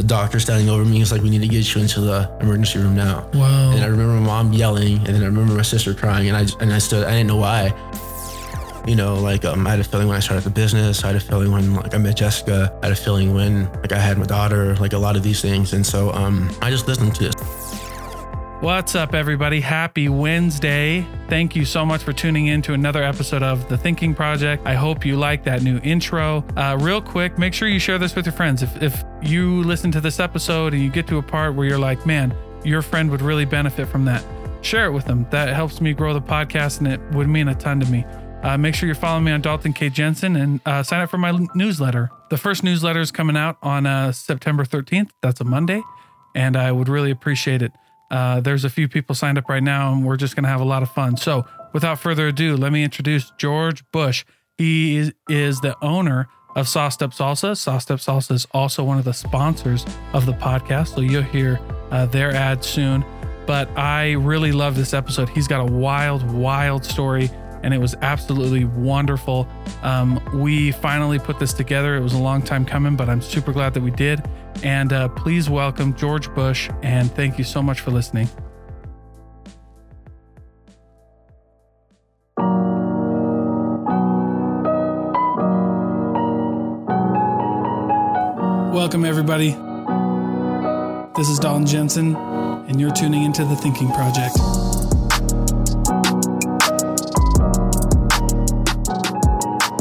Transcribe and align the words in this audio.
the 0.00 0.06
doctor 0.06 0.40
standing 0.40 0.70
over 0.70 0.82
me. 0.84 0.98
He's 0.98 1.12
like, 1.12 1.22
"We 1.22 1.28
need 1.28 1.42
to 1.42 1.48
get 1.48 1.74
you 1.74 1.80
into 1.82 2.00
the 2.00 2.30
emergency 2.40 2.78
room 2.78 2.94
now." 2.94 3.28
Wow. 3.34 3.72
And 3.72 3.84
I 3.84 3.86
remember 3.86 4.14
my 4.14 4.26
mom 4.26 4.52
yelling, 4.52 4.96
and 4.96 5.08
then 5.08 5.22
I 5.22 5.26
remember 5.26 5.52
my 5.52 5.62
sister 5.62 5.92
crying, 5.92 6.28
and 6.28 6.36
I 6.36 6.46
and 6.60 6.72
I 6.72 6.78
stood. 6.78 7.06
I 7.06 7.10
didn't 7.10 7.26
know 7.26 7.36
why. 7.36 7.74
You 8.86 8.96
know, 8.96 9.16
like 9.16 9.44
um, 9.44 9.66
I 9.66 9.70
had 9.70 9.80
a 9.80 9.84
feeling 9.84 10.08
when 10.08 10.16
I 10.16 10.20
started 10.20 10.44
the 10.44 10.50
business. 10.50 11.04
I 11.04 11.08
had 11.08 11.16
a 11.16 11.20
feeling 11.20 11.52
when 11.52 11.74
like 11.74 11.94
I 11.94 11.98
met 11.98 12.16
Jessica. 12.16 12.72
I 12.82 12.86
had 12.86 12.92
a 12.92 12.96
feeling 12.96 13.34
when 13.34 13.70
like 13.82 13.92
I 13.92 13.98
had 13.98 14.16
my 14.16 14.24
daughter. 14.24 14.74
Like 14.76 14.94
a 14.94 14.98
lot 14.98 15.16
of 15.16 15.22
these 15.22 15.42
things, 15.42 15.74
and 15.74 15.84
so 15.84 16.10
um, 16.12 16.50
I 16.62 16.70
just 16.70 16.88
listened 16.88 17.14
to 17.16 17.24
this. 17.24 17.59
What's 18.60 18.94
up, 18.94 19.14
everybody? 19.14 19.58
Happy 19.58 20.10
Wednesday. 20.10 21.06
Thank 21.30 21.56
you 21.56 21.64
so 21.64 21.86
much 21.86 22.02
for 22.02 22.12
tuning 22.12 22.48
in 22.48 22.60
to 22.62 22.74
another 22.74 23.02
episode 23.02 23.42
of 23.42 23.66
The 23.70 23.78
Thinking 23.78 24.14
Project. 24.14 24.66
I 24.66 24.74
hope 24.74 25.06
you 25.06 25.16
like 25.16 25.44
that 25.44 25.62
new 25.62 25.80
intro. 25.82 26.44
Uh, 26.58 26.76
real 26.78 27.00
quick, 27.00 27.38
make 27.38 27.54
sure 27.54 27.68
you 27.68 27.78
share 27.78 27.96
this 27.96 28.14
with 28.14 28.26
your 28.26 28.34
friends. 28.34 28.62
If, 28.62 28.82
if 28.82 29.02
you 29.22 29.62
listen 29.62 29.90
to 29.92 30.00
this 30.02 30.20
episode 30.20 30.74
and 30.74 30.82
you 30.82 30.90
get 30.90 31.06
to 31.06 31.16
a 31.16 31.22
part 31.22 31.54
where 31.54 31.66
you're 31.66 31.78
like, 31.78 32.04
man, 32.04 32.36
your 32.62 32.82
friend 32.82 33.10
would 33.10 33.22
really 33.22 33.46
benefit 33.46 33.88
from 33.88 34.04
that, 34.04 34.22
share 34.60 34.84
it 34.84 34.90
with 34.90 35.06
them. 35.06 35.26
That 35.30 35.48
helps 35.54 35.80
me 35.80 35.94
grow 35.94 36.12
the 36.12 36.20
podcast 36.20 36.80
and 36.80 36.88
it 36.88 37.00
would 37.12 37.28
mean 37.28 37.48
a 37.48 37.54
ton 37.54 37.80
to 37.80 37.86
me. 37.86 38.04
Uh, 38.42 38.58
make 38.58 38.74
sure 38.74 38.86
you're 38.86 38.94
following 38.94 39.24
me 39.24 39.32
on 39.32 39.40
Dalton 39.40 39.72
K. 39.72 39.88
Jensen 39.88 40.36
and 40.36 40.60
uh, 40.66 40.82
sign 40.82 41.00
up 41.00 41.08
for 41.08 41.16
my 41.16 41.46
newsletter. 41.54 42.10
The 42.28 42.36
first 42.36 42.62
newsletter 42.62 43.00
is 43.00 43.10
coming 43.10 43.38
out 43.38 43.56
on 43.62 43.86
uh, 43.86 44.12
September 44.12 44.66
13th. 44.66 45.12
That's 45.22 45.40
a 45.40 45.44
Monday. 45.44 45.80
And 46.34 46.58
I 46.58 46.72
would 46.72 46.90
really 46.90 47.10
appreciate 47.10 47.62
it. 47.62 47.72
Uh, 48.10 48.40
there's 48.40 48.64
a 48.64 48.70
few 48.70 48.88
people 48.88 49.14
signed 49.14 49.38
up 49.38 49.48
right 49.48 49.62
now, 49.62 49.92
and 49.92 50.04
we're 50.04 50.16
just 50.16 50.34
going 50.34 50.44
to 50.44 50.48
have 50.48 50.60
a 50.60 50.64
lot 50.64 50.82
of 50.82 50.90
fun. 50.90 51.16
So, 51.16 51.46
without 51.72 51.98
further 51.98 52.28
ado, 52.28 52.56
let 52.56 52.72
me 52.72 52.82
introduce 52.82 53.30
George 53.38 53.84
Bush. 53.92 54.24
He 54.58 54.96
is, 54.96 55.12
is 55.28 55.60
the 55.60 55.76
owner 55.82 56.28
of 56.56 56.68
Sauced 56.68 57.02
Up 57.02 57.12
Salsa. 57.12 57.56
Sauced 57.56 57.90
Up 57.90 58.00
Salsa 58.00 58.32
is 58.32 58.46
also 58.52 58.82
one 58.82 58.98
of 58.98 59.04
the 59.04 59.12
sponsors 59.12 59.86
of 60.12 60.26
the 60.26 60.32
podcast, 60.32 60.94
so 60.94 61.00
you'll 61.00 61.22
hear 61.22 61.60
uh, 61.90 62.06
their 62.06 62.32
ad 62.34 62.64
soon. 62.64 63.04
But 63.46 63.68
I 63.78 64.12
really 64.12 64.52
love 64.52 64.76
this 64.76 64.92
episode. 64.92 65.28
He's 65.28 65.48
got 65.48 65.60
a 65.60 65.72
wild, 65.72 66.28
wild 66.30 66.84
story, 66.84 67.30
and 67.62 67.72
it 67.72 67.78
was 67.78 67.94
absolutely 68.02 68.64
wonderful. 68.64 69.48
Um, 69.82 70.20
we 70.34 70.72
finally 70.72 71.18
put 71.18 71.38
this 71.38 71.52
together. 71.52 71.96
It 71.96 72.00
was 72.00 72.12
a 72.12 72.18
long 72.18 72.42
time 72.42 72.64
coming, 72.64 72.96
but 72.96 73.08
I'm 73.08 73.22
super 73.22 73.52
glad 73.52 73.74
that 73.74 73.82
we 73.82 73.90
did. 73.90 74.28
And 74.62 74.92
uh, 74.92 75.08
please 75.08 75.48
welcome 75.48 75.94
George 75.96 76.32
Bush, 76.34 76.68
and 76.82 77.10
thank 77.12 77.38
you 77.38 77.44
so 77.44 77.62
much 77.62 77.80
for 77.80 77.90
listening. 77.90 78.28
Welcome, 88.74 89.04
everybody. 89.04 89.50
This 91.16 91.28
is 91.28 91.38
Dalton 91.38 91.66
Jensen, 91.66 92.16
and 92.16 92.80
you're 92.80 92.92
tuning 92.92 93.22
into 93.22 93.44
the 93.44 93.56
Thinking 93.56 93.90
Project. 93.92 94.38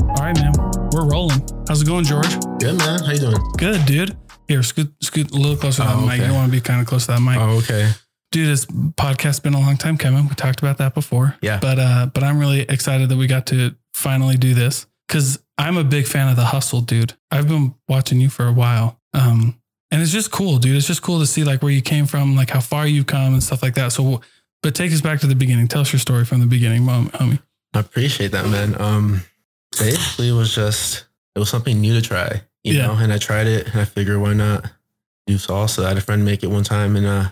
All 0.09 0.25
right, 0.25 0.36
man, 0.39 0.53
we're 0.91 1.09
rolling. 1.09 1.41
How's 1.67 1.81
it 1.81 1.86
going, 1.86 2.05
George? 2.05 2.39
Good 2.59 2.77
man, 2.77 3.03
how 3.03 3.11
you 3.11 3.19
doing? 3.19 3.52
Good, 3.58 3.86
dude. 3.86 4.17
Here, 4.50 4.64
scoot, 4.64 4.92
scoot 5.02 5.31
a 5.31 5.36
little 5.36 5.55
closer 5.55 5.83
to 5.83 5.88
that 5.88 5.95
Oh, 5.95 6.02
mic. 6.05 6.19
okay. 6.19 6.28
You 6.28 6.33
want 6.33 6.47
to 6.47 6.52
be 6.52 6.59
kind 6.59 6.81
of 6.81 6.88
close 6.88 7.05
to 7.05 7.11
that 7.14 7.22
mic. 7.22 7.38
Oh, 7.38 7.59
okay. 7.59 7.92
Dude, 8.31 8.47
this 8.50 8.66
podcast's 8.66 9.39
been 9.39 9.53
a 9.53 9.59
long 9.59 9.78
time 9.78 9.95
coming. 9.97 10.28
We 10.28 10.36
talked 10.36 10.59
about 10.59 10.80
that 10.80 10.94
before. 10.94 11.38
Yeah. 11.42 11.59
But 11.61 11.80
uh, 11.80 12.08
but 12.14 12.23
I'm 12.23 12.38
really 12.39 12.61
excited 12.61 13.09
that 13.09 13.16
we 13.17 13.27
got 13.27 13.45
to 13.47 13.75
finally 13.94 14.36
do 14.36 14.53
this 14.53 14.86
because 15.08 15.39
I'm 15.58 15.77
a 15.77 15.83
big 15.83 16.08
fan 16.08 16.30
of 16.30 16.36
the 16.36 16.45
hustle, 16.45 16.81
dude. 16.81 17.14
I've 17.31 17.47
been 17.47 17.75
watching 17.88 18.20
you 18.20 18.30
for 18.30 18.47
a 18.47 18.52
while. 18.52 19.00
Um, 19.14 19.59
and 19.92 20.02
it's 20.02 20.11
just 20.11 20.31
cool, 20.31 20.58
dude. 20.58 20.75
It's 20.75 20.88
just 20.88 21.02
cool 21.03 21.20
to 21.20 21.25
see 21.27 21.44
like 21.44 21.61
where 21.64 21.72
you 21.72 21.81
came 21.81 22.05
from, 22.08 22.36
like 22.36 22.50
how 22.50 22.59
far 22.59 22.86
you've 22.88 23.08
come 23.08 23.33
and 23.33 23.44
stuff 23.44 23.61
like 23.64 23.75
that. 23.75 23.92
So, 23.92 24.22
but 24.64 24.73
take 24.75 24.92
us 24.92 25.02
back 25.02 25.20
to 25.22 25.27
the 25.27 25.36
beginning. 25.36 25.67
Tell 25.67 25.81
us 25.81 25.94
your 25.94 26.00
story 26.00 26.25
from 26.25 26.39
the 26.39 26.45
beginning, 26.47 26.83
mom, 26.83 27.09
homie. 27.09 27.39
I 27.75 27.80
appreciate 27.81 28.32
that, 28.32 28.48
man. 28.48 28.80
Um, 28.82 29.21
basically, 29.77 30.30
it 30.30 30.33
was 30.33 30.54
just 30.55 31.05
it 31.36 31.39
was 31.39 31.49
something 31.49 31.80
new 31.80 31.93
to 31.99 32.02
try, 32.08 32.42
you 32.64 32.73
Yeah. 32.73 32.87
know. 32.87 32.93
And 32.93 33.11
I 33.14 33.17
tried 33.17 33.47
it, 33.47 33.67
and 33.67 33.80
I 33.81 33.86
figured 33.86 34.20
why 34.20 34.33
not 34.33 34.65
do 35.27 35.36
salsa. 35.36 35.86
I 35.86 35.89
had 35.89 35.97
a 35.97 36.02
friend 36.02 36.25
make 36.25 36.43
it 36.43 36.47
one 36.47 36.64
time, 36.64 36.95
and 36.95 37.05
uh, 37.05 37.30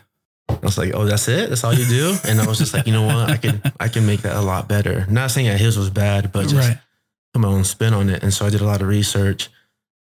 I 0.50 0.54
was 0.62 0.78
like, 0.78 0.92
"Oh, 0.94 1.06
that's 1.06 1.28
it? 1.28 1.50
That's 1.50 1.64
all 1.64 1.74
you 1.74 1.86
do?" 1.86 2.16
And 2.28 2.40
I 2.40 2.48
was 2.48 2.58
just 2.58 2.74
like, 2.74 2.86
"You 2.88 2.94
know 2.94 3.04
what? 3.06 3.30
I 3.30 3.38
could 3.38 3.62
I 3.80 3.88
can 3.88 4.06
make 4.06 4.22
that 4.22 4.36
a 4.36 4.42
lot 4.42 4.68
better." 4.68 5.06
Not 5.10 5.32
saying 5.32 5.48
that 5.48 5.60
his 5.60 5.78
was 5.78 5.90
bad, 5.90 6.32
but 6.32 6.44
just 6.48 6.56
right. 6.70 6.78
put 7.34 7.42
my 7.42 7.48
own 7.48 7.64
spin 7.64 7.94
on 7.94 8.10
it. 8.10 8.24
And 8.24 8.34
so 8.34 8.46
I 8.46 8.50
did 8.50 8.62
a 8.62 8.66
lot 8.66 8.82
of 8.82 8.88
research. 8.88 9.50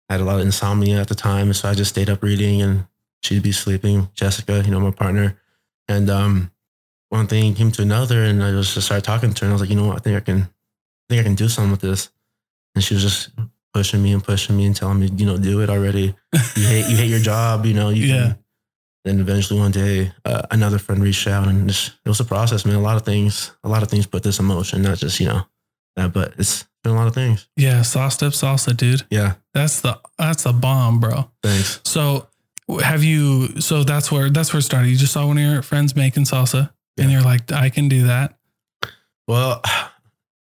I 0.10 0.14
had 0.14 0.22
a 0.22 0.26
lot 0.26 0.40
of 0.40 0.46
insomnia 0.46 1.02
at 1.02 1.08
the 1.10 1.16
time, 1.16 1.52
so 1.54 1.68
I 1.70 1.74
just 1.74 1.90
stayed 1.90 2.10
up 2.10 2.24
reading, 2.24 2.62
and 2.62 2.86
she'd 3.24 3.44
be 3.44 3.52
sleeping. 3.52 4.10
Jessica, 4.14 4.62
you 4.64 4.72
know, 4.72 4.80
my 4.80 4.92
partner, 4.92 5.38
and 5.90 6.10
um, 6.10 6.52
one 7.10 7.28
thing 7.28 7.56
came 7.56 7.72
to 7.72 7.82
another, 7.82 8.24
and 8.24 8.42
I 8.44 8.52
just 8.52 8.80
started 8.82 9.04
talking 9.04 9.34
to 9.34 9.42
her, 9.42 9.46
and 9.48 9.52
I 9.52 9.56
was 9.56 9.62
like, 9.62 9.70
you 9.70 9.76
know 9.76 9.88
what? 9.88 9.98
I 9.98 10.00
think 10.00 10.16
I 10.18 10.20
can, 10.22 10.42
I 10.44 11.06
think 11.10 11.20
I 11.20 11.24
can 11.24 11.36
do 11.36 11.50
something 11.50 11.72
with 11.72 11.82
this. 11.82 12.10
And 12.76 12.84
she 12.84 12.94
was 12.94 13.04
just 13.04 13.30
pushing 13.78 14.02
me 14.02 14.12
and 14.12 14.24
pushing 14.24 14.58
me 14.58 14.66
and 14.66 14.76
telling 14.76 15.00
me, 15.00 15.08
you 15.16 15.26
know, 15.26 15.38
do 15.38 15.62
it 15.62 15.70
already. 15.70 16.16
You 16.56 16.68
hate, 16.74 16.90
you 16.90 16.98
hate 16.98 17.10
your 17.10 17.20
job, 17.20 17.66
you 17.68 17.76
know. 17.76 17.90
You 17.90 18.06
Yeah. 18.08 18.24
Can. 18.24 18.38
Then 19.06 19.20
eventually 19.20 19.60
one 19.60 19.72
day, 19.72 20.12
uh, 20.26 20.42
another 20.52 20.80
friend 20.80 21.02
reached 21.02 21.28
out, 21.28 21.48
and 21.48 21.68
just, 21.70 21.92
it 22.04 22.10
was 22.10 22.20
a 22.20 22.26
process, 22.26 22.66
man. 22.66 22.76
A 22.76 22.82
lot 22.82 22.98
of 22.98 23.04
things, 23.04 23.52
a 23.64 23.70
lot 23.70 23.84
of 23.84 23.90
things 23.90 24.08
put 24.08 24.24
this 24.24 24.40
in 24.40 24.46
motion, 24.46 24.82
not 24.82 24.98
just 24.98 25.20
you 25.20 25.28
know, 25.28 25.44
that, 25.96 26.12
but 26.12 26.34
it's 26.40 26.66
been 26.84 26.94
a 26.94 26.96
lot 26.96 27.08
of 27.08 27.14
things. 27.14 27.48
Yeah. 27.56 27.84
Sauced 27.84 28.24
up 28.24 28.34
salsa, 28.34 28.76
dude. 28.76 29.04
Yeah. 29.12 29.36
That's 29.54 29.82
the 29.82 30.00
that's 30.18 30.44
the 30.44 30.54
bomb, 30.54 31.00
bro. 31.00 31.30
Thanks. 31.44 31.80
So 31.86 32.28
have 32.82 33.04
you 33.04 33.62
so 33.62 33.84
that's 33.84 34.12
where 34.12 34.30
that's 34.30 34.52
where 34.52 34.60
it 34.60 34.64
started. 34.64 34.90
You 34.90 34.98
just 34.98 35.14
saw 35.14 35.26
one 35.28 35.38
of 35.38 35.44
your 35.44 35.62
friends 35.62 35.96
making 35.96 36.26
salsa 36.26 36.72
and 36.98 37.12
you're 37.12 37.22
like, 37.22 37.52
I 37.52 37.70
can 37.70 37.88
do 37.88 38.08
that. 38.08 38.38
Well, 39.28 39.62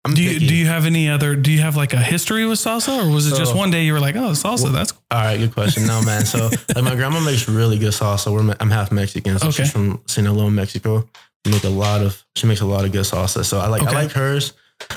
I'm 0.05 0.13
Do 0.13 0.23
you 0.23 0.33
picky. 0.33 0.47
do 0.47 0.55
you 0.55 0.65
have 0.67 0.85
any 0.85 1.09
other 1.09 1.35
do 1.35 1.51
you 1.51 1.59
have 1.59 1.75
like 1.75 1.93
a 1.93 1.97
history 1.97 2.45
with 2.45 2.57
salsa 2.59 3.05
or 3.05 3.13
was 3.13 3.29
it 3.31 3.35
just 3.37 3.53
one 3.55 3.69
day 3.69 3.83
you 3.83 3.91
were 3.93 3.99
like, 3.99 4.15
oh 4.15 4.31
salsa, 4.31 4.63
Well, 4.63 4.71
that's 4.71 4.93
All 5.11 5.19
right, 5.21 5.37
good 5.37 5.53
question. 5.53 5.85
No, 5.85 6.01
man. 6.01 6.25
So 6.25 6.49
like 6.75 6.83
my 6.83 6.95
grandma 6.95 7.19
makes 7.19 7.47
really 7.49 7.77
good 7.77 7.91
salsa. 7.91 8.31
We're, 8.31 8.55
I'm 8.59 8.69
half 8.71 8.91
Mexican, 8.91 9.37
so 9.39 9.47
Okay. 9.49 9.63
she's 9.63 9.71
from 9.71 10.01
Sinaloa, 10.07 10.49
Mexico. 10.51 11.07
She 11.45 11.51
make 11.51 11.63
a 11.65 11.69
lot 11.69 12.01
of 12.01 12.25
she 12.35 12.47
makes 12.47 12.61
a 12.61 12.65
lot 12.65 12.85
of 12.85 12.91
good 12.93 13.03
salsa. 13.05 13.43
So 13.43 13.59
I 13.59 13.67
like 13.67 13.81
Okay. 13.83 13.91
I 13.95 14.01
like 14.03 14.11
hers. 14.11 14.53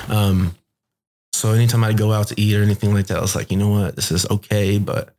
Um, 0.07 0.55
so 1.33 1.51
anytime 1.51 1.83
I 1.83 1.91
go 1.93 2.13
out 2.13 2.27
to 2.29 2.39
eat 2.39 2.55
or 2.55 2.63
anything 2.63 2.93
like 2.93 3.07
that, 3.07 3.17
I 3.17 3.21
was 3.21 3.35
like, 3.35 3.51
you 3.51 3.57
know 3.57 3.69
what, 3.69 3.95
this 3.97 4.11
is 4.11 4.25
okay, 4.29 4.77
but 4.77 5.13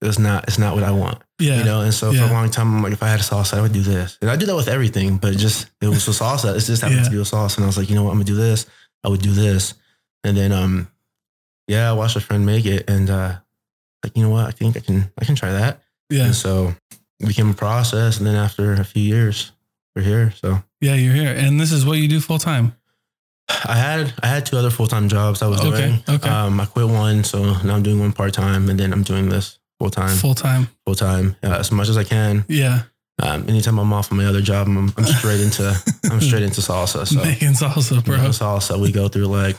it's 0.00 0.18
not 0.18 0.44
it's 0.48 0.58
not 0.58 0.74
what 0.74 0.84
I 0.84 0.92
want. 0.92 1.18
yeah. 1.40 1.58
You 1.58 1.64
know, 1.64 1.80
and 1.82 1.92
so 1.92 2.12
for 2.12 2.22
a 2.22 2.32
long 2.32 2.48
time, 2.50 2.76
I'm 2.76 2.82
like, 2.82 2.92
if 2.92 3.02
I 3.02 3.08
had 3.08 3.20
a 3.20 3.22
salsa, 3.24 3.58
I 3.58 3.60
would 3.60 3.72
do 3.72 3.82
this. 3.82 4.16
And 4.22 4.30
I 4.30 4.36
do 4.36 4.46
that 4.46 4.56
with 4.56 4.68
everything, 4.68 5.18
but 5.18 5.34
it 5.34 5.38
just 5.38 5.68
it 5.82 5.88
was 5.88 6.06
a 6.08 6.12
salsa. 6.12 6.56
It 6.56 6.60
just 6.60 6.80
happened 6.80 7.00
Yeah. 7.00 7.04
to 7.04 7.10
be 7.10 7.16
a 7.18 7.22
salsa. 7.22 7.56
And 7.56 7.64
I 7.64 7.66
was 7.66 7.76
like, 7.76 7.90
you 7.90 7.96
know 7.96 8.04
what, 8.04 8.10
I'm 8.12 8.16
gonna 8.16 8.24
do 8.24 8.36
this. 8.36 8.66
I 9.04 9.08
would 9.08 9.22
do 9.22 9.32
this. 9.32 9.74
And 10.24 10.36
then 10.36 10.52
um 10.52 10.88
yeah, 11.66 11.90
I 11.90 11.92
watched 11.92 12.16
a 12.16 12.20
friend 12.20 12.44
make 12.46 12.66
it 12.66 12.88
and 12.88 13.08
uh 13.10 13.36
like, 14.04 14.16
you 14.16 14.22
know 14.22 14.30
what, 14.30 14.46
I 14.46 14.50
think 14.52 14.76
I 14.76 14.80
can 14.80 15.10
I 15.20 15.24
can 15.24 15.34
try 15.34 15.52
that. 15.52 15.82
yeah. 16.10 16.24
And 16.26 16.34
so 16.34 16.74
it 17.20 17.26
became 17.26 17.50
a 17.50 17.54
process. 17.54 18.18
And 18.18 18.26
then 18.26 18.36
after 18.36 18.72
a 18.74 18.84
few 18.84 19.02
years, 19.02 19.52
we're 19.96 20.02
here. 20.02 20.32
So 20.32 20.62
Yeah, 20.80 20.94
you're 20.94 21.14
here. 21.14 21.34
And 21.34 21.60
this 21.60 21.72
is 21.72 21.84
what 21.84 21.98
you 21.98 22.08
do 22.08 22.20
full 22.20 22.38
time. 22.38 22.74
I 23.64 23.76
had 23.76 24.12
I 24.22 24.26
had 24.26 24.44
two 24.46 24.56
other 24.58 24.70
full 24.70 24.86
time 24.86 25.08
jobs 25.08 25.42
I 25.42 25.46
was 25.48 25.60
Okay, 25.60 25.86
doing. 26.06 26.16
okay. 26.16 26.28
Um 26.28 26.60
I 26.60 26.66
quit 26.66 26.86
one, 26.88 27.24
so 27.24 27.42
now 27.62 27.74
I'm 27.76 27.82
doing 27.82 27.98
one 28.00 28.12
part 28.12 28.32
time 28.34 28.68
and 28.68 28.78
then 28.78 28.92
I'm 28.92 29.02
doing 29.02 29.28
this 29.28 29.58
full 29.80 29.90
time. 29.90 30.16
Full 30.16 30.34
time. 30.34 30.68
Full 30.86 30.94
time. 30.94 31.36
Uh, 31.42 31.56
as 31.58 31.70
much 31.72 31.88
as 31.88 31.96
I 31.96 32.04
can. 32.04 32.44
Yeah. 32.48 32.82
Um, 33.20 33.48
anytime 33.48 33.78
I'm 33.78 33.92
off 33.92 34.12
on 34.12 34.18
my 34.18 34.26
other 34.26 34.40
job, 34.40 34.68
I'm, 34.68 34.92
I'm 34.96 35.04
straight 35.04 35.40
into 35.40 35.74
I'm 36.10 36.20
straight 36.20 36.42
into 36.44 36.60
salsa. 36.60 37.06
So 37.06 37.16
Making 37.22 37.52
salsa, 37.52 38.04
bro. 38.04 38.16
you 38.16 38.22
know, 38.22 38.28
salsa, 38.28 38.80
we 38.80 38.92
go 38.92 39.08
through 39.08 39.26
like 39.26 39.56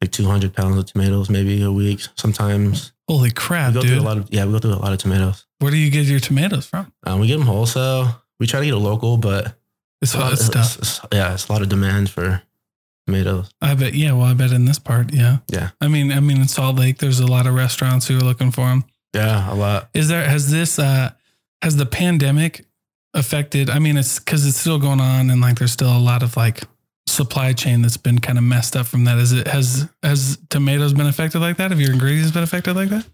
like 0.00 0.10
200 0.12 0.54
pounds 0.54 0.76
of 0.76 0.86
tomatoes 0.86 1.28
maybe 1.30 1.62
a 1.62 1.70
week. 1.72 2.00
Sometimes 2.16 2.92
Holy 3.08 3.28
we 3.28 3.30
crap, 3.32 3.74
go 3.74 3.80
through 3.80 3.90
dude. 3.90 3.98
a 3.98 4.02
lot 4.02 4.16
of 4.18 4.28
yeah, 4.32 4.44
we 4.44 4.52
go 4.52 4.58
through 4.58 4.74
a 4.74 4.76
lot 4.76 4.92
of 4.92 4.98
tomatoes. 4.98 5.46
Where 5.58 5.70
do 5.70 5.76
you 5.76 5.90
get 5.90 6.06
your 6.06 6.20
tomatoes 6.20 6.66
from? 6.66 6.92
Um, 7.04 7.20
we 7.20 7.26
get 7.26 7.38
them 7.38 7.46
wholesale. 7.46 8.22
We 8.40 8.46
try 8.46 8.60
to 8.60 8.66
get 8.66 8.74
a 8.74 8.78
local, 8.78 9.16
but 9.16 9.56
It's 10.00 10.14
a 10.14 10.18
lot, 10.18 10.30
hot 10.30 10.38
stuff. 10.38 10.76
it's- 10.78 10.98
it's- 10.98 11.06
yeah, 11.12 11.32
it's 11.34 11.48
a 11.48 11.52
lot 11.52 11.62
of 11.62 11.68
demand 11.68 12.10
for 12.10 12.42
tomatoes. 13.06 13.50
I 13.60 13.74
bet. 13.74 13.94
Yeah. 13.94 14.12
Well, 14.12 14.26
I 14.26 14.34
bet 14.34 14.52
in 14.52 14.64
this 14.64 14.78
part. 14.78 15.12
Yeah. 15.12 15.38
Yeah. 15.48 15.70
I 15.80 15.88
mean, 15.88 16.12
I 16.12 16.20
mean, 16.20 16.40
in 16.40 16.48
Salt 16.48 16.76
Lake, 16.76 16.98
there's 16.98 17.20
a 17.20 17.26
lot 17.26 17.46
of 17.46 17.54
restaurants 17.54 18.06
who 18.06 18.16
are 18.18 18.22
looking 18.22 18.50
for 18.52 18.66
them. 18.68 18.84
Yeah, 19.14 19.52
a 19.52 19.54
lot. 19.54 19.88
Is 19.94 20.08
there 20.08 20.26
has 20.28 20.50
this 20.50 20.78
uh 20.78 21.10
has 21.62 21.76
the 21.76 21.86
pandemic 21.86 22.64
affected? 23.14 23.70
I 23.70 23.78
mean, 23.78 23.96
it's 23.96 24.18
because 24.18 24.46
it's 24.46 24.58
still 24.58 24.78
going 24.78 25.00
on, 25.00 25.30
and 25.30 25.40
like 25.40 25.58
there's 25.58 25.72
still 25.72 25.96
a 25.96 25.98
lot 25.98 26.22
of 26.22 26.36
like 26.36 26.62
supply 27.06 27.52
chain 27.52 27.82
that's 27.82 27.96
been 27.96 28.18
kind 28.18 28.38
of 28.38 28.44
messed 28.44 28.76
up 28.76 28.86
from 28.86 29.04
that. 29.04 29.18
Is 29.18 29.32
it 29.32 29.46
has 29.48 29.88
has 30.02 30.38
tomatoes 30.50 30.92
been 30.92 31.06
affected 31.06 31.40
like 31.40 31.56
that? 31.58 31.70
Have 31.70 31.80
your 31.80 31.92
ingredients 31.92 32.30
been 32.30 32.42
affected 32.42 32.74
like 32.74 32.88
that? 32.90 33.06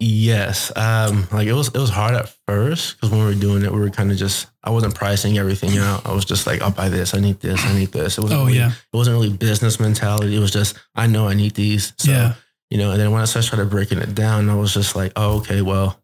Yes. 0.00 0.70
Um, 0.76 1.26
like 1.32 1.48
it 1.48 1.54
was 1.54 1.68
it 1.68 1.78
was 1.78 1.90
hard 1.90 2.14
at 2.14 2.28
first 2.46 2.96
because 2.96 3.10
when 3.10 3.18
we 3.20 3.26
were 3.26 3.34
doing 3.34 3.64
it, 3.64 3.72
we 3.72 3.80
were 3.80 3.90
kind 3.90 4.12
of 4.12 4.16
just 4.16 4.46
I 4.62 4.70
wasn't 4.70 4.94
pricing 4.94 5.38
everything 5.38 5.76
out. 5.78 6.06
I 6.06 6.12
was 6.14 6.24
just 6.24 6.46
like, 6.46 6.62
I'll 6.62 6.70
buy 6.70 6.88
this, 6.88 7.14
I 7.14 7.18
need 7.20 7.40
this, 7.40 7.64
I 7.64 7.74
need 7.74 7.90
this. 7.90 8.16
It 8.16 8.20
wasn't 8.20 8.40
Oh 8.40 8.46
really, 8.46 8.58
yeah, 8.58 8.70
it 8.70 8.96
wasn't 8.96 9.14
really 9.14 9.30
business 9.32 9.80
mentality. 9.80 10.36
It 10.36 10.38
was 10.38 10.52
just 10.52 10.78
I 10.94 11.08
know 11.08 11.26
I 11.26 11.34
need 11.34 11.54
these. 11.54 11.94
So 11.96 12.12
yeah, 12.12 12.34
you 12.70 12.78
know, 12.78 12.92
and 12.92 13.00
then 13.00 13.10
when 13.10 13.22
I 13.22 13.24
started 13.24 13.70
breaking 13.70 13.98
it 13.98 14.14
down, 14.14 14.48
I 14.48 14.54
was 14.54 14.72
just 14.72 14.94
like, 14.94 15.12
oh, 15.16 15.38
okay, 15.38 15.62
well, 15.62 16.00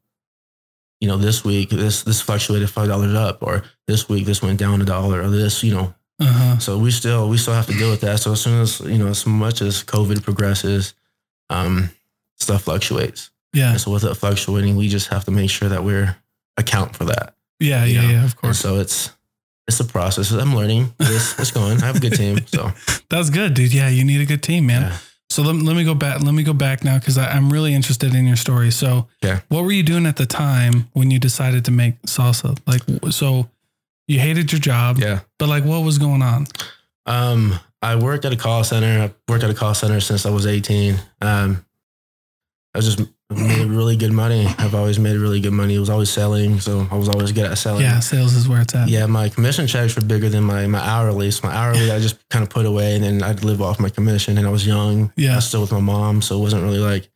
you 1.00 1.08
know, 1.08 1.16
this 1.16 1.44
week 1.44 1.70
this 1.70 2.02
this 2.02 2.20
fluctuated 2.20 2.70
five 2.70 2.88
dollars 2.88 3.14
up, 3.14 3.42
or 3.42 3.62
this 3.86 4.08
week 4.08 4.24
this 4.26 4.42
went 4.42 4.58
down 4.58 4.80
a 4.80 4.84
dollar, 4.84 5.22
or 5.22 5.28
this, 5.30 5.62
you 5.62 5.74
know. 5.74 5.94
Uh-huh. 6.20 6.58
So 6.58 6.78
we 6.78 6.90
still 6.90 7.28
we 7.28 7.36
still 7.36 7.54
have 7.54 7.66
to 7.66 7.72
deal 7.74 7.90
with 7.90 8.00
that. 8.02 8.20
So 8.20 8.32
as 8.32 8.40
soon 8.40 8.60
as 8.60 8.80
you 8.80 8.98
know, 8.98 9.08
as 9.08 9.26
much 9.26 9.60
as 9.62 9.82
COVID 9.82 10.22
progresses, 10.22 10.94
um, 11.50 11.90
stuff 12.36 12.62
fluctuates. 12.62 13.30
Yeah. 13.52 13.72
And 13.72 13.80
so 13.80 13.90
with 13.90 14.04
it 14.04 14.14
fluctuating, 14.14 14.76
we 14.76 14.88
just 14.88 15.08
have 15.08 15.24
to 15.26 15.30
make 15.30 15.50
sure 15.50 15.68
that 15.68 15.84
we're 15.84 16.16
account 16.56 16.94
for 16.96 17.04
that. 17.04 17.34
Yeah. 17.60 17.84
Yeah. 17.84 18.02
know? 18.02 18.08
Yeah. 18.08 18.18
Of 18.24 18.30
And 18.32 18.36
course. 18.36 18.58
so 18.60 18.76
it's 18.80 19.10
it's 19.66 19.80
a 19.80 19.84
process. 19.84 20.30
I'm 20.30 20.54
learning. 20.54 20.92
It's, 21.00 21.38
it's 21.38 21.50
going. 21.50 21.82
I 21.82 21.86
have 21.86 21.96
a 21.96 22.00
good 22.00 22.14
team. 22.14 22.38
So 22.46 22.70
That's 23.10 23.30
good, 23.30 23.54
dude. 23.54 23.72
Yeah. 23.74 23.88
You 23.88 24.04
need 24.04 24.20
a 24.20 24.26
good 24.26 24.42
team, 24.42 24.66
man. 24.66 24.82
yeah. 24.82 24.96
So 25.34 25.42
let, 25.42 25.56
let 25.56 25.74
me 25.74 25.82
go 25.82 25.96
back. 25.96 26.20
Let 26.20 26.32
me 26.32 26.44
go 26.44 26.52
back 26.52 26.84
now 26.84 26.96
because 26.96 27.18
I'm 27.18 27.52
really 27.52 27.74
interested 27.74 28.14
in 28.14 28.24
your 28.24 28.36
story. 28.36 28.70
So, 28.70 29.08
yeah. 29.20 29.40
what 29.48 29.64
were 29.64 29.72
you 29.72 29.82
doing 29.82 30.06
at 30.06 30.14
the 30.14 30.26
time 30.26 30.88
when 30.92 31.10
you 31.10 31.18
decided 31.18 31.64
to 31.64 31.72
make 31.72 32.00
salsa? 32.02 32.56
Like, 32.68 32.82
so 33.12 33.50
you 34.06 34.20
hated 34.20 34.52
your 34.52 34.60
job, 34.60 34.98
Yeah. 34.98 35.22
but 35.40 35.48
like, 35.48 35.64
what 35.64 35.80
was 35.80 35.98
going 35.98 36.22
on? 36.22 36.46
Um, 37.06 37.58
I 37.82 37.96
worked 37.96 38.24
at 38.24 38.32
a 38.32 38.36
call 38.36 38.62
center. 38.62 38.86
I 39.02 39.14
worked 39.28 39.42
at 39.42 39.50
a 39.50 39.54
call 39.54 39.74
center 39.74 39.98
since 39.98 40.24
I 40.24 40.30
was 40.30 40.46
18. 40.46 41.00
Um, 41.20 41.66
I 42.72 42.78
was 42.78 42.94
just 42.94 43.10
made 43.36 43.66
really 43.66 43.96
good 43.96 44.12
money. 44.12 44.46
I've 44.58 44.74
always 44.74 44.98
made 44.98 45.16
really 45.16 45.40
good 45.40 45.52
money. 45.52 45.74
It 45.74 45.80
was 45.80 45.90
always 45.90 46.10
selling, 46.10 46.60
so 46.60 46.86
I 46.90 46.96
was 46.96 47.08
always 47.08 47.32
good 47.32 47.46
at 47.46 47.58
selling. 47.58 47.82
Yeah, 47.82 48.00
sales 48.00 48.34
is 48.34 48.48
where 48.48 48.60
it's 48.62 48.74
at. 48.74 48.88
Yeah, 48.88 49.06
my 49.06 49.28
commission 49.28 49.66
checks 49.66 49.94
were 49.96 50.02
bigger 50.02 50.28
than 50.28 50.44
my 50.44 50.66
my 50.66 50.80
hourly. 50.80 51.30
So 51.30 51.46
my 51.48 51.54
hourly, 51.54 51.90
I 51.90 51.98
just 52.00 52.26
kind 52.28 52.42
of 52.42 52.50
put 52.50 52.66
away, 52.66 52.94
and 52.94 53.04
then 53.04 53.22
I'd 53.22 53.44
live 53.44 53.60
off 53.62 53.78
my 53.80 53.88
commission. 53.90 54.38
And 54.38 54.46
I 54.46 54.50
was 54.50 54.66
young. 54.66 55.06
I 55.06 55.12
Yeah. 55.16 55.36
was 55.36 55.46
still 55.46 55.60
with 55.62 55.72
my 55.72 55.80
mom, 55.80 56.22
so 56.22 56.36
it 56.38 56.40
wasn't 56.40 56.62
really 56.64 56.78
like 56.78 57.08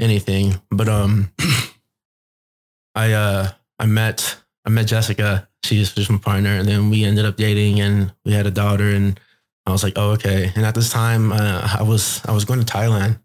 anything. 0.00 0.54
But 0.70 0.88
um, 0.88 1.30
I 2.94 3.12
uh 3.12 3.50
I 3.78 3.86
met 3.86 4.36
I 4.64 4.70
met 4.70 4.86
Jessica. 4.86 5.48
She's 5.64 5.92
just 5.92 6.10
my 6.10 6.18
partner, 6.18 6.50
and 6.50 6.66
then 6.68 6.90
we 6.90 7.04
ended 7.04 7.24
up 7.24 7.36
dating, 7.36 7.80
and 7.80 8.12
we 8.24 8.32
had 8.32 8.46
a 8.46 8.50
daughter. 8.50 8.88
And 8.90 9.18
I 9.66 9.70
was 9.70 9.82
like, 9.82 9.94
oh 9.96 10.10
okay. 10.12 10.50
And 10.54 10.64
at 10.66 10.74
this 10.74 10.90
time, 10.90 11.32
uh, 11.32 11.76
I 11.78 11.82
was 11.82 12.20
I 12.26 12.32
was 12.32 12.44
going 12.44 12.60
to 12.64 12.66
Thailand, 12.66 13.18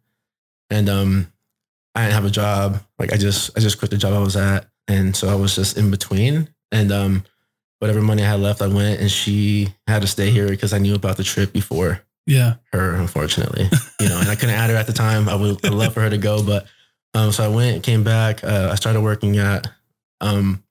and 0.70 0.88
um, 0.90 1.32
I 1.98 2.02
didn't 2.04 2.14
have 2.14 2.26
a 2.26 2.30
job. 2.30 2.82
Like 3.00 3.12
I 3.14 3.18
just 3.18 3.58
I 3.58 3.60
just 3.62 3.80
quit 3.80 3.92
the 3.92 3.98
job 3.98 4.14
I 4.14 4.20
was 4.20 4.36
at, 4.36 4.68
and 4.88 5.16
so 5.16 5.28
I 5.30 5.36
was 5.36 5.56
just 5.56 5.78
in 5.78 5.90
between. 5.92 6.50
And 6.72 6.92
um, 6.92 7.24
whatever 7.80 8.02
money 8.02 8.24
I 8.24 8.28
had 8.30 8.40
left, 8.40 8.62
I 8.62 8.68
went, 8.68 9.00
and 9.02 9.10
she 9.12 9.70
had 9.88 10.02
to 10.02 10.08
stay 10.08 10.30
here 10.32 10.48
because 10.48 10.74
I 10.74 10.78
knew 10.80 10.96
about 10.96 11.18
the 11.18 11.24
trip 11.24 11.54
before 11.54 12.02
Yeah. 12.26 12.56
her, 12.74 12.96
unfortunately. 12.96 13.70
You 14.00 14.10
know, 14.10 14.20
and 14.20 14.30
I 14.30 14.36
couldn't 14.36 14.56
add 14.56 14.70
her 14.70 14.76
at 14.76 14.86
the 14.88 14.94
time. 14.94 15.28
I 15.30 15.36
would 15.36 15.64
love 15.70 15.94
for 15.94 16.02
her 16.02 16.10
to 16.10 16.18
go, 16.18 16.44
but 16.44 16.68
um, 17.14 17.32
so 17.32 17.44
I 17.44 17.48
went, 17.48 17.84
came 17.84 18.04
back. 18.04 18.44
Uh, 18.44 18.70
I 18.72 18.76
started 18.76 19.02
working 19.02 19.38
at 19.38 19.68
um, 20.22 20.64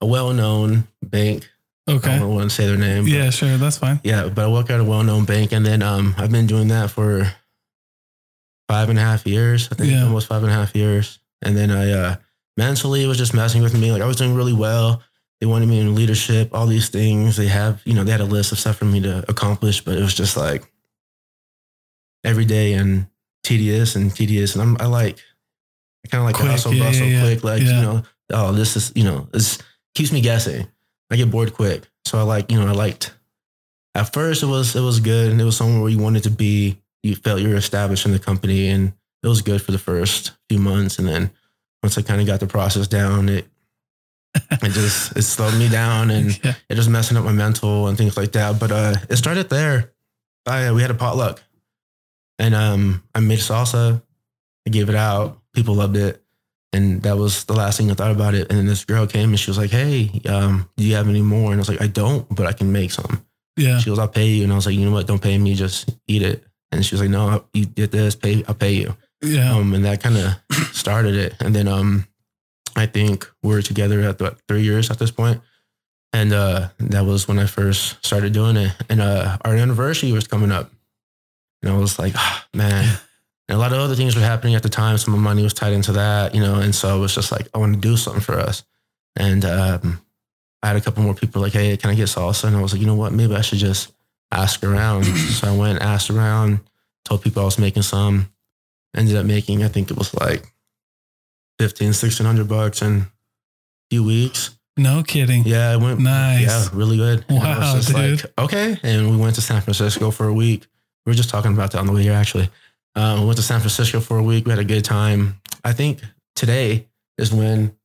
a 0.00 0.06
well-known 0.06 0.86
bank. 1.02 1.48
Okay, 1.88 2.12
I 2.14 2.18
don't 2.20 2.34
want 2.34 2.48
to 2.48 2.54
say 2.54 2.66
their 2.66 2.78
name. 2.78 3.06
Yeah, 3.08 3.30
sure. 3.30 3.56
That's 3.58 3.76
fine. 3.78 4.00
yeah, 4.04 4.28
but 4.28 4.44
I 4.44 4.48
work 4.48 4.70
at 4.70 4.78
a 4.80 4.84
well-known 4.84 5.24
bank, 5.24 5.52
and 5.52 5.66
then 5.66 5.82
um, 5.82 6.14
I've 6.16 6.30
been 6.30 6.46
doing 6.46 6.68
that 6.68 6.90
for 6.92 7.30
five 8.68 8.88
and 8.88 8.98
a 8.98 9.02
half 9.02 9.26
years. 9.26 9.68
I 9.70 9.74
think 9.74 9.92
Yeah. 9.92 10.04
almost 10.04 10.26
five 10.28 10.42
and 10.42 10.50
a 10.52 10.54
half 10.54 10.74
years. 10.74 11.18
And 11.42 11.56
then 11.56 11.70
I 11.70 11.90
uh, 11.90 12.16
mentally 12.56 13.06
was 13.06 13.18
just 13.18 13.34
messing 13.34 13.62
with 13.62 13.74
me. 13.76 13.92
Like 13.92 14.02
I 14.02 14.06
was 14.06 14.16
doing 14.16 14.34
really 14.34 14.52
well. 14.52 15.02
They 15.40 15.46
wanted 15.46 15.68
me 15.68 15.80
in 15.80 15.94
leadership, 15.94 16.50
all 16.52 16.66
these 16.66 16.88
things. 16.88 17.36
They 17.36 17.48
have, 17.48 17.82
you 17.84 17.94
know, 17.94 18.04
they 18.04 18.12
had 18.12 18.20
a 18.20 18.24
list 18.24 18.52
of 18.52 18.60
stuff 18.60 18.76
for 18.76 18.84
me 18.84 19.00
to 19.00 19.24
accomplish, 19.28 19.80
but 19.84 19.96
it 19.96 20.00
was 20.02 20.14
just 20.14 20.36
like 20.36 20.70
every 22.24 22.44
day 22.44 22.74
and 22.74 23.06
tedious 23.42 23.96
and 23.96 24.14
tedious. 24.14 24.54
And 24.54 24.62
I'm, 24.62 24.76
I 24.80 24.86
like, 24.86 25.18
I 26.04 26.08
kind 26.08 26.20
of 26.20 26.26
like 26.26 26.36
Quick, 26.36 26.46
the 26.46 26.52
hustle 26.52 26.74
yeah, 26.74 26.84
bustle, 26.84 27.06
yeah, 27.06 27.22
quick. 27.22 27.44
Like 27.44 27.62
you 27.62 27.72
know, 27.72 28.02
oh, 28.32 28.52
this 28.52 28.76
is, 28.76 28.92
you 28.94 29.04
know, 29.04 29.28
this 29.32 29.58
keeps 29.94 30.12
me 30.12 30.20
guessing. 30.20 30.66
I 31.10 31.16
get 31.16 31.30
bored 31.30 31.52
quick, 31.52 31.82
so 32.04 32.18
I 32.18 32.22
like, 32.22 32.50
you 32.50 32.58
know, 32.60 32.66
I 32.68 32.72
liked. 32.72 33.12
At 33.94 34.12
first, 34.14 34.42
it 34.42 34.46
was 34.46 34.74
it 34.74 34.80
was 34.80 35.00
good, 35.00 35.30
and 35.30 35.40
it 35.40 35.44
was 35.44 35.56
somewhere 35.56 35.82
where 35.82 35.90
you 35.90 35.98
wanted 35.98 36.22
to 36.24 36.30
be. 36.30 36.81
You 37.02 37.16
felt 37.16 37.40
you 37.40 37.48
were 37.48 37.56
established 37.56 38.06
in 38.06 38.12
the 38.12 38.18
company, 38.18 38.68
and 38.68 38.92
it 39.22 39.28
was 39.28 39.42
good 39.42 39.62
for 39.62 39.72
the 39.72 39.78
first 39.78 40.32
few 40.48 40.58
months. 40.58 40.98
And 40.98 41.08
then 41.08 41.30
once 41.82 41.98
I 41.98 42.02
kind 42.02 42.20
of 42.20 42.26
got 42.26 42.40
the 42.40 42.46
process 42.46 42.86
down, 42.86 43.28
it 43.28 43.46
it 44.34 44.72
just 44.72 45.16
it 45.16 45.22
slowed 45.22 45.58
me 45.58 45.68
down, 45.68 46.10
and 46.10 46.38
yeah. 46.44 46.54
it 46.68 46.76
was 46.76 46.88
messing 46.88 47.16
up 47.16 47.24
my 47.24 47.32
mental 47.32 47.88
and 47.88 47.98
things 47.98 48.16
like 48.16 48.32
that. 48.32 48.58
But 48.58 48.72
uh, 48.72 48.94
it 49.10 49.16
started 49.16 49.50
there. 49.50 49.92
I 50.46 50.72
we 50.72 50.82
had 50.82 50.90
a 50.90 50.94
potluck, 50.94 51.42
and 52.38 52.54
um, 52.54 53.02
I 53.14 53.20
made 53.20 53.38
salsa. 53.38 54.02
I 54.66 54.70
gave 54.70 54.88
it 54.88 54.94
out. 54.94 55.40
People 55.54 55.74
loved 55.74 55.96
it, 55.96 56.22
and 56.72 57.02
that 57.02 57.16
was 57.16 57.44
the 57.44 57.52
last 57.52 57.76
thing 57.78 57.90
I 57.90 57.94
thought 57.94 58.12
about 58.12 58.34
it. 58.34 58.48
And 58.48 58.58
then 58.58 58.66
this 58.66 58.84
girl 58.84 59.06
came 59.06 59.30
and 59.30 59.40
she 59.40 59.50
was 59.50 59.58
like, 59.58 59.70
"Hey, 59.70 60.20
um, 60.28 60.68
do 60.76 60.84
you 60.84 60.94
have 60.94 61.08
any 61.08 61.22
more?" 61.22 61.52
And 61.52 61.56
I 61.56 61.62
was 61.62 61.68
like, 61.68 61.82
"I 61.82 61.88
don't, 61.88 62.26
but 62.34 62.46
I 62.46 62.52
can 62.52 62.72
make 62.72 62.90
some." 62.90 63.24
Yeah. 63.56 63.78
She 63.78 63.90
goes, 63.90 63.98
"I'll 63.98 64.08
pay 64.08 64.28
you," 64.28 64.44
and 64.44 64.52
I 64.52 64.56
was 64.56 64.66
like, 64.66 64.76
"You 64.76 64.86
know 64.86 64.92
what? 64.92 65.06
Don't 65.06 65.22
pay 65.22 65.36
me. 65.36 65.54
Just 65.54 65.90
eat 66.06 66.22
it." 66.22 66.44
And 66.72 66.84
she 66.84 66.94
was 66.94 67.02
like, 67.02 67.10
"No, 67.10 67.44
you 67.52 67.66
did 67.66 67.92
this. 67.92 68.16
Pay. 68.16 68.44
I'll 68.48 68.54
pay 68.54 68.72
you." 68.72 68.96
Yeah. 69.22 69.54
Um, 69.54 69.72
and 69.72 69.84
that 69.84 70.02
kind 70.02 70.16
of 70.16 70.34
started 70.74 71.14
it. 71.14 71.34
And 71.40 71.54
then 71.54 71.68
um, 71.68 72.06
I 72.74 72.86
think 72.86 73.30
we 73.42 73.54
are 73.54 73.62
together 73.62 74.00
at 74.00 74.20
what, 74.20 74.38
three 74.48 74.62
years 74.62 74.90
at 74.90 74.98
this 74.98 75.10
point. 75.10 75.40
And 76.12 76.32
uh, 76.32 76.68
that 76.78 77.06
was 77.06 77.26
when 77.26 77.38
I 77.38 77.46
first 77.46 78.04
started 78.04 78.32
doing 78.32 78.56
it. 78.56 78.72
And 78.90 79.00
uh, 79.00 79.38
our 79.44 79.54
anniversary 79.54 80.12
was 80.12 80.26
coming 80.26 80.50
up. 80.50 80.70
And 81.62 81.72
I 81.72 81.76
was 81.78 81.98
like, 81.98 82.14
ah, 82.16 82.46
man. 82.54 82.98
And 83.48 83.56
a 83.56 83.60
lot 83.60 83.72
of 83.72 83.80
other 83.80 83.96
things 83.96 84.14
were 84.14 84.22
happening 84.22 84.54
at 84.54 84.62
the 84.62 84.68
time. 84.68 84.96
Some 84.98 85.14
of 85.14 85.20
my 85.20 85.30
money 85.30 85.42
was 85.42 85.52
tied 85.52 85.72
into 85.72 85.92
that, 85.92 86.32
you 86.32 86.40
know. 86.40 86.60
And 86.60 86.72
so 86.72 86.96
it 86.96 87.00
was 87.00 87.12
just 87.12 87.32
like, 87.32 87.48
I 87.52 87.58
want 87.58 87.74
to 87.74 87.80
do 87.80 87.96
something 87.96 88.22
for 88.22 88.38
us. 88.38 88.62
And 89.16 89.44
um, 89.44 90.00
I 90.62 90.68
had 90.68 90.76
a 90.76 90.80
couple 90.80 91.02
more 91.02 91.12
people 91.12 91.42
like, 91.42 91.52
hey, 91.52 91.76
can 91.76 91.90
I 91.90 91.96
get 91.96 92.06
salsa? 92.06 92.44
And 92.44 92.56
I 92.56 92.62
was 92.62 92.72
like, 92.72 92.80
you 92.80 92.86
know 92.86 92.94
what? 92.94 93.12
Maybe 93.12 93.34
I 93.34 93.40
should 93.40 93.58
just 93.58 93.92
ask 94.32 94.62
around. 94.64 95.04
so 95.04 95.52
I 95.52 95.56
went, 95.56 95.82
asked 95.82 96.10
around, 96.10 96.60
told 97.04 97.22
people 97.22 97.42
I 97.42 97.44
was 97.44 97.58
making 97.58 97.82
some 97.82 98.32
ended 98.96 99.16
up 99.16 99.26
making, 99.26 99.62
I 99.62 99.68
think 99.68 99.90
it 99.90 99.96
was 99.96 100.14
like 100.14 100.44
15, 101.58 101.88
1600 101.88 102.48
bucks 102.48 102.82
in 102.82 103.00
a 103.00 103.08
few 103.90 104.04
weeks. 104.04 104.58
No 104.76 105.02
kidding. 105.02 105.44
Yeah, 105.44 105.74
it 105.74 105.80
went 105.80 106.00
Nice. 106.00 106.42
Yeah, 106.42 106.68
really 106.72 106.96
good. 106.96 107.24
Wow, 107.28 107.74
was 107.74 107.86
just 107.86 107.94
dude. 107.94 108.24
like, 108.24 108.32
okay. 108.38 108.78
And 108.82 109.10
we 109.10 109.16
went 109.16 109.34
to 109.34 109.42
San 109.42 109.60
Francisco 109.60 110.10
for 110.10 110.26
a 110.26 110.32
week. 110.32 110.66
We 111.04 111.10
were 111.10 111.14
just 111.14 111.28
talking 111.28 111.52
about 111.52 111.72
that 111.72 111.78
on 111.78 111.86
the 111.86 111.92
way 111.92 112.02
here, 112.02 112.12
actually. 112.12 112.48
Um, 112.94 113.20
we 113.20 113.26
went 113.26 113.36
to 113.36 113.42
San 113.42 113.60
Francisco 113.60 114.00
for 114.00 114.18
a 114.18 114.22
week. 114.22 114.46
We 114.46 114.50
had 114.50 114.58
a 114.58 114.64
good 114.64 114.84
time. 114.84 115.40
I 115.64 115.72
think 115.72 116.00
today 116.34 116.88
is 117.18 117.32
when 117.32 117.76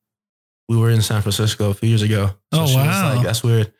we 0.68 0.76
were 0.76 0.90
in 0.90 1.02
San 1.02 1.22
Francisco 1.22 1.70
a 1.70 1.74
few 1.74 1.88
years 1.88 2.02
ago. 2.02 2.30
Oh, 2.52 2.66
she 2.66 2.76
was 2.76 2.86
wow. 2.86 3.14
like, 3.14 3.24
that's 3.24 3.42
weird. 3.42 3.72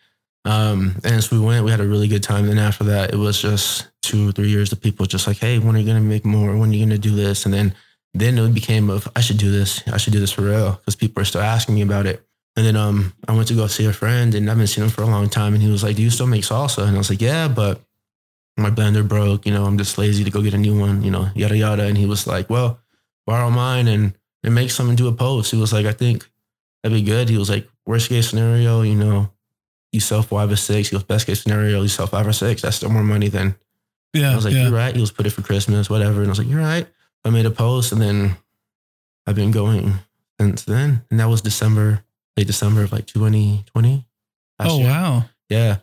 Um, 0.49 0.97
and 1.05 1.23
so 1.23 1.39
we 1.39 1.45
went, 1.45 1.63
we 1.63 1.71
had 1.71 1.81
a 1.81 1.87
really 1.87 2.09
good 2.09 2.23
time. 2.23 2.47
Then 2.47 2.59
after 2.59 2.85
that, 2.85 3.13
it 3.13 3.19
was 3.19 3.43
just 3.43 3.87
two 4.01 4.31
or 4.31 4.33
three 4.33 4.49
years 4.49 4.73
of 4.73 4.81
people 4.81 5.05
just 5.05 5.27
like, 5.27 5.37
hey, 5.37 5.59
when 5.59 5.77
are 5.77 5.79
you 5.79 5.85
going 5.85 6.03
to 6.03 6.09
make 6.09 6.25
more? 6.25 6.57
When 6.57 6.71
are 6.71 6.73
you 6.73 6.87
going 6.87 6.99
to 7.01 7.09
do 7.09 7.15
this? 7.15 7.45
And 7.45 7.53
then, 7.53 7.75
then 8.15 8.39
it 8.39 8.55
became 8.55 8.89
of, 8.89 9.07
I 9.15 9.21
should 9.21 9.37
do 9.37 9.53
this. 9.53 9.87
I 9.87 9.99
should 9.99 10.15
do 10.15 10.21
this 10.21 10.33
for 10.33 10.43
real 10.43 10.73
because 10.73 10.97
people 10.97 11.21
are 11.21 11.27
still 11.27 11.43
asking 11.43 11.75
me 11.75 11.83
about 11.83 12.07
it. 12.07 12.25
And 12.57 12.65
then 12.65 12.77
um, 12.77 13.13
I 13.29 13.37
went 13.37 13.49
to 13.49 13.55
go 13.55 13.67
see 13.67 13.85
a 13.85 13.93
friend 13.93 14.35
and 14.35 14.51
I've 14.51 14.57
been 14.57 14.67
seeing 14.67 14.87
him 14.87 14.91
for 14.91 15.03
a 15.03 15.07
long 15.07 15.29
time. 15.29 15.53
And 15.53 15.63
he 15.63 15.71
was 15.71 15.83
like, 15.83 15.97
do 15.97 16.03
you 16.03 16.09
still 16.09 16.27
make 16.27 16.45
salsa? 16.45 16.87
And 16.87 16.95
I 16.95 16.99
was 16.99 17.11
like, 17.11 17.21
yeah, 17.21 17.47
but 17.47 17.83
my 18.57 18.71
blender 18.71 19.07
broke. 19.07 19.45
You 19.45 19.53
know, 19.53 19.67
I'm 19.67 19.77
just 19.77 19.99
lazy 19.99 20.25
to 20.25 20.31
go 20.31 20.41
get 20.41 20.55
a 20.55 20.59
new 20.59 20.81
one, 20.81 21.03
you 21.03 21.11
know, 21.11 21.29
yada, 21.35 21.59
yada. 21.59 21.83
And 21.83 21.99
he 21.99 22.07
was 22.07 22.27
like, 22.27 22.49
well, 22.49 22.81
borrow 23.27 23.51
mine 23.51 23.87
and, 23.87 24.15
and 24.43 24.55
make 24.55 24.71
some 24.71 24.89
and 24.89 24.97
do 24.97 25.09
a 25.09 25.13
post. 25.13 25.51
He 25.51 25.59
was 25.59 25.75
like, 25.75 25.85
I 25.85 25.93
think 25.93 26.27
that'd 26.83 26.97
be 26.97 27.05
good. 27.05 27.29
He 27.29 27.37
was 27.37 27.51
like, 27.51 27.69
worst 27.85 28.09
case 28.09 28.31
scenario, 28.31 28.81
you 28.81 28.95
know, 28.95 29.31
you 29.93 30.01
sell 30.01 30.23
five 30.23 30.51
or 30.51 30.57
six. 30.57 30.89
He 30.89 30.95
goes, 30.97 31.03
best 31.05 31.27
case 31.27 31.43
scenario, 31.43 31.83
you 31.83 31.89
sell 31.89 32.07
five 32.07 32.27
or 32.27 32.33
six. 32.33 32.63
That's 32.63 32.77
still 32.77 32.91
more 32.91 33.03
money 33.03 33.29
than 33.29 33.55
Yeah. 34.13 34.33
I 34.33 34.35
was 34.35 34.45
like, 34.45 34.55
yeah. 34.55 34.65
you're 34.65 34.73
right. 34.73 34.95
He 34.95 35.01
was 35.01 35.11
put 35.13 35.27
it 35.27 35.31
for 35.31 35.43
Christmas, 35.43 35.89
whatever. 35.89 36.19
And 36.21 36.27
I 36.27 36.31
was 36.31 36.39
like, 36.39 36.49
you're 36.49 36.61
right. 36.61 36.87
I 37.25 37.31
made 37.31 37.47
a 37.47 37.51
post 37.51 37.93
and 37.93 38.01
then 38.01 38.37
I've 39.27 39.35
been 39.35 39.51
going 39.51 39.95
since 40.41 40.65
then. 40.65 41.05
And 41.11 41.21
that 41.21 41.29
was 41.29 41.41
December, 41.43 42.05
late 42.37 42.47
December 42.47 42.83
of 42.83 42.93
like 42.93 43.07
2020. 43.07 44.07
Oh 44.61 44.79
year. 44.79 44.87
wow. 44.89 45.25
Yeah. 45.49 45.77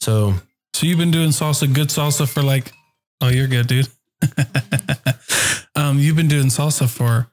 So 0.00 0.34
So 0.74 0.86
you've 0.86 0.98
been 0.98 1.10
doing 1.10 1.30
salsa, 1.30 1.72
good 1.72 1.88
salsa 1.88 2.28
for 2.28 2.42
like, 2.42 2.72
oh, 3.20 3.28
you're 3.28 3.48
good, 3.48 3.66
dude. 3.66 3.88
um, 5.74 5.98
you've 5.98 6.16
been 6.16 6.28
doing 6.28 6.46
salsa 6.46 6.88
for 6.88 7.28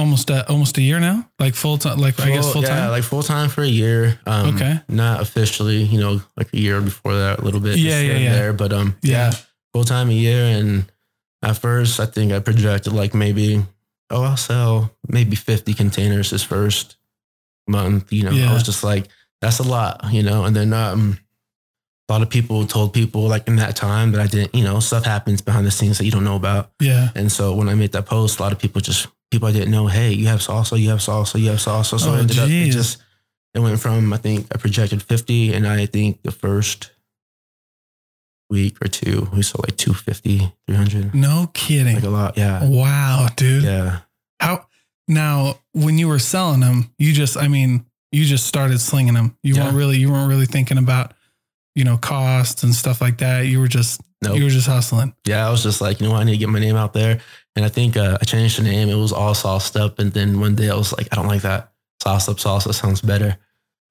almost 0.00 0.28
a, 0.30 0.48
almost 0.50 0.76
a 0.78 0.82
year 0.82 0.98
now, 1.00 1.28
like 1.38 1.54
full 1.54 1.78
time, 1.78 1.98
like 1.98 2.18
I 2.20 2.30
guess 2.30 2.52
full 2.52 2.62
time. 2.62 2.76
yeah, 2.76 2.88
like 2.90 3.04
full 3.04 3.22
time 3.22 3.48
for 3.48 3.62
a 3.62 3.68
year. 3.68 4.18
Um, 4.26 4.54
Okay. 4.56 4.80
Not 4.88 5.20
officially, 5.20 5.82
you 5.82 6.00
know, 6.00 6.20
like 6.36 6.52
a 6.52 6.58
year 6.58 6.80
before 6.80 7.14
that, 7.14 7.38
a 7.38 7.42
little 7.42 7.60
bit. 7.60 7.76
Yeah, 7.78 8.00
yeah, 8.00 8.16
yeah. 8.18 8.32
There, 8.32 8.52
but 8.52 8.72
um, 8.72 8.96
Yeah. 9.02 9.30
yeah, 9.30 9.32
full 9.72 9.84
time 9.84 10.10
a 10.10 10.12
year. 10.14 10.44
And 10.58 10.90
at 11.42 11.56
first, 11.58 12.00
I 12.00 12.06
think 12.06 12.32
I 12.32 12.40
projected 12.40 12.92
like 12.92 13.14
maybe, 13.14 13.64
oh, 14.10 14.22
I'll 14.24 14.36
sell 14.36 14.90
maybe 15.08 15.36
50 15.36 15.72
containers 15.74 16.30
this 16.30 16.42
first 16.42 16.96
month. 17.68 18.12
You 18.12 18.24
know, 18.24 18.30
Yeah. 18.32 18.50
I 18.50 18.54
was 18.54 18.62
just 18.64 18.82
like, 18.82 19.06
that's 19.40 19.58
a 19.60 19.62
lot, 19.62 20.04
you 20.12 20.22
know. 20.22 20.44
And 20.44 20.54
then 20.54 20.72
um, 20.72 21.18
a 22.08 22.12
lot 22.12 22.22
of 22.22 22.28
people 22.28 22.66
told 22.66 22.92
people 22.92 23.22
like 23.22 23.46
in 23.48 23.56
that 23.56 23.76
time 23.76 24.12
that 24.12 24.20
I 24.20 24.26
didn't, 24.26 24.54
you 24.54 24.64
know, 24.64 24.80
stuff 24.80 25.04
happens 25.04 25.40
behind 25.40 25.66
the 25.66 25.70
scenes 25.70 25.98
that 25.98 26.04
you 26.04 26.10
don't 26.10 26.24
know 26.24 26.36
about. 26.36 26.72
yeah. 26.80 27.08
And 27.14 27.30
so 27.32 27.54
when 27.54 27.68
I 27.68 27.74
made 27.74 27.92
that 27.92 28.06
post, 28.06 28.38
a 28.38 28.42
lot 28.42 28.52
of 28.52 28.58
people 28.58 28.80
just 28.80 29.06
people 29.30 29.48
I 29.48 29.52
didn't 29.52 29.70
know, 29.70 29.86
hey, 29.86 30.12
you 30.12 30.26
have 30.26 30.40
salsa, 30.40 30.78
you 30.80 30.90
have 30.90 30.98
salsa, 30.98 31.40
you 31.40 31.50
have 31.50 31.58
salsa. 31.58 31.98
So 32.00 32.10
Oh, 32.10 32.14
ended 32.14 32.38
up, 32.38 32.48
it 32.48 32.70
just, 32.70 33.02
it 33.54 33.60
went 33.60 33.80
from, 33.80 34.12
I 34.12 34.16
think 34.16 34.46
I 34.54 34.58
projected 34.58 35.02
50 35.02 35.54
and 35.54 35.66
I 35.66 35.86
think 35.86 36.22
the 36.22 36.32
first 36.32 36.90
week 38.48 38.84
or 38.84 38.88
two, 38.88 39.28
we 39.32 39.42
sold 39.42 39.66
like 39.68 39.76
250, 39.76 40.52
300, 40.66 41.14
No 41.14 41.50
kidding. 41.54 41.94
like 41.94 42.04
a 42.04 42.08
lot. 42.10 42.36
Yeah. 42.36 42.68
Wow, 42.68 43.28
dude. 43.36 43.62
Yeah. 43.64 44.00
How 44.40 44.66
now 45.06 45.58
when 45.72 45.98
you 45.98 46.08
were 46.08 46.18
selling 46.18 46.60
them, 46.60 46.92
you 46.98 47.12
just 47.12 47.36
I 47.36 47.46
mean, 47.48 47.84
you 48.12 48.24
just 48.24 48.46
started 48.46 48.80
slinging 48.80 49.14
them. 49.14 49.36
You 49.42 49.54
Yeah. 49.54 49.64
weren't 49.64 49.76
really 49.76 49.98
you 49.98 50.10
weren't 50.10 50.28
really 50.28 50.46
thinking 50.46 50.78
about, 50.78 51.14
you 51.76 51.84
know, 51.84 51.96
costs 51.96 52.64
and 52.64 52.74
stuff 52.74 53.00
like 53.00 53.18
that. 53.18 53.42
You 53.46 53.60
were 53.60 53.68
just 53.68 54.00
Nope. 54.22 54.36
you 54.36 54.44
were 54.44 54.50
just 54.50 54.66
hustling. 54.66 55.14
Yeah, 55.26 55.46
I 55.46 55.50
was 55.50 55.62
just 55.62 55.80
like, 55.80 56.00
you 56.00 56.06
know 56.06 56.12
what, 56.12 56.20
I 56.20 56.24
need 56.24 56.32
to 56.32 56.38
get 56.38 56.48
my 56.50 56.58
name 56.58 56.76
out 56.76 56.92
there. 56.92 57.20
And 57.56 57.64
I 57.64 57.68
think 57.68 57.96
uh, 57.96 58.18
I 58.20 58.24
changed 58.24 58.58
the 58.58 58.62
name. 58.62 58.88
It 58.88 58.94
was 58.94 59.12
all 59.12 59.34
sauced 59.34 59.76
up. 59.76 59.98
And 59.98 60.12
then 60.12 60.40
one 60.40 60.54
day 60.54 60.68
I 60.70 60.74
was 60.74 60.92
like, 60.96 61.08
I 61.10 61.16
don't 61.16 61.26
like 61.26 61.42
that. 61.42 61.72
Sauced 62.02 62.28
up 62.28 62.36
salsa 62.36 62.74
sounds 62.74 63.00
better. 63.00 63.36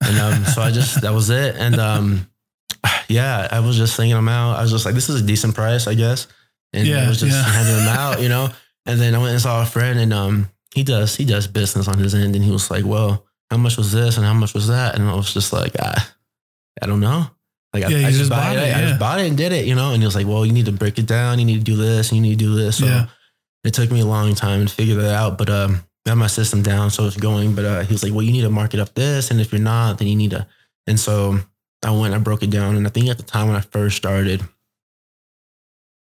And 0.06 0.18
um, 0.20 0.46
so 0.54 0.62
I 0.62 0.72
just, 0.72 1.02
that 1.02 1.14
was 1.14 1.30
it. 1.30 1.56
And 1.58 1.76
um, 1.80 2.30
yeah, 3.08 3.48
I 3.52 3.60
was 3.60 3.76
just 3.76 3.96
slinging 3.96 4.16
them 4.16 4.30
out. 4.30 4.58
I 4.58 4.62
was 4.62 4.72
just 4.72 4.86
like, 4.86 4.96
this 4.96 5.10
is 5.10 5.22
a 5.22 5.26
decent 5.26 5.56
price, 5.56 5.88
I 5.88 5.96
guess. 5.96 6.28
And 6.74 6.88
Yeah, 6.88 7.06
I 7.06 7.10
was 7.10 7.20
just 7.20 7.36
yeah. 7.36 7.44
handing 7.44 7.76
them 7.78 7.88
out, 7.98 8.22
you 8.22 8.30
know? 8.30 8.50
And 8.86 9.00
then 9.00 9.16
I 9.16 9.18
went 9.18 9.32
and 9.32 9.42
saw 9.42 9.62
a 9.62 9.66
friend 9.66 10.00
and 10.00 10.14
um, 10.14 10.50
he 10.74 10.84
does, 10.84 11.16
he 11.16 11.26
does 11.26 11.48
business 11.48 11.88
on 11.88 11.98
his 11.98 12.14
end. 12.14 12.36
And 12.36 12.46
he 12.46 12.52
was 12.52 12.70
like, 12.70 12.86
well, 12.86 13.26
how 13.50 13.58
much 13.58 13.78
was 13.78 13.92
this 13.92 14.18
and 14.18 14.26
how 14.26 14.34
much 14.34 14.54
was 14.54 14.68
that? 14.68 14.94
And 14.96 15.10
I 15.10 15.16
was 15.16 15.34
just 15.34 15.52
like, 15.52 15.76
ah, 15.80 16.14
I 16.82 16.86
don't 16.86 17.00
know. 17.00 17.26
Like 17.74 17.84
I, 17.86 17.88
Yeah, 17.90 17.98
you 17.98 18.06
I 18.08 18.10
just, 18.10 18.20
just 18.20 18.30
bought 18.32 18.44
bought 18.56 18.56
it. 18.58 18.64
it, 18.70 18.76
I 18.78 18.82
just 18.82 19.00
bought 19.00 19.20
it 19.20 19.28
and 19.28 19.38
did 19.38 19.52
it, 19.52 19.66
you 19.66 19.76
know. 19.76 19.92
And 19.94 20.02
he 20.02 20.06
was 20.06 20.16
like, 20.16 20.26
"Well, 20.28 20.46
you 20.46 20.52
need 20.54 20.66
to 20.66 20.72
break 20.72 20.98
it 20.98 21.06
down. 21.06 21.38
You 21.40 21.46
need 21.46 21.60
to 21.60 21.64
do 21.64 21.76
this. 21.76 22.10
And 22.12 22.18
you 22.18 22.22
need 22.24 22.40
to 22.40 22.46
do 22.46 22.56
this." 22.56 22.78
So 22.78 22.86
Yeah. 22.86 23.08
it 23.64 23.74
took 23.74 23.92
me 23.92 24.00
a 24.02 24.06
long 24.06 24.34
time 24.36 24.66
to 24.66 24.74
figure 24.74 24.96
that 24.96 25.14
out, 25.14 25.38
but 25.38 25.50
um, 25.50 25.84
got 26.06 26.18
my 26.18 26.28
system 26.28 26.64
down, 26.64 26.90
so 26.90 27.06
it's 27.06 27.18
going. 27.18 27.54
But 27.56 27.66
uh, 27.66 27.82
he 27.82 27.94
was 27.94 28.02
like, 28.04 28.12
"Well, 28.14 28.24
you 28.24 28.32
need 28.32 28.42
to 28.42 28.50
market 28.50 28.80
up 28.80 28.96
this, 28.96 29.30
and 29.32 29.40
if 29.40 29.52
you're 29.52 29.62
not, 29.62 30.00
then 30.00 30.08
you 30.08 30.16
need 30.16 30.32
to." 30.32 30.48
And 30.88 31.00
so 31.00 31.40
I 31.84 31.92
went, 31.92 32.14
I 32.16 32.18
broke 32.18 32.42
it 32.42 32.50
down, 32.50 32.76
and 32.76 32.88
I 32.88 32.90
think 32.90 33.08
at 33.10 33.18
the 33.18 33.24
time 33.24 33.48
when 33.48 33.56
I 33.56 33.62
first 33.62 33.98
started, 33.98 34.42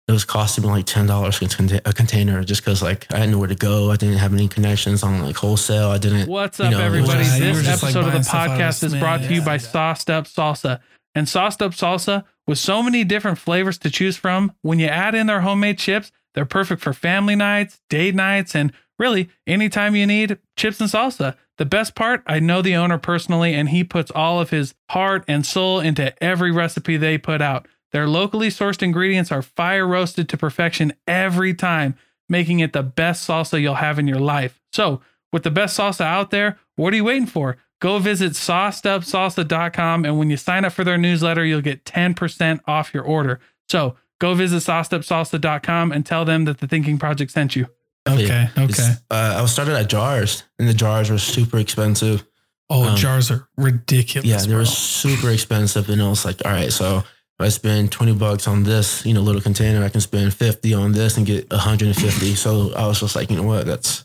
it 0.06 0.12
was 0.12 0.26
costing 0.26 0.64
me 0.64 0.70
like 0.70 0.84
ten 0.84 1.06
dollars 1.06 1.40
a 1.40 1.92
container, 1.94 2.44
just 2.44 2.60
because 2.62 2.82
like 2.82 3.06
I 3.10 3.20
didn't 3.20 3.30
know 3.32 3.38
where 3.38 3.48
to 3.48 3.54
go. 3.54 3.90
I 3.90 3.96
didn't 3.96 4.18
have 4.18 4.34
any 4.34 4.48
connections 4.48 5.02
on 5.02 5.22
like 5.22 5.36
wholesale. 5.36 5.88
I 5.90 5.96
didn't. 5.98 6.28
What's 6.28 6.58
You 6.58 6.66
up, 6.66 6.70
know, 6.72 6.80
everybody? 6.80 7.24
yeah, 7.24 7.36
you 7.36 7.44
were 7.46 7.52
this 7.54 7.66
just, 7.66 7.82
like, 7.82 7.96
episode 7.96 8.08
of 8.08 8.12
the 8.12 8.22
stuff 8.22 8.48
of 8.50 8.58
podcast 8.58 8.82
is 8.84 8.90
Smith. 8.90 9.00
brought 9.00 9.20
to 9.22 9.32
you 9.32 9.40
Yeah, 9.40 9.46
by 9.46 9.52
yeah. 9.54 9.58
Sauced 9.58 10.10
Up 10.10 10.26
Salsa. 10.26 10.80
And 11.14 11.28
Sauced 11.28 11.62
Up 11.62 11.72
Salsa, 11.72 12.24
with 12.46 12.58
so 12.58 12.82
many 12.82 13.04
different 13.04 13.38
flavors 13.38 13.78
to 13.78 13.90
choose 13.90 14.16
from, 14.16 14.52
when 14.62 14.78
you 14.78 14.86
add 14.86 15.14
in 15.14 15.26
their 15.26 15.42
homemade 15.42 15.78
chips, 15.78 16.10
they're 16.34 16.44
perfect 16.44 16.82
for 16.82 16.92
family 16.92 17.36
nights, 17.36 17.80
date 17.88 18.14
nights, 18.14 18.54
and 18.54 18.72
really 18.98 19.30
anytime 19.46 19.94
you 19.94 20.06
need 20.06 20.38
chips 20.56 20.80
and 20.80 20.90
salsa. 20.90 21.36
The 21.56 21.64
best 21.64 21.94
part, 21.94 22.22
I 22.26 22.40
know 22.40 22.62
the 22.62 22.74
owner 22.74 22.98
personally, 22.98 23.54
and 23.54 23.68
he 23.68 23.84
puts 23.84 24.10
all 24.10 24.40
of 24.40 24.50
his 24.50 24.74
heart 24.90 25.24
and 25.28 25.46
soul 25.46 25.78
into 25.78 26.20
every 26.22 26.50
recipe 26.50 26.96
they 26.96 27.16
put 27.16 27.40
out. 27.40 27.68
Their 27.92 28.08
locally 28.08 28.48
sourced 28.48 28.82
ingredients 28.82 29.30
are 29.30 29.42
fire 29.42 29.86
roasted 29.86 30.28
to 30.30 30.36
perfection 30.36 30.94
every 31.06 31.54
time, 31.54 31.94
making 32.28 32.58
it 32.58 32.72
the 32.72 32.82
best 32.82 33.28
salsa 33.28 33.60
you'll 33.60 33.76
have 33.76 34.00
in 34.00 34.08
your 34.08 34.18
life. 34.18 34.60
So, 34.72 35.00
with 35.32 35.44
the 35.44 35.50
best 35.52 35.78
salsa 35.78 36.04
out 36.04 36.30
there, 36.30 36.58
what 36.74 36.92
are 36.92 36.96
you 36.96 37.04
waiting 37.04 37.26
for? 37.26 37.56
Go 37.80 37.98
visit 37.98 38.32
saucedupsalsa.com 38.32 40.04
and 40.04 40.18
when 40.18 40.30
you 40.30 40.36
sign 40.36 40.64
up 40.64 40.72
for 40.72 40.84
their 40.84 40.98
newsletter, 40.98 41.44
you'll 41.44 41.60
get 41.60 41.84
10% 41.84 42.60
off 42.66 42.94
your 42.94 43.02
order. 43.04 43.40
So, 43.68 43.96
go 44.20 44.34
visit 44.34 44.58
saucedupsalsa.com 44.62 45.92
and 45.92 46.06
tell 46.06 46.24
them 46.24 46.44
that 46.46 46.58
the 46.58 46.66
Thinking 46.66 46.98
Project 46.98 47.30
sent 47.30 47.56
you. 47.56 47.66
Okay. 48.08 48.22
It's- 48.56 48.78
Okay. 48.80 48.92
Uh, 49.10 49.34
I 49.38 49.42
was 49.42 49.52
started 49.52 49.74
at 49.76 49.88
jars, 49.88 50.44
and 50.58 50.68
the 50.68 50.74
jars 50.74 51.10
were 51.10 51.18
super 51.18 51.58
expensive. 51.58 52.24
Oh, 52.70 52.84
um, 52.84 52.96
jars 52.96 53.30
are 53.30 53.48
ridiculous. 53.56 54.28
Yeah, 54.28 54.38
they 54.40 54.48
bro. 54.48 54.58
were 54.58 54.64
super 54.66 55.30
expensive, 55.30 55.88
and 55.90 56.00
I 56.02 56.08
was 56.08 56.24
like, 56.24 56.44
all 56.44 56.52
right, 56.52 56.72
so 56.72 56.98
if 56.98 57.04
I 57.40 57.48
spend 57.48 57.92
twenty 57.92 58.12
bucks 58.14 58.46
on 58.48 58.62
this, 58.62 59.04
you 59.04 59.12
know, 59.14 59.20
little 59.20 59.40
container, 59.40 59.84
I 59.84 59.88
can 59.90 60.00
spend 60.00 60.32
fifty 60.34 60.72
on 60.74 60.92
this 60.92 61.16
and 61.16 61.26
get 61.26 61.50
one 61.50 61.60
hundred 61.60 61.88
and 61.88 61.96
fifty. 61.96 62.34
so 62.34 62.72
I 62.74 62.86
was 62.86 63.00
just 63.00 63.16
like, 63.16 63.30
you 63.30 63.36
know 63.36 63.42
what, 63.42 63.66
that's 63.66 64.04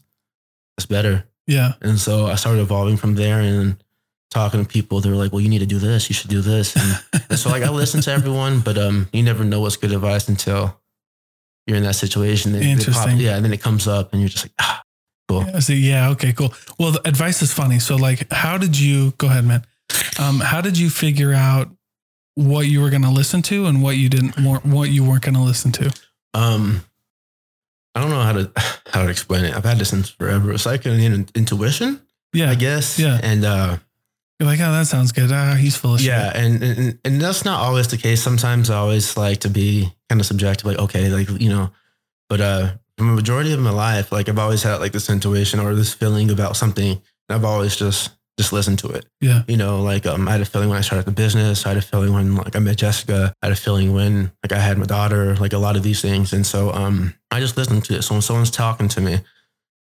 that's 0.77 0.85
better. 0.87 1.25
Yeah. 1.49 1.73
And 1.81 1.99
so 1.99 2.27
I 2.27 2.35
started 2.35 2.61
evolving 2.61 2.95
from 2.95 3.15
there 3.15 3.39
and 3.39 3.83
talking 4.29 4.63
to 4.63 4.67
people. 4.69 5.01
They 5.01 5.09
were 5.09 5.15
like, 5.15 5.31
well, 5.31 5.41
you 5.41 5.49
need 5.49 5.59
to 5.59 5.65
do 5.65 5.79
this, 5.79 6.07
you 6.09 6.13
should 6.13 6.29
do 6.29 6.41
this. 6.41 6.75
And, 6.75 7.23
and 7.31 7.39
so 7.39 7.49
like 7.49 7.63
I 7.63 7.69
listened 7.69 8.03
to 8.03 8.11
everyone, 8.11 8.59
but 8.59 8.77
um, 8.77 9.09
you 9.11 9.23
never 9.23 9.43
know 9.43 9.59
what's 9.61 9.75
good 9.75 9.91
advice 9.91 10.29
until 10.29 10.79
you're 11.65 11.77
in 11.77 11.83
that 11.83 11.95
situation. 11.95 12.51
Then 12.51 12.61
it 12.61 12.65
pop- 12.65 12.87
Interesting. 12.87 13.17
yeah, 13.17 13.35
and 13.35 13.43
then 13.43 13.51
it 13.51 13.61
comes 13.61 13.87
up, 13.87 14.13
and 14.13 14.21
you're 14.21 14.29
just 14.29 14.45
like, 14.45 14.53
ah, 14.59 14.83
cool. 15.27 15.43
Yeah, 15.43 15.59
so 15.59 15.73
yeah, 15.73 16.09
okay, 16.11 16.33
cool. 16.33 16.53
Well, 16.77 16.91
the 16.91 17.07
advice 17.07 17.41
is 17.41 17.51
funny. 17.51 17.79
So 17.79 17.95
like 17.95 18.31
how 18.31 18.57
did 18.59 18.79
you 18.79 19.11
go 19.17 19.27
ahead, 19.27 19.45
man? 19.45 19.65
Um, 20.19 20.39
how 20.39 20.61
did 20.61 20.77
you 20.77 20.89
figure 20.91 21.33
out 21.33 21.69
what 22.35 22.67
you 22.67 22.81
were 22.81 22.91
gonna 22.91 23.11
listen 23.11 23.41
to 23.43 23.65
and 23.65 23.81
what 23.81 23.97
you 23.97 24.07
didn't 24.09 24.39
want 24.39 24.65
what 24.65 24.89
you 24.89 25.03
weren't 25.03 25.23
gonna 25.23 25.43
listen 25.43 25.71
to? 25.73 25.91
Um, 26.35 26.83
I 27.99 28.01
don't 28.01 28.11
know 28.11 28.21
how 28.21 28.31
to 28.33 28.51
how 28.93 29.03
to 29.03 29.09
explain 29.09 29.45
it. 29.45 29.55
I've 29.55 29.65
had 29.65 29.77
this 29.77 29.89
since 29.89 30.09
forever. 30.09 30.51
It's 30.53 30.65
like 30.65 30.85
an 30.85 30.99
in- 30.99 31.27
intuition, 31.35 31.99
Yeah. 32.33 32.49
I 32.49 32.55
guess. 32.55 32.97
Yeah. 32.97 33.19
And 33.21 33.43
uh, 33.45 33.77
You're 34.39 34.47
like, 34.49 34.59
oh, 34.61 34.71
that 34.71 34.87
sounds 34.87 35.11
good. 35.11 35.31
Ah, 35.31 35.55
he's 35.55 35.75
full 35.75 35.95
of 35.95 36.01
yeah, 36.01 36.31
and, 36.33 36.63
and 36.63 36.99
and 37.03 37.21
that's 37.21 37.43
not 37.43 37.59
always 37.59 37.87
the 37.89 37.97
case. 37.97 38.23
Sometimes 38.23 38.69
I 38.69 38.77
always 38.77 39.17
like 39.17 39.39
to 39.41 39.49
be 39.49 39.91
kind 40.07 40.21
of 40.21 40.25
subjective, 40.25 40.65
like 40.65 40.79
okay, 40.79 41.09
like 41.09 41.29
you 41.41 41.49
know, 41.49 41.71
but 42.29 42.39
uh, 42.39 42.71
the 42.97 43.03
majority 43.03 43.51
of 43.53 43.59
my 43.59 43.71
life, 43.71 44.11
like 44.13 44.29
I've 44.29 44.39
always 44.39 44.63
had 44.63 44.79
like 44.79 44.93
this 44.93 45.09
intuition 45.09 45.59
or 45.59 45.75
this 45.75 45.93
feeling 45.93 46.31
about 46.31 46.55
something. 46.55 46.91
And 47.27 47.35
I've 47.35 47.43
always 47.45 47.75
just 47.75 48.11
just 48.39 48.53
listen 48.53 48.77
to 48.77 48.87
it. 48.89 49.05
Yeah. 49.19 49.43
You 49.49 49.57
know, 49.57 49.81
like 49.81 50.05
um, 50.05 50.27
I 50.27 50.31
had 50.31 50.39
a 50.41 50.45
feeling 50.45 50.69
when 50.69 50.77
I 50.77 50.81
started 50.81 51.05
the 51.05 51.11
business. 51.11 51.65
I 51.65 51.69
had 51.69 51.77
a 51.77 51.81
feeling 51.81 52.13
when 52.13 52.35
like 52.35 52.55
I 52.55 52.59
met 52.59 52.77
Jessica. 52.77 53.33
I 53.41 53.47
had 53.47 53.51
a 53.53 53.55
feeling 53.57 53.91
when 53.93 54.31
like 54.41 54.53
I 54.53 54.59
had 54.59 54.77
my 54.77 54.85
daughter. 54.85 55.35
Like 55.35 55.51
a 55.53 55.57
lot 55.57 55.75
of 55.75 55.83
these 55.83 56.01
things, 56.01 56.31
and 56.31 56.45
so 56.47 56.71
um, 56.71 57.13
I 57.31 57.41
just 57.41 57.57
listened 57.57 57.83
to 57.85 57.95
it. 57.97 58.01
So 58.03 58.15
when 58.15 58.21
someone's 58.21 58.49
talking 58.51 58.87
to 58.89 59.01
me, 59.01 59.19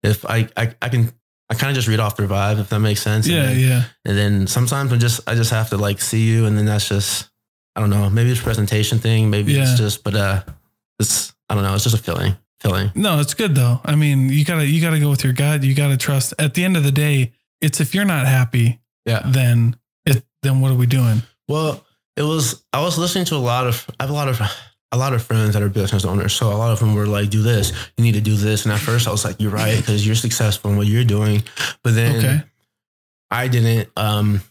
if 0.04 0.26
I 0.26 0.48
I, 0.56 0.74
I 0.82 0.90
can. 0.90 1.12
I 1.48 1.54
kind 1.54 1.70
of 1.70 1.76
just 1.76 1.88
read 1.88 2.00
off 2.00 2.18
their 2.18 2.28
vibe, 2.28 2.60
if 2.60 2.70
that 2.70 2.80
makes 2.80 3.04
sense. 3.04 3.28
Yeah, 3.28 3.42
And 3.44 3.50
then- 3.50 3.60
yeah. 3.60 3.84
and 4.04 4.18
then 4.18 4.48
sometimes 4.48 4.92
I 4.92 4.98
just 4.98 5.20
I 5.30 5.36
just 5.36 5.52
have 5.52 5.70
to 5.70 5.78
like 5.78 6.02
see 6.02 6.24
you, 6.26 6.48
and 6.48 6.58
then 6.58 6.66
that's 6.66 6.90
just 6.90 7.30
I 7.76 7.82
don't 7.82 7.92
know. 7.92 8.10
Maybe 8.10 8.32
it's 8.32 8.40
a 8.40 8.44
presentation 8.44 8.98
thing. 8.98 9.30
Maybe 9.30 9.54
Yeah. 9.54 9.62
it's 9.62 9.78
just, 9.78 10.04
but 10.04 10.16
uh, 10.16 10.42
it's 10.98 11.34
I 11.50 11.54
don't 11.54 11.64
know. 11.64 11.76
It's 11.76 11.84
just 11.84 11.96
a 11.96 12.02
feeling. 12.02 12.36
Feeling. 12.62 12.90
No, 12.96 13.20
it's 13.20 13.36
good 13.36 13.54
though. 13.54 13.80
I 13.86 13.96
mean, 13.96 14.30
you 14.30 14.44
gotta 14.44 14.66
you 14.66 14.82
gotta 14.82 15.00
go 15.00 15.10
with 15.12 15.24
your 15.24 15.34
gut. 15.34 15.62
You 15.62 15.76
gotta 15.76 15.98
trust. 15.98 16.34
At 16.40 16.56
the 16.56 16.64
end 16.64 16.78
of 16.78 16.84
the 16.84 16.92
day, 16.92 17.32
it's 17.66 17.80
if 17.82 17.94
you're 17.96 18.06
not 18.06 18.26
happy, 18.28 18.80
Yeah. 19.06 19.22
then 19.26 19.76
it 20.06 20.24
then 20.44 20.62
what 20.62 20.72
are 20.72 20.76
we 20.76 20.86
doing? 20.88 21.22
Well, 21.48 21.84
it 22.16 22.22
was. 22.24 22.64
I 22.72 22.82
was 22.82 22.98
listening 22.98 23.26
to 23.26 23.36
a 23.36 23.44
lot 23.54 23.68
of. 23.68 23.86
I 24.00 24.04
have 24.04 24.10
a 24.10 24.14
lot 24.14 24.30
of 24.30 24.40
a 24.92 24.98
lot 24.98 25.14
of 25.14 25.22
friends 25.24 25.54
that 25.54 25.64
are 25.64 25.70
business 25.70 26.06
owners. 26.06 26.34
So 26.34 26.48
a 26.52 26.56
lot 26.56 26.72
of 26.72 26.80
them 26.80 26.96
were 26.96 27.08
like, 27.08 27.30
"Do 27.30 27.42
this. 27.42 27.74
You 27.98 28.04
need 28.04 28.14
to 28.14 28.22
do 28.22 28.36
this." 28.36 28.64
And 28.66 28.74
at 28.74 28.80
first, 28.80 29.08
I 29.08 29.12
was 29.12 29.26
like, 29.26 29.42
"You're 29.42 29.52
right," 29.52 29.78
because 29.78 30.06
you're 30.06 30.16
successful 30.16 30.72
in 30.72 30.78
what 30.78 30.88
you're 30.88 31.04
doing. 31.04 31.44
But 31.84 31.96
then 31.96 32.16
Okay. 32.18 32.44
I 33.32 33.48
didn't 33.48 33.90
um, 33.98 34.42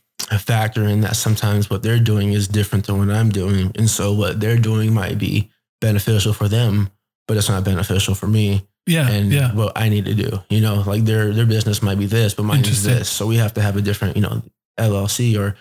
factor 0.41 0.85
in 0.87 1.01
that 1.03 1.17
sometimes 1.17 1.71
what 1.71 1.83
they're 1.83 2.01
doing 2.01 2.33
is 2.33 2.49
different 2.49 2.87
than 2.87 2.99
what 2.99 3.11
I'm 3.11 3.31
doing, 3.31 3.73
and 3.77 3.89
so 3.89 4.13
what 4.13 4.41
they're 4.41 4.59
doing 4.59 4.93
might 4.93 5.19
be 5.19 5.51
beneficial 5.81 6.33
for 6.33 6.49
them, 6.49 6.91
but 7.29 7.37
it's 7.37 7.49
not 7.49 7.65
beneficial 7.65 8.15
for 8.15 8.27
me. 8.27 8.67
Yeah. 8.87 9.09
and 9.09 9.33
yeah. 9.33 9.55
what 9.55 9.73
I 9.77 9.89
need 9.89 10.05
to 10.07 10.15
do. 10.15 10.41
You 10.51 10.61
know, 10.61 10.83
like 10.87 11.05
their 11.05 11.33
their 11.33 11.47
business 11.47 11.83
might 11.83 11.99
be 11.99 12.07
this, 12.07 12.35
but 12.35 12.45
mine 12.45 12.65
is 12.65 12.83
this. 12.83 13.09
So 13.09 13.27
we 13.27 13.37
have 13.37 13.55
to 13.55 13.63
have 13.63 13.77
a 13.77 13.83
different, 13.83 14.17
you 14.17 14.23
know, 14.23 14.43
LLC 14.79 15.39
or 15.39 15.57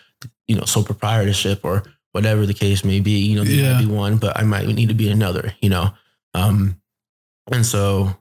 you 0.47 0.55
know, 0.55 0.65
sole 0.65 0.83
proprietorship 0.83 1.63
or 1.63 1.83
whatever 2.11 2.45
the 2.45 2.53
case 2.53 2.83
may 2.83 2.99
be. 2.99 3.19
You 3.19 3.37
know, 3.37 3.43
they 3.43 3.53
Yeah. 3.55 3.73
might 3.73 3.85
be 3.85 3.91
one, 3.91 4.17
but 4.17 4.37
I 4.37 4.43
might 4.43 4.67
need 4.67 4.89
to 4.89 4.95
be 4.95 5.09
another. 5.09 5.53
You 5.61 5.69
know, 5.69 5.93
um, 6.33 6.77
and 7.51 7.65
so 7.65 8.15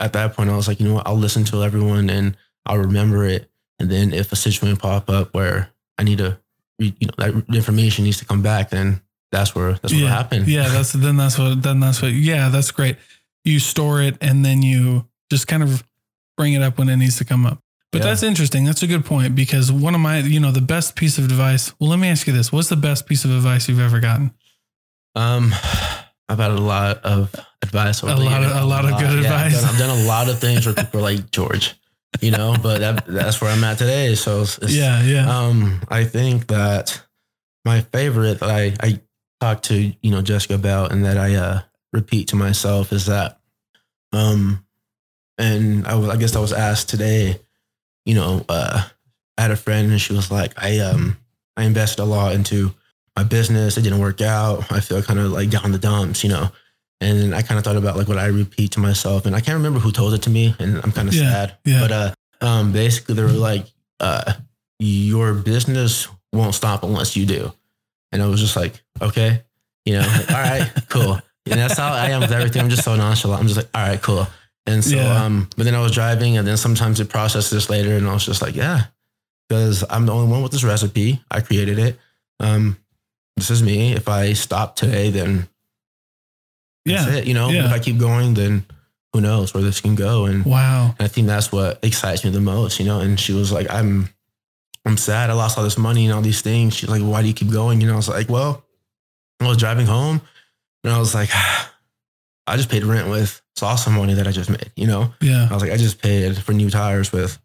at 0.00 0.12
that 0.12 0.34
point, 0.34 0.50
I 0.50 0.56
was 0.56 0.68
like, 0.68 0.80
you 0.80 0.86
know 0.86 0.94
what, 0.94 1.06
I'll 1.06 1.18
listen 1.18 1.44
to 1.44 1.62
everyone 1.62 2.10
and 2.10 2.36
I'll 2.66 2.78
remember 2.78 3.24
it. 3.24 3.50
And 3.78 3.90
then 3.90 4.12
if 4.12 4.32
a 4.32 4.36
situation 4.36 4.76
pop 4.76 5.08
up 5.08 5.34
where 5.34 5.70
I 5.98 6.04
need 6.04 6.18
to, 6.18 6.38
you 6.78 6.92
know, 7.02 7.14
that 7.18 7.54
information 7.54 8.04
needs 8.04 8.18
to 8.18 8.24
come 8.24 8.42
back, 8.42 8.70
then 8.70 9.00
that's 9.30 9.54
where 9.54 9.72
that's 9.72 9.92
what 9.92 10.02
yeah. 10.02 10.08
happened. 10.08 10.48
Yeah, 10.48 10.68
that's 10.68 10.92
then 10.92 11.16
that's 11.16 11.38
what 11.38 11.62
then 11.62 11.80
that's 11.80 12.00
what 12.00 12.12
yeah, 12.12 12.48
that's 12.48 12.70
great. 12.70 12.96
You 13.44 13.58
store 13.60 14.02
it 14.02 14.16
and 14.20 14.44
then 14.44 14.62
you 14.62 15.06
just 15.30 15.46
kind 15.46 15.62
of 15.62 15.84
bring 16.36 16.52
it 16.54 16.62
up 16.62 16.78
when 16.78 16.88
it 16.88 16.96
needs 16.96 17.16
to 17.18 17.24
come 17.24 17.46
up. 17.46 17.60
But 17.90 18.00
Yeah. 18.02 18.08
that's 18.08 18.22
interesting. 18.22 18.64
That's 18.64 18.82
a 18.82 18.86
good 18.86 19.04
point 19.06 19.34
because 19.34 19.72
one 19.72 19.94
of 19.94 20.00
my, 20.00 20.18
you 20.18 20.40
know, 20.40 20.50
the 20.52 20.60
best 20.60 20.94
piece 20.96 21.16
of 21.18 21.24
advice. 21.24 21.72
Well, 21.80 21.88
let 21.88 21.98
me 21.98 22.08
ask 22.08 22.26
you 22.26 22.32
this: 22.34 22.52
What's 22.52 22.68
the 22.68 22.76
best 22.76 23.06
piece 23.06 23.24
of 23.24 23.30
advice 23.30 23.68
you've 23.68 23.80
ever 23.80 24.00
gotten? 24.00 24.32
Um, 25.14 25.54
I've 26.28 26.38
had 26.38 26.50
a 26.50 26.60
lot 26.60 26.98
of 27.04 27.34
advice. 27.62 28.04
over 28.04 28.12
A 28.12 28.16
lot 28.16 28.42
of- 28.42 28.50
years. 28.50 28.60
a 28.60 28.64
lot 28.64 28.84
of 28.84 28.90
good 29.00 29.24
Yeah, 29.24 29.34
I've 29.34 29.46
advice. 29.46 29.60
done, 29.62 29.70
I've 29.70 29.78
done 29.78 29.98
a 30.00 30.02
lot 30.04 30.28
of 30.28 30.38
things 30.38 30.66
where 30.66 30.74
people 30.74 31.00
are 31.00 31.02
like 31.02 31.30
George, 31.30 31.74
you 32.20 32.30
know, 32.30 32.54
but 32.62 32.80
that, 32.80 33.06
that's 33.06 33.40
where 33.40 33.50
I'm 33.50 33.64
at 33.64 33.78
today. 33.78 34.14
So 34.14 34.44
yeah, 34.66 35.02
yeah, 35.02 35.26
um, 35.38 35.80
I 35.88 36.04
think 36.04 36.48
that 36.48 37.00
my 37.64 37.80
favorite 37.80 38.40
that 38.40 38.50
I, 38.50 38.74
I 38.86 39.00
talked 39.40 39.64
to, 39.66 39.74
you 40.02 40.10
know, 40.10 40.20
Jessica 40.20 40.54
about 40.54 40.92
and 40.92 41.06
that 41.06 41.16
I, 41.16 41.34
uh, 41.36 41.60
repeat 41.92 42.28
to 42.28 42.36
myself 42.36 42.92
is 42.92 43.06
that, 43.06 43.38
um, 44.12 44.64
and 45.38 45.86
I 45.86 45.94
was, 45.94 46.08
I 46.08 46.16
guess 46.16 46.34
I 46.36 46.40
was 46.40 46.52
asked 46.52 46.88
today, 46.88 47.40
you 48.04 48.14
know, 48.14 48.44
uh, 48.48 48.82
I 49.36 49.42
had 49.42 49.50
a 49.50 49.56
friend 49.56 49.90
and 49.90 50.00
she 50.00 50.12
was 50.12 50.30
like, 50.30 50.52
I, 50.56 50.78
um, 50.80 51.16
I 51.56 51.64
invested 51.64 52.02
a 52.02 52.04
lot 52.04 52.34
into 52.34 52.74
my 53.16 53.22
business. 53.22 53.76
It 53.76 53.82
didn't 53.82 54.00
work 54.00 54.20
out. 54.20 54.70
I 54.72 54.80
feel 54.80 55.02
kind 55.02 55.18
of 55.18 55.30
like 55.32 55.50
down 55.50 55.72
the 55.72 55.78
dumps, 55.78 56.22
you 56.24 56.30
know? 56.30 56.50
And 57.00 57.34
I 57.34 57.42
kind 57.42 57.58
of 57.58 57.64
thought 57.64 57.76
about 57.76 57.96
like 57.96 58.08
what 58.08 58.18
I 58.18 58.26
repeat 58.26 58.72
to 58.72 58.80
myself 58.80 59.26
and 59.26 59.36
I 59.36 59.40
can't 59.40 59.56
remember 59.56 59.78
who 59.78 59.92
told 59.92 60.14
it 60.14 60.22
to 60.22 60.30
me 60.30 60.54
and 60.58 60.78
I'm 60.82 60.90
kind 60.92 61.08
of 61.08 61.14
Yeah, 61.14 61.30
sad, 61.30 61.56
yeah. 61.64 61.80
but, 61.80 61.92
uh, 61.92 62.14
um, 62.40 62.72
basically 62.72 63.14
they 63.14 63.22
were 63.22 63.28
like, 63.30 63.66
uh, 64.00 64.32
your 64.80 65.34
business 65.34 66.08
won't 66.32 66.54
stop 66.54 66.82
unless 66.82 67.16
you 67.16 67.26
do. 67.26 67.52
And 68.12 68.22
I 68.22 68.26
was 68.26 68.40
just 68.40 68.56
like, 68.56 68.80
okay, 69.00 69.42
you 69.84 69.94
know, 69.94 70.00
like, 70.00 70.30
all 70.32 70.36
right, 70.40 70.72
cool. 70.88 71.20
And 71.50 71.60
that's 71.60 71.76
how 71.78 71.92
I 71.92 72.10
am 72.10 72.20
with 72.20 72.32
everything. 72.32 72.62
I'm 72.62 72.70
just 72.70 72.84
so 72.84 72.94
nonchalant. 72.96 73.40
I'm 73.40 73.46
just 73.46 73.56
like, 73.58 73.68
all 73.74 73.86
right, 73.88 74.00
cool. 74.00 74.26
And 74.66 74.84
so, 74.84 74.96
Yeah. 74.96 75.24
um, 75.24 75.48
but 75.56 75.64
then 75.64 75.74
I 75.74 75.80
was 75.80 75.92
driving 75.92 76.36
and 76.36 76.46
then 76.46 76.56
sometimes 76.56 77.00
it 77.00 77.08
processes 77.08 77.50
this 77.50 77.70
later 77.70 77.96
and 77.96 78.06
I 78.08 78.12
was 78.12 78.24
just 78.26 78.42
like, 78.42 78.54
yeah, 78.54 78.84
because 79.48 79.82
I'm 79.88 80.06
the 80.06 80.12
only 80.12 80.30
one 80.30 80.42
with 80.42 80.52
this 80.52 80.64
recipe. 80.64 81.22
I 81.30 81.40
created 81.40 81.78
it. 81.78 81.98
Um, 82.40 82.76
this 83.36 83.50
is 83.50 83.62
me. 83.62 83.92
If 83.92 84.08
I 84.08 84.32
stop 84.34 84.76
today, 84.76 85.10
then 85.10 85.48
that's 86.84 87.06
Yeah. 87.06 87.14
it. 87.16 87.26
You 87.26 87.34
know, 87.34 87.48
Yeah. 87.50 87.66
if 87.66 87.72
I 87.72 87.78
keep 87.78 87.98
going, 87.98 88.34
then 88.34 88.66
who 89.12 89.20
knows 89.20 89.54
where 89.54 89.62
this 89.62 89.80
can 89.80 89.94
go. 89.94 90.26
And 90.26 90.44
Wow. 90.44 90.94
and 90.98 91.04
I 91.04 91.08
think 91.08 91.26
that's 91.26 91.50
what 91.50 91.78
excites 91.82 92.24
me 92.24 92.30
the 92.30 92.40
most, 92.40 92.78
you 92.78 92.84
know. 92.84 93.00
And 93.00 93.18
she 93.18 93.32
was 93.32 93.50
like, 93.52 93.70
I'm 93.70 94.10
I'm 94.84 94.96
sad. 94.96 95.28
I 95.28 95.34
lost 95.34 95.58
all 95.58 95.64
this 95.64 95.76
money 95.76 96.06
and 96.06 96.14
all 96.14 96.22
these 96.22 96.40
things. 96.40 96.74
She's 96.74 96.88
like, 96.88 97.02
why 97.02 97.20
do 97.20 97.28
you 97.28 97.34
keep 97.34 97.50
going? 97.50 97.80
You 97.80 97.88
know, 97.88 97.94
I 97.94 97.96
was 97.96 98.08
like, 98.08 98.30
well, 98.30 98.64
I 99.40 99.46
was 99.46 99.56
driving 99.58 99.86
home 99.86 100.20
and 100.84 100.92
I 100.92 100.98
was 100.98 101.14
like, 101.14 101.30
I 102.46 102.56
just 102.56 102.70
paid 102.70 102.84
rent 102.84 103.08
with 103.08 103.42
salsa 103.58 103.90
money 103.94 104.14
that 104.14 104.26
I 104.26 104.30
just 104.32 104.48
made, 104.50 104.72
you 104.76 104.86
know? 104.86 105.12
Yeah. 105.20 105.48
I 105.50 105.52
was 105.54 105.62
like, 105.62 105.72
I 105.72 105.76
just 105.76 106.00
paid 106.00 106.36
for 106.38 106.52
new 106.52 106.70
tires 106.70 107.12
with 107.12 107.38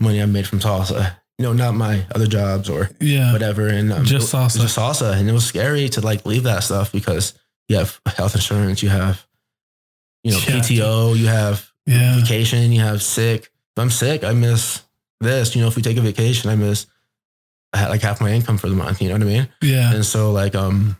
money 0.00 0.20
I 0.20 0.26
made 0.26 0.46
from 0.46 0.60
salsa, 0.60 1.14
you 1.38 1.44
know, 1.44 1.52
not 1.54 1.74
my 1.74 2.04
other 2.14 2.26
jobs 2.26 2.68
or 2.68 2.90
Yeah. 3.00 3.32
whatever. 3.32 3.68
And 3.68 3.92
um, 3.92 4.04
Just 4.04 4.34
it- 4.34 4.36
it 4.36 4.40
was 4.40 4.54
salsa. 4.54 4.60
Just 4.60 4.76
salsa. 4.78 5.12
And 5.18 5.28
it 5.28 5.32
was 5.32 5.46
scary 5.46 5.88
to 5.90 6.00
like 6.02 6.26
leave 6.26 6.42
that 6.42 6.62
stuff 6.62 6.92
because 6.92 7.34
you 7.68 7.76
have 7.76 7.98
health 8.06 8.34
insurance, 8.34 8.82
you 8.82 8.90
have, 8.90 9.24
you 10.24 10.32
know, 10.32 10.38
Yeah. 10.46 10.60
PTO, 10.60 11.16
you 11.18 11.26
have 11.28 11.70
Yeah. 11.86 12.20
vacation, 12.20 12.70
you 12.72 12.80
have 12.80 13.02
sick. 13.02 13.44
If 13.44 13.78
I'm 13.82 13.90
sick, 13.90 14.24
I 14.24 14.32
miss 14.34 14.82
this. 15.20 15.54
You 15.54 15.62
know, 15.62 15.68
if 15.68 15.76
we 15.76 15.82
take 15.82 15.96
a 15.96 16.02
vacation, 16.02 16.50
I 16.50 16.56
miss 16.56 16.86
I 17.72 17.78
had 17.78 17.88
like 17.88 18.02
half 18.02 18.20
my 18.20 18.32
income 18.32 18.58
for 18.58 18.68
the 18.68 18.74
month. 18.74 19.00
You 19.00 19.08
know 19.08 19.14
what 19.14 19.22
I 19.22 19.26
mean? 19.26 19.48
Yeah. 19.62 19.94
And 19.94 20.04
so 20.04 20.32
like 20.32 20.54
um 20.56 20.96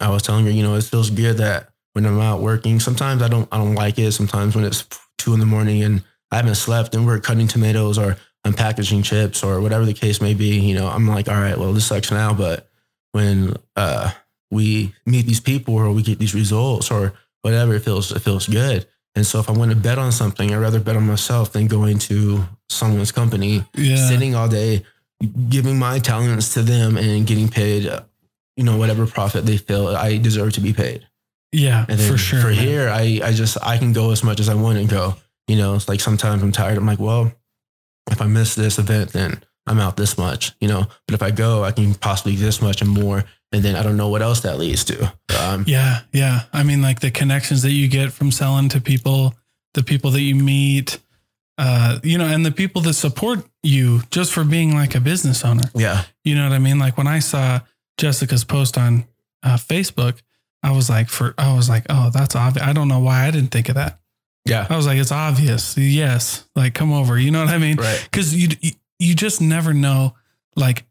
I 0.00 0.10
was 0.10 0.22
telling 0.22 0.44
her, 0.46 0.50
you 0.50 0.62
know, 0.62 0.74
it 0.74 0.84
feels 0.84 1.10
good 1.10 1.38
that 1.38 1.70
when 1.92 2.06
I'm 2.06 2.20
out 2.20 2.40
working, 2.40 2.80
sometimes 2.80 3.22
I 3.22 3.28
don't 3.28 3.48
I 3.52 3.58
don't 3.58 3.74
like 3.74 3.98
it. 3.98 4.12
Sometimes 4.12 4.56
when 4.56 4.64
it's 4.64 4.84
two 5.18 5.34
in 5.34 5.40
the 5.40 5.46
morning 5.46 5.82
and 5.82 6.02
I 6.30 6.36
haven't 6.36 6.56
slept 6.56 6.94
and 6.94 7.06
we're 7.06 7.20
cutting 7.20 7.46
tomatoes 7.46 7.98
or 7.98 8.16
I'm 8.44 8.52
packaging 8.54 9.02
chips 9.02 9.42
or 9.42 9.60
whatever 9.60 9.84
the 9.84 9.94
case 9.94 10.20
may 10.20 10.34
be, 10.34 10.58
you 10.58 10.74
know, 10.74 10.86
I'm 10.88 11.06
like, 11.06 11.28
all 11.28 11.34
right, 11.40 11.56
well, 11.56 11.72
this 11.72 11.86
sucks 11.86 12.10
now, 12.10 12.34
but 12.34 12.68
when 13.12 13.54
uh 13.76 14.10
we 14.50 14.94
meet 15.06 15.26
these 15.26 15.40
people 15.40 15.74
or 15.74 15.90
we 15.92 16.02
get 16.02 16.18
these 16.18 16.34
results 16.34 16.90
or 16.90 17.12
whatever, 17.42 17.74
it 17.74 17.80
feels 17.84 18.10
it 18.12 18.20
feels 18.20 18.46
good. 18.48 18.86
And 19.16 19.24
so 19.24 19.38
if 19.38 19.48
I 19.48 19.52
want 19.52 19.70
to 19.70 19.76
bet 19.76 19.98
on 19.98 20.10
something, 20.10 20.52
I'd 20.52 20.56
rather 20.58 20.80
bet 20.80 20.96
on 20.96 21.06
myself 21.06 21.52
than 21.52 21.68
going 21.68 21.98
to 22.00 22.44
someone's 22.68 23.12
company 23.12 23.64
Yeah. 23.76 24.08
sitting 24.08 24.34
all 24.34 24.48
day, 24.48 24.84
giving 25.48 25.78
my 25.78 26.00
talents 26.00 26.52
to 26.54 26.62
them 26.62 26.96
and 26.96 27.24
getting 27.24 27.48
paid, 27.48 27.88
you 28.56 28.64
know, 28.64 28.76
whatever 28.76 29.06
profit 29.06 29.46
they 29.46 29.56
feel 29.56 29.88
I 29.88 30.16
deserve 30.16 30.52
to 30.54 30.60
be 30.60 30.72
paid. 30.72 31.06
Yeah. 31.52 31.86
And 31.88 32.00
For 32.00 32.18
sure. 32.18 32.40
For 32.40 32.48
man. 32.48 32.56
here, 32.56 32.88
I, 32.88 33.20
I 33.22 33.32
just, 33.32 33.56
I 33.62 33.78
can 33.78 33.92
go 33.92 34.10
as 34.10 34.24
much 34.24 34.40
as 34.40 34.48
I 34.48 34.54
want 34.54 34.78
to 34.78 34.84
go. 34.86 35.16
You 35.46 35.56
know, 35.56 35.74
it's 35.74 35.88
like 35.88 36.00
sometimes 36.00 36.42
I'm 36.42 36.52
tired. 36.52 36.76
I'm 36.78 36.86
like, 36.86 36.98
well, 36.98 37.32
if 38.10 38.20
I 38.20 38.26
miss 38.26 38.54
this 38.54 38.78
event, 38.78 39.12
then 39.12 39.42
I'm 39.66 39.78
out 39.78 39.96
this 39.96 40.18
much, 40.18 40.52
you 40.60 40.68
know, 40.68 40.86
but 41.06 41.14
if 41.14 41.22
I 41.22 41.30
go, 41.30 41.64
I 41.64 41.72
can 41.72 41.94
possibly 41.94 42.36
this 42.36 42.60
much 42.60 42.82
and 42.82 42.90
more. 42.90 43.24
And 43.52 43.62
then 43.62 43.76
I 43.76 43.82
don't 43.82 43.96
know 43.96 44.08
what 44.08 44.20
else 44.20 44.40
that 44.40 44.58
leads 44.58 44.84
to. 44.84 45.12
Um, 45.40 45.64
Yeah, 45.66 46.00
yeah. 46.12 46.40
I 46.52 46.64
mean, 46.64 46.82
like 46.82 47.00
the 47.00 47.10
connections 47.10 47.62
that 47.62 47.70
you 47.70 47.88
get 47.88 48.12
from 48.12 48.30
selling 48.30 48.68
to 48.70 48.80
people, 48.80 49.34
the 49.74 49.82
people 49.82 50.10
that 50.10 50.20
you 50.20 50.34
meet, 50.34 50.98
uh, 51.56 51.98
you 52.02 52.18
know, 52.18 52.26
and 52.26 52.44
the 52.44 52.50
people 52.50 52.82
that 52.82 52.94
support 52.94 53.46
you 53.62 54.02
just 54.10 54.32
for 54.32 54.44
being 54.44 54.74
like 54.74 54.94
a 54.94 55.00
business 55.00 55.44
owner. 55.44 55.70
yeah. 55.74 56.04
You 56.24 56.34
know 56.34 56.42
what 56.48 56.54
I 56.54 56.58
mean? 56.58 56.78
Like 56.78 56.98
when 56.98 57.06
I 57.06 57.20
saw 57.20 57.60
Jessica's 57.98 58.44
post 58.44 58.76
on 58.78 59.04
uh, 59.42 59.56
Facebook, 59.56 60.20
I 60.62 60.72
was 60.72 60.88
like, 60.90 61.08
for 61.08 61.34
I 61.38 61.54
was 61.54 61.68
like, 61.68 61.84
oh, 61.90 62.10
that's 62.12 62.34
obvious. 62.34 62.66
I 62.66 62.72
don't 62.72 62.88
know 62.88 63.00
why 63.00 63.26
I 63.26 63.30
didn't 63.30 63.50
think 63.50 63.68
of 63.68 63.74
that. 63.76 63.98
Yeah. 64.46 64.66
I 64.68 64.76
was 64.76 64.86
like, 64.86 64.98
it's 64.98 65.12
obvious. 65.12 65.76
Yes, 65.78 66.44
like 66.56 66.74
come 66.74 66.92
over. 66.92 67.18
You 67.18 67.30
know 67.30 67.40
what 67.44 67.52
I 67.54 67.58
mean? 67.58 67.76
Right. 67.76 68.00
because 68.10 68.34
you 68.34 68.48
you 68.98 69.14
just 69.14 69.40
never 69.40 69.72
know 69.74 70.14
like 70.56 70.84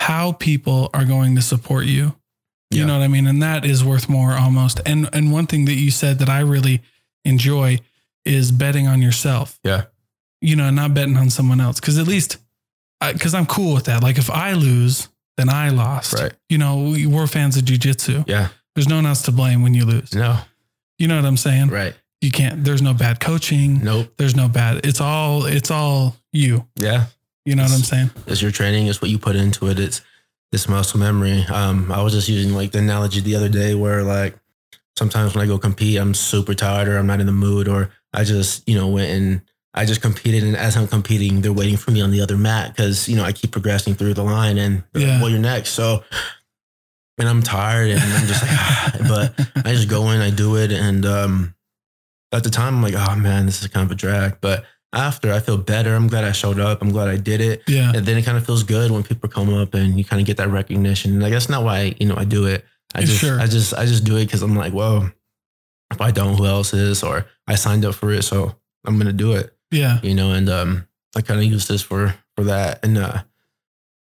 how 0.00 0.32
people 0.32 0.90
are 0.94 1.04
going 1.04 1.34
to 1.34 1.42
support 1.42 1.84
you 1.84 2.14
you 2.70 2.80
Yeah. 2.80 2.86
know 2.86 2.98
what 2.98 3.04
i 3.04 3.08
mean 3.08 3.26
and 3.26 3.42
that 3.42 3.64
is 3.64 3.82
worth 3.82 4.08
more 4.08 4.32
almost 4.34 4.80
and 4.86 5.08
and 5.12 5.32
one 5.32 5.46
thing 5.46 5.64
that 5.64 5.74
you 5.74 5.90
said 5.90 6.20
that 6.20 6.28
i 6.28 6.38
really 6.40 6.82
enjoy 7.24 7.78
is 8.24 8.52
betting 8.52 8.86
on 8.86 9.02
yourself 9.02 9.58
Yeah. 9.64 9.86
you 10.40 10.54
know 10.54 10.70
not 10.70 10.94
betting 10.94 11.16
on 11.16 11.30
someone 11.30 11.60
else 11.60 11.80
because 11.80 11.98
at 11.98 12.06
least 12.06 12.36
because 13.12 13.34
i'm 13.34 13.46
cool 13.46 13.74
with 13.74 13.86
that 13.86 14.02
like 14.02 14.18
if 14.18 14.30
i 14.30 14.52
lose 14.52 15.08
then 15.38 15.48
i 15.48 15.70
lost 15.70 16.12
Right. 16.12 16.32
you 16.50 16.58
know 16.58 16.90
we, 16.92 17.06
we're 17.06 17.26
fans 17.26 17.56
of 17.56 17.62
jujitsu 17.64 18.28
Yeah. 18.28 18.48
there's 18.74 18.88
no 18.88 18.96
one 18.96 19.06
else 19.06 19.22
to 19.22 19.32
blame 19.32 19.62
when 19.62 19.72
you 19.72 19.86
lose 19.86 20.14
No. 20.14 20.38
you 20.98 21.08
know 21.08 21.16
what 21.16 21.24
i'm 21.24 21.36
saying 21.38 21.68
Right. 21.68 21.94
you 22.20 22.30
can't 22.30 22.62
there's 22.64 22.82
no 22.82 22.92
bad 22.92 23.20
coaching 23.20 23.82
Nope. 23.82 24.12
there's 24.18 24.36
no 24.36 24.48
bad 24.48 24.84
it's 24.84 25.00
all 25.00 25.46
it's 25.46 25.70
all 25.70 26.16
you 26.32 26.66
Yeah. 26.76 27.06
you 27.46 27.54
know 27.56 27.62
what 27.62 27.72
i'm 27.72 27.78
saying 27.92 28.10
it's 28.26 28.42
your 28.42 28.50
training, 28.50 28.88
it's 28.88 29.00
what 29.00 29.10
you 29.10 29.18
put 29.18 29.36
into 29.36 29.68
it. 29.68 29.78
It's 29.80 30.02
this 30.52 30.66
muscle 30.68 30.98
memory. 31.00 31.44
Um, 31.50 31.92
I 31.92 32.02
was 32.02 32.12
just 32.14 32.28
using 32.28 32.54
like 32.54 32.72
the 32.72 32.78
analogy 32.80 33.20
the 33.20 33.36
other 33.36 33.48
day 33.50 33.74
where 33.74 34.02
like 34.02 34.34
sometimes 34.98 35.34
when 35.34 35.44
I 35.44 35.46
go 35.46 35.58
compete, 35.58 35.98
I'm 35.98 36.14
super 36.14 36.54
tired 36.54 36.88
or 36.88 36.96
I'm 36.98 37.06
not 37.06 37.20
in 37.20 37.26
the 37.26 37.32
mood 37.32 37.68
or 37.68 37.90
I 38.14 38.24
just, 38.24 38.66
you 38.68 38.74
know, 38.74 38.88
went 38.88 39.10
and 39.10 39.42
I 39.78 39.84
just 39.84 40.02
competed 40.02 40.42
and 40.44 40.56
as 40.56 40.76
I'm 40.76 40.88
competing, 40.88 41.40
they're 41.40 41.52
waiting 41.52 41.76
for 41.76 41.90
me 41.92 42.00
on 42.02 42.10
the 42.10 42.20
other 42.20 42.36
mat 42.36 42.74
because, 42.74 43.08
you 43.08 43.16
know, 43.16 43.24
I 43.24 43.32
keep 43.32 43.50
progressing 43.52 43.94
through 43.94 44.14
the 44.14 44.24
line 44.24 44.58
and 44.58 44.82
Yeah. 44.94 45.20
well, 45.20 45.30
you're 45.30 45.38
next. 45.40 45.70
So 45.70 46.02
and 47.18 47.28
I'm 47.28 47.42
tired 47.42 47.90
and 47.90 48.00
I'm 48.00 48.26
just 48.26 48.42
like, 48.42 48.50
ah, 48.52 48.92
but 49.08 49.48
I 49.66 49.72
just 49.74 49.88
go 49.88 50.10
in, 50.10 50.20
I 50.20 50.30
do 50.30 50.56
it. 50.56 50.70
And 50.72 51.04
um, 51.06 51.54
at 52.32 52.44
the 52.44 52.50
time, 52.50 52.76
I'm 52.76 52.82
like, 52.82 52.94
oh 52.94 53.16
man, 53.16 53.46
this 53.46 53.60
is 53.62 53.68
kind 53.68 53.84
of 53.84 53.90
a 53.90 53.94
drag. 53.94 54.40
But 54.40 54.64
after, 54.92 55.32
I 55.32 55.40
feel 55.40 55.58
better. 55.58 55.94
I'm 55.94 56.08
glad 56.08 56.24
I 56.24 56.32
showed 56.32 56.58
up. 56.60 56.80
I'm 56.80 56.90
glad 56.90 57.08
I 57.08 57.16
did 57.16 57.40
it. 57.40 57.62
yeah 57.66 57.92
And 57.94 58.06
then 58.06 58.16
it 58.18 58.22
kind 58.24 58.38
of 58.38 58.46
feels 58.46 58.62
good 58.62 58.90
when 58.90 59.02
people 59.02 59.28
come 59.28 59.52
up 59.52 59.74
and 59.74 59.98
you 59.98 60.04
kind 60.04 60.20
of 60.20 60.26
get 60.26 60.36
that 60.38 60.48
recognition. 60.48 61.12
And 61.12 61.22
like 61.22 61.32
that's 61.32 61.48
not 61.48 61.62
why 61.64 61.94
you 62.00 62.06
know 62.06 62.16
I 62.16 62.24
do 62.24 62.46
it. 62.46 62.64
I 62.94 63.02
just 63.02 63.20
Sure. 63.20 63.38
I 63.40 63.46
just 63.46 63.74
I 63.74 63.84
just 63.84 64.04
do 64.04 64.16
it 64.16 64.24
because 64.26 64.42
I'm 64.42 64.56
like, 64.56 64.72
well, 64.72 65.10
if 65.90 66.00
I 66.00 66.10
don't, 66.10 66.36
who 66.36 66.46
else 66.46 66.72
is? 66.74 67.02
Or 67.02 67.26
I 67.46 67.54
signed 67.56 67.84
up 67.84 67.94
for 67.94 68.12
it, 68.12 68.22
so 68.22 68.56
I'm 68.86 68.96
gonna 68.98 69.12
do 69.12 69.32
it. 69.32 69.54
Yeah 69.70 70.00
You 70.02 70.14
know, 70.14 70.32
and 70.32 70.48
um, 70.48 70.86
I 71.16 71.20
kind 71.22 71.40
of 71.40 71.46
use 71.46 71.66
this 71.68 71.82
for 71.82 72.14
for 72.36 72.44
that. 72.44 72.84
And 72.84 72.96
uh, 72.98 73.22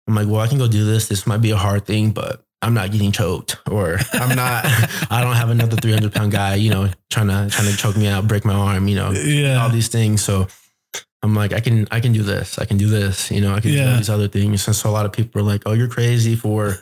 I'm 0.08 0.14
like, 0.14 0.28
well, 0.28 0.40
I 0.40 0.48
can 0.48 0.58
go 0.58 0.68
do 0.68 0.84
this. 0.84 1.08
This 1.08 1.26
might 1.26 1.40
be 1.40 1.50
a 1.50 1.56
hard 1.56 1.84
thing, 1.86 2.10
but 2.12 2.44
I'm 2.62 2.74
not 2.74 2.90
getting 2.92 3.12
choked, 3.12 3.56
or 3.70 3.98
I'm 4.12 4.34
not. 4.36 4.64
I 5.10 5.22
don't 5.22 5.36
have 5.36 5.50
another 5.50 5.76
300 5.76 6.12
pound 6.12 6.32
guy, 6.32 6.54
you 6.56 6.70
know, 6.70 6.88
trying 7.10 7.28
to 7.28 7.48
trying 7.50 7.70
to 7.70 7.76
choke 7.76 7.96
me 7.96 8.06
out, 8.08 8.26
break 8.28 8.44
my 8.44 8.54
arm, 8.54 8.88
you 8.88 8.96
know, 8.96 9.10
yeah. 9.12 9.62
all 9.62 9.68
these 9.70 9.88
things. 9.88 10.22
So 10.22 10.46
I'm 11.22 11.34
like, 11.34 11.52
I 11.52 11.60
can, 11.60 11.88
I 11.90 12.00
can 12.00 12.12
do 12.12 12.22
this. 12.22 12.58
I 12.58 12.64
can 12.66 12.76
do 12.76 12.88
this. 12.88 13.30
You 13.30 13.40
know, 13.40 13.52
I 13.54 13.60
can 13.60 13.70
do 13.72 13.76
Yeah. 13.76 13.90
all 13.92 13.96
these 13.96 14.10
other 14.10 14.28
things. 14.28 14.66
And 14.68 14.76
so 14.76 14.88
a 14.88 14.92
lot 14.92 15.06
of 15.06 15.12
people 15.12 15.40
are 15.40 15.44
like, 15.44 15.62
oh, 15.66 15.72
you're 15.72 15.88
crazy 15.88 16.36
for, 16.36 16.76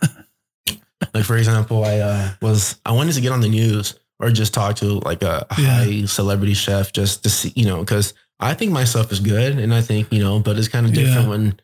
like, 1.14 1.24
for 1.24 1.36
example, 1.36 1.84
I 1.84 1.98
uh, 2.00 2.30
was, 2.42 2.80
I 2.84 2.92
wanted 2.92 3.14
to 3.14 3.20
get 3.20 3.32
on 3.32 3.40
the 3.40 3.48
news 3.48 3.98
or 4.20 4.30
just 4.30 4.52
talk 4.54 4.76
to 4.76 5.00
like 5.00 5.22
a 5.22 5.46
Yeah. 5.58 5.84
high 5.84 6.04
celebrity 6.06 6.54
chef 6.54 6.92
just 6.92 7.22
to 7.22 7.30
see, 7.30 7.52
you 7.56 7.64
know, 7.66 7.78
because 7.80 8.12
I 8.40 8.54
think 8.54 8.72
my 8.72 8.84
stuff 8.84 9.12
is 9.12 9.20
good. 9.20 9.58
And 9.58 9.72
I 9.74 9.80
think, 9.80 10.12
you 10.12 10.20
know, 10.20 10.40
but 10.40 10.58
it's 10.58 10.68
kind 10.68 10.86
of 10.86 10.92
different 10.92 11.22
Yeah. 11.24 11.28
when 11.28 11.60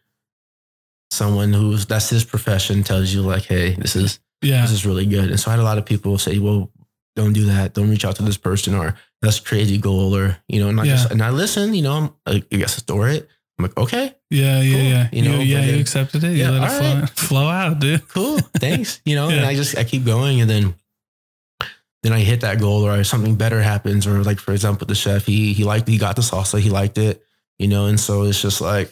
someone 1.10 1.52
who's, 1.52 1.86
that's 1.86 2.08
his 2.10 2.24
profession 2.24 2.82
tells 2.82 3.12
you 3.12 3.22
like, 3.22 3.44
hey, 3.44 3.74
this 3.74 3.96
is, 3.96 4.20
yeah 4.42 4.62
this 4.62 4.70
is 4.72 4.86
really 4.86 5.06
good. 5.06 5.28
And 5.30 5.38
so 5.38 5.50
I 5.50 5.54
had 5.54 5.60
a 5.60 5.64
lot 5.64 5.78
of 5.78 5.84
people 5.84 6.16
say, 6.18 6.38
well, 6.38 6.70
don't 7.16 7.32
do 7.32 7.46
that. 7.46 7.74
Don't 7.74 7.90
reach 7.90 8.04
out 8.04 8.16
to 8.16 8.22
this 8.22 8.36
person 8.36 8.74
or 8.74 8.94
that's 9.20 9.38
a 9.38 9.42
crazy 9.42 9.76
goal 9.78 10.16
or, 10.16 10.38
you 10.48 10.60
know, 10.60 10.68
and 10.68 10.80
I 10.80 10.84
Yeah. 10.84 10.92
just, 10.92 11.10
and 11.10 11.22
I 11.22 11.30
listen, 11.30 11.74
you 11.74 11.82
know, 11.82 11.92
I'm, 12.26 12.42
I 12.52 12.56
guess 12.56 12.76
store 12.76 13.08
it. 13.08 13.28
I'm 13.58 13.64
like, 13.64 13.76
okay, 13.76 14.14
Yeah, 14.30 14.62
yeah, 14.62 14.72
Cool. 14.76 14.82
yeah. 14.84 15.08
You 15.12 15.22
know, 15.22 15.40
yeah, 15.40 15.60
but 15.60 15.74
you 15.74 15.80
accepted 15.80 16.24
it. 16.24 16.30
You 16.32 16.44
Yeah, 16.44 16.50
let 16.50 16.62
it 16.62 16.78
flow, 16.78 17.00
right. 17.00 17.10
flow 17.28 17.48
out, 17.48 17.78
dude. 17.80 18.08
cool. 18.08 18.38
Thanks. 18.58 19.02
You 19.04 19.16
know, 19.16 19.28
and 19.28 19.44
I 19.44 19.54
just, 19.54 19.76
I 19.76 19.84
keep 19.84 20.04
going 20.06 20.40
and 20.40 20.48
then, 20.48 20.74
then 22.02 22.12
I 22.12 22.20
hit 22.20 22.40
that 22.42 22.58
goal 22.60 22.86
or 22.86 23.04
something 23.04 23.34
better 23.36 23.60
happens. 23.60 24.06
Or 24.06 24.22
like, 24.22 24.38
for 24.38 24.52
example, 24.52 24.86
the 24.86 24.94
chef, 24.94 25.26
he, 25.26 25.52
he 25.52 25.64
liked, 25.64 25.86
he 25.88 25.98
got 25.98 26.16
the 26.16 26.22
salsa, 26.22 26.58
he 26.60 26.70
liked 26.70 26.96
it, 26.98 27.22
you 27.58 27.68
know? 27.68 27.86
And 27.86 27.98
so 28.00 28.22
it's 28.24 28.40
just 28.40 28.60
like, 28.60 28.90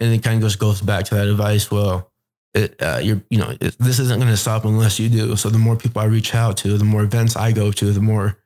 and 0.00 0.12
it 0.12 0.22
kind 0.22 0.36
of 0.36 0.42
just 0.42 0.58
goes 0.58 0.80
back 0.80 1.04
to 1.06 1.14
that 1.14 1.28
advice. 1.28 1.70
Well, 1.70 2.10
it, 2.52 2.80
uh, 2.82 2.98
you're, 3.02 3.22
you 3.30 3.38
know, 3.38 3.50
it, 3.60 3.76
this 3.78 3.98
isn't 4.00 4.18
going 4.18 4.30
to 4.30 4.36
stop 4.36 4.64
unless 4.64 4.98
you 4.98 5.08
do. 5.08 5.36
So 5.36 5.48
the 5.50 5.58
more 5.58 5.76
people 5.76 6.02
I 6.02 6.06
reach 6.06 6.34
out 6.34 6.56
to, 6.58 6.76
the 6.78 6.84
more 6.84 7.02
events 7.02 7.36
I 7.36 7.52
go 7.52 7.70
to, 7.72 7.92
the 7.92 8.00
more 8.00 8.38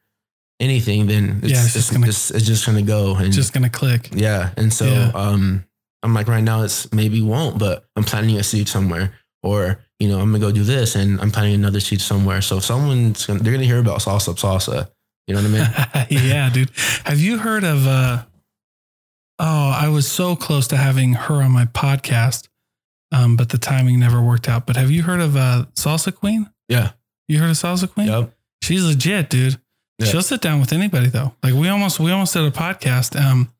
anything, 0.60 1.06
then 1.06 1.40
it's, 1.42 1.52
Yeah, 1.52 1.64
it's 1.64 1.72
just 1.72 1.92
gonna- 1.92 2.08
it's, 2.08 2.30
it's 2.30 2.44
just 2.46 2.66
gonna 2.66 2.82
go 2.82 3.14
and 3.16 3.32
Just 3.32 3.52
gonna 3.52 3.70
click. 3.70 4.10
yeah. 4.12 4.50
And 4.56 4.72
so 4.72 4.86
Yeah. 4.86 5.10
um, 5.14 5.64
I'm 6.02 6.14
like, 6.14 6.26
right 6.28 6.42
now 6.42 6.62
it's 6.62 6.92
maybe 6.92 7.22
won't, 7.22 7.58
but 7.58 7.86
I'm 7.96 8.02
planning 8.04 8.36
a 8.38 8.42
seed 8.42 8.68
somewhere, 8.68 9.14
or 9.42 9.80
you 9.98 10.08
know, 10.08 10.20
I'm 10.20 10.30
gonna 10.30 10.38
go 10.38 10.52
do 10.52 10.64
this, 10.64 10.94
and 10.94 11.20
I'm 11.20 11.30
planting 11.30 11.54
another 11.54 11.80
seed 11.80 12.00
somewhere. 12.00 12.40
So 12.40 12.58
if 12.58 12.64
someone's 12.64 13.26
gonna, 13.26 13.40
they're 13.40 13.52
gonna 13.52 13.64
hear 13.64 13.78
about 13.78 14.00
salsa 14.00 14.34
salsa. 14.34 14.90
You 15.26 15.34
know 15.34 15.42
what 15.42 15.50
I 15.50 16.06
mean? 16.08 16.22
yeah, 16.28 16.50
dude. 16.50 16.70
Have 17.04 17.18
you 17.18 17.38
heard 17.38 17.64
of 17.64 17.86
uh 17.86 18.24
oh, 19.38 19.76
I 19.76 19.88
was 19.88 20.10
so 20.10 20.36
close 20.36 20.68
to 20.68 20.76
having 20.76 21.14
her 21.14 21.42
on 21.42 21.50
my 21.50 21.66
podcast. 21.66 22.48
Um, 23.10 23.36
but 23.36 23.48
the 23.48 23.58
timing 23.58 23.98
never 24.00 24.20
worked 24.20 24.48
out. 24.48 24.66
But 24.66 24.76
have 24.76 24.90
you 24.90 25.02
heard 25.02 25.20
of 25.20 25.36
uh 25.36 25.66
Salsa 25.74 26.14
Queen? 26.14 26.50
Yeah. 26.68 26.92
You 27.26 27.38
heard 27.38 27.50
of 27.50 27.56
Salsa 27.56 27.90
Queen? 27.90 28.08
Yep. 28.08 28.32
She's 28.62 28.84
legit, 28.84 29.30
dude. 29.30 29.60
Yeah. 29.98 30.06
She'll 30.06 30.22
sit 30.22 30.40
down 30.40 30.60
with 30.60 30.72
anybody 30.72 31.08
though. 31.08 31.34
Like 31.42 31.54
we 31.54 31.68
almost 31.68 31.98
we 32.00 32.10
almost 32.10 32.34
did 32.34 32.44
a 32.44 32.50
podcast. 32.50 33.18
Um 33.18 33.52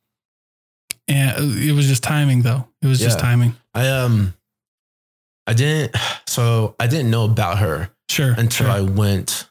and 1.09 1.59
it 1.59 1.73
was 1.73 1.87
just 1.87 2.03
timing 2.03 2.43
though. 2.43 2.69
It 2.83 2.87
was 2.87 3.01
just 3.01 3.19
timing. 3.19 3.55
I 3.75 3.89
um, 3.89 4.35
I 5.49 5.55
didn't. 5.55 5.97
So 6.29 6.77
I 6.79 6.87
didn't 6.87 7.11
know 7.11 7.25
about 7.25 7.59
her 7.59 7.91
Sure. 8.09 8.31
until 8.37 8.67
sure. 8.67 8.71
I 8.71 8.83
went 8.83 9.49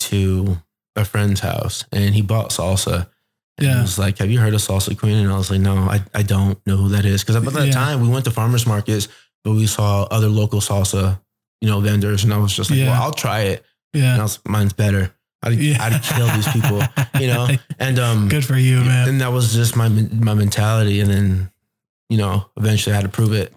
to 0.00 0.58
a 0.94 1.04
friend's 1.04 1.40
house 1.40 1.84
and 1.92 2.14
he 2.14 2.22
bought 2.22 2.50
salsa. 2.50 3.08
And 3.58 3.66
Yeah. 3.66 3.74
He 3.76 3.80
was 3.80 3.98
like, 3.98 4.18
Have 4.18 4.30
you 4.30 4.38
heard 4.38 4.54
of 4.54 4.60
Salsa 4.60 4.96
Queen? 4.96 5.16
And 5.16 5.32
I 5.32 5.36
was 5.36 5.50
like, 5.50 5.60
No, 5.60 5.76
I, 5.76 6.02
I 6.14 6.22
don't 6.22 6.64
know 6.66 6.76
who 6.76 6.90
that 6.90 7.04
is. 7.04 7.22
Because 7.22 7.36
at 7.36 7.44
that 7.52 7.66
Yeah. 7.66 7.72
time 7.72 8.00
we 8.02 8.08
went 8.08 8.26
to 8.26 8.30
farmers 8.30 8.66
markets, 8.66 9.08
but 9.44 9.52
we 9.52 9.66
saw 9.66 10.04
other 10.04 10.28
local 10.28 10.60
salsa, 10.60 11.18
you 11.60 11.68
know, 11.68 11.80
vendors. 11.80 12.22
And 12.24 12.32
I 12.34 12.38
was 12.38 12.54
just 12.54 12.70
like, 12.70 12.78
Yeah. 12.78 12.90
Well, 12.90 13.02
I'll 13.02 13.12
try 13.12 13.40
it. 13.40 13.64
And 13.94 14.04
I 14.04 14.16
yeah. 14.16 14.22
was, 14.22 14.38
mine's 14.46 14.74
better. 14.74 15.12
I'd, 15.42 15.54
Yeah. 15.54 15.82
I'd 15.82 16.02
kill 16.02 16.28
these 16.28 16.48
people, 16.52 16.82
you 17.18 17.28
know? 17.28 17.48
And 17.78 17.98
um 17.98 18.28
Good 18.28 18.44
for 18.44 18.56
you, 18.58 18.80
man. 18.80 19.08
and 19.08 19.20
that 19.22 19.32
was 19.32 19.52
just 19.54 19.74
my 19.74 19.88
my 19.88 20.34
mentality. 20.34 21.00
And 21.00 21.10
then, 21.10 21.50
you 22.10 22.18
know, 22.18 22.50
eventually 22.56 22.92
I 22.92 22.96
had 22.96 23.04
to 23.04 23.10
prove 23.10 23.32
it. 23.32 23.52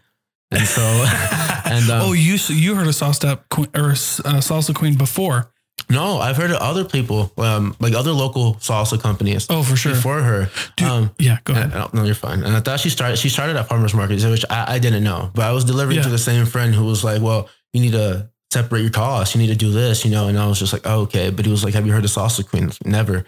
And 0.52 0.68
so 0.68 0.82
and 1.66 1.90
um, 1.90 2.02
oh, 2.02 2.14
you 2.14 2.38
you 2.50 2.76
heard 2.76 2.88
of 2.88 2.94
Salsa 2.94 3.40
Queen 3.50 3.68
or 3.76 3.92
uh, 3.92 4.40
Salsa 4.42 4.74
Queen 4.74 4.96
before? 4.98 5.52
No, 5.90 6.20
I've 6.20 6.38
heard 6.38 6.52
of 6.52 6.58
other 6.58 6.84
people, 6.86 7.32
um, 7.38 7.76
like 7.80 7.94
other 7.94 8.12
local 8.12 8.56
salsa 8.56 9.02
companies 9.02 9.48
Oh, 9.50 9.64
for 9.64 9.76
sure. 9.76 9.94
before 9.94 10.22
her. 10.22 10.50
Dude, 10.76 10.88
um, 10.88 11.12
yeah, 11.18 11.40
go 11.46 11.54
ahead. 11.54 11.74
no, 11.94 12.04
you're 12.04 12.14
fine. 12.14 12.44
And 12.44 12.56
I 12.56 12.60
thought 12.60 12.80
she 12.80 12.90
started. 12.90 13.18
She 13.18 13.30
started 13.30 13.56
at 13.56 13.68
farmers 13.68 13.94
markets, 13.96 14.24
which 14.26 14.46
I, 14.50 14.76
I 14.76 14.80
didn't 14.80 15.04
know. 15.04 15.32
But 15.34 15.46
I 15.46 15.52
was 15.52 15.64
delivering 15.66 15.98
Yeah. 15.98 16.04
to 16.04 16.10
the 16.10 16.18
same 16.20 16.46
friend 16.46 16.76
who 16.76 16.84
was 16.86 17.04
like, 17.04 17.22
"Well, 17.22 17.50
you 17.74 17.82
need 17.82 17.94
to 17.94 18.30
separate 18.52 18.82
your 18.82 18.92
costs. 18.92 19.34
You 19.34 19.42
need 19.42 19.48
to 19.48 19.56
do 19.56 19.72
this, 19.72 20.04
you 20.06 20.12
know." 20.12 20.28
And 20.28 20.38
I 20.38 20.46
was 20.48 20.60
just 20.60 20.74
like, 20.74 20.84
oh, 20.86 21.02
"Okay." 21.02 21.30
But 21.32 21.46
he 21.46 21.52
was 21.52 21.64
like, 21.64 21.74
"Have 21.74 21.88
you 21.88 21.94
heard 21.94 22.04
of 22.06 22.12
Salsa 22.12 22.48
Queen?" 22.48 22.64
I 22.64 22.68
was 22.68 22.80
like, 22.84 22.92
Never. 22.92 23.26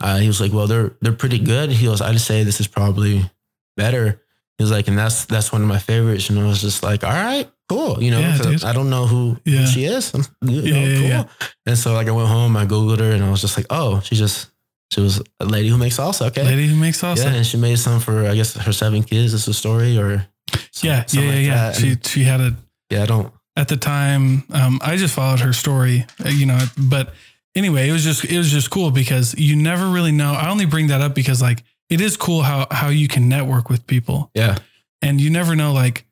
Uh, 0.00 0.18
he 0.18 0.28
was 0.28 0.40
like, 0.40 0.52
"Well, 0.52 0.66
they're 0.66 0.92
they're 1.02 1.12
pretty 1.12 1.38
good." 1.40 1.70
He 1.72 1.84
goes, 1.86 2.00
"I'd 2.00 2.20
say 2.20 2.42
this 2.44 2.60
is 2.60 2.68
probably 2.68 3.28
better." 3.76 4.22
He 4.58 4.64
was 4.64 4.70
like, 4.72 4.88
"And 4.88 4.98
that's 4.98 5.24
that's 5.26 5.52
one 5.52 5.62
of 5.62 5.68
my 5.68 5.78
favorites." 5.78 6.28
And 6.30 6.38
I 6.38 6.44
was 6.46 6.60
just 6.60 6.82
like, 6.82 7.04
"All 7.04 7.10
right." 7.12 7.48
Cool, 7.68 8.02
you 8.02 8.10
know, 8.10 8.18
Yeah. 8.20 8.56
I 8.64 8.72
don't 8.72 8.88
know 8.88 9.06
who, 9.06 9.36
Yeah. 9.44 9.66
she 9.66 9.84
is. 9.84 10.12
You 10.14 10.20
know, 10.40 10.62
Yeah, 10.62 10.74
yeah, 10.74 10.98
cool. 10.98 11.08
yeah. 11.08 11.24
And 11.66 11.76
so 11.78 11.92
like 11.92 12.08
I 12.08 12.12
went 12.12 12.28
home, 12.28 12.56
I 12.56 12.64
googled 12.64 12.98
her, 13.00 13.10
and 13.12 13.22
I 13.22 13.30
was 13.30 13.42
just 13.42 13.56
like, 13.58 13.66
"Oh, 13.70 14.00
she 14.00 14.16
just 14.16 14.48
she 14.90 15.00
was 15.02 15.20
a 15.38 15.44
lady 15.44 15.68
who 15.68 15.76
makes 15.76 15.98
salsa." 15.98 16.26
Okay, 16.28 16.44
Lady 16.44 16.66
who 16.66 16.76
makes 16.76 17.00
salsa. 17.00 17.24
yeah, 17.24 17.34
and 17.34 17.46
she 17.46 17.56
made 17.58 17.78
some 17.78 18.00
for 18.00 18.26
I 18.26 18.34
guess 18.34 18.54
her 18.56 18.72
seven 18.72 19.02
kids. 19.02 19.34
Is 19.34 19.44
the 19.44 19.52
story 19.52 19.98
or 19.98 20.26
some- 20.72 20.88
yeah, 20.88 21.04
yeah, 21.10 21.20
like 21.30 21.46
yeah. 21.46 21.72
She 21.72 21.88
And, 21.90 22.06
she 22.06 22.24
had 22.24 22.40
a 22.40 22.56
yeah, 22.90 23.02
I 23.02 23.06
don't. 23.06 23.32
at 23.54 23.68
the 23.68 23.76
time. 23.76 24.44
Um, 24.50 24.80
I 24.82 24.96
just 24.96 25.14
followed 25.14 25.40
her 25.40 25.52
story, 25.52 26.06
uh, 26.24 26.30
you 26.30 26.46
know. 26.46 26.58
But 26.78 27.12
anyway, 27.54 27.86
it 27.88 27.92
was 27.92 28.02
just 28.02 28.24
it 28.24 28.38
was 28.38 28.50
just 28.50 28.70
cool 28.70 28.90
because 28.90 29.34
you 29.38 29.56
never 29.56 29.86
really 29.90 30.12
know. 30.12 30.32
I 30.32 30.48
only 30.48 30.64
bring 30.66 30.86
that 30.88 31.02
up 31.02 31.14
because 31.14 31.42
like 31.42 31.62
it 31.90 32.00
is 32.00 32.16
cool 32.16 32.42
how 32.42 32.66
how 32.70 32.88
you 32.88 33.08
can 33.08 33.28
network 33.28 33.68
with 33.70 33.86
people, 33.86 34.30
Yeah, 34.34 34.56
and 35.02 35.20
you 35.20 35.30
never 35.30 35.54
know 35.56 35.72
like 35.72 36.04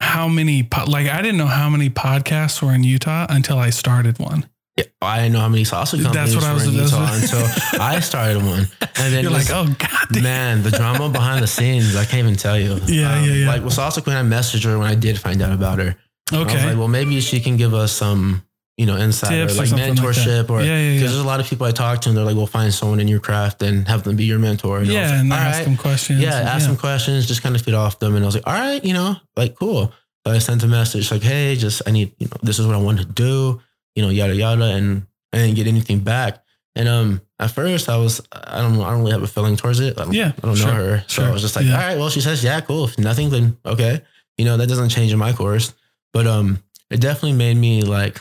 how 0.00 0.28
many 0.28 0.62
po- 0.64 0.84
like 0.86 1.08
I 1.08 1.22
didn't 1.22 1.38
know 1.38 1.46
how 1.46 1.68
many 1.70 1.88
podcasts 1.90 2.60
were 2.62 2.72
in 2.74 2.82
Utah 2.84 3.26
until 3.28 3.58
I 3.58 3.70
started 3.70 4.18
one. 4.18 4.48
yeah. 4.76 4.84
I 5.00 5.18
didn't 5.18 5.34
know 5.34 5.40
how 5.40 5.48
many 5.48 5.62
salsa 5.64 6.02
companies 6.02 6.12
That's 6.12 6.34
what 6.34 6.44
I 6.44 6.52
was- 6.54 6.66
in 6.66 6.72
Utah 6.74 7.14
until 7.14 7.80
I 7.80 8.00
started 8.00 8.42
one. 8.42 8.68
And 8.96 9.12
then 9.14 9.22
You're 9.22 9.32
like, 9.32 9.50
oh 9.50 9.68
god, 9.78 10.22
man, 10.22 10.62
the 10.62 10.70
drama 10.70 11.08
behind 11.08 11.42
the 11.42 11.46
scenes, 11.46 11.94
I 11.94 12.04
can't 12.04 12.20
even 12.24 12.36
tell 12.36 12.58
you. 12.58 12.72
Um, 12.74 12.80
Yeah, 12.88 13.22
yeah, 13.24 13.32
yeah. 13.32 13.46
Like 13.46 13.62
with 13.62 13.74
Salsa 13.74 14.02
Queen, 14.02 14.16
I 14.16 14.22
messaged 14.22 14.64
her 14.64 14.78
when 14.78 14.88
I 14.88 14.94
did 14.96 15.18
find 15.20 15.40
out 15.42 15.52
about 15.52 15.78
her. 15.78 15.94
I 16.32 16.38
was 16.38 16.46
okay, 16.46 16.66
like, 16.66 16.78
well, 16.78 16.88
maybe 16.88 17.20
she 17.20 17.40
can 17.40 17.56
give 17.56 17.74
us 17.74 17.92
some, 17.92 18.42
you 18.76 18.86
know, 18.86 18.96
insight 18.96 19.30
Tips 19.30 19.52
or 19.58 19.62
or 19.62 19.66
like 19.66 19.72
like 19.72 19.80
mentorship 19.92 20.48
or 20.50 20.62
Yeah, 20.62 20.66
yeah, 20.78 20.88
because 20.94 21.00
yeah. 21.02 21.08
there's 21.08 21.20
a 21.20 21.26
lot 21.26 21.40
of 21.40 21.46
people 21.46 21.66
I 21.66 21.72
talk 21.72 22.00
to 22.02 22.08
and 22.08 22.16
they're 22.16 22.24
like, 22.24 22.36
well, 22.36 22.46
find 22.46 22.72
someone 22.72 23.00
in 23.00 23.08
your 23.08 23.20
craft 23.20 23.62
and 23.62 23.86
have 23.86 24.02
them 24.02 24.16
be 24.16 24.24
your 24.24 24.38
mentor. 24.38 24.78
And 24.78 24.86
yeah, 24.86 25.10
like, 25.10 25.20
and 25.20 25.32
ask 25.32 25.58
right. 25.58 25.64
them 25.64 25.76
questions. 25.76 26.20
Yeah, 26.20 26.38
and- 26.38 26.48
ask 26.48 26.66
some 26.66 26.76
questions, 26.76 27.26
just 27.26 27.42
kind 27.42 27.54
of 27.54 27.62
feed 27.62 27.74
off 27.74 27.98
them. 27.98 28.14
And 28.14 28.24
I 28.24 28.26
was 28.26 28.34
like, 28.34 28.46
all 28.46 28.54
right, 28.54 28.82
you 28.84 28.94
know, 28.94 29.16
like 29.36 29.54
cool. 29.56 29.92
So 30.26 30.32
I 30.32 30.38
sent 30.38 30.62
a 30.62 30.68
message 30.68 31.10
like, 31.10 31.22
hey, 31.22 31.56
just 31.56 31.82
I 31.86 31.90
need, 31.90 32.12
you 32.18 32.28
know, 32.28 32.36
this 32.42 32.58
is 32.58 32.66
what 32.66 32.74
I 32.76 32.78
want 32.78 32.98
to 33.00 33.04
do, 33.04 33.60
you 33.94 34.02
know, 34.02 34.08
yada 34.08 34.34
yada, 34.34 34.64
and 34.64 35.06
I 35.32 35.38
didn't 35.38 35.56
get 35.56 35.66
anything 35.66 35.98
back. 36.00 36.42
And 36.74 36.88
um, 36.88 37.20
at 37.38 37.50
first 37.50 37.88
I 37.90 37.98
was, 37.98 38.20
I 38.32 38.62
don't 38.62 38.78
know, 38.78 38.84
I 38.84 38.90
don't 38.92 39.00
really 39.00 39.12
have 39.12 39.22
a 39.22 39.26
feeling 39.26 39.56
towards 39.56 39.80
it. 39.80 39.98
I 40.00 40.04
don't, 40.04 40.14
Yeah, 40.14 40.32
I 40.42 40.46
don't 40.46 40.56
sure, 40.56 40.68
know 40.68 40.72
her, 40.74 41.04
so 41.08 41.22
sure, 41.22 41.24
I 41.26 41.30
was 41.32 41.42
just 41.42 41.54
like, 41.56 41.66
yeah. 41.66 41.72
all 41.74 41.86
right, 41.88 41.98
well, 41.98 42.08
she 42.08 42.20
says, 42.22 42.42
yeah, 42.42 42.60
cool. 42.62 42.84
If 42.86 42.98
nothing, 42.98 43.28
then 43.28 43.58
okay, 43.66 44.00
you 44.38 44.44
know, 44.46 44.56
that 44.56 44.68
doesn't 44.68 44.88
change 44.88 45.12
in 45.12 45.18
my 45.18 45.32
course. 45.34 45.74
But 46.14 46.26
um, 46.26 46.62
it 46.88 47.00
definitely 47.00 47.32
made 47.36 47.56
me 47.56 47.82
like 47.82 48.20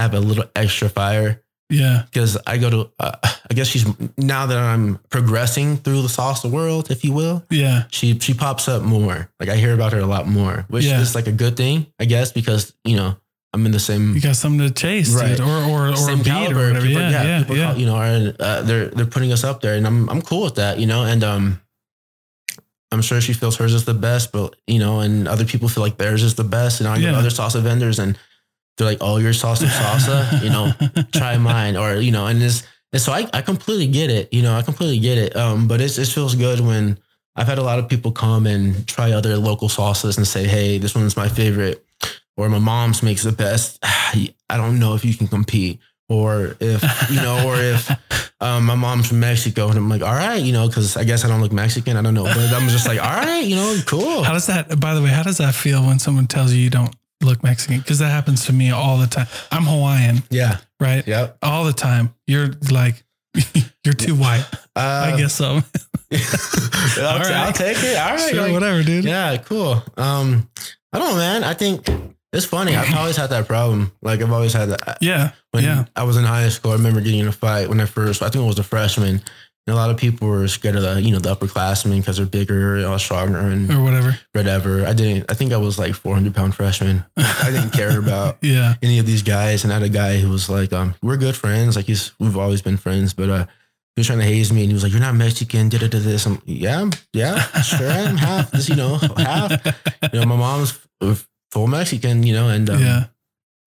have 0.00 0.14
a 0.14 0.20
little 0.20 0.44
extra 0.56 0.88
fire 0.88 1.40
yeah, 1.70 2.02
because 2.04 2.36
I 2.46 2.58
go 2.58 2.68
to, 2.70 2.90
uh, 3.00 3.12
I 3.50 3.54
guess 3.54 3.66
she's 3.68 3.86
now 4.18 4.44
that 4.46 4.58
I'm 4.58 4.98
progressing 5.08 5.78
through 5.78 6.02
the 6.02 6.08
salsa 6.08 6.48
world, 6.50 6.90
if 6.90 7.02
you 7.04 7.12
will 7.12 7.42
yeah, 7.50 7.84
she 7.90 8.18
she 8.18 8.34
pops 8.34 8.68
up 8.68 8.82
more. 8.82 9.30
Like 9.40 9.48
I 9.48 9.56
hear 9.56 9.72
about 9.74 9.92
her 9.94 9.98
a 10.00 10.06
lot 10.06 10.26
more, 10.28 10.66
which 10.68 10.84
Yeah. 10.84 11.00
is 11.00 11.14
like 11.14 11.26
a 11.26 11.32
good 11.32 11.56
thing, 11.56 11.86
I 11.98 12.04
guess, 12.04 12.32
because 12.32 12.74
you 12.84 12.96
know 12.96 13.16
I'm 13.54 13.64
in 13.66 13.72
the 13.72 13.78
same 13.80 14.14
you 14.14 14.20
got 14.20 14.36
something 14.36 14.60
to 14.68 14.74
chase, 14.74 15.14
Right. 15.14 15.36
dude, 15.38 15.40
or 15.40 15.64
or 15.64 15.88
or 15.88 15.96
same 15.96 16.20
or 16.20 16.24
whatever. 16.24 16.72
People, 16.74 16.90
yeah, 17.00 17.10
yeah, 17.24 17.38
people 17.40 17.56
yeah. 17.56 17.66
call- 17.70 17.80
you 17.80 17.86
know, 17.86 17.96
are 17.96 18.34
uh, 18.38 18.62
they're 18.62 18.88
they're 18.88 19.06
putting 19.06 19.32
us 19.32 19.42
up 19.42 19.60
there, 19.62 19.74
and 19.74 19.86
I'm 19.86 20.08
I'm 20.10 20.20
cool 20.22 20.42
with 20.42 20.56
that, 20.56 20.78
you 20.78 20.86
know. 20.86 21.04
And 21.04 21.24
um, 21.24 21.60
I'm 22.92 23.02
sure 23.02 23.20
she 23.20 23.32
feels 23.32 23.56
hers 23.56 23.72
is 23.74 23.84
the 23.86 23.94
best, 23.94 24.32
but 24.32 24.54
you 24.66 24.78
know, 24.78 25.00
and 25.00 25.26
other 25.26 25.44
people 25.46 25.68
feel 25.68 25.82
like 25.82 25.96
theirs 25.96 26.22
is 26.22 26.34
the 26.34 26.44
best, 26.44 26.80
and 26.80 26.88
I 26.88 26.96
go 26.98 27.06
Yeah. 27.06 27.12
to 27.12 27.18
other 27.18 27.30
salsa 27.30 27.62
vendors, 27.62 27.98
and 27.98 28.18
they're 28.76 28.86
like, 28.86 28.98
"Oh, 29.00 29.18
your 29.18 29.32
salsa 29.32 29.66
salsa, 29.66 30.42
you 30.42 30.50
know, 30.50 30.72
try 31.12 31.36
mine," 31.38 31.76
or 31.76 31.96
you 31.96 32.12
know, 32.12 32.26
and 32.26 32.40
this. 32.40 32.66
And 32.92 33.02
so 33.02 33.12
I, 33.12 33.28
I 33.32 33.42
completely 33.42 33.88
get 33.88 34.08
it, 34.08 34.32
you 34.32 34.40
know, 34.40 34.54
I 34.54 34.62
completely 34.62 35.00
get 35.00 35.18
it. 35.18 35.34
Um, 35.34 35.66
but 35.66 35.80
it's, 35.80 35.98
it 35.98 36.06
feels 36.06 36.36
good 36.36 36.60
when 36.60 36.96
I've 37.34 37.48
had 37.48 37.58
a 37.58 37.62
lot 37.62 37.80
of 37.80 37.88
people 37.88 38.12
come 38.12 38.46
and 38.46 38.86
try 38.86 39.10
other 39.10 39.36
local 39.36 39.68
salsas 39.68 40.16
and 40.16 40.24
say, 40.26 40.46
Hey, 40.46 40.78
this 40.78 40.94
one's 40.94 41.16
my 41.16 41.28
favorite, 41.28 41.84
or 42.36 42.48
my 42.48 42.60
mom's 42.60 43.02
makes 43.02 43.24
the 43.24 43.32
best. 43.32 43.78
I 43.82 44.32
don't 44.50 44.78
know 44.78 44.94
if 44.94 45.04
you 45.04 45.12
can 45.12 45.26
compete 45.26 45.80
or 46.08 46.56
if, 46.60 47.10
you 47.10 47.16
know, 47.16 47.48
or 47.48 47.56
if, 47.56 47.90
um, 48.40 48.64
my 48.64 48.76
mom's 48.76 49.08
from 49.08 49.18
Mexico 49.18 49.68
and 49.68 49.76
I'm 49.76 49.88
like, 49.88 50.02
all 50.02 50.14
right, 50.14 50.40
you 50.40 50.52
know, 50.52 50.68
cause 50.68 50.96
I 50.96 51.02
guess 51.02 51.24
I 51.24 51.28
don't 51.28 51.40
look 51.40 51.52
Mexican. 51.52 51.96
I 51.96 52.02
don't 52.02 52.14
know, 52.14 52.24
but 52.24 52.52
I'm 52.52 52.68
just 52.68 52.86
like, 52.86 53.02
all 53.02 53.10
right, 53.10 53.44
you 53.44 53.56
know, 53.56 53.76
cool. 53.86 54.22
How 54.22 54.34
does 54.34 54.46
that? 54.46 54.78
By 54.78 54.94
the 54.94 55.02
way, 55.02 55.08
how 55.08 55.24
does 55.24 55.38
that 55.38 55.54
feel 55.54 55.84
when 55.84 55.98
someone 55.98 56.28
tells 56.28 56.52
you 56.52 56.60
you 56.60 56.70
don't 56.70 56.94
look 57.24 57.42
Mexican? 57.42 57.78
Because 57.78 57.98
that 57.98 58.10
happens 58.10 58.46
to 58.46 58.52
me 58.52 58.70
all 58.70 58.98
the 58.98 59.06
time. 59.06 59.26
I'm 59.50 59.64
Hawaiian, 59.64 60.22
Yeah. 60.30 60.58
right? 60.80 61.06
Yep. 61.06 61.38
All 61.42 61.64
the 61.64 61.72
time. 61.72 62.14
You're 62.26 62.50
like, 62.70 63.02
you're 63.84 63.94
too 63.94 64.14
white. 64.14 64.46
Uh, 64.76 65.12
I 65.12 65.16
guess 65.16 65.34
so. 65.34 65.46
I'll, 66.12 67.18
right. 67.18 67.30
I'll 67.32 67.52
take 67.52 67.76
it. 67.82 67.96
All 67.98 68.10
right. 68.10 68.30
sure, 68.30 68.42
like- 68.42 68.52
whatever, 68.52 68.82
dude. 68.82 69.04
Yeah, 69.04 69.36
cool. 69.38 69.82
Um, 69.96 70.48
I 70.92 70.98
don't 70.98 71.10
know, 71.10 71.16
man. 71.16 71.44
I 71.44 71.54
think 71.54 71.88
it's 72.32 72.46
funny. 72.46 72.76
I've 72.76 72.94
always 72.96 73.16
had 73.16 73.30
that 73.30 73.46
problem. 73.48 73.92
Like 74.02 74.20
I've 74.22 74.32
always 74.32 74.52
had 74.52 74.70
that. 74.70 74.98
Yeah, 75.00 75.32
When 75.50 75.64
yeah. 75.64 75.86
I 75.96 76.04
was 76.04 76.16
in 76.16 76.24
high 76.24 76.48
school, 76.50 76.72
I 76.72 76.74
remember 76.74 77.00
getting 77.00 77.20
in 77.20 77.28
a 77.28 77.32
fight 77.32 77.68
when 77.68 77.80
I 77.80 77.86
first. 77.86 78.22
I 78.22 78.28
think 78.28 78.44
it 78.44 78.46
was 78.46 78.58
a 78.58 78.64
freshman. 78.64 79.22
And 79.66 79.72
a 79.74 79.76
lot 79.78 79.88
of 79.90 79.96
people 79.96 80.28
were 80.28 80.46
scared 80.46 80.76
of 80.76 80.82
the, 80.82 81.00
you 81.00 81.10
know, 81.10 81.18
the 81.18 81.34
upperclassmen 81.34 81.98
because 81.98 82.18
they're 82.18 82.26
bigger, 82.26 82.76
you 82.76 82.82
know, 82.82 82.98
stronger, 82.98 83.38
and 83.38 83.70
or 83.72 83.82
whatever. 83.82 84.18
whatever. 84.32 84.84
I 84.86 84.92
didn't. 84.92 85.30
I 85.30 85.34
think 85.34 85.52
I 85.54 85.56
was 85.56 85.78
like 85.78 85.94
400 85.94 86.34
pound 86.34 86.54
freshman. 86.54 87.02
I 87.16 87.50
didn't 87.50 87.70
care 87.70 87.98
about 88.04 88.36
Yeah, 88.42 88.74
any 88.82 88.98
of 88.98 89.06
these 89.06 89.22
guys. 89.22 89.64
And 89.64 89.72
I 89.72 89.76
had 89.76 89.82
a 89.82 89.88
guy 89.88 90.18
who 90.18 90.28
was 90.28 90.50
like, 90.50 90.72
um, 90.74 90.94
we're 91.02 91.16
good 91.16 91.34
friends. 91.34 91.76
Like 91.76 91.86
he's, 91.86 92.12
we've 92.20 92.36
always 92.36 92.60
been 92.60 92.76
friends, 92.76 93.14
but 93.14 93.30
uh, 93.30 93.46
he 93.96 94.00
was 94.00 94.06
trying 94.08 94.18
to 94.18 94.24
haze 94.26 94.52
me, 94.52 94.62
and 94.62 94.68
he 94.70 94.74
was 94.74 94.82
like, 94.82 94.90
"You're 94.90 95.00
not 95.00 95.14
Mexican." 95.14 95.68
Did 95.68 95.84
it 95.84 95.90
to 95.92 96.00
this. 96.00 96.26
I'm, 96.26 96.42
yeah, 96.46 96.90
yeah, 97.12 97.40
sure 97.62 97.88
I 97.88 97.98
am 98.00 98.16
half. 98.16 98.50
This, 98.50 98.68
you 98.68 98.74
know, 98.74 98.96
half. 99.16 99.64
You 100.12 100.20
know, 100.20 100.26
my 100.26 100.36
mom's 100.36 100.78
full 101.52 101.68
Mexican. 101.68 102.24
You 102.24 102.34
know, 102.34 102.48
and 102.48 102.68
um, 102.68 102.80
yeah, 102.80 103.04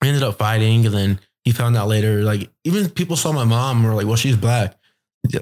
we 0.02 0.10
ended 0.10 0.24
up 0.24 0.38
fighting, 0.38 0.86
and 0.86 0.94
then 0.94 1.20
he 1.46 1.54
found 1.54 1.78
out 1.78 1.88
later. 1.88 2.24
Like 2.24 2.50
even 2.66 2.90
people 2.90 3.16
saw 3.16 3.32
my 3.32 3.46
mom 3.46 3.84
were 3.84 3.94
like, 3.94 4.06
"Well, 4.06 4.18
she's 4.18 4.36
black." 4.36 4.77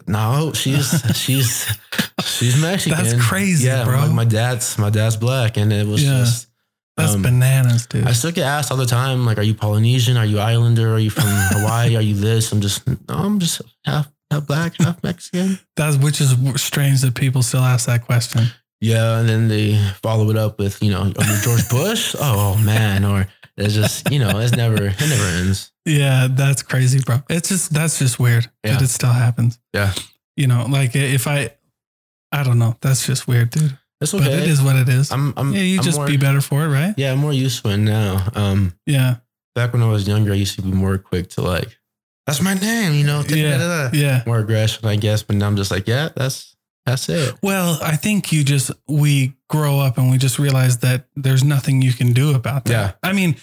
No, 0.07 0.51
she's 0.53 1.01
she's 1.15 1.65
she's 2.23 2.61
Mexican. 2.61 2.97
That's 3.03 3.21
crazy, 3.27 3.67
yeah, 3.67 3.83
bro. 3.83 3.99
Like 3.99 4.11
my 4.11 4.25
dad's 4.25 4.77
my 4.77 4.89
dad's 4.89 5.17
black, 5.17 5.57
and 5.57 5.71
it 5.73 5.85
was 5.87 6.03
Yeah. 6.03 6.19
just 6.19 6.47
That's 6.97 7.13
Um, 7.13 7.21
bananas, 7.23 7.87
dude. 7.87 8.07
I 8.07 8.13
still 8.13 8.31
get 8.31 8.45
asked 8.45 8.71
all 8.71 8.77
the 8.77 8.85
time, 8.85 9.25
like, 9.25 9.37
are 9.37 9.43
you 9.43 9.53
Polynesian? 9.53 10.15
Are 10.17 10.25
you 10.25 10.39
Islander? 10.39 10.93
Are 10.93 10.99
you 10.99 11.09
from 11.09 11.25
Hawaii? 11.27 11.95
Are 11.97 12.01
you 12.01 12.15
this? 12.15 12.51
I'm 12.53 12.61
just, 12.61 12.87
no, 12.87 12.95
I'm 13.09 13.37
just 13.39 13.61
half, 13.83 14.09
half 14.31 14.47
black, 14.47 14.75
half 14.79 15.03
Mexican. 15.03 15.59
That's 15.75 15.97
which 15.97 16.21
is 16.21 16.33
strange 16.55 17.01
that 17.01 17.13
people 17.15 17.43
still 17.43 17.59
ask 17.63 17.85
that 17.87 18.05
question. 18.05 18.45
Yeah. 18.81 19.19
And 19.19 19.27
then 19.29 19.47
they 19.47 19.77
follow 20.01 20.29
it 20.29 20.37
up 20.37 20.59
with, 20.59 20.81
you 20.83 20.91
know, 20.91 21.11
George 21.43 21.67
Bush? 21.69 22.15
Oh 22.19 22.57
man. 22.57 23.03
Or 23.05 23.27
it's 23.57 23.73
just, 23.73 24.11
you 24.11 24.19
know, 24.19 24.37
it's 24.39 24.55
never, 24.55 24.75
it 24.87 24.99
never 24.99 25.23
ends. 25.39 25.71
Yeah, 25.85 26.27
that's 26.29 26.61
crazy, 26.63 26.99
bro. 27.05 27.17
It's 27.29 27.49
just 27.49 27.73
that's 27.73 27.99
just 27.99 28.19
weird 28.19 28.49
Yeah. 28.63 28.73
that 28.73 28.81
it 28.81 28.87
still 28.89 29.13
happens. 29.13 29.59
Yeah. 29.73 29.93
You 30.35 30.47
know, 30.47 30.65
like 30.69 30.95
if 30.95 31.27
I, 31.27 31.51
I 32.31 32.43
don't 32.43 32.59
know. 32.59 32.75
That's 32.81 33.05
just 33.05 33.27
weird, 33.27 33.51
dude. 33.51 33.77
It's 34.01 34.11
But 34.11 34.23
it 34.23 34.27
okay. 34.27 34.49
is 34.49 34.61
what 34.61 34.75
it 34.75 34.89
is. 34.89 35.09
I'm, 35.11 35.33
I'm, 35.37 35.53
yeah, 35.53 35.61
you 35.61 35.77
I'm 35.77 35.83
just 35.83 35.97
more, 35.97 36.07
be 36.07 36.17
better 36.17 36.41
for 36.41 36.65
it, 36.65 36.67
right? 36.69 36.93
Yeah. 36.97 37.13
I'm 37.13 37.19
more 37.19 37.31
used 37.31 37.63
to 37.63 37.69
it 37.71 37.77
now. 37.77 38.27
Um, 38.35 38.73
Yeah, 38.85 39.17
back 39.55 39.71
when 39.71 39.81
I 39.81 39.87
was 39.87 40.05
younger, 40.05 40.33
I 40.33 40.35
used 40.35 40.55
to 40.57 40.61
be 40.61 40.71
more 40.71 40.97
quick 40.97 41.29
to 41.31 41.41
like, 41.41 41.77
that's 42.25 42.41
my 42.41 42.55
name, 42.55 42.93
you 42.93 43.05
know, 43.05 43.23
Yeah. 43.29 43.89
yeah. 43.93 44.23
more 44.25 44.39
aggression, 44.39 44.85
I 44.85 44.95
guess. 44.97 45.23
But 45.23 45.37
now 45.37 45.47
I'm 45.47 45.55
just 45.55 45.71
like, 45.71 45.87
yeah, 45.87 46.09
that's, 46.15 46.54
that's 46.85 47.09
it. 47.09 47.35
Well, 47.41 47.79
I 47.81 47.95
think 47.95 48.31
you 48.31 48.43
just 48.43 48.71
we 48.87 49.33
grow 49.49 49.79
up 49.79 49.97
and 49.97 50.11
we 50.11 50.17
just 50.17 50.39
realize 50.39 50.79
that 50.79 51.07
there's 51.15 51.43
nothing 51.43 51.81
you 51.81 51.93
can 51.93 52.13
do 52.13 52.35
about 52.35 52.65
that. 52.65 52.71
Yeah. 52.71 52.91
I 53.01 53.13
mean, 53.13 53.35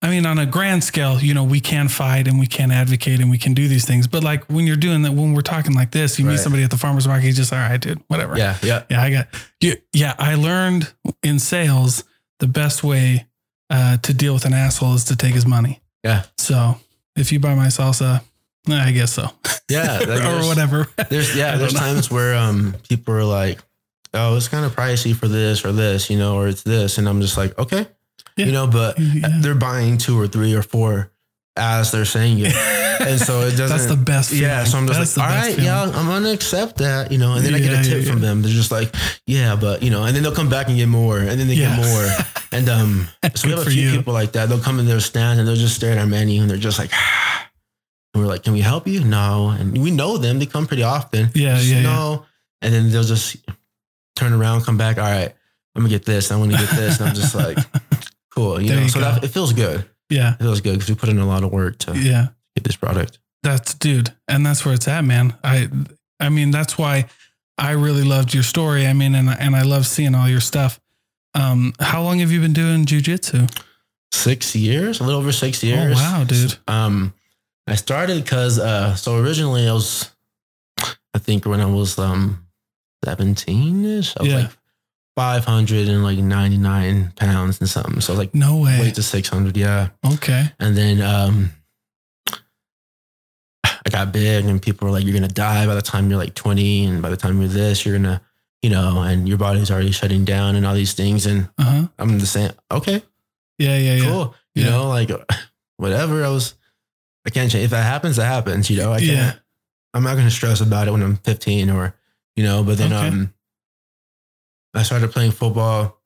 I 0.00 0.10
mean, 0.10 0.26
on 0.26 0.38
a 0.38 0.46
grand 0.46 0.84
scale, 0.84 1.20
you 1.20 1.34
know, 1.34 1.44
we 1.44 1.60
can 1.60 1.88
fight 1.88 2.28
and 2.28 2.38
we 2.38 2.46
can 2.46 2.70
advocate 2.70 3.20
and 3.20 3.30
we 3.30 3.38
can 3.38 3.52
do 3.52 3.66
these 3.66 3.84
things. 3.84 4.06
But 4.06 4.22
like 4.22 4.44
when 4.44 4.66
you're 4.66 4.76
doing 4.76 5.02
that, 5.02 5.12
when 5.12 5.34
we're 5.34 5.40
talking 5.40 5.74
like 5.74 5.90
this, 5.90 6.18
you 6.18 6.24
meet 6.24 6.38
somebody 6.38 6.62
at 6.62 6.70
the 6.70 6.76
farmer's 6.76 7.08
market, 7.08 7.26
you 7.26 7.32
just, 7.32 7.52
all 7.52 7.58
right, 7.58 7.80
dude, 7.80 8.00
whatever. 8.06 8.36
Yeah. 8.36 8.56
Yeah. 8.62 8.84
Yeah, 8.88 9.02
I 9.02 9.10
got 9.10 9.28
you. 9.60 9.76
Yeah, 9.92 10.14
I 10.18 10.36
learned 10.36 10.92
in 11.22 11.38
sales 11.38 12.04
the 12.38 12.46
best 12.46 12.84
way 12.84 13.26
uh, 13.70 13.96
to 13.98 14.14
deal 14.14 14.34
with 14.34 14.44
an 14.44 14.54
asshole 14.54 14.94
is 14.94 15.04
to 15.04 15.16
take 15.16 15.34
his 15.34 15.46
money. 15.46 15.80
Yeah. 16.04 16.24
So 16.36 16.76
if 17.16 17.32
you 17.32 17.40
buy 17.40 17.56
my 17.56 17.66
salsa, 17.66 18.22
I 18.76 18.92
guess 18.92 19.12
so, 19.12 19.30
Yeah. 19.68 19.98
like 20.06 20.22
or 20.24 20.46
whatever. 20.46 20.88
There's 21.08 21.34
yeah, 21.36 21.56
there's 21.58 21.74
know. 21.74 21.80
times 21.80 22.10
where 22.10 22.34
um 22.36 22.74
people 22.88 23.14
are 23.14 23.24
like, 23.24 23.60
oh, 24.14 24.36
it's 24.36 24.48
kind 24.48 24.64
of 24.64 24.74
pricey 24.74 25.14
for 25.14 25.28
this 25.28 25.64
or 25.64 25.72
this, 25.72 26.10
you 26.10 26.18
know, 26.18 26.36
or 26.36 26.48
it's 26.48 26.62
this, 26.62 26.98
and 26.98 27.08
I'm 27.08 27.20
just 27.20 27.36
like, 27.36 27.58
okay, 27.58 27.86
Yeah. 28.36 28.46
you 28.46 28.52
know, 28.52 28.66
but 28.66 28.98
Yeah. 28.98 29.28
they're 29.40 29.54
buying 29.54 29.98
two 29.98 30.18
or 30.20 30.26
three 30.28 30.54
or 30.54 30.62
four 30.62 31.10
as 31.56 31.90
they're 31.90 32.04
saying 32.04 32.38
it, 32.38 32.54
and 33.00 33.18
so 33.20 33.40
it 33.40 33.56
doesn't. 33.56 33.68
That's 33.76 33.86
the 33.86 33.96
best. 33.96 34.32
yeah, 34.32 34.62
so 34.62 34.78
I'm 34.78 34.86
just 34.86 35.16
That's 35.16 35.16
like, 35.16 35.58
all 35.58 35.64
yeah. 35.64 35.82
I'm 35.82 36.06
gonna 36.06 36.30
accept 36.30 36.76
that, 36.78 37.10
you 37.10 37.18
know, 37.18 37.34
and 37.34 37.44
then 37.44 37.52
I 37.54 37.58
get 37.58 37.72
a 37.72 37.82
tip 37.82 38.04
yeah, 38.04 38.10
from 38.12 38.20
them. 38.20 38.42
They're 38.42 38.52
just 38.52 38.70
like, 38.70 38.94
yeah, 39.26 39.56
but 39.56 39.82
you 39.82 39.90
know, 39.90 40.04
and 40.04 40.14
then 40.14 40.22
they'll 40.22 40.34
come 40.34 40.48
back 40.48 40.68
and 40.68 40.76
get 40.76 40.86
more, 40.88 41.18
and 41.18 41.38
then 41.40 41.48
they 41.48 41.54
Yeah. 41.54 41.76
get 41.76 41.84
more, 41.84 42.08
and 42.52 42.68
um, 42.68 43.08
so 43.34 43.48
we 43.48 43.54
have 43.56 43.66
a 43.66 43.70
few 43.70 43.90
you. 43.90 43.96
people 43.98 44.12
like 44.14 44.32
that. 44.32 44.48
They'll 44.48 44.60
come 44.62 44.78
in 44.78 44.86
their 44.86 45.00
stand 45.00 45.40
and 45.40 45.48
they'll 45.48 45.56
just 45.56 45.74
stare 45.74 45.90
at 45.92 45.98
our 45.98 46.06
menu 46.06 46.40
and 46.42 46.48
they're 46.50 46.56
just 46.58 46.78
like. 46.78 46.92
And 48.18 48.26
we're 48.26 48.32
like, 48.32 48.42
can 48.42 48.52
we 48.52 48.60
help 48.60 48.88
you? 48.88 49.04
No. 49.04 49.50
And 49.50 49.78
we 49.80 49.92
know 49.92 50.18
them. 50.18 50.40
They 50.40 50.46
come 50.46 50.66
pretty 50.66 50.82
often. 50.82 51.30
Yeah, 51.34 51.54
Just, 51.56 51.68
yeah, 51.68 51.76
yeah. 51.76 51.82
No. 51.82 52.26
And 52.62 52.74
then 52.74 52.90
they'll 52.90 53.04
just 53.04 53.36
turn 54.16 54.32
around, 54.32 54.62
come 54.64 54.76
back. 54.76 54.98
All 54.98 55.04
right, 55.04 55.32
I'm 55.76 55.82
gonna 55.82 55.88
get 55.88 56.04
this. 56.04 56.32
I 56.32 56.36
want 56.36 56.50
to 56.50 56.58
get 56.58 56.70
this. 56.70 56.98
And 56.98 57.10
I'm 57.10 57.14
just 57.14 57.34
like, 57.36 57.56
cool. 58.34 58.60
You 58.60 58.68
There 58.68 58.76
know, 58.78 58.82
you 58.82 58.88
so 58.88 58.98
that 59.00 59.22
it 59.22 59.28
feels 59.28 59.52
good. 59.52 59.88
yeah, 60.10 60.34
It 60.34 60.38
feels 60.42 60.60
good 60.60 60.72
because 60.74 60.88
we 60.88 60.96
put 60.96 61.08
in 61.08 61.18
a 61.18 61.26
lot 61.26 61.44
of 61.44 61.52
work 61.52 61.78
to 61.78 61.96
yeah. 61.96 62.28
get 62.56 62.64
this 62.64 62.74
product. 62.74 63.20
That's 63.44 63.74
dude, 63.74 64.12
and 64.26 64.44
that's 64.44 64.64
where 64.64 64.74
it's 64.74 64.88
at, 64.88 65.04
man. 65.04 65.36
I, 65.44 65.68
I 66.18 66.28
mean, 66.30 66.50
that's 66.50 66.76
why 66.76 67.06
I 67.56 67.70
really 67.72 68.02
loved 68.02 68.34
your 68.34 68.42
story. 68.42 68.88
I 68.88 68.92
mean, 68.92 69.14
and 69.14 69.28
and 69.30 69.54
I 69.54 69.62
love 69.62 69.86
seeing 69.86 70.16
all 70.16 70.28
your 70.28 70.40
stuff. 70.40 70.80
Um, 71.34 71.72
how 71.78 72.02
long 72.02 72.18
have 72.18 72.32
you 72.32 72.40
been 72.40 72.52
doing 72.54 72.84
jujitsu? 72.86 73.48
Six 74.10 74.56
years, 74.56 74.98
a 74.98 75.04
little 75.04 75.20
over 75.20 75.30
six 75.30 75.62
years. 75.62 75.94
wow, 75.94 76.24
dude. 76.26 76.56
Um, 76.66 77.14
I 77.68 77.74
started 77.76 78.22
because 78.24 78.58
uh, 78.58 78.94
so 78.96 79.18
originally 79.18 79.68
I 79.68 79.72
was, 79.72 80.10
I 81.14 81.18
think 81.18 81.44
when 81.46 81.60
I 81.60 81.66
was 81.66 81.98
um, 81.98 82.46
seventeen 83.04 83.84
ish, 83.84 84.16
I 84.16 84.22
was 84.22 84.32
Yeah. 84.32 84.38
like 84.40 84.50
five 85.16 85.44
hundred 85.44 85.88
and 85.88 86.02
like 86.02 86.18
ninety 86.18 86.56
nine 86.58 87.12
pounds 87.16 87.60
and 87.60 87.68
something. 87.68 88.00
So 88.00 88.12
I 88.12 88.16
was 88.16 88.18
like 88.18 88.34
No 88.34 88.56
way. 88.58 88.78
weight 88.80 88.94
to 88.96 89.02
six 89.02 89.28
hundred, 89.28 89.56
yeah. 89.56 89.88
Okay. 90.14 90.46
And 90.58 90.76
then 90.76 91.00
um, 91.02 91.50
I 93.64 93.90
got 93.90 94.12
big, 94.12 94.44
and 94.44 94.60
people 94.60 94.86
were 94.86 94.92
like, 94.92 95.04
"You're 95.04 95.14
gonna 95.14 95.28
die 95.28 95.66
by 95.66 95.74
the 95.74 95.82
time 95.82 96.08
you're 96.10 96.18
like 96.18 96.34
20, 96.34 96.84
and 96.84 97.02
by 97.02 97.10
the 97.10 97.16
time 97.16 97.38
you're 97.40 97.48
this, 97.48 97.84
you're 97.86 97.96
gonna, 97.96 98.20
you 98.62 98.70
know, 98.70 99.02
and 99.02 99.28
your 99.28 99.38
body's 99.38 99.70
already 99.70 99.92
shutting 99.92 100.24
down, 100.24 100.56
and 100.56 100.66
all 100.66 100.74
these 100.74 100.94
things." 100.94 101.26
And 101.26 101.48
Uh 101.58 101.64
huh. 101.64 101.88
I'm 101.98 102.18
the 102.18 102.26
same. 102.26 102.52
Okay, 102.70 103.02
Yeah, 103.58 103.76
yeah, 103.78 103.94
yeah. 103.96 104.04
cool. 104.04 104.34
You 104.54 104.64
Yeah. 104.64 104.70
know, 104.70 104.88
like 104.88 105.10
whatever. 105.76 106.24
I 106.24 106.28
was, 106.28 106.54
I 107.28 107.30
can't 107.30 107.50
change. 107.52 107.64
If 107.66 107.70
that 107.72 107.82
happens, 107.82 108.16
that 108.16 108.24
happens. 108.24 108.70
You 108.70 108.78
know, 108.78 108.90
I 108.90 109.00
can't. 109.00 109.10
Yeah. 109.10 109.32
I'm 109.92 110.02
not 110.02 110.16
gonna 110.16 110.30
stress 110.30 110.62
about 110.62 110.88
it 110.88 110.92
when 110.92 111.02
I'm 111.02 111.16
15 111.16 111.68
or, 111.68 111.94
you 112.36 112.42
know. 112.42 112.64
But 112.64 112.78
then 112.78 112.90
Okay. 112.90 113.08
um, 113.08 113.34
I 114.74 114.82
started 114.82 115.12
playing 115.12 115.32
football. 115.32 116.00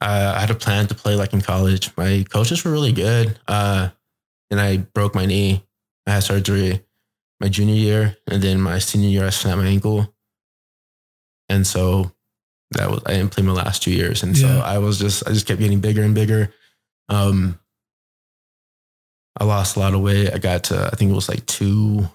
Uh, 0.00 0.32
I 0.36 0.40
had 0.40 0.50
a 0.50 0.54
plan 0.54 0.86
to 0.86 0.94
play 0.94 1.16
like 1.16 1.32
in 1.32 1.40
college. 1.40 1.90
My 1.96 2.24
coaches 2.28 2.64
were 2.64 2.70
really 2.70 2.92
good. 2.92 3.38
Uh, 3.48 3.90
and 4.50 4.60
I 4.60 4.76
broke 4.78 5.14
my 5.14 5.26
knee. 5.26 5.64
I 6.06 6.12
had 6.12 6.22
surgery 6.22 6.84
my 7.40 7.48
junior 7.48 7.74
year, 7.74 8.16
and 8.28 8.40
then 8.40 8.60
my 8.60 8.78
senior 8.78 9.08
year 9.08 9.26
I 9.26 9.30
snapped 9.30 9.58
my 9.58 9.66
ankle. 9.66 10.14
And 11.48 11.66
so 11.66 12.12
that 12.70 12.88
was 12.90 13.02
I 13.06 13.14
didn't 13.14 13.32
play 13.32 13.42
my 13.42 13.52
last 13.52 13.82
two 13.82 13.90
years, 13.92 14.22
and 14.22 14.38
so 14.38 14.46
I 14.46 14.78
was 14.78 15.00
just 15.00 15.26
I 15.26 15.32
just 15.32 15.46
kept 15.46 15.58
getting 15.60 15.80
bigger 15.80 16.02
and 16.02 16.14
bigger. 16.14 16.52
Um, 17.08 17.58
I 19.38 19.44
lost 19.44 19.76
a 19.76 19.78
lot 19.80 19.94
of 19.94 20.00
weight. 20.00 20.32
I 20.32 20.38
got 20.38 20.64
to 20.64 20.86
I 20.92 20.96
think 20.96 21.10
it 21.10 21.14
was 21.14 21.28
like 21.28 21.44
two. 21.46 22.08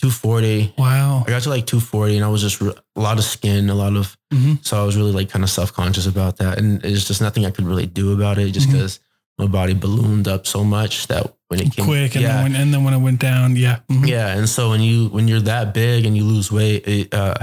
240. 0.00 0.74
Wow. 0.76 1.22
I 1.26 1.30
got 1.30 1.42
to 1.42 1.48
like 1.50 1.66
240 1.66 2.16
and 2.16 2.24
I 2.24 2.28
was 2.28 2.42
just 2.42 2.60
re- 2.60 2.74
a 2.96 3.00
lot 3.00 3.16
of 3.18 3.24
skin, 3.24 3.70
a 3.70 3.74
lot 3.74 3.94
of, 3.96 4.16
Mhm. 4.34 4.58
so 4.64 4.80
I 4.80 4.84
was 4.84 4.96
really 4.96 5.12
like 5.12 5.30
kind 5.30 5.44
of 5.44 5.50
self 5.50 5.72
conscious 5.72 6.06
about 6.06 6.36
that. 6.38 6.58
And 6.58 6.84
it's 6.84 7.04
just 7.06 7.20
nothing 7.20 7.46
I 7.46 7.50
could 7.50 7.64
really 7.64 7.86
do 7.86 8.12
about 8.12 8.36
it 8.38 8.50
just 8.50 8.70
because 8.70 8.98
my 9.38 9.46
body 9.46 9.72
ballooned 9.72 10.26
up 10.28 10.46
so 10.46 10.64
much 10.64 11.06
that 11.06 11.32
when 11.48 11.60
it 11.60 11.72
came 11.72 11.86
Quick, 11.86 12.16
and 12.16 12.22
yeah, 12.22 12.34
then 12.34 12.42
when 12.42 12.54
and 12.60 12.74
then 12.74 12.84
when 12.84 12.92
it 12.92 12.98
went 12.98 13.20
down, 13.20 13.54
yeah. 13.56 13.78
Mhm. 13.90 14.06
yeah. 14.08 14.36
And 14.36 14.48
so 14.48 14.70
when 14.70 14.80
you, 14.80 15.08
when 15.08 15.28
you're 15.28 15.40
that 15.40 15.72
big 15.72 16.04
and 16.06 16.16
you 16.16 16.24
lose 16.24 16.50
weight, 16.50 16.86
it, 16.88 17.14
uh, 17.14 17.34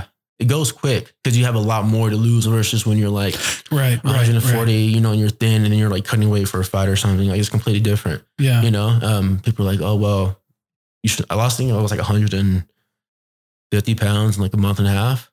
it 0.41 0.47
goes 0.47 0.71
quick 0.71 1.13
because 1.23 1.37
you 1.37 1.45
have 1.45 1.55
a 1.55 1.59
lot 1.59 1.85
more 1.85 2.09
to 2.09 2.15
lose 2.17 2.45
versus 2.47 2.85
when 2.85 2.97
you're 2.97 3.09
like 3.23 3.35
Right. 3.71 3.99
Right. 4.03 4.27
140, 4.27 4.59
right. 4.59 4.67
you 4.95 4.99
know, 4.99 5.11
and 5.11 5.19
you're 5.19 5.29
thin 5.29 5.61
and 5.63 5.71
then 5.71 5.77
you're 5.79 5.89
like 5.89 6.03
cutting 6.03 6.29
weight 6.29 6.47
for 6.49 6.59
a 6.59 6.65
fight 6.65 6.89
or 6.89 6.95
something. 6.97 7.29
Like 7.29 7.39
it's 7.39 7.49
completely 7.49 7.81
different 7.81 8.23
Yeah. 8.39 8.61
you 8.63 8.71
know 8.71 8.87
um 9.01 9.39
people 9.45 9.67
are 9.67 9.71
like 9.71 9.81
oh 9.81 9.95
well 9.95 10.39
you 11.03 11.09
should 11.09 11.25
i 11.29 11.35
lost 11.35 11.57
thing 11.57 11.71
i 11.71 11.81
was 11.81 11.91
like 11.91 11.99
150 11.99 13.95
pounds 13.95 14.35
in 14.37 14.41
like 14.43 14.53
a 14.53 14.57
month 14.57 14.79
and 14.79 14.87
a 14.87 14.91
half 14.91 15.31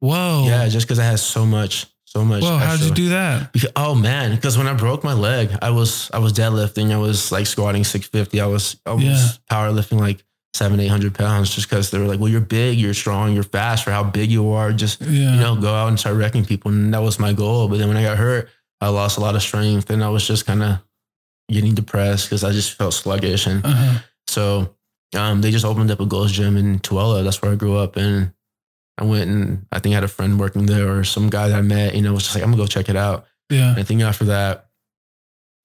Whoa. 0.00 0.44
yeah 0.46 0.68
just 0.68 0.86
because 0.86 0.98
i 0.98 1.04
had 1.04 1.18
so 1.18 1.46
much 1.46 1.86
so 2.04 2.24
much 2.24 2.42
Whoa. 2.42 2.56
How'd 2.58 2.80
you 2.80 2.92
do 2.92 3.08
that? 3.10 3.52
Because- 3.52 3.72
oh 3.76 3.94
man 3.94 4.34
because 4.34 4.56
when 4.58 4.66
i 4.68 4.74
broke 4.74 5.02
my 5.04 5.12
leg 5.14 5.50
i 5.62 5.70
was 5.70 6.10
i 6.12 6.18
was 6.18 6.32
deadlifting 6.32 6.92
i 6.92 6.96
was 6.98 7.30
like 7.32 7.46
squatting 7.46 7.84
650 7.84 8.40
i 8.40 8.46
was 8.46 8.76
i 8.86 8.92
was 8.92 9.04
Yeah. 9.04 9.26
powerlifting 9.50 9.98
like 10.00 10.22
seven 10.56 10.80
eight 10.80 10.88
hundred 10.88 11.14
pounds 11.14 11.54
just 11.54 11.68
because 11.68 11.90
they 11.90 11.98
were 11.98 12.06
like 12.06 12.18
well 12.18 12.28
you're 12.28 12.40
big 12.40 12.78
you're 12.78 12.94
strong 12.94 13.32
you're 13.32 13.42
fast 13.42 13.84
for 13.84 13.90
how 13.90 14.02
big 14.02 14.30
you 14.30 14.50
are 14.50 14.72
just 14.72 15.00
Yeah. 15.00 15.34
you 15.34 15.40
know 15.40 15.56
go 15.56 15.74
out 15.74 15.88
and 15.88 16.00
start 16.00 16.16
wrecking 16.16 16.44
people 16.44 16.70
and 16.70 16.92
that 16.94 17.02
was 17.02 17.18
my 17.18 17.32
goal 17.32 17.68
but 17.68 17.78
then 17.78 17.88
when 17.88 17.96
i 17.96 18.02
got 18.02 18.16
hurt 18.16 18.48
i 18.80 18.88
lost 18.88 19.18
a 19.18 19.20
lot 19.20 19.36
of 19.36 19.42
strength 19.42 19.90
and 19.90 20.02
i 20.02 20.08
was 20.08 20.26
just 20.26 20.46
kind 20.46 20.62
of 20.62 20.78
getting 21.50 21.74
depressed 21.74 22.26
because 22.26 22.42
i 22.42 22.50
just 22.52 22.72
felt 22.72 22.94
sluggish 22.94 23.46
and 23.46 23.64
uh-huh. 23.64 23.98
so 24.26 24.76
um, 25.14 25.40
they 25.40 25.50
just 25.50 25.64
opened 25.64 25.90
up 25.90 26.00
a 26.00 26.06
Gold's 26.06 26.32
Gym 26.32 26.56
in 26.56 26.80
Tooele. 26.80 27.22
That's 27.22 27.40
where 27.40 27.52
I 27.52 27.54
grew 27.54 27.76
up. 27.76 27.96
And 27.96 28.32
I 28.98 29.04
went 29.04 29.30
and 29.30 29.66
I 29.70 29.78
think 29.78 29.92
I 29.92 29.96
had 29.96 30.04
a 30.04 30.08
friend 30.08 30.38
working 30.40 30.66
there 30.66 30.96
or 30.96 31.04
some 31.04 31.30
guy 31.30 31.48
that 31.48 31.58
I 31.58 31.62
met, 31.62 31.94
you 31.94 32.02
know, 32.02 32.12
was 32.12 32.24
just 32.24 32.34
like, 32.34 32.42
I'm 32.42 32.50
gonna 32.50 32.62
go 32.62 32.66
check 32.66 32.88
it 32.88 32.96
out. 32.96 33.26
Yeah. 33.50 33.70
And 33.70 33.78
I 33.78 33.82
think 33.82 34.02
after 34.02 34.24
that, 34.26 34.65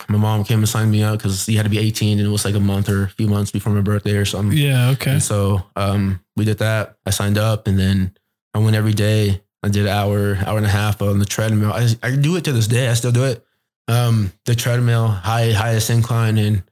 my 0.10 0.18
mom 0.18 0.44
came 0.44 0.60
and 0.60 0.70
signed 0.70 0.92
me 0.92 1.04
up 1.04 1.18
because 1.20 1.48
you 1.50 1.58
had 1.58 1.64
to 1.64 1.70
be 1.70 1.78
18 1.80 2.18
and 2.20 2.28
it 2.28 2.32
was 2.32 2.46
like 2.46 2.56
a 2.56 2.60
month 2.60 2.90
or 2.90 3.04
a 3.04 3.10
few 3.10 3.28
months 3.28 3.52
before 3.52 3.74
my 3.74 3.82
birthday 3.82 4.16
or 4.16 4.26
something. 4.26 4.58
Yeah. 4.58 4.90
Okay. 4.92 5.12
And 5.12 5.24
so 5.24 5.64
um, 5.76 6.20
we 6.36 6.46
did 6.46 6.58
that. 6.60 6.98
I 7.06 7.10
signed 7.12 7.38
up 7.38 7.68
and 7.68 7.78
then 7.80 8.16
I 8.54 8.60
went 8.60 8.76
every 8.76 8.94
day. 8.94 9.42
I 9.64 9.70
did 9.70 9.84
an 9.84 9.90
hour, 9.90 10.38
hour 10.46 10.58
and 10.58 10.66
a 10.66 10.70
half 10.70 11.02
on 11.02 11.20
the 11.20 11.26
treadmill. 11.26 11.72
I, 11.72 11.88
I 12.02 12.16
do 12.16 12.36
it 12.36 12.44
to 12.46 12.52
this 12.52 12.68
day. 12.68 12.90
I 12.90 12.94
still 12.96 13.12
do 13.12 13.26
it. 13.26 13.46
Um, 13.88 14.32
the 14.46 14.56
treadmill, 14.56 15.08
high, 15.08 15.52
highest 15.52 15.90
incline. 15.90 16.38
And 16.38 16.64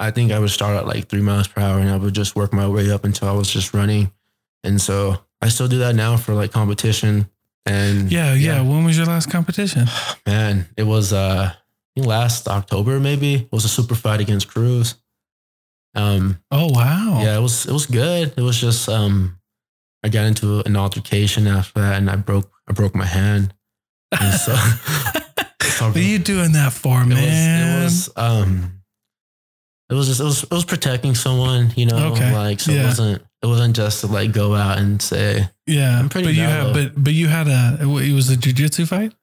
I 0.00 0.10
think 0.10 0.32
I 0.32 0.38
would 0.38 0.50
start 0.50 0.76
at 0.76 0.86
like 0.86 1.08
three 1.08 1.20
miles 1.22 1.48
per 1.48 1.60
hour 1.60 1.78
and 1.78 1.90
I 1.90 1.96
would 1.96 2.14
just 2.14 2.34
work 2.36 2.52
my 2.52 2.66
way 2.68 2.90
up 2.90 3.04
until 3.04 3.28
I 3.28 3.32
was 3.32 3.50
just 3.50 3.74
running. 3.74 4.10
And 4.62 4.80
so 4.80 5.18
I 5.42 5.48
still 5.48 5.68
do 5.68 5.78
that 5.80 5.94
now 5.94 6.16
for 6.16 6.34
like 6.34 6.52
competition. 6.52 7.28
And 7.66 8.10
Yeah, 8.12 8.34
yeah. 8.34 8.60
When 8.60 8.84
was 8.84 8.96
your 8.96 9.06
last 9.06 9.30
competition? 9.30 9.86
man, 10.26 10.66
it 10.76 10.82
was 10.84 11.12
uh 11.12 11.52
think 11.94 12.06
last 12.06 12.48
October 12.48 12.98
maybe. 13.00 13.48
Was 13.52 13.64
a 13.64 13.68
super 13.68 13.94
fight 13.94 14.20
against 14.20 14.48
Cruz. 14.48 14.94
Um, 15.94 16.38
Oh 16.50 16.68
wow. 16.72 17.20
yeah, 17.22 17.36
it 17.38 17.40
was 17.40 17.66
it 17.66 17.72
was 17.72 17.86
good. 17.86 18.34
It 18.36 18.40
was 18.42 18.60
just 18.60 18.88
um 18.88 19.38
I 20.02 20.08
got 20.08 20.26
into 20.26 20.60
an 20.66 20.76
altercation 20.76 21.46
after 21.46 21.80
that 21.80 21.96
and 21.98 22.10
I 22.10 22.16
broke 22.16 22.50
I 22.68 22.72
broke 22.72 22.94
my 22.94 23.06
hand. 23.06 23.54
And 24.18 24.34
so 24.34 24.54
So 25.62 25.86
What 25.88 25.96
are 25.96 26.00
you 26.00 26.18
doing 26.18 26.52
that 26.52 26.72
for, 26.72 27.02
it 27.02 27.06
man? 27.06 27.82
was, 27.84 28.08
it 28.08 28.16
was 28.16 28.16
um 28.16 28.70
it 29.90 29.94
was 29.94 30.08
just 30.08 30.20
it 30.20 30.24
was 30.24 30.42
it 30.44 30.50
was 30.50 30.64
protecting 30.64 31.14
someone, 31.14 31.72
you 31.76 31.86
know, 31.86 32.12
Okay. 32.12 32.32
like 32.32 32.58
so 32.60 32.72
Yeah. 32.72 32.82
it 32.82 32.86
wasn't 32.86 33.22
it 33.42 33.46
wasn't 33.46 33.76
just 33.76 34.00
to 34.00 34.06
like 34.08 34.32
go 34.32 34.54
out 34.54 34.78
and 34.78 35.00
say 35.00 35.48
yeah, 35.66 35.98
I'm 35.98 36.08
pretty 36.08 36.28
but 36.28 36.34
you 36.34 36.42
had, 36.42 36.72
but 36.74 37.04
but 37.04 37.12
you 37.14 37.28
had 37.28 37.46
a. 37.48 37.78
It 37.80 38.12
was 38.12 38.30
a 38.30 38.36
jujitsu 38.36 38.86
fight, 38.88 39.14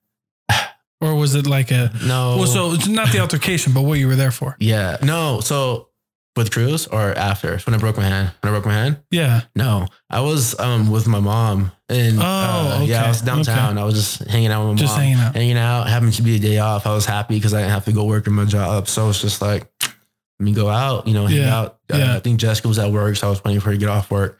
or 1.01 1.15
was 1.15 1.35
it 1.35 1.47
like 1.47 1.71
a? 1.71 1.91
no. 2.05 2.37
Well, 2.37 2.47
so 2.47 2.71
it's 2.73 2.87
not 2.87 3.11
the 3.11 3.19
altercation, 3.19 3.73
but 3.73 3.81
what 3.81 3.99
you 3.99 4.07
were 4.07 4.15
there 4.15 4.31
for. 4.31 4.55
yeah, 4.59 4.97
no. 5.03 5.39
So 5.41 5.89
with 6.37 6.49
Cruz 6.51 6.87
or 6.87 7.11
after 7.17 7.57
when 7.59 7.73
I 7.73 7.77
broke 7.77 7.97
my 7.97 8.03
hand, 8.03 8.31
when 8.39 8.53
I 8.53 8.55
broke 8.55 8.65
my 8.65 8.73
hand, 8.73 8.99
Yeah. 9.11 9.41
no, 9.55 9.87
I 10.09 10.21
was 10.21 10.57
um 10.59 10.89
with 10.89 11.05
my 11.07 11.19
mom 11.19 11.73
and 11.89 12.19
Oh, 12.19 12.23
uh, 12.23 12.83
yeah. 12.87 13.03
I 13.03 13.09
was 13.09 13.21
downtown. 13.21 13.77
I 13.77 13.83
was 13.83 13.95
just 13.95 14.29
hanging 14.29 14.49
out 14.49 14.61
with 14.65 14.75
my 14.77 14.79
Just 14.81 14.93
mom, 14.93 15.01
hanging 15.01 15.19
out. 15.19 15.35
hanging 15.35 15.57
out, 15.57 15.87
happened 15.89 16.13
to 16.13 16.21
be 16.21 16.37
a 16.37 16.39
day 16.39 16.57
off. 16.59 16.87
I 16.87 16.93
was 16.93 17.05
happy 17.05 17.35
because 17.35 17.53
I 17.53 17.59
didn't 17.59 17.73
have 17.73 17.83
to 17.85 17.91
go 17.91 18.05
work 18.05 18.27
in 18.27 18.33
my 18.33 18.45
job, 18.45 18.87
so 18.87 19.09
it's 19.09 19.19
just 19.21 19.41
like 19.41 19.69
let 19.81 20.45
me 20.45 20.53
go 20.53 20.69
out, 20.69 21.05
you 21.05 21.13
know, 21.13 21.25
hang 21.27 21.37
Yeah, 21.41 21.55
out. 21.59 21.79
Uh, 21.93 21.97
yeah. 21.97 22.15
I 22.15 22.19
think 22.21 22.39
Jessica 22.39 22.67
was 22.69 22.79
at 22.79 22.91
work, 22.91 23.15
so 23.17 23.27
I 23.27 23.29
was 23.29 23.43
waiting 23.43 23.59
for 23.59 23.65
her 23.67 23.73
to 23.73 23.77
get 23.77 23.89
off 23.89 24.09
work, 24.09 24.39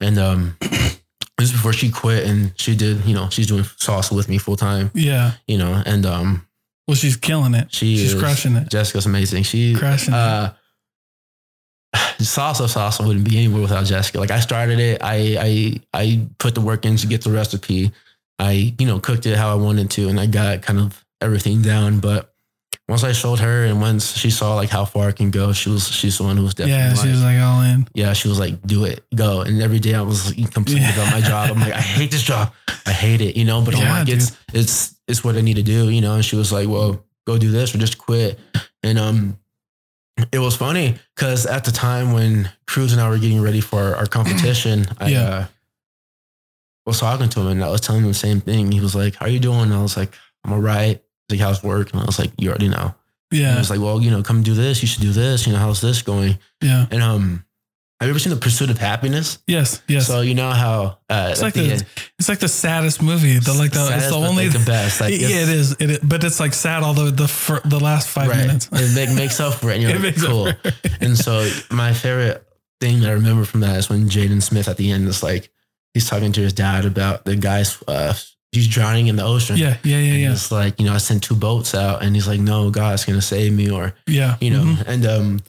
and 0.00 0.16
um. 0.18 0.56
This 1.38 1.48
is 1.48 1.52
before 1.52 1.72
she 1.72 1.90
quit 1.90 2.26
and 2.26 2.52
she 2.56 2.76
did, 2.76 3.04
you 3.04 3.14
know, 3.14 3.28
she's 3.28 3.46
doing 3.48 3.64
salsa 3.64 4.12
with 4.14 4.28
me 4.28 4.38
full 4.38 4.56
time, 4.56 4.90
Yeah. 4.94 5.32
you 5.48 5.58
know, 5.58 5.82
and 5.84 6.06
um 6.06 6.46
Well, 6.86 6.94
she's 6.96 7.16
killing 7.16 7.54
it. 7.54 7.72
she 7.74 7.96
she's 7.96 8.14
is- 8.14 8.20
crushing 8.20 8.56
it. 8.56 8.70
Jessica's 8.70 9.06
amazing. 9.06 9.42
She 9.42 9.74
Crushing 9.74 10.14
it. 10.14 10.16
uh 10.16 10.52
salsa 12.18 12.66
salsa 12.68 13.06
wouldn't 13.06 13.28
be 13.28 13.38
anywhere 13.38 13.62
without 13.62 13.84
Jessica. 13.84 14.18
Like 14.18 14.30
I 14.30 14.40
started 14.40 14.78
it, 14.78 15.00
I 15.02 15.36
I 15.94 16.00
I 16.02 16.26
put 16.38 16.54
the 16.54 16.60
work 16.60 16.84
in 16.84 16.96
to 16.96 17.06
get 17.06 17.22
the 17.22 17.30
recipe. 17.30 17.92
I 18.38 18.74
you 18.78 18.86
know 18.86 18.98
cooked 18.98 19.26
it 19.26 19.36
how 19.36 19.50
I 19.52 19.54
wanted 19.54 19.90
to, 19.92 20.08
and 20.08 20.18
I 20.18 20.26
got 20.26 20.62
kind 20.62 20.80
of 20.80 21.04
everything 21.20 21.62
down. 21.62 22.00
But 22.00 22.33
once 22.88 23.02
I 23.02 23.12
showed 23.12 23.38
her, 23.40 23.64
and 23.64 23.80
once 23.80 24.16
she 24.16 24.30
saw 24.30 24.54
like 24.56 24.68
how 24.68 24.84
far 24.84 25.08
I 25.08 25.12
can 25.12 25.30
go, 25.30 25.52
she 25.52 25.70
was 25.70 25.88
she's 25.88 26.18
the 26.18 26.24
one 26.24 26.36
who 26.36 26.42
was 26.44 26.54
definitely 26.54 26.82
Yeah, 26.82 26.92
like, 26.94 27.02
she 27.02 27.08
was 27.10 27.22
like 27.22 27.40
all 27.40 27.62
in. 27.62 27.88
yeah, 27.94 28.12
she 28.12 28.28
was 28.28 28.38
like, 28.38 28.60
do 28.66 28.84
it, 28.84 29.04
go. 29.14 29.40
And 29.40 29.62
every 29.62 29.78
day 29.78 29.94
I 29.94 30.02
was 30.02 30.36
like, 30.36 30.52
complaining 30.52 30.82
Yeah. 30.82 30.92
about 30.94 31.10
my 31.12 31.20
job. 31.20 31.50
I'm 31.50 31.60
like, 31.60 31.72
I 31.72 31.80
hate 31.80 32.10
this 32.10 32.22
job. 32.22 32.52
I 32.86 32.92
hate 32.92 33.20
it, 33.22 33.36
you 33.36 33.44
know, 33.46 33.62
but 33.62 33.74
I'm 33.74 33.80
Yeah, 33.80 33.98
like, 34.00 34.08
it's, 34.10 34.36
it's, 34.52 34.94
it's 35.08 35.24
what 35.24 35.36
I 35.36 35.40
need 35.40 35.56
to 35.56 35.62
do, 35.62 35.88
you 35.88 36.02
know? 36.02 36.14
And 36.16 36.24
she 36.24 36.36
was 36.36 36.52
like, 36.52 36.68
well, 36.68 37.02
go 37.26 37.38
do 37.38 37.50
this 37.50 37.74
or 37.74 37.78
just 37.78 37.96
quit. 37.96 38.38
And, 38.82 38.98
um, 38.98 39.38
it 40.30 40.38
was 40.38 40.54
funny 40.56 40.96
because 41.16 41.46
at 41.46 41.64
the 41.64 41.72
time 41.72 42.12
when 42.12 42.50
Cruz 42.66 42.92
and 42.92 43.00
I 43.00 43.08
were 43.08 43.18
getting 43.18 43.40
ready 43.40 43.60
for 43.60 43.96
our 43.96 44.06
competition, 44.06 44.84
I 45.00 45.14
uh, 45.14 45.46
was 46.86 47.00
talking 47.00 47.28
to 47.30 47.40
him 47.40 47.46
and 47.48 47.64
I 47.64 47.68
was 47.70 47.80
telling 47.80 48.02
him 48.02 48.08
the 48.08 48.14
same 48.14 48.40
thing. 48.40 48.70
He 48.70 48.80
was 48.80 48.94
like, 48.94 49.14
how 49.16 49.26
are 49.26 49.30
you 49.30 49.40
doing? 49.40 49.60
And 49.62 49.74
I 49.74 49.82
was 49.82 49.96
like, 49.96 50.14
I'm 50.44 50.52
all 50.52 50.60
right. 50.60 51.02
Like, 51.30 51.40
how's 51.40 51.62
work? 51.62 51.92
And 51.92 52.00
I 52.00 52.04
was 52.04 52.18
like, 52.18 52.30
you 52.38 52.48
already 52.50 52.68
know. 52.68 52.94
And 53.30 53.40
Yeah. 53.40 53.58
was 53.58 53.70
like, 53.70 53.80
well, 53.80 54.00
you 54.00 54.10
know, 54.10 54.22
come 54.22 54.42
do 54.42 54.54
this. 54.54 54.82
You 54.82 54.88
should 54.88 55.02
do 55.02 55.12
this. 55.12 55.46
You 55.46 55.52
know, 55.52 55.58
how's 55.58 55.80
this 55.80 56.02
going? 56.02 56.38
Yeah. 56.60 56.86
And 56.90 57.02
um, 57.02 57.44
have 58.00 58.08
you 58.08 58.10
ever 58.12 58.18
seen 58.18 58.30
The 58.34 58.38
Pursuit 58.40 58.70
of 58.70 58.78
Happiness? 58.78 59.38
Yes. 59.46 59.80
Yes. 59.88 60.06
So 60.06 60.20
you 60.20 60.34
know 60.34 60.50
how 60.50 60.98
uh, 61.08 61.28
it's 61.30 61.40
like 61.40 61.54
the 61.54 61.68
the, 61.68 61.86
it's 62.18 62.28
like 62.28 62.40
the 62.40 62.48
saddest 62.48 63.00
movie. 63.02 63.38
The 63.38 63.54
like 63.54 63.70
the 63.72 63.88
it's 63.94 64.08
the 64.08 64.14
only 64.14 64.48
like, 64.48 64.58
the 64.58 64.64
best. 64.66 65.00
Like 65.00 65.12
yeah, 65.12 65.28
it 65.28 65.48
is. 65.48 65.72
It 65.80 65.90
is, 65.90 65.98
but 66.00 66.22
it's 66.22 66.38
like 66.40 66.52
sad 66.52 66.82
all 66.82 66.92
the 66.92 67.10
the 67.10 67.28
fir- 67.28 67.62
the 67.64 67.78
last 67.80 68.08
five 68.08 68.28
right. 68.28 68.46
minutes. 68.46 68.68
It 68.72 68.94
make, 68.94 69.16
makes 69.16 69.40
up 69.40 69.54
for 69.54 69.70
it. 69.70 69.74
And 69.74 69.82
you're 69.82 69.90
It 69.92 69.94
like, 69.94 70.02
makes 70.02 70.22
up 70.22 70.28
cool. 70.28 70.52
for 70.52 70.68
it. 70.68 70.92
and 71.00 71.16
so 71.16 71.48
my 71.70 71.92
favorite 71.94 72.46
thing 72.80 73.00
that 73.00 73.08
I 73.10 73.12
remember 73.12 73.44
from 73.44 73.60
that 73.60 73.76
is 73.78 73.88
when 73.88 74.08
Jaden 74.10 74.42
Smith 74.42 74.68
at 74.68 74.76
the 74.76 74.90
end 74.90 75.08
is 75.08 75.22
like 75.22 75.50
he's 75.94 76.08
talking 76.08 76.32
to 76.32 76.40
his 76.40 76.52
dad 76.52 76.84
about 76.84 77.24
the 77.24 77.36
guy's 77.36 77.80
uh, 77.88 78.12
he's 78.54 78.68
drowning 78.68 79.06
in 79.08 79.16
the 79.16 79.24
ocean. 79.24 79.56
Yeah. 79.56 79.76
Yeah. 79.82 79.98
Yeah. 79.98 80.12
And 80.12 80.22
Yeah. 80.22 80.32
It's 80.32 80.50
like 80.52 80.78
you 80.80 80.86
know 80.86 80.94
I 80.94 80.98
sent 80.98 81.22
two 81.22 81.36
boats 81.36 81.74
out, 81.74 82.02
and 82.02 82.14
he's 82.14 82.26
like, 82.28 82.40
no, 82.40 82.70
God's 82.70 83.04
gonna 83.04 83.20
save 83.22 83.52
me, 83.52 83.70
or 83.70 83.94
Yeah. 84.06 84.36
you 84.40 84.50
know, 84.50 84.64
Mhm. 84.64 84.82
and 84.86 85.06
um, 85.06 85.40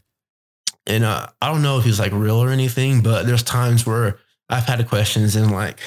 and 0.87 1.03
uh, 1.03 1.27
I 1.41 1.51
don't 1.51 1.61
know 1.63 1.77
if 1.79 1.85
he's 1.85 1.99
like 1.99 2.11
real 2.11 2.35
or 2.43 2.49
anything, 2.49 3.01
but 3.01 3.25
there's 3.25 3.43
times 3.43 3.85
where 3.85 4.19
I've 4.49 4.65
had 4.65 4.87
questions 4.87 5.35
and 5.35 5.51
like 5.51 5.79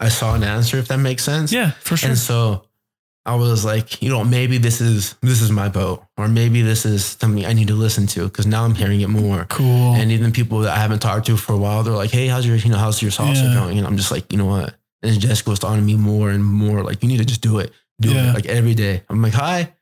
I 0.00 0.08
saw 0.08 0.34
an 0.34 0.42
answer, 0.42 0.78
if 0.78 0.88
that 0.88 0.98
makes 0.98 1.22
sense. 1.24 1.52
Yeah. 1.52 1.72
For 1.80 1.96
sure. 1.96 2.10
And 2.10 2.18
so 2.18 2.62
I 3.26 3.34
was 3.34 3.64
like, 3.64 4.00
you 4.02 4.08
know, 4.08 4.24
maybe 4.24 4.56
this 4.58 4.80
is 4.80 5.16
this 5.20 5.42
is 5.42 5.50
my 5.50 5.68
boat, 5.68 6.04
or 6.16 6.28
maybe 6.28 6.62
this 6.62 6.86
is 6.86 7.04
something 7.20 7.44
I 7.44 7.52
need 7.54 7.68
to 7.68 7.74
listen 7.74 8.06
to 8.08 8.24
because 8.24 8.46
now 8.46 8.64
I'm 8.64 8.74
hearing 8.74 9.00
it 9.00 9.08
more. 9.08 9.46
Cool. 9.50 9.94
And 9.94 10.12
even 10.12 10.32
people 10.32 10.60
that 10.60 10.76
I 10.76 10.80
haven't 10.80 11.00
talked 11.00 11.26
to 11.26 11.36
for 11.36 11.52
a 11.52 11.56
while, 11.58 11.82
they're 11.82 11.92
like, 11.94 12.10
"Hey, 12.12 12.28
how's 12.28 12.46
your 12.46 12.56
you 12.56 12.70
know 12.70 12.78
how's 12.78 13.02
your 13.02 13.10
salsa 13.10 13.42
Yeah. 13.48 13.54
going?" 13.54 13.78
And 13.78 13.86
I'm 13.86 13.96
just 13.96 14.10
like, 14.12 14.30
you 14.32 14.38
know 14.38 14.46
what? 14.46 14.74
And 15.02 15.20
Jessica 15.20 15.50
was 15.50 15.58
talking 15.58 15.80
to 15.80 15.84
me 15.86 15.96
more 15.96 16.30
and 16.30 16.44
more 16.44 16.82
like, 16.82 17.02
you 17.02 17.08
need 17.08 17.18
to 17.18 17.24
just 17.24 17.40
do 17.42 17.58
it, 17.58 17.72
do 18.00 18.12
Yeah. 18.12 18.30
it 18.30 18.34
like 18.34 18.46
every 18.46 18.74
day. 18.74 19.02
I'm 19.08 19.20
like, 19.22 19.34
hi, 19.34 19.72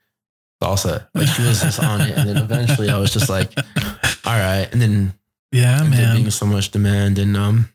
salsa. 0.62 1.06
Like 1.14 1.28
she 1.28 1.42
was 1.42 1.62
just 1.62 1.82
on 1.82 2.00
it, 2.00 2.16
and 2.16 2.28
then 2.28 2.36
eventually 2.36 2.90
I 2.90 2.98
was 2.98 3.12
just 3.12 3.28
like, 3.30 3.52
all 4.26 4.38
right, 4.38 4.68
and 4.72 4.80
then 4.82 5.14
yeah, 5.52 5.82
man. 5.84 6.16
being 6.16 6.30
so 6.30 6.46
much 6.46 6.70
demand 6.72 7.18
and 7.18 7.36
um 7.36 7.68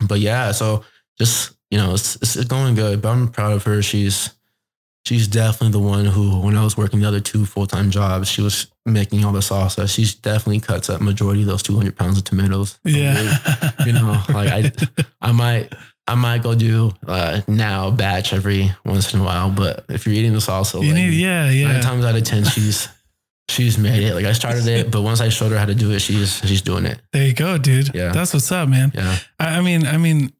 but 0.00 0.18
yeah 0.18 0.50
so 0.50 0.82
just 1.18 1.52
you 1.70 1.76
know 1.78 1.92
it's, 1.92 2.16
it's 2.16 2.44
going 2.44 2.74
good 2.74 3.02
but 3.02 3.10
i'm 3.10 3.28
proud 3.28 3.52
of 3.52 3.62
her 3.64 3.82
she's 3.82 4.30
she's 5.04 5.28
definitely 5.28 5.70
the 5.72 5.78
one 5.86 6.06
who 6.06 6.40
when 6.40 6.56
i 6.56 6.64
was 6.64 6.74
working 6.76 7.00
the 7.00 7.06
other 7.06 7.20
two 7.20 7.44
full-time 7.44 7.90
jobs 7.90 8.28
she 8.30 8.40
was 8.40 8.66
making 8.86 9.24
all 9.26 9.32
the 9.32 9.40
salsa 9.40 9.86
she's 9.94 10.14
definitely 10.14 10.58
cuts 10.58 10.88
up 10.88 11.02
majority 11.02 11.42
of 11.42 11.48
those 11.48 11.62
200 11.62 11.94
pounds 11.94 12.16
of 12.16 12.24
tomatoes 12.24 12.78
Yeah. 12.84 13.20
you 13.84 13.92
know 13.92 14.20
like 14.30 14.48
i 14.48 14.72
i 15.20 15.32
might 15.32 15.72
i 16.06 16.14
might 16.14 16.42
go 16.42 16.54
do 16.54 16.90
uh 17.06 17.40
now 17.48 17.90
batch 17.90 18.32
every 18.32 18.70
once 18.84 19.14
in 19.14 19.20
a 19.20 19.24
while 19.24 19.50
but 19.50 19.84
if 19.88 20.04
you're 20.06 20.14
eating 20.14 20.32
the 20.32 20.38
salsa 20.40 20.74
you 20.82 20.88
like, 20.88 20.94
need. 20.96 21.12
Yeah. 21.14 21.44
nine 21.46 21.56
Yeah. 21.56 21.80
times 21.80 22.04
out 22.04 22.14
of 22.16 22.24
ten 22.24 22.44
she's 22.44 22.88
she's 23.48 23.76
made 23.78 24.02
it 24.02 24.14
like 24.14 24.24
i 24.24 24.32
started 24.32 24.66
it 24.66 24.90
but 24.90 25.02
once 25.02 25.20
i 25.20 25.28
showed 25.28 25.52
her 25.52 25.58
how 25.58 25.66
to 25.66 25.74
do 25.74 25.90
it 25.92 26.00
she's 26.00 26.38
she's 26.46 26.62
doing 26.62 26.86
it 26.86 27.00
There 27.12 27.26
you 27.26 27.34
go, 27.34 27.58
dude. 27.58 27.94
Yeah. 27.94 28.12
That's 28.12 28.32
what's 28.34 28.50
up, 28.52 28.68
man. 28.68 28.92
yeah 28.94 29.18
I, 29.38 29.58
I 29.58 29.60
mean, 29.60 29.86
I 29.86 29.96
mean, 29.98 30.32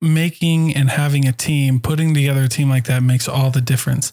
making 0.00 0.74
and 0.76 0.90
having 0.90 1.26
a 1.26 1.32
team, 1.32 1.80
putting 1.80 2.14
together 2.14 2.42
a 2.44 2.48
team 2.48 2.68
like 2.68 2.84
that 2.84 3.02
makes 3.02 3.28
all 3.28 3.50
the 3.50 3.60
difference. 3.60 4.12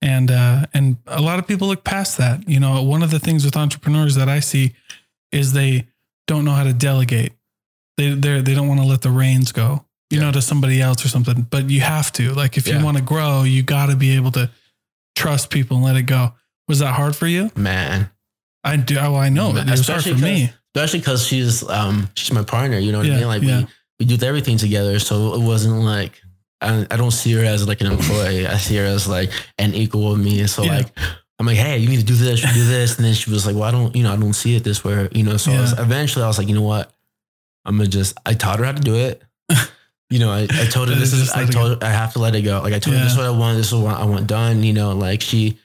And 0.00 0.30
uh, 0.30 0.66
and 0.74 0.96
a 1.06 1.20
lot 1.20 1.38
of 1.38 1.46
people 1.48 1.66
look 1.68 1.82
past 1.84 2.18
that. 2.18 2.48
You 2.48 2.60
know, 2.60 2.82
one 2.82 3.02
of 3.02 3.10
the 3.10 3.18
things 3.18 3.44
with 3.44 3.56
entrepreneurs 3.56 4.14
that 4.14 4.28
I 4.28 4.40
see 4.40 4.74
is 5.32 5.52
they 5.52 5.88
don't 6.26 6.44
know 6.44 6.52
how 6.52 6.64
to 6.64 6.72
delegate. 6.72 7.32
They 7.96 8.10
they 8.10 8.40
they 8.40 8.54
don't 8.54 8.68
want 8.68 8.80
to 8.80 8.86
let 8.86 9.00
the 9.02 9.10
reins 9.10 9.50
go, 9.50 9.84
you 10.10 10.18
Yeah. 10.18 10.24
know, 10.26 10.32
to 10.32 10.42
somebody 10.42 10.80
else 10.80 11.04
or 11.04 11.08
something. 11.08 11.42
But 11.50 11.68
you 11.70 11.80
have 11.80 12.12
to. 12.12 12.32
Like, 12.32 12.56
if 12.56 12.66
Yeah. 12.66 12.78
you 12.78 12.84
want 12.84 12.96
to 12.96 13.02
grow, 13.02 13.42
you 13.42 13.62
got 13.62 13.86
to 13.86 13.96
be 13.96 14.14
able 14.16 14.32
to 14.32 14.50
trust 15.14 15.50
people 15.50 15.76
and 15.78 15.86
let 15.86 15.96
it 15.96 16.02
go. 16.02 16.32
Was 16.68 16.78
that 16.80 16.94
hard 16.94 17.16
for 17.16 17.26
you? 17.26 17.50
man 17.56 18.10
I 18.64 18.76
do. 18.76 18.98
Oh, 18.98 19.14
I 19.14 19.28
know. 19.30 19.50
It 19.50 19.54
was 19.54 19.64
hard 19.64 19.78
Especially 19.78 20.12
for 20.14 20.18
me. 20.24 20.52
especially 20.74 20.98
because 21.00 21.26
she's 21.26 21.66
um 21.68 22.08
she's 22.14 22.32
my 22.32 22.42
partner 22.42 22.78
you 22.78 22.92
know 22.92 22.98
what 22.98 23.06
Yeah, 23.06 23.14
i 23.14 23.18
mean 23.18 23.26
like 23.28 23.42
we, 23.42 23.66
we 24.00 24.04
do 24.16 24.24
everything 24.26 24.58
together 24.58 24.98
so 24.98 25.34
it 25.34 25.40
wasn't 25.40 25.74
like 25.80 26.20
I, 26.60 26.86
I 26.90 26.96
don't 26.96 27.10
see 27.12 27.32
her 27.32 27.44
as 27.44 27.66
like 27.66 27.80
an 27.80 27.86
employee 27.86 28.46
i 28.46 28.56
see 28.58 28.76
her 28.76 28.84
as 28.84 29.08
like 29.08 29.30
an 29.58 29.74
equal 29.74 30.10
with 30.10 30.20
me 30.20 30.46
so 30.46 30.62
like 30.64 30.88
i'm 31.38 31.46
like 31.46 31.56
hey 31.56 31.78
you 31.78 31.88
need 31.88 32.00
to 32.00 32.04
do 32.04 32.14
this 32.16 32.42
you 32.44 32.52
do 32.52 32.64
this 32.66 32.96
and 32.96 33.04
then 33.06 33.14
she 33.14 33.30
was 33.30 33.46
like 33.46 33.54
well 33.54 33.64
i 33.64 33.70
don't 33.70 33.96
you 33.96 34.02
know 34.02 34.12
i 34.12 34.16
don't 34.16 34.34
see 34.34 34.54
it 34.56 34.62
this 34.64 34.84
way 34.84 35.08
you 35.12 35.22
know 35.22 35.36
so 35.38 35.52
I 35.52 35.60
was, 35.60 35.72
eventually 35.78 36.24
i 36.24 36.28
was 36.28 36.36
like 36.38 36.48
you 36.48 36.54
know 36.54 36.62
what 36.62 36.92
i'm 37.64 37.76
gonna 37.78 37.88
just 37.88 38.18
i 38.26 38.34
taught 38.34 38.58
her 38.58 38.64
how 38.66 38.72
to 38.72 38.82
do 38.82 38.94
it 38.96 39.22
you 40.10 40.18
know 40.18 40.30
i, 40.30 40.42
I 40.50 40.66
told 40.70 40.88
her 40.88 40.94
this 40.94 41.12
is 41.12 41.30
i 41.32 41.44
told 41.44 41.82
her 41.82 41.86
i 41.86 41.90
have 41.90 42.12
to 42.14 42.18
let 42.18 42.34
it 42.34 42.42
go 42.42 42.60
like 42.62 42.72
i 42.72 42.78
told 42.78 42.96
her 42.96 43.02
this 43.02 43.12
is 43.12 43.18
what 43.18 43.26
i 43.26 43.30
want 43.30 43.56
this 43.58 43.68
is 43.68 43.74
what 43.74 43.96
i 43.96 44.04
want 44.04 44.26
done 44.26 44.62
you 44.62 44.72
know 44.72 44.92
like 44.92 45.20
she 45.20 45.58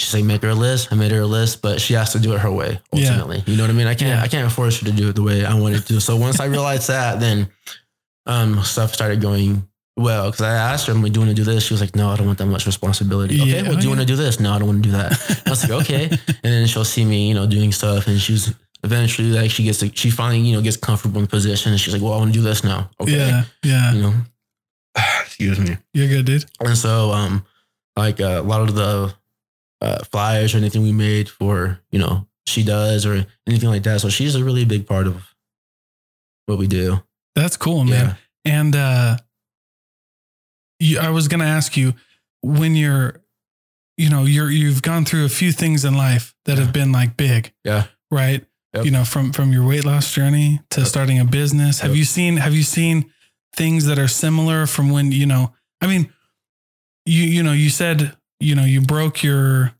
She's 0.00 0.12
like, 0.12 0.24
make 0.24 0.42
her 0.42 0.48
a 0.48 0.54
list. 0.56 0.88
I 0.92 0.96
made 0.96 1.12
her 1.12 1.20
a 1.20 1.26
list, 1.26 1.62
but 1.62 1.80
she 1.80 1.94
has 1.94 2.12
to 2.14 2.18
do 2.18 2.34
it 2.34 2.40
her 2.40 2.50
way 2.50 2.80
Yeah. 2.92 3.10
ultimately. 3.10 3.44
You 3.46 3.56
know 3.56 3.62
what 3.62 3.70
I 3.70 3.74
mean? 3.74 3.86
I 3.86 3.94
can't, 3.94 4.08
Yeah. 4.18 4.22
I 4.24 4.26
can't 4.26 4.50
force 4.50 4.80
her 4.80 4.86
to 4.86 4.92
do 4.92 5.08
it 5.10 5.14
the 5.14 5.22
way 5.22 5.44
I 5.44 5.54
wanted 5.54 5.86
to. 5.86 6.00
So 6.00 6.16
once 6.16 6.40
I 6.40 6.46
realized 6.46 6.88
that, 6.88 7.20
then 7.20 7.48
um, 8.26 8.60
stuff 8.64 8.92
started 8.92 9.20
going 9.20 9.68
well. 9.96 10.32
Cause 10.32 10.40
I 10.40 10.52
asked 10.52 10.88
her, 10.88 10.94
am 10.94 11.04
I 11.04 11.10
doing 11.10 11.28
to 11.28 11.34
do 11.34 11.44
this? 11.44 11.64
She 11.66 11.74
was 11.74 11.80
like, 11.80 11.94
no, 11.94 12.08
I 12.10 12.16
don't 12.16 12.26
want 12.26 12.38
that 12.38 12.46
much 12.46 12.66
responsibility. 12.66 13.40
Okay. 13.40 13.50
Yeah. 13.62 13.68
Well, 13.68 13.76
do 13.76 13.82
you 13.82 13.88
want 13.88 14.00
to 14.00 14.06
do 14.06 14.16
this? 14.16 14.40
No, 14.40 14.52
I 14.52 14.58
don't 14.58 14.66
want 14.66 14.82
to 14.82 14.88
do 14.90 14.96
that. 14.96 15.42
I 15.46 15.50
was 15.50 15.62
like, 15.62 15.82
okay. 15.82 16.06
And 16.10 16.18
then 16.42 16.66
she'll 16.66 16.84
see 16.84 17.04
me, 17.04 17.28
you 17.28 17.34
know, 17.34 17.46
doing 17.46 17.70
stuff 17.70 18.08
and 18.08 18.20
she's 18.20 18.52
eventually 18.84 19.28
like, 19.30 19.50
she 19.50 19.64
gets, 19.64 19.78
to, 19.80 19.90
she 19.94 20.10
finally, 20.10 20.40
you 20.40 20.54
know, 20.54 20.62
gets 20.62 20.76
comfortable 20.76 21.20
in 21.20 21.26
position 21.26 21.72
and 21.72 21.80
she's 21.80 21.92
like, 21.92 22.02
well, 22.02 22.12
I 22.12 22.18
want 22.18 22.32
to 22.32 22.38
do 22.38 22.44
this 22.44 22.62
now. 22.62 22.90
Okay. 23.00 23.16
Yeah. 23.16 23.44
Yeah. 23.64 23.92
You 23.94 24.02
know, 24.02 24.14
excuse 25.22 25.58
me. 25.58 25.76
You're 25.92 26.08
good, 26.08 26.26
dude. 26.26 26.44
And 26.60 26.76
so, 26.76 27.10
um, 27.10 27.44
like 27.96 28.20
uh, 28.20 28.40
a 28.40 28.42
lot 28.42 28.60
of 28.60 28.74
the 28.74 29.14
uh, 29.80 30.04
flyers 30.04 30.54
or 30.54 30.58
anything 30.58 30.82
we 30.82 30.92
made 30.92 31.28
for, 31.28 31.80
you 31.90 31.98
know, 31.98 32.26
she 32.46 32.62
does 32.62 33.06
or 33.06 33.26
anything 33.46 33.68
like 33.68 33.82
that. 33.84 34.00
So 34.00 34.08
she's 34.08 34.34
a 34.34 34.44
really 34.44 34.64
big 34.64 34.86
part 34.86 35.06
of 35.06 35.34
what 36.46 36.58
we 36.58 36.66
do. 36.66 37.00
That's 37.34 37.56
cool, 37.56 37.84
man. 37.84 38.16
And 38.44 38.76
uh 38.76 39.16
you, 40.78 40.98
I 40.98 41.10
was 41.10 41.28
gonna 41.28 41.44
ask 41.44 41.76
you 41.76 41.94
when 42.42 42.76
you're 42.76 43.20
you 43.96 44.10
know, 44.10 44.24
you're 44.24 44.50
you've 44.50 44.82
gone 44.82 45.04
through 45.04 45.24
a 45.24 45.28
few 45.28 45.52
things 45.52 45.84
in 45.84 45.94
life 45.96 46.34
that 46.44 46.58
have 46.58 46.72
been 46.72 46.92
like 46.92 47.16
big. 47.16 47.52
Yeah. 47.64 47.84
Right. 48.10 48.44
Yep. 48.74 48.84
You 48.84 48.90
know, 48.90 49.04
from 49.04 49.32
from 49.32 49.52
your 49.52 49.66
weight 49.66 49.84
loss 49.84 50.12
journey 50.12 50.60
to 50.70 50.80
Yep. 50.80 50.88
starting 50.88 51.18
a 51.20 51.24
business. 51.24 51.80
Have 51.80 51.94
you 51.96 52.04
seen 52.04 52.38
have 52.38 52.54
you 52.54 52.62
seen 52.64 53.06
things 53.56 53.84
that 53.86 53.98
are 53.98 54.08
similar 54.08 54.66
from 54.66 54.90
when, 54.90 55.12
you 55.12 55.26
know, 55.26 55.52
I 55.80 55.86
mean, 55.86 56.12
you 57.06 57.22
you 57.22 57.42
know, 57.42 57.52
you 57.52 57.70
said 57.70 58.16
you 58.40 58.54
know, 58.54 58.64
you 58.64 58.80
broke 58.80 59.22
your 59.22 59.72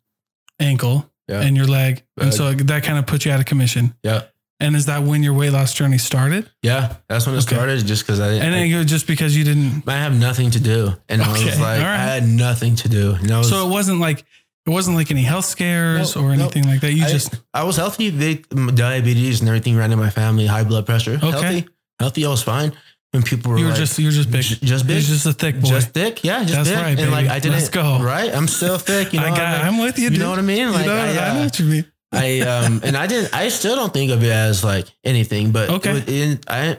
ankle 0.61 1.11
Yeah. 1.28 1.40
and 1.42 1.57
your 1.57 1.66
leg. 1.66 2.03
And 2.20 2.32
so 2.32 2.53
that 2.53 2.82
kind 2.84 2.99
of 2.99 3.07
put 3.07 3.24
you 3.24 3.32
out 3.32 3.40
of 3.40 3.47
commission. 3.47 3.95
Yeah. 4.03 4.22
And 4.61 4.76
is 4.76 4.86
that 4.86 5.03
when 5.03 5.22
your 5.24 5.34
weight 5.34 5.51
loss 5.51 5.74
journey 5.74 5.99
started? 5.99 6.49
Yeah. 6.62 6.95
That's 7.09 7.26
when 7.26 7.34
it 7.34 7.38
Okay. 7.38 7.57
started 7.57 7.84
just 7.86 8.07
because 8.07 8.20
I 8.20 8.28
didn't. 8.28 8.42
And 8.45 8.55
then 8.55 8.70
it 8.70 8.76
was 8.76 8.86
just 8.86 9.07
because 9.09 9.36
you 9.36 9.42
didn't. 9.42 9.82
I 9.88 9.97
have 9.99 10.14
nothing 10.18 10.51
to 10.53 10.61
do. 10.61 10.95
And 11.09 11.20
I 11.20 11.32
was 11.32 11.45
like, 11.45 11.59
right. 11.59 11.80
I 11.82 11.97
had 11.97 12.26
nothing 12.28 12.76
to 12.76 12.88
do. 12.88 13.14
And 13.14 13.30
I 13.32 13.38
was, 13.38 13.49
So 13.49 13.66
it 13.66 13.70
wasn't 13.70 13.99
like, 13.99 14.24
it 14.66 14.70
wasn't 14.70 14.96
like 14.96 15.10
any 15.10 15.22
health 15.22 15.44
scares 15.44 16.16
No, 16.16 16.22
or 16.22 16.36
no. 16.36 16.44
anything 16.44 16.64
like 16.66 16.80
that. 16.80 16.92
You 16.92 17.04
I, 17.04 17.08
just, 17.08 17.34
I 17.52 17.64
was 17.64 17.76
healthy. 17.76 18.10
They, 18.10 18.34
diabetes 18.74 19.40
and 19.40 19.48
everything 19.48 19.76
ran 19.76 19.92
in 19.92 19.98
my 19.98 20.10
family, 20.10 20.46
high 20.46 20.64
blood 20.64 20.86
pressure. 20.86 21.14
Okay. 21.22 21.30
Healthy. 21.30 21.68
Healthy. 22.00 22.24
I 22.26 22.28
was 22.30 22.42
fine. 22.42 22.72
And 23.12 23.24
people 23.24 23.52
were 23.52 23.58
you 23.58 23.64
were 23.66 23.70
like, 23.70 23.78
just, 23.78 23.98
you 23.98 24.06
were 24.06 24.10
just 24.12 24.30
big. 24.30 24.42
"J- 24.42 24.56
just 24.66 24.86
big. 24.86 24.94
You're 24.94 25.02
just 25.02 25.26
a 25.26 25.32
thick 25.32 25.60
boy. 25.60 25.68
Just 25.68 25.90
thick. 25.90 26.24
Yeah. 26.24 26.40
Just 26.42 26.54
That's 26.54 26.68
thick. 26.70 26.78
right, 26.78 26.98
And 26.98 27.12
like. 27.12 27.28
I 27.28 27.38
didn't, 27.38 27.52
Let's 27.54 27.68
go. 27.68 28.00
right? 28.02 28.34
I'm 28.34 28.48
still 28.48 28.78
thick. 28.78 29.12
You 29.12 29.20
know, 29.24 29.26
I 29.26 29.30
got, 29.30 29.40
I'm, 29.40 29.52
like- 29.52 29.64
I'm 29.64 29.78
with 29.78 29.98
you, 29.98 30.04
you 30.04 30.10
dude. 30.10 30.18
know 30.20 30.30
what 30.30 30.38
I 30.40 30.42
mean? 30.42 30.72
Like, 30.72 30.86
you 30.86 30.90
know, 30.90 30.96
I, 30.96 31.14
I 31.14 31.28
uh, 31.30 31.34
know 31.34 31.44
what 31.44 31.58
you 31.60 31.66
mean. 31.66 31.84
I 32.12 32.40
um 32.42 32.80
and 32.84 32.96
I 32.96 33.08
didn't 33.08 33.34
I 33.34 33.48
still 33.48 33.74
don't 33.74 33.92
think 33.92 34.12
of 34.12 34.22
it 34.22 34.30
as 34.30 34.62
like 34.62 34.86
anything, 35.02 35.50
but 35.50 35.68
Okay. 35.68 35.90
it 35.90 35.94
was 35.94 36.08
in, 36.08 36.40
I 36.46 36.76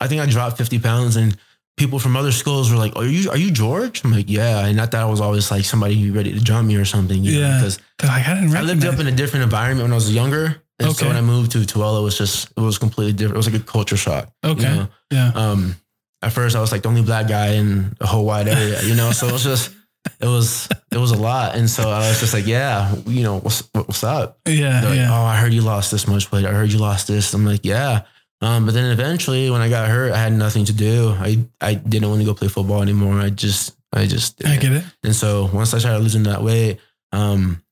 I 0.00 0.08
think 0.08 0.22
I 0.22 0.26
dropped 0.26 0.56
fifty 0.56 0.78
pounds 0.78 1.16
and 1.16 1.36
people 1.78 1.98
from 1.98 2.16
other 2.16 2.32
schools 2.32 2.70
were 2.70 2.76
like, 2.76 2.94
"Are 2.96 3.04
you 3.06 3.30
are 3.30 3.36
you 3.38 3.50
George?" 3.50 4.02
I'm 4.04 4.12
like, 4.12 4.28
"Yeah," 4.28 4.66
and 4.66 4.80
I 4.80 4.86
thought 4.86 5.02
I 5.02 5.10
was 5.10 5.20
always 5.20 5.50
like 5.50 5.64
somebody 5.64 6.10
ready 6.10 6.32
to 6.32 6.40
jump 6.40 6.68
me 6.68 6.76
or 6.76 6.84
something. 6.84 7.22
You 7.24 7.40
Yeah. 7.40 7.58
because 7.58 7.78
like, 8.02 8.26
I 8.28 8.34
didn't 8.34 8.54
I 8.56 8.62
lived 8.62 8.84
up 8.84 8.98
in 9.00 9.06
a 9.06 9.12
different 9.12 9.44
environment 9.44 9.84
when 9.84 9.92
I 9.92 9.94
was 9.94 10.12
younger, 10.12 10.62
and 10.78 10.88
Okay. 10.90 10.98
so 10.98 11.06
when 11.06 11.16
I 11.16 11.20
moved 11.22 11.52
to 11.52 11.58
Tooele, 11.58 12.00
it 12.00 12.02
was 12.02 12.18
just 12.18 12.48
it 12.56 12.60
was 12.60 12.76
completely 12.78 13.12
different. 13.14 13.36
It 13.36 13.42
was 13.44 13.50
like 13.52 13.60
a 13.62 13.64
culture 13.64 13.96
shock. 13.96 14.28
you 14.44 14.50
Okay. 14.50 14.62
know? 14.62 14.88
Yeah. 15.10 15.32
Um, 15.34 15.76
at 16.20 16.32
first 16.32 16.56
I 16.56 16.60
was 16.60 16.72
like 16.72 16.82
the 16.82 16.88
only 16.88 17.02
black 17.02 17.28
guy 17.28 17.54
in 17.54 17.94
the 18.00 18.06
whole 18.06 18.24
wide 18.26 18.48
area, 18.48 18.82
you 18.82 18.94
know. 18.96 19.12
So 19.12 19.26
it 19.28 19.32
was 19.32 19.44
just 19.44 19.70
it 20.20 20.26
was 20.26 20.68
it 20.90 20.98
was 20.98 21.12
a 21.12 21.16
lot, 21.16 21.54
and 21.56 21.68
so 21.70 21.90
I 21.90 22.08
was 22.08 22.18
just 22.20 22.34
like, 22.34 22.46
"Yeah, 22.46 22.94
you 23.06 23.22
know, 23.22 23.38
what's 23.40 23.62
what's 23.72 24.02
up?" 24.04 24.38
Yeah. 24.48 24.82
Like, 24.84 24.96
yeah. 24.96 25.10
oh, 25.12 25.24
I 25.24 25.36
heard 25.36 25.52
you 25.54 25.62
lost 25.62 25.90
this 25.90 26.06
much 26.08 26.30
weight. 26.32 26.44
I 26.46 26.50
heard 26.52 26.72
you 26.72 26.78
lost 26.78 27.06
this. 27.08 27.32
I'm 27.34 27.44
like, 27.46 27.64
yeah. 27.64 28.02
Um, 28.40 28.66
but 28.66 28.74
then 28.74 28.90
eventually, 28.92 29.50
when 29.50 29.60
I 29.60 29.68
got 29.68 29.88
hurt, 29.88 30.12
I 30.12 30.18
had 30.18 30.32
nothing 30.32 30.64
to 30.66 30.72
do. 30.72 31.10
I 31.18 31.44
I 31.60 31.74
didn't 31.74 32.08
want 32.08 32.20
to 32.20 32.26
go 32.26 32.34
play 32.34 32.48
football 32.48 32.82
anymore. 32.82 33.20
I 33.20 33.30
just 33.30 33.76
I 33.92 34.06
just 34.06 34.44
I 34.44 34.56
didn't. 34.56 34.62
get 34.62 34.72
it. 34.72 34.84
And 35.02 35.14
so 35.14 35.50
once 35.52 35.74
I 35.74 35.78
started 35.78 36.02
losing 36.02 36.24
that 36.24 36.42
weight, 36.42 36.78
um, 37.12 37.62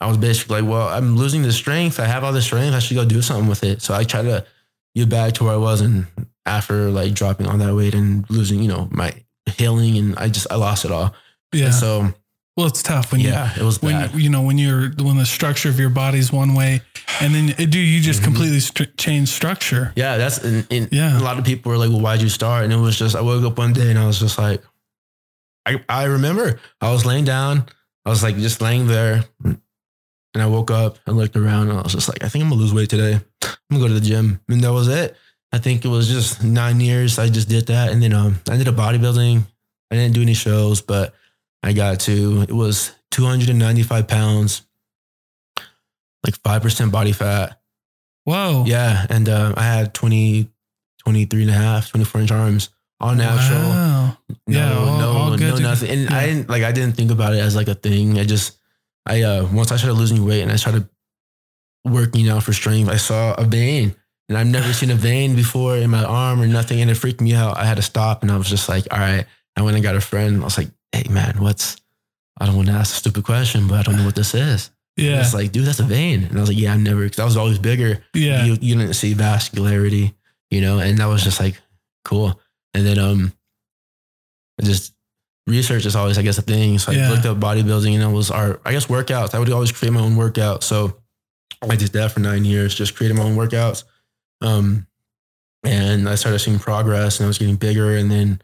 I 0.00 0.08
was 0.08 0.16
basically 0.16 0.62
like, 0.62 0.70
well, 0.70 0.88
I'm 0.88 1.16
losing 1.16 1.42
the 1.42 1.52
strength. 1.52 2.00
I 2.00 2.06
have 2.06 2.24
all 2.24 2.32
the 2.32 2.42
strength. 2.42 2.74
I 2.74 2.78
should 2.78 2.96
go 2.96 3.04
do 3.04 3.22
something 3.22 3.48
with 3.48 3.64
it. 3.64 3.82
So 3.82 3.94
I 3.94 4.04
tried 4.04 4.22
to 4.22 4.46
get 4.94 5.08
back 5.08 5.34
to 5.34 5.44
where 5.44 5.54
I 5.54 5.58
was, 5.58 5.82
and 5.82 6.06
after 6.46 6.90
like 6.90 7.12
dropping 7.12 7.46
all 7.46 7.58
that 7.58 7.74
weight 7.74 7.94
and 7.94 8.28
losing, 8.30 8.62
you 8.62 8.68
know, 8.68 8.88
my 8.90 9.12
healing, 9.56 9.98
and 9.98 10.16
I 10.18 10.28
just 10.28 10.46
I 10.50 10.56
lost 10.56 10.84
it 10.84 10.90
all. 10.90 11.14
Yeah. 11.52 11.66
And 11.66 11.74
so 11.74 12.14
well, 12.56 12.66
it's 12.66 12.82
tough 12.82 13.10
when 13.12 13.20
you, 13.20 13.28
yeah, 13.30 13.52
it 13.56 13.62
was 13.62 13.82
when 13.82 13.94
bad. 13.94 14.14
you 14.14 14.30
know 14.30 14.42
when 14.42 14.58
you're 14.58 14.90
when 14.90 15.16
the 15.16 15.26
structure 15.26 15.68
of 15.68 15.78
your 15.78 15.90
body's 15.90 16.32
one 16.32 16.54
way 16.54 16.82
and 17.20 17.34
then 17.34 17.54
it 17.58 17.70
do 17.70 17.78
you 17.80 18.00
just 18.00 18.20
Mhm. 18.20 18.24
completely 18.24 18.58
stru- 18.58 18.96
change 18.96 19.28
structure 19.28 19.92
Yeah, 19.96 20.16
that's 20.16 20.38
and, 20.38 20.66
and 20.70 20.88
Yeah. 20.92 21.18
a 21.18 21.22
lot 21.22 21.38
of 21.38 21.44
people 21.44 21.70
were 21.72 21.78
like, 21.78 21.90
"Well, 21.90 22.00
why'd 22.00 22.22
you 22.22 22.28
start?" 22.28 22.64
And 22.64 22.72
it 22.72 22.76
was 22.76 22.96
just 22.98 23.16
I 23.16 23.20
woke 23.22 23.44
up 23.44 23.58
one 23.58 23.72
day 23.72 23.90
and 23.90 23.98
I 23.98 24.06
was 24.06 24.18
just 24.20 24.38
like, 24.38 24.62
I 25.66 25.82
I 25.88 26.04
remember 26.04 26.60
I 26.80 26.92
was 26.92 27.04
laying 27.04 27.24
down, 27.24 27.64
I 28.04 28.10
was 28.10 28.22
like 28.22 28.36
just 28.36 28.60
laying 28.60 28.86
there, 28.86 29.24
and 29.44 29.58
I 30.42 30.46
woke 30.46 30.70
up 30.70 30.98
and 31.06 31.16
looked 31.16 31.36
around 31.36 31.70
and 31.70 31.78
I 31.78 31.82
was 31.82 31.92
just 31.92 32.08
like, 32.08 32.22
I 32.22 32.28
think 32.28 32.44
I'm 32.44 32.50
gonna 32.50 32.60
lose 32.62 32.74
weight 32.74 32.90
today. 32.90 33.20
I'm 33.42 33.50
gonna 33.70 33.80
go 33.82 33.88
to 33.88 33.94
the 33.94 34.00
gym, 34.06 34.40
and 34.48 34.62
that 34.62 34.72
was 34.72 34.88
it. 34.88 35.16
I 35.52 35.58
think 35.58 35.84
it 35.84 35.88
was 35.88 36.08
just 36.08 36.42
nine 36.44 36.80
years. 36.80 37.18
I 37.18 37.28
just 37.28 37.48
did 37.48 37.66
that, 37.66 37.90
and 37.90 38.02
then 38.02 38.12
um, 38.12 38.40
I 38.48 38.56
did 38.56 38.68
a 38.68 38.72
bodybuilding. 38.72 39.42
I 39.90 39.94
didn't 39.94 40.14
do 40.14 40.22
any 40.22 40.34
shows, 40.34 40.80
but 40.80 41.14
I 41.64 41.72
got 41.72 42.00
to 42.00 42.42
it 42.42 42.52
was 42.52 42.92
295 43.10 44.06
pounds, 44.08 44.62
like 46.24 46.36
five 46.42 46.62
percent 46.62 46.92
body 46.92 47.12
fat. 47.12 47.60
whoa 48.24 48.64
Yeah. 48.66 49.06
And 49.08 49.28
uh, 49.28 49.54
I 49.56 49.62
had 49.62 49.94
20, 49.94 50.50
23 51.04 51.42
and 51.42 51.50
a 51.50 51.54
half, 51.54 51.90
24 51.90 52.20
inch 52.22 52.30
arms, 52.32 52.70
all 53.00 53.14
natural. 53.14 53.58
Wow. 53.60 54.18
No, 54.28 54.58
Yeah, 54.58 54.78
all- 54.78 54.98
no, 54.98 55.08
all 55.12 55.36
no, 55.36 55.56
nothing. 55.56 55.90
And 55.90 56.10
I 56.10 56.26
didn't 56.26 56.48
like, 56.48 56.62
I 56.62 56.72
didn't 56.72 56.96
think 56.96 57.10
about 57.10 57.34
it 57.34 57.40
as 57.40 57.54
like 57.56 57.68
a 57.68 57.74
thing. 57.74 58.18
I 58.18 58.24
just, 58.24 58.58
I, 59.06 59.22
uh, 59.22 59.46
once 59.52 59.70
I 59.72 59.76
started 59.76 59.98
losing 59.98 60.24
weight 60.24 60.42
and 60.42 60.50
I 60.52 60.56
started 60.56 60.88
working 61.84 62.28
out 62.28 62.42
for 62.42 62.52
strength, 62.52 62.88
I 62.88 62.96
saw 62.96 63.34
a 63.34 63.44
vein 63.44 63.94
and 64.28 64.38
I've 64.38 64.46
never 64.46 64.72
seen 64.72 64.90
a 64.90 64.94
vein 64.94 65.36
before 65.36 65.76
in 65.76 65.90
my 65.90 66.04
arm 66.04 66.40
or 66.40 66.46
nothing. 66.46 66.80
And 66.80 66.90
it 66.90 66.94
freaked 66.94 67.20
me 67.20 67.34
out. 67.34 67.58
I 67.58 67.64
had 67.66 67.76
to 67.76 67.82
stop 67.82 68.22
and 68.22 68.32
I 68.32 68.36
was 68.38 68.48
just 68.48 68.68
like, 68.68 68.86
all 68.90 68.98
right. 68.98 69.26
I 69.56 69.62
went 69.62 69.76
and 69.76 69.84
got 69.84 69.94
a 69.94 70.00
friend. 70.00 70.40
I 70.40 70.44
was 70.44 70.58
like, 70.58 70.68
hey, 70.94 71.08
man, 71.12 71.34
what's, 71.40 71.76
I 72.40 72.46
don't 72.46 72.56
want 72.56 72.68
to 72.68 72.74
ask 72.74 72.94
a 72.94 72.98
stupid 72.98 73.24
question, 73.24 73.66
but 73.68 73.78
I 73.78 73.82
don't 73.82 73.96
know 73.96 74.04
what 74.04 74.14
this 74.14 74.34
is. 74.34 74.70
yeah 74.96 75.20
It's 75.20 75.34
like, 75.34 75.52
dude, 75.52 75.66
that's 75.66 75.80
a 75.80 75.84
vein. 75.84 76.24
And 76.24 76.36
I 76.36 76.40
was 76.40 76.48
like, 76.50 76.58
yeah, 76.58 76.72
I've 76.74 76.80
never, 76.80 77.08
cause 77.08 77.18
I 77.18 77.24
was 77.24 77.36
always 77.36 77.58
bigger 77.58 78.02
yeah 78.14 78.44
you, 78.44 78.56
you 78.60 78.76
didn't 78.76 78.94
see 78.94 79.14
vascularity, 79.14 80.14
you 80.50 80.60
know, 80.60 80.78
and 80.78 80.98
that 80.98 81.06
was 81.06 81.22
just 81.24 81.40
like 81.40 81.60
cool. 82.04 82.40
And 82.74 82.84
then 82.86 82.98
um 82.98 83.32
just 84.62 84.94
research 85.46 85.84
is 85.84 85.96
always 85.96 86.16
I 86.18 86.22
guess 86.22 86.38
a 86.38 86.42
thing. 86.42 86.78
So 86.78 86.92
I 86.92 86.94
Yeah. 86.96 87.10
looked 87.10 87.26
up 87.26 87.38
bodybuilding 87.38 87.92
and 87.94 88.02
it 88.02 88.14
was 88.14 88.30
our 88.30 88.60
I 88.64 88.72
guess 88.72 88.86
workouts. 88.86 89.34
I 89.34 89.38
would 89.38 89.50
always 89.50 89.72
create 89.72 89.92
my 89.92 90.00
own 90.00 90.16
workout. 90.16 90.62
So 90.62 91.00
I 91.62 91.76
did 91.76 91.92
that 91.92 92.12
for 92.12 92.20
nine 92.20 92.44
years, 92.44 92.74
just 92.74 92.94
creating 92.96 93.18
my 93.18 93.24
own 93.24 93.36
workouts. 93.36 93.84
Um 94.40 94.86
and 95.64 96.08
I 96.08 96.14
started 96.16 96.38
seeing 96.40 96.58
progress 96.58 97.18
and 97.18 97.24
I 97.24 97.28
was 97.28 97.38
getting 97.38 97.56
bigger 97.56 97.96
and 97.96 98.10
then 98.10 98.40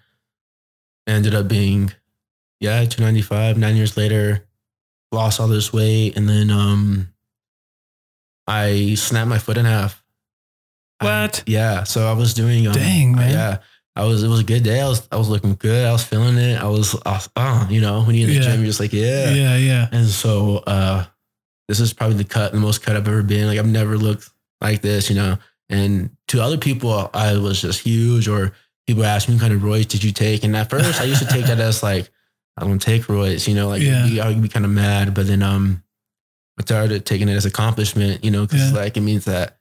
ended 1.07 1.34
up 1.34 1.48
being 1.48 1.92
yeah, 2.61 2.84
295, 2.84 3.56
nine 3.58 3.76
years 3.76 3.96
later, 3.96 4.46
lost 5.12 5.40
all 5.40 5.48
this 5.48 5.72
weight, 5.72 6.16
and 6.16 6.28
then 6.28 6.50
um 6.50 7.08
I 8.46 8.94
snapped 8.96 9.28
my 9.28 9.38
foot 9.38 9.56
in 9.58 9.64
half. 9.64 10.02
What? 11.00 11.40
I- 11.40 11.42
yeah. 11.46 11.84
So 11.84 12.06
I 12.06 12.12
was 12.12 12.34
doing. 12.34 12.66
Um, 12.66 12.72
Dang, 12.72 13.14
man. 13.16 13.30
Yeah. 13.30 13.58
I 13.96 14.04
was. 14.04 14.22
It 14.22 14.28
was 14.28 14.40
a 14.40 14.44
good 14.44 14.62
day. 14.62 14.80
I 14.80 14.88
was. 14.88 15.06
I 15.11 15.16
was 15.16 15.28
looking 15.28 15.54
good. 15.54 15.86
I 15.86 15.92
was 15.92 16.04
feeling 16.04 16.36
it. 16.36 16.61
I 16.61 16.66
was. 16.66 16.94
I 17.06 17.12
was 17.12 17.28
oh, 17.36 17.66
you 17.70 17.80
know, 17.80 18.02
when 18.02 18.14
you're 18.16 18.28
in 18.28 18.34
the 18.34 18.40
Yeah. 18.40 18.50
gym, 18.50 18.61
you're 18.61 18.66
just 18.66 18.80
like, 18.80 18.92
yeah. 18.92 19.30
yeah 19.30 19.56
yeah 19.56 19.88
And 19.92 20.06
so, 20.06 20.58
uh, 20.66 21.04
this 21.68 21.80
is 21.80 21.92
probably 21.92 22.16
the 22.16 22.24
cut, 22.24 22.52
the 22.52 22.58
most 22.61 22.82
cut 22.82 22.96
I've 22.96 23.06
ever 23.08 23.22
been. 23.22 23.46
Like 23.46 23.58
I've 23.58 23.66
never 23.66 23.96
looked 23.98 24.28
like 24.61 24.80
this, 24.82 25.08
you 25.11 25.16
know. 25.16 25.38
And 25.68 26.11
to 26.28 26.42
other 26.42 26.58
people, 26.58 27.11
I 27.14 27.36
was 27.36 27.61
just 27.61 27.80
huge. 27.80 28.26
Or 28.28 28.52
people 28.86 29.04
ask 29.04 29.28
me, 29.28 29.34
"What 29.36 29.42
kind 29.42 29.54
of 29.54 29.61
roids 29.62 29.88
did 29.88 30.02
you 30.04 30.12
take?" 30.12 30.44
And 30.44 30.54
at 30.56 30.70
first, 30.70 31.00
I 31.00 31.04
used 31.04 31.20
to 31.22 31.28
take 31.28 31.46
that 31.46 31.61
as 31.61 31.82
like, 31.82 32.11
I 32.61 32.66
don't 32.66 32.80
take 32.80 33.02
roids, 33.04 33.48
you 33.48 33.54
know. 33.54 33.68
Like 33.68 33.82
Yeah. 33.82 34.24
I 34.24 34.28
would 34.28 34.42
be 34.42 34.48
kind 34.48 34.64
of 34.64 34.70
mad, 34.70 35.14
but 35.14 35.26
then 35.26 35.42
um, 35.42 35.82
I 36.58 36.62
started 36.62 37.06
taking 37.06 37.28
it 37.28 37.34
as 37.34 37.46
accomplishment, 37.46 38.24
you 38.24 38.30
know, 38.30 38.46
because 38.46 38.70
Yeah. 38.72 38.78
like 38.78 38.96
it 38.96 39.00
means 39.00 39.24
that 39.24 39.58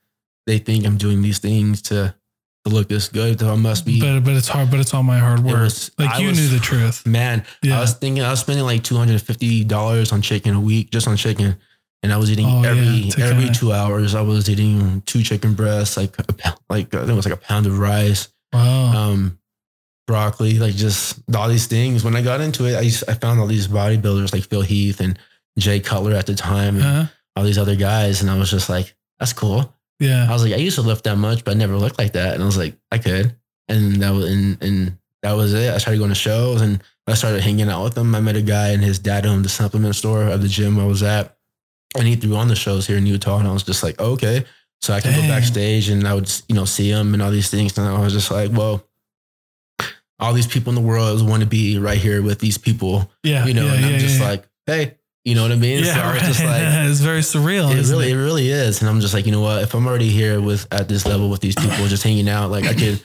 they 0.48 0.58
think 0.60 0.86
I'm 0.86 0.98
doing 0.98 1.22
these 1.22 1.40
things 1.40 1.82
to 1.84 2.14
to 2.66 2.74
look 2.74 2.90
this 2.90 3.08
good. 3.08 3.40
So 3.40 3.52
I 3.54 3.56
must 3.56 3.86
be. 3.86 4.02
but 4.02 4.20
but 4.22 4.34
it's 4.34 4.50
hard 4.50 4.70
but 4.70 4.82
it's 4.82 4.94
all 4.94 5.02
my 5.04 5.18
hard 5.18 5.40
work 5.46 5.56
was- 5.62 5.92
like 5.98 6.10
I 6.10 6.20
you 6.20 6.28
was- 6.28 6.38
knew 6.38 6.48
the 6.50 6.60
truth 6.60 7.06
Man, 7.06 7.46
yeah 7.64 7.78
I 7.78 7.82
was 7.82 7.94
thinking 7.94 8.22
I 8.22 8.32
was 8.32 8.42
spending 8.42 8.66
like 8.66 8.84
two 8.84 8.98
hundred 8.98 9.14
and 9.14 9.22
fifty 9.22 9.64
dollars 9.64 10.12
on 10.12 10.22
chicken 10.22 10.56
a 10.56 10.60
week, 10.60 10.92
just 10.92 11.08
on 11.08 11.16
chicken, 11.16 11.56
and 12.04 12.12
I 12.12 12.18
was 12.18 12.30
eating 12.30 12.48
Oh, 12.48 12.64
every 12.64 12.84
yeah, 12.84 13.14
every 13.26 13.44
kinda- 13.46 13.54
two 13.60 13.72
hours. 13.72 14.14
I 14.14 14.22
was 14.22 14.50
eating 14.50 15.02
two 15.06 15.24
chicken 15.24 15.54
breasts, 15.54 15.96
like 15.96 16.18
a, 16.20 16.26
like 16.70 16.94
I 16.94 17.00
think 17.00 17.12
it 17.12 17.16
was 17.16 17.26
like 17.26 17.34
a 17.34 17.38
pound 17.38 17.66
of 17.66 17.80
rice, 17.80 18.28
wow 18.52 18.92
um, 19.12 19.39
broccoli, 20.10 20.58
like 20.60 20.76
just 20.76 21.22
all 21.36 21.48
these 21.48 21.68
things. 21.68 22.04
When 22.04 22.16
I 22.16 22.22
got 22.22 22.42
into 22.42 22.66
it, 22.66 22.76
I 22.76 22.82
used, 22.82 23.04
I 23.08 23.14
found 23.14 23.40
all 23.40 23.48
these 23.48 23.68
bodybuilders 23.68 24.34
like 24.34 24.44
Phil 24.44 24.62
Heath 24.62 25.00
and 25.00 25.20
Jay 25.58 25.80
Cutler 25.80 26.14
at 26.14 26.26
the 26.26 26.36
time, 26.36 26.76
and 26.76 26.84
huh 26.84 27.06
all 27.40 27.46
these 27.46 27.58
other 27.58 27.76
guys, 27.76 28.22
and 28.22 28.30
I 28.30 28.38
was 28.38 28.52
just 28.52 28.70
like, 28.70 28.94
that's 29.18 29.32
cool. 29.32 29.74
Yeah. 30.00 30.28
I 30.30 30.34
was 30.34 30.44
like, 30.44 30.54
I 30.54 30.58
used 30.58 30.76
to 30.76 30.82
lift 30.82 31.06
that 31.06 31.18
much, 31.18 31.46
but 31.46 31.52
I 31.52 31.54
never 31.54 31.78
looked 31.78 31.98
like 31.98 32.14
that. 32.14 32.34
And 32.34 32.44
I 32.44 32.46
was 32.46 32.58
like, 32.58 32.76
I 32.92 32.98
could. 32.98 33.34
And 33.70 33.96
that 33.98 34.12
was 34.12 34.30
and, 34.30 34.62
and 34.62 34.98
that 35.22 35.34
was 35.34 35.54
it. 35.54 35.74
I 35.74 35.78
started 35.78 36.00
going 36.00 36.10
to 36.10 36.16
shows 36.16 36.62
and 36.62 36.84
I 37.08 37.14
started 37.14 37.42
hanging 37.42 37.70
out 37.70 37.84
with 37.84 37.96
them. 37.96 38.14
I 38.14 38.20
met 38.20 38.36
a 38.36 38.42
guy 38.42 38.70
and 38.70 38.84
his 38.84 39.00
dad 39.00 39.26
owned 39.26 39.46
the 39.46 39.50
supplement 39.50 39.96
store 39.96 40.24
of 40.24 40.42
the 40.42 40.48
gym 40.48 40.80
I 40.80 40.86
was 40.86 41.02
at. 41.04 41.38
And 41.98 42.08
he 42.08 42.16
threw 42.16 42.36
on 42.36 42.50
the 42.50 42.56
shows 42.56 42.86
here 42.88 42.98
in 42.98 43.06
Utah. 43.06 43.40
And 43.40 43.48
I 43.48 43.54
was 43.54 43.64
just 43.64 43.84
like, 43.84 44.00
okay. 44.00 44.46
So 44.82 44.94
I 44.94 45.00
could 45.02 45.12
Dang. 45.12 45.28
go 45.28 45.28
backstage 45.28 45.90
and 45.90 46.08
I 46.08 46.14
would, 46.14 46.32
you 46.48 46.56
know, 46.56 46.66
see 46.66 46.90
him 46.90 47.14
and 47.14 47.22
all 47.24 47.32
these 47.32 47.50
things. 47.50 47.78
And 47.78 47.88
I 47.88 48.00
was 48.00 48.14
just 48.14 48.32
like, 48.32 48.52
well, 48.52 48.84
all 50.20 50.34
these 50.34 50.48
people 50.48 50.70
in 50.70 50.76
the 50.76 50.88
world 50.88 51.28
want 51.28 51.42
to 51.42 51.48
be 51.48 51.78
right 51.78 51.98
here 51.98 52.22
with 52.22 52.40
these 52.40 52.58
people, 52.58 53.10
yeah 53.24 53.46
you 53.46 53.54
know, 53.54 53.66
yeah, 53.66 53.74
and 53.74 53.86
I'm 53.86 53.92
yeah, 53.94 53.98
just 53.98 54.20
yeah. 54.20 54.28
like, 54.28 54.50
hey, 54.66 54.98
you 55.26 55.36
know 55.36 55.44
what 55.44 55.52
I 55.52 55.56
mean? 55.56 55.84
yeah, 55.84 55.94
so 55.94 56.02
I 56.02 56.14
was 56.14 56.22
just 56.24 56.40
right. 56.40 56.64
like, 56.64 56.90
it's 56.90 57.00
very 57.00 57.22
surreal 57.22 57.72
it 57.72 57.90
really, 57.90 58.12
it? 58.12 58.16
it 58.16 58.20
really 58.20 58.50
is. 58.50 58.82
And 58.82 58.90
I'm 58.90 59.00
just 59.00 59.14
like, 59.14 59.26
you 59.26 59.32
know 59.32 59.42
what? 59.42 59.62
If 59.64 59.74
I'm 59.74 59.86
already 59.86 60.10
here 60.10 60.42
with 60.42 60.68
at 60.72 60.88
this 60.88 61.06
level 61.06 61.30
with 61.30 61.42
these 61.42 61.56
people, 61.56 61.88
just 61.88 62.04
hanging 62.04 62.30
out, 62.30 62.52
like 62.52 62.66
I 62.66 62.74
could, 62.74 63.04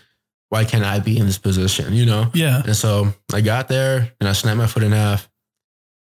why 0.48 0.64
can't 0.64 0.84
I 0.84 1.00
be 1.00 1.18
in 1.18 1.26
this 1.26 1.38
position? 1.38 1.92
You 1.92 2.06
know? 2.06 2.30
yeah 2.32 2.62
And 2.64 2.76
so 2.76 3.12
I 3.32 3.40
got 3.40 3.68
there 3.68 4.12
and 4.20 4.28
I 4.28 4.32
snapped 4.32 4.58
my 4.58 4.66
foot 4.66 4.82
in 4.84 4.92
half. 4.92 5.28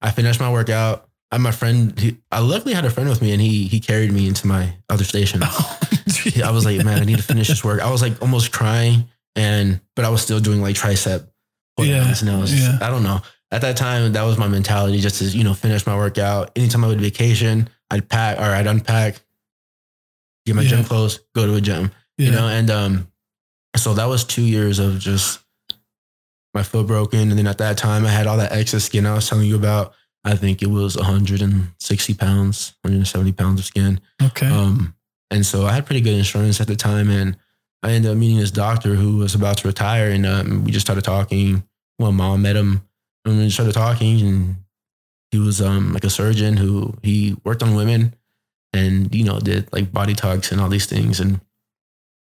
I 0.02 0.12
finished 0.12 0.40
my 0.40 0.52
workout. 0.52 1.08
I 1.32 1.38
my 1.38 1.52
friend. 1.52 1.98
He, 1.98 2.18
I 2.32 2.40
luckily 2.40 2.74
had 2.74 2.84
a 2.84 2.90
friend 2.90 3.08
with 3.08 3.22
me, 3.22 3.32
and 3.32 3.42
he 3.42 3.68
he 3.68 3.80
carried 3.80 4.12
me 4.12 4.28
into 4.28 4.48
my 4.48 4.76
other 4.90 5.04
station. 5.04 5.42
Oh, 5.54 5.78
I 6.46 6.52
was 6.52 6.66
like, 6.66 6.84
man, 6.86 7.02
I 7.02 7.06
need 7.06 7.18
to 7.18 7.24
finish 7.24 7.48
this 7.48 7.64
work. 7.64 7.82
I 7.82 7.90
was 7.90 8.02
like 8.02 8.22
almost 8.22 8.52
crying, 8.52 9.06
and 9.36 9.82
but 9.96 10.06
I 10.06 10.10
was 10.10 10.22
still 10.22 10.40
doing 10.40 10.62
like 10.62 10.76
tricep 10.76 11.28
Yeah, 11.78 12.14
and 12.20 12.30
I 12.30 12.38
was, 12.40 12.54
yeah. 12.60 12.78
I 12.82 12.90
don't 12.90 13.04
know. 13.04 13.22
at 13.52 13.62
that 13.62 13.76
time, 13.78 14.14
that 14.14 14.24
was 14.24 14.38
my 14.38 14.48
mentality 14.48 15.00
just 15.00 15.20
to, 15.20 15.26
you 15.26 15.44
know, 15.44 15.54
finish 15.54 15.86
my 15.86 15.96
workout. 15.96 16.52
Anytime 16.56 16.84
I 16.86 16.88
would 16.88 17.02
vacation, 17.02 17.70
I'd 17.90 18.08
pack 18.08 18.38
or 18.38 18.44
I'd 18.44 18.68
unpack, 18.68 19.20
get 20.46 20.56
my 20.56 20.62
Yeah. 20.62 20.70
gym 20.70 20.84
clothes, 20.86 21.20
go 21.36 21.46
to 21.46 21.56
a 21.56 21.62
gym, 21.62 21.92
you 22.18 22.32
know, 22.32 22.48
and, 22.48 22.70
um, 22.70 23.08
so 23.78 23.94
that 23.96 24.06
was 24.06 24.24
two 24.26 24.44
years 24.44 24.80
of 24.80 25.00
just 25.00 25.40
my 26.54 26.64
foot 26.64 26.88
broken. 26.88 27.30
And 27.30 27.38
then 27.40 27.48
at 27.48 27.58
that 27.60 27.78
time 27.78 28.06
I 28.06 28.10
had 28.10 28.28
all 28.28 28.38
that 28.38 28.52
excess 28.52 28.84
skin 28.86 29.06
I 29.06 29.14
was 29.16 29.28
telling 29.30 29.48
you 29.48 29.56
about. 29.56 29.94
I 30.24 30.36
think 30.36 30.62
it 30.62 30.68
was 30.70 30.96
160 30.98 32.14
pounds, 32.14 32.74
170 32.84 33.32
pounds 33.32 33.60
of 33.60 33.66
skin. 33.66 34.00
okay. 34.22 34.46
Um, 34.48 34.94
and 35.32 35.44
so 35.46 35.66
I 35.66 35.72
had 35.74 35.86
pretty 35.86 36.02
good 36.02 36.14
insurance 36.14 36.60
at 36.62 36.68
the 36.68 36.76
time, 36.76 37.10
and 37.10 37.38
I 37.84 37.92
ended 37.92 38.12
up 38.12 38.18
meeting 38.18 38.38
this 38.38 38.52
doctor 38.52 38.96
who 38.96 39.18
was 39.18 39.34
about 39.36 39.58
to 39.60 39.68
retire, 39.68 40.12
and 40.12 40.26
um, 40.26 40.64
we 40.64 40.72
just 40.72 40.86
started 40.86 41.04
talking. 41.04 41.64
Well, 42.00 42.12
mom 42.12 42.42
met 42.44 42.56
him, 42.56 42.82
and 43.26 43.38
we 43.40 43.50
started 43.50 43.74
talking, 43.74 44.22
and 44.22 44.56
he 45.32 45.40
was 45.40 45.62
um 45.62 45.94
like 45.94 46.04
a 46.04 46.10
surgeon 46.10 46.58
who 46.58 46.94
he 47.02 47.38
worked 47.44 47.64
on 47.64 47.76
women, 47.76 48.14
and 48.74 49.14
you 49.14 49.24
know 49.24 49.40
did 49.40 49.72
like 49.74 49.92
body 49.92 50.14
tucks 50.14 50.52
and 50.52 50.62
all 50.62 50.70
these 50.70 50.86
things, 50.86 51.20
and 51.20 51.40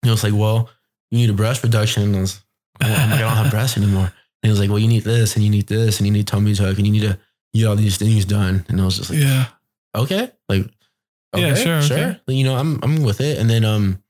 he 0.03 0.09
was 0.09 0.23
like, 0.23 0.33
"Well, 0.33 0.69
you 1.11 1.17
need 1.19 1.29
a 1.29 1.33
breast 1.33 1.63
reduction." 1.63 2.03
And 2.03 2.15
I 2.15 2.19
was, 2.21 2.43
well, 2.81 2.89
like, 3.09 3.19
"I 3.19 3.21
don't 3.21 3.31
have 3.37 3.51
breasts 3.51 3.77
anymore." 3.77 4.05
And 4.05 4.43
he 4.43 4.49
was 4.49 4.59
like, 4.59 4.69
"Well, 4.69 4.79
you 4.79 4.87
need 4.87 5.03
this, 5.03 5.35
and 5.35 5.43
you 5.43 5.49
need 5.51 5.67
this, 5.67 5.99
and 5.99 6.07
you 6.07 6.13
need 6.13 6.27
tummy 6.27 6.53
tuck, 6.55 6.77
and 6.77 6.85
you 6.85 6.93
need 6.93 7.01
to 7.07 7.17
get 7.53 7.65
all 7.65 7.75
these 7.75 7.97
things 7.97 8.25
done." 8.25 8.65
And 8.69 8.79
I 8.81 8.85
was 8.85 8.97
just 8.97 9.09
like, 9.09 9.19
yeah. 9.19 9.45
okay, 9.95 10.31
like 10.49 10.65
Yeah, 11.35 11.51
okay, 11.51 11.63
sure, 11.63 11.77
okay. 11.97 12.19
You 12.27 12.43
know, 12.43 12.55
I'm 12.55 12.79
I'm 12.83 13.03
with 13.03 13.21
it. 13.21 13.37
And 13.39 13.49
then 13.49 13.65
um 13.65 14.01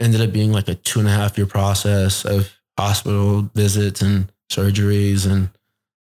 ended 0.00 0.20
up 0.20 0.32
being 0.32 0.52
like 0.52 0.68
a 0.68 0.74
two 0.74 0.98
and 1.00 1.08
a 1.08 1.12
half 1.12 1.36
year 1.38 1.46
process 1.46 2.24
of 2.24 2.50
hospital 2.78 3.42
visits 3.54 4.02
and 4.02 4.30
surgeries 4.50 5.30
and 5.30 5.50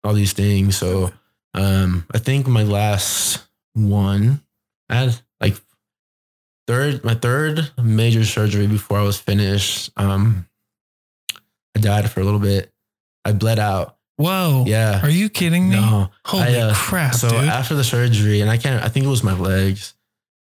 all 0.05 0.13
these 0.15 0.33
things. 0.33 0.77
So 0.77 1.13
um 1.55 2.07
I 2.13 2.19
think 2.19 2.47
my 2.47 2.63
last 2.63 3.47
one 3.75 4.43
I 4.89 4.97
had 4.97 5.21
like 5.41 5.57
third 6.67 7.05
my 7.05 7.15
third 7.15 7.71
major 7.83 8.25
surgery 8.25 8.67
before 8.67 8.99
I 8.99 9.03
was 9.03 9.19
finished. 9.19 9.91
Um 9.97 10.47
I 11.77 11.81
died 11.81 12.11
for 12.11 12.21
a 12.21 12.25
little 12.25 12.41
bit. 12.41 12.73
I 13.25 13.33
bled 13.33 13.59
out. 13.59 13.97
Whoa. 14.17 14.65
Yeah. 14.67 15.01
Are 15.03 15.11
you 15.11 15.29
kidding 15.29 15.69
me? 15.69 15.77
No. 15.77 16.11
Holy 16.25 16.59
I, 16.59 16.61
uh, 16.61 16.75
crap, 16.75 17.15
so 17.15 17.29
dude. 17.29 17.45
after 17.45 17.77
the 17.77 17.85
surgery, 17.85 18.41
and 18.41 18.51
I 18.51 18.57
can't, 18.57 18.83
I 18.85 18.89
think 18.89 19.07
it 19.07 19.09
was 19.09 19.23
my 19.23 19.33
legs. 19.33 19.95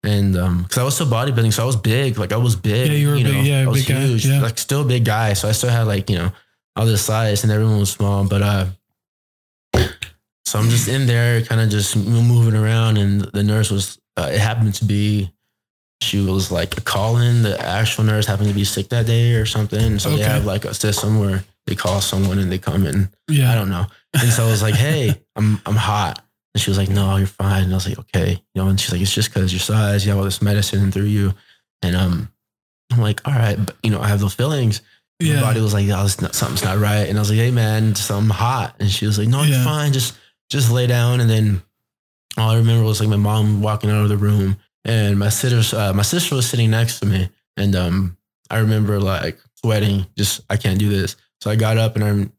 And 0.03 0.35
um, 0.35 0.65
cause 0.65 0.79
I 0.79 0.83
was 0.83 0.95
still 0.95 1.07
bodybuilding, 1.07 1.53
so 1.53 1.61
I 1.63 1.65
was 1.67 1.75
big. 1.75 2.17
Like 2.17 2.31
I 2.31 2.37
was 2.37 2.55
big. 2.55 2.87
Yeah, 2.87 2.93
you 2.97 3.09
were 3.09 3.15
big- 3.15 3.45
yeah, 3.45 3.61
I 3.61 3.67
was 3.67 3.85
big 3.85 3.95
guy, 3.95 4.01
huge. 4.01 4.25
yeah. 4.25 4.41
Like 4.41 4.57
still 4.57 4.81
a 4.81 4.85
big 4.85 5.05
guy. 5.05 5.33
So 5.33 5.47
I 5.47 5.51
still 5.51 5.69
had 5.69 5.83
like, 5.83 6.09
you 6.09 6.17
know, 6.17 6.31
all 6.75 6.85
this 6.87 7.03
size 7.05 7.43
and 7.43 7.51
everyone 7.51 7.79
was 7.79 7.91
small. 7.91 8.25
But 8.27 8.41
uh 8.41 8.65
so 10.45 10.59
I'm 10.59 10.69
just 10.69 10.87
in 10.87 11.05
there 11.07 11.41
kind 11.43 11.61
of 11.61 11.69
just 11.69 11.95
moving 11.95 12.55
around 12.59 12.97
and 12.97 13.21
the 13.21 13.43
nurse 13.43 13.71
was 13.71 13.99
uh, 14.17 14.29
it 14.33 14.39
happened 14.39 14.73
to 14.75 14.85
be 14.85 15.31
she 16.01 16.19
was 16.19 16.51
like 16.51 16.77
a 16.77 16.81
call-in. 16.81 17.43
The 17.43 17.59
actual 17.61 18.03
nurse 18.03 18.25
happened 18.25 18.49
to 18.49 18.55
be 18.55 18.65
sick 18.65 18.89
that 18.89 19.05
day 19.05 19.33
or 19.35 19.45
something. 19.45 19.99
So 19.99 20.09
they 20.09 20.23
have 20.23 20.45
like 20.45 20.65
a 20.65 20.73
system 20.73 21.19
where 21.19 21.43
they 21.67 21.75
call 21.75 22.01
someone 22.01 22.39
and 22.39 22.51
they 22.51 22.57
come 22.57 22.85
in 22.87 23.09
Yeah. 23.29 23.51
I 23.51 23.55
don't 23.55 23.69
know. 23.69 23.85
And 24.19 24.29
so 24.31 24.45
I 24.47 24.51
was 24.51 24.61
like, 24.63 24.73
hey, 24.75 25.21
I'm 25.35 25.61
I'm 25.65 25.75
hot. 25.75 26.25
And 26.53 26.61
she 26.61 26.69
was 26.69 26.77
like, 26.77 26.89
no, 26.89 27.15
you're 27.15 27.27
fine. 27.27 27.63
And 27.63 27.71
I 27.71 27.75
was 27.75 27.87
like, 27.87 27.99
okay. 27.99 28.31
You 28.53 28.61
know, 28.61 28.67
and 28.67 28.79
she's 28.79 28.91
like, 28.91 29.01
it's 29.01 29.13
just 29.13 29.33
because 29.33 29.53
your 29.53 29.59
size, 29.61 30.05
you 30.05 30.09
have 30.11 30.19
all 30.19 30.25
this 30.25 30.41
medicine 30.41 30.91
through 30.91 31.05
you. 31.05 31.33
And 31.81 31.95
um, 31.95 32.31
I'm 32.91 32.99
like, 32.99 33.25
all 33.27 33.33
right, 33.33 33.55
but 33.63 33.75
you 33.83 33.89
know, 33.89 34.01
I 34.01 34.07
have 34.07 34.19
those 34.19 34.33
feelings. 34.33 34.81
My 35.21 35.39
body 35.39 35.61
was 35.61 35.73
like, 35.73 35.85
oh, 35.87 36.07
not, 36.21 36.33
something's 36.35 36.63
not 36.63 36.79
right. 36.79 37.07
And 37.07 37.17
I 37.17 37.21
was 37.21 37.29
like, 37.29 37.37
hey 37.37 37.51
man, 37.51 37.93
I'm 38.09 38.29
hot. 38.29 38.75
And 38.79 38.89
she 38.89 39.05
was 39.05 39.19
like, 39.19 39.27
no, 39.27 39.43
Yeah. 39.43 39.55
you're 39.55 39.63
fine. 39.63 39.93
Just 39.93 40.17
just 40.49 40.71
lay 40.71 40.87
down. 40.87 41.19
And 41.21 41.29
then 41.29 41.61
all 42.37 42.49
I 42.49 42.57
remember 42.57 42.83
was 42.83 42.99
like 42.99 43.07
my 43.09 43.17
mom 43.17 43.61
walking 43.61 43.89
out 43.91 44.01
of 44.01 44.09
the 44.09 44.17
room 44.17 44.57
and 44.83 45.19
my 45.19 45.29
sister, 45.29 45.77
uh, 45.77 45.93
my 45.93 46.01
sister 46.01 46.33
was 46.35 46.49
sitting 46.49 46.71
next 46.71 46.99
to 47.01 47.05
me. 47.05 47.29
And 47.55 47.75
um, 47.75 48.17
I 48.49 48.57
remember 48.57 48.99
like 48.99 49.37
sweating, 49.55 50.07
just 50.17 50.41
I 50.49 50.57
can't 50.57 50.79
do 50.79 50.89
this. 50.89 51.15
So 51.39 51.51
I 51.51 51.55
got 51.55 51.77
up 51.77 51.95
and 51.95 52.03
I'm 52.03 52.33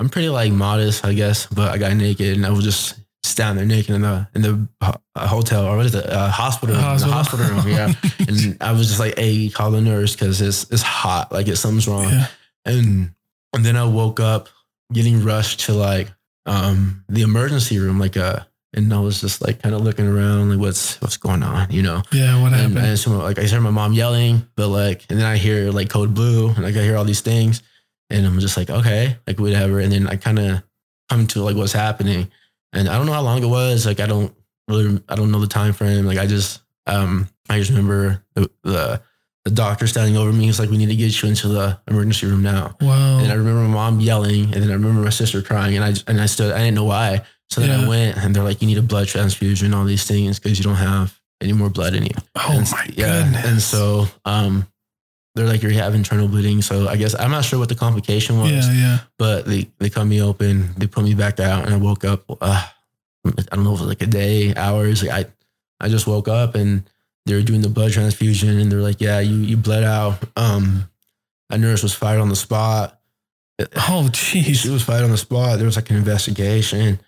I'm 0.00 0.08
pretty 0.08 0.28
like 0.28 0.50
modest, 0.52 1.04
I 1.04 1.14
guess, 1.14 1.46
but 1.46 1.70
I 1.70 1.78
got 1.78 1.94
naked 1.94 2.36
and 2.36 2.44
I 2.44 2.50
was 2.50 2.64
just 2.64 2.96
standing 3.34 3.68
there 3.68 3.76
naked 3.76 3.94
in 3.94 4.02
the 4.02 4.26
in 4.34 4.42
the 4.42 4.68
uh, 4.80 5.26
hotel 5.26 5.66
or 5.66 5.76
what 5.76 5.86
is 5.86 5.94
it, 5.94 6.08
uh, 6.08 6.28
hospital, 6.30 6.74
Hospital. 6.76 7.10
the 7.10 7.14
hospital 7.16 7.46
room, 7.46 7.68
yeah. 7.68 7.92
and 8.28 8.56
I 8.60 8.72
was 8.72 8.86
just 8.88 8.98
like, 9.00 9.18
"Hey, 9.18 9.48
call 9.50 9.70
the 9.70 9.80
nurse 9.80 10.14
because 10.14 10.40
it's 10.40 10.70
it's 10.70 10.82
hot, 10.82 11.30
like 11.32 11.48
it's 11.48 11.60
something's 11.60 11.86
wrong." 11.88 12.08
Yeah. 12.08 12.26
And 12.64 13.10
and 13.52 13.64
then 13.64 13.76
I 13.76 13.84
woke 13.84 14.20
up 14.20 14.48
getting 14.92 15.22
rushed 15.24 15.60
to 15.66 15.72
like 15.74 16.08
um 16.46 17.04
the 17.08 17.22
emergency 17.22 17.78
room, 17.78 17.98
like 17.98 18.16
uh, 18.16 18.40
and 18.72 18.92
I 18.92 18.98
was 19.00 19.20
just 19.20 19.40
like 19.40 19.62
kind 19.62 19.74
of 19.74 19.82
looking 19.82 20.06
around, 20.08 20.50
like 20.50 20.58
what's 20.58 21.00
what's 21.00 21.16
going 21.16 21.42
on, 21.42 21.70
you 21.70 21.82
know? 21.82 22.02
Yeah. 22.12 22.40
What 22.42 22.52
And 22.52 22.76
happened? 22.76 22.78
I 23.06 23.22
like 23.24 23.38
I 23.38 23.46
heard 23.46 23.60
my 23.60 23.70
mom 23.70 23.92
yelling, 23.92 24.46
but 24.56 24.68
like, 24.68 25.04
and 25.10 25.18
then 25.18 25.26
I 25.26 25.36
hear 25.36 25.70
like 25.70 25.88
code 25.90 26.14
blue, 26.14 26.48
and 26.50 26.62
like 26.62 26.76
I 26.76 26.82
hear 26.82 26.96
all 26.96 27.04
these 27.04 27.20
things, 27.22 27.62
and 28.10 28.26
I'm 28.26 28.40
just 28.40 28.56
like, 28.56 28.70
okay, 28.70 29.16
like 29.26 29.38
whatever. 29.38 29.78
And 29.80 29.92
then 29.92 30.06
I 30.08 30.16
kind 30.16 30.38
of 30.38 30.62
come 31.10 31.26
to 31.28 31.42
like 31.42 31.54
what's 31.56 31.72
happening, 31.72 32.30
and 32.74 32.88
I 32.88 32.96
don't 32.96 33.06
know 33.06 33.12
how 33.12 33.22
long 33.22 33.42
it 33.42 33.46
was. 33.46 33.86
Like 33.86 34.00
I 34.00 34.06
don't 34.06 34.34
really, 34.68 35.00
I 35.08 35.14
don't 35.14 35.30
know 35.30 35.40
the 35.40 35.46
time 35.46 35.72
frame. 35.72 36.04
Like 36.06 36.18
I 36.18 36.26
just, 36.26 36.60
um, 36.86 37.28
I 37.48 37.58
just 37.58 37.70
remember 37.70 38.22
the 38.34 38.50
the, 38.62 39.02
the 39.44 39.50
doctor 39.50 39.86
standing 39.86 40.16
over 40.16 40.32
me. 40.32 40.46
He's 40.46 40.58
like, 40.58 40.70
we 40.70 40.76
need 40.78 40.88
to 40.88 40.96
get 40.96 41.22
you 41.22 41.28
into 41.28 41.48
the 41.48 41.78
emergency 41.88 42.26
room 42.26 42.42
now. 42.42 42.76
wow. 42.80 43.18
And 43.18 43.30
I 43.30 43.34
remember 43.34 43.60
my 43.62 43.68
mom 43.74 44.00
yelling, 44.00 44.44
and 44.52 44.54
then 44.62 44.70
I 44.70 44.74
remember 44.74 45.00
my 45.02 45.10
sister 45.10 45.40
crying, 45.42 45.76
and 45.76 45.84
I 45.84 45.94
and 46.10 46.20
I 46.20 46.26
stood. 46.26 46.52
I 46.52 46.58
didn't 46.58 46.74
know 46.74 46.84
why. 46.84 47.22
So 47.50 47.60
then 47.60 47.70
Yeah. 47.78 47.86
I 47.86 47.88
went, 47.88 48.16
and 48.16 48.34
they're 48.34 48.42
like, 48.42 48.60
"You 48.62 48.66
need 48.66 48.78
a 48.78 48.82
blood 48.82 49.06
transfusion, 49.08 49.74
all 49.74 49.84
these 49.84 50.04
things, 50.06 50.38
because 50.40 50.58
you 50.58 50.64
don't 50.64 50.76
have 50.76 51.18
any 51.40 51.52
more 51.52 51.68
blood 51.70 51.94
in 51.94 52.04
you." 52.04 52.14
oh 52.36 52.46
And- 52.58 52.70
my 52.70 52.90
yeah. 52.96 53.22
goodness. 53.22 53.44
And 53.46 53.62
so, 53.62 54.06
um, 54.24 54.66
they're 55.34 55.46
like, 55.46 55.62
"You're 55.62 55.72
having 55.72 55.98
internal 55.98 56.28
bleeding." 56.28 56.62
So 56.62 56.88
I 56.88 56.96
guess 56.96 57.14
I'm 57.18 57.30
not 57.30 57.44
sure 57.44 57.58
what 57.58 57.68
the 57.68 57.74
complication 57.74 58.38
was, 58.38 58.50
yeah. 58.50 58.72
Yeah. 58.72 58.98
but 59.18 59.46
they 59.46 59.68
they 59.78 59.90
cut 59.90 60.04
me 60.04 60.20
open, 60.22 60.74
they 60.76 60.86
put 60.86 61.04
me 61.04 61.14
back 61.14 61.40
out, 61.40 61.64
and 61.64 61.74
I 61.74 61.76
woke 61.78 62.04
up. 62.04 62.24
Uh, 62.28 62.66
I 63.26 63.42
don't 63.54 63.64
know 63.64 63.72
if 63.74 63.80
it 63.80 63.84
was 63.84 63.88
like 63.88 64.02
a 64.02 64.06
day, 64.06 64.54
hours. 64.54 65.02
Like 65.02 65.26
I, 65.80 65.84
I 65.86 65.88
just 65.88 66.06
woke 66.06 66.28
up 66.28 66.54
and 66.54 66.88
they 67.26 67.34
were 67.34 67.42
doing 67.42 67.62
the 67.62 67.68
blood 67.70 67.92
transfusion, 67.92 68.58
and 68.58 68.70
they're 68.70 68.80
like, 68.82 69.00
"Yeah, 69.00 69.20
you 69.20 69.36
you 69.36 69.56
bled 69.56 69.82
out." 69.84 70.18
Um, 70.36 70.90
a 71.50 71.58
nurse 71.58 71.82
was 71.82 71.94
fired 71.94 72.20
on 72.20 72.28
the 72.28 72.36
spot. 72.36 72.98
Oh, 73.76 74.10
She 74.12 74.40
jeez. 74.42 74.68
was 74.68 74.82
fired 74.82 75.04
on 75.04 75.10
the 75.12 75.16
spot. 75.16 75.58
There 75.58 75.66
was 75.66 75.76
like 75.76 75.88
an 75.90 75.96
investigation. 75.96 76.98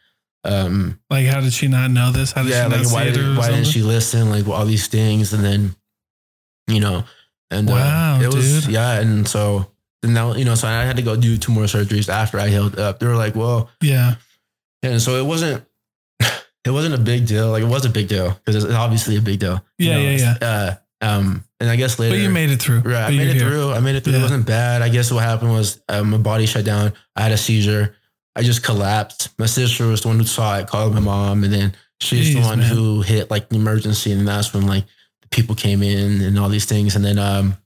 Um, 0.45 1.01
Like, 1.11 1.27
how 1.27 1.41
did 1.41 1.53
she 1.53 1.67
not 1.67 1.91
know 1.91 2.13
this? 2.13 2.31
How 2.31 2.43
did 2.45 2.53
yeah, 2.53 2.69
she 2.69 2.77
like 2.77 2.87
see 2.87 2.95
why, 2.95 3.05
did, 3.11 3.37
why 3.37 3.49
didn't 3.51 3.67
she 3.67 3.83
listen? 3.83 4.31
Like 4.31 4.47
all 4.47 4.65
these 4.65 4.87
things, 4.87 5.33
and 5.33 5.43
then 5.45 5.75
you 6.69 6.79
know, 6.81 7.03
and 7.51 7.69
Wow, 7.69 8.17
uh, 8.17 8.23
it 8.23 8.35
was 8.35 8.65
dude. 8.65 8.73
yeah, 8.75 9.01
and 9.01 9.27
so 9.29 9.71
then 10.03 10.13
now 10.15 10.35
you 10.35 10.45
know, 10.45 10.55
so 10.55 10.69
I 10.69 10.83
had 10.85 10.97
to 10.97 11.03
go 11.03 11.17
do 11.17 11.37
two 11.39 11.53
more 11.53 11.65
surgeries 11.65 12.09
after 12.09 12.39
I 12.39 12.49
healed 12.49 12.79
up. 12.79 12.99
They 12.99 13.07
were 13.07 13.17
like, 13.17 13.35
well, 13.35 13.71
Yeah. 13.81 14.15
and 14.83 15.01
so 15.01 15.17
it 15.17 15.25
wasn't. 15.27 15.65
It 16.65 16.71
wasn't 16.73 16.95
a 16.97 16.99
big 16.99 17.29
deal. 17.29 17.51
Like 17.53 17.63
it 17.63 17.69
was 17.69 17.85
a 17.85 17.89
big 17.89 18.09
deal 18.09 18.33
because 18.45 18.65
it's 18.65 18.75
obviously 18.75 19.17
a 19.17 19.21
big 19.21 19.39
deal. 19.39 19.63
you 19.79 19.89
Yeah, 19.89 19.95
know, 19.97 20.03
yeah, 20.03 20.11
it's, 20.33 20.43
Uh, 20.43 20.77
um, 21.01 21.45
and 21.61 21.71
I 21.71 21.77
guess 21.77 21.97
later, 22.01 22.17
But 22.17 22.23
you 22.23 22.29
made 22.29 22.51
it 22.51 22.61
through. 22.61 22.81
Right, 22.81 23.05
I 23.05 23.11
made 23.11 23.29
it 23.29 23.37
here. 23.37 23.49
through. 23.49 23.73
I 23.73 23.79
made 23.79 23.95
it 23.95 24.03
through. 24.03 24.15
Yeah. 24.15 24.19
It 24.19 24.23
wasn't 24.23 24.47
bad. 24.47 24.83
I 24.83 24.89
guess 24.89 25.13
what 25.13 25.23
happened 25.23 25.53
was 25.53 25.81
uh, 25.89 26.03
my 26.03 26.17
body 26.19 26.45
shut 26.45 26.65
down. 26.65 26.93
I 27.15 27.23
had 27.23 27.31
a 27.31 27.37
seizure. 27.37 27.95
I 28.35 28.43
just 28.43 28.65
collapsed. 28.65 29.29
My 29.39 29.47
sister 29.47 29.87
was 29.87 30.01
the 30.01 30.09
one 30.09 30.19
who 30.19 30.25
saw 30.25 30.59
it, 30.59 30.67
called 30.67 30.93
my 30.93 30.99
mom, 31.01 31.45
and 31.45 31.53
then 31.53 31.77
she's 32.01 32.35
the 32.35 32.41
one 32.41 32.59
man. 32.59 32.69
who 32.69 33.01
hit 33.01 33.31
like 33.31 33.49
the 33.49 33.55
emergency, 33.57 34.11
and 34.11 34.27
that's 34.27 34.53
when 34.53 34.67
like 34.67 34.87
people 35.31 35.55
came 35.55 35.83
in 35.83 36.21
and 36.21 36.39
all 36.39 36.49
these 36.49 36.67
things. 36.67 36.97
And 36.97 37.05
then 37.05 37.19
um, 37.19 37.57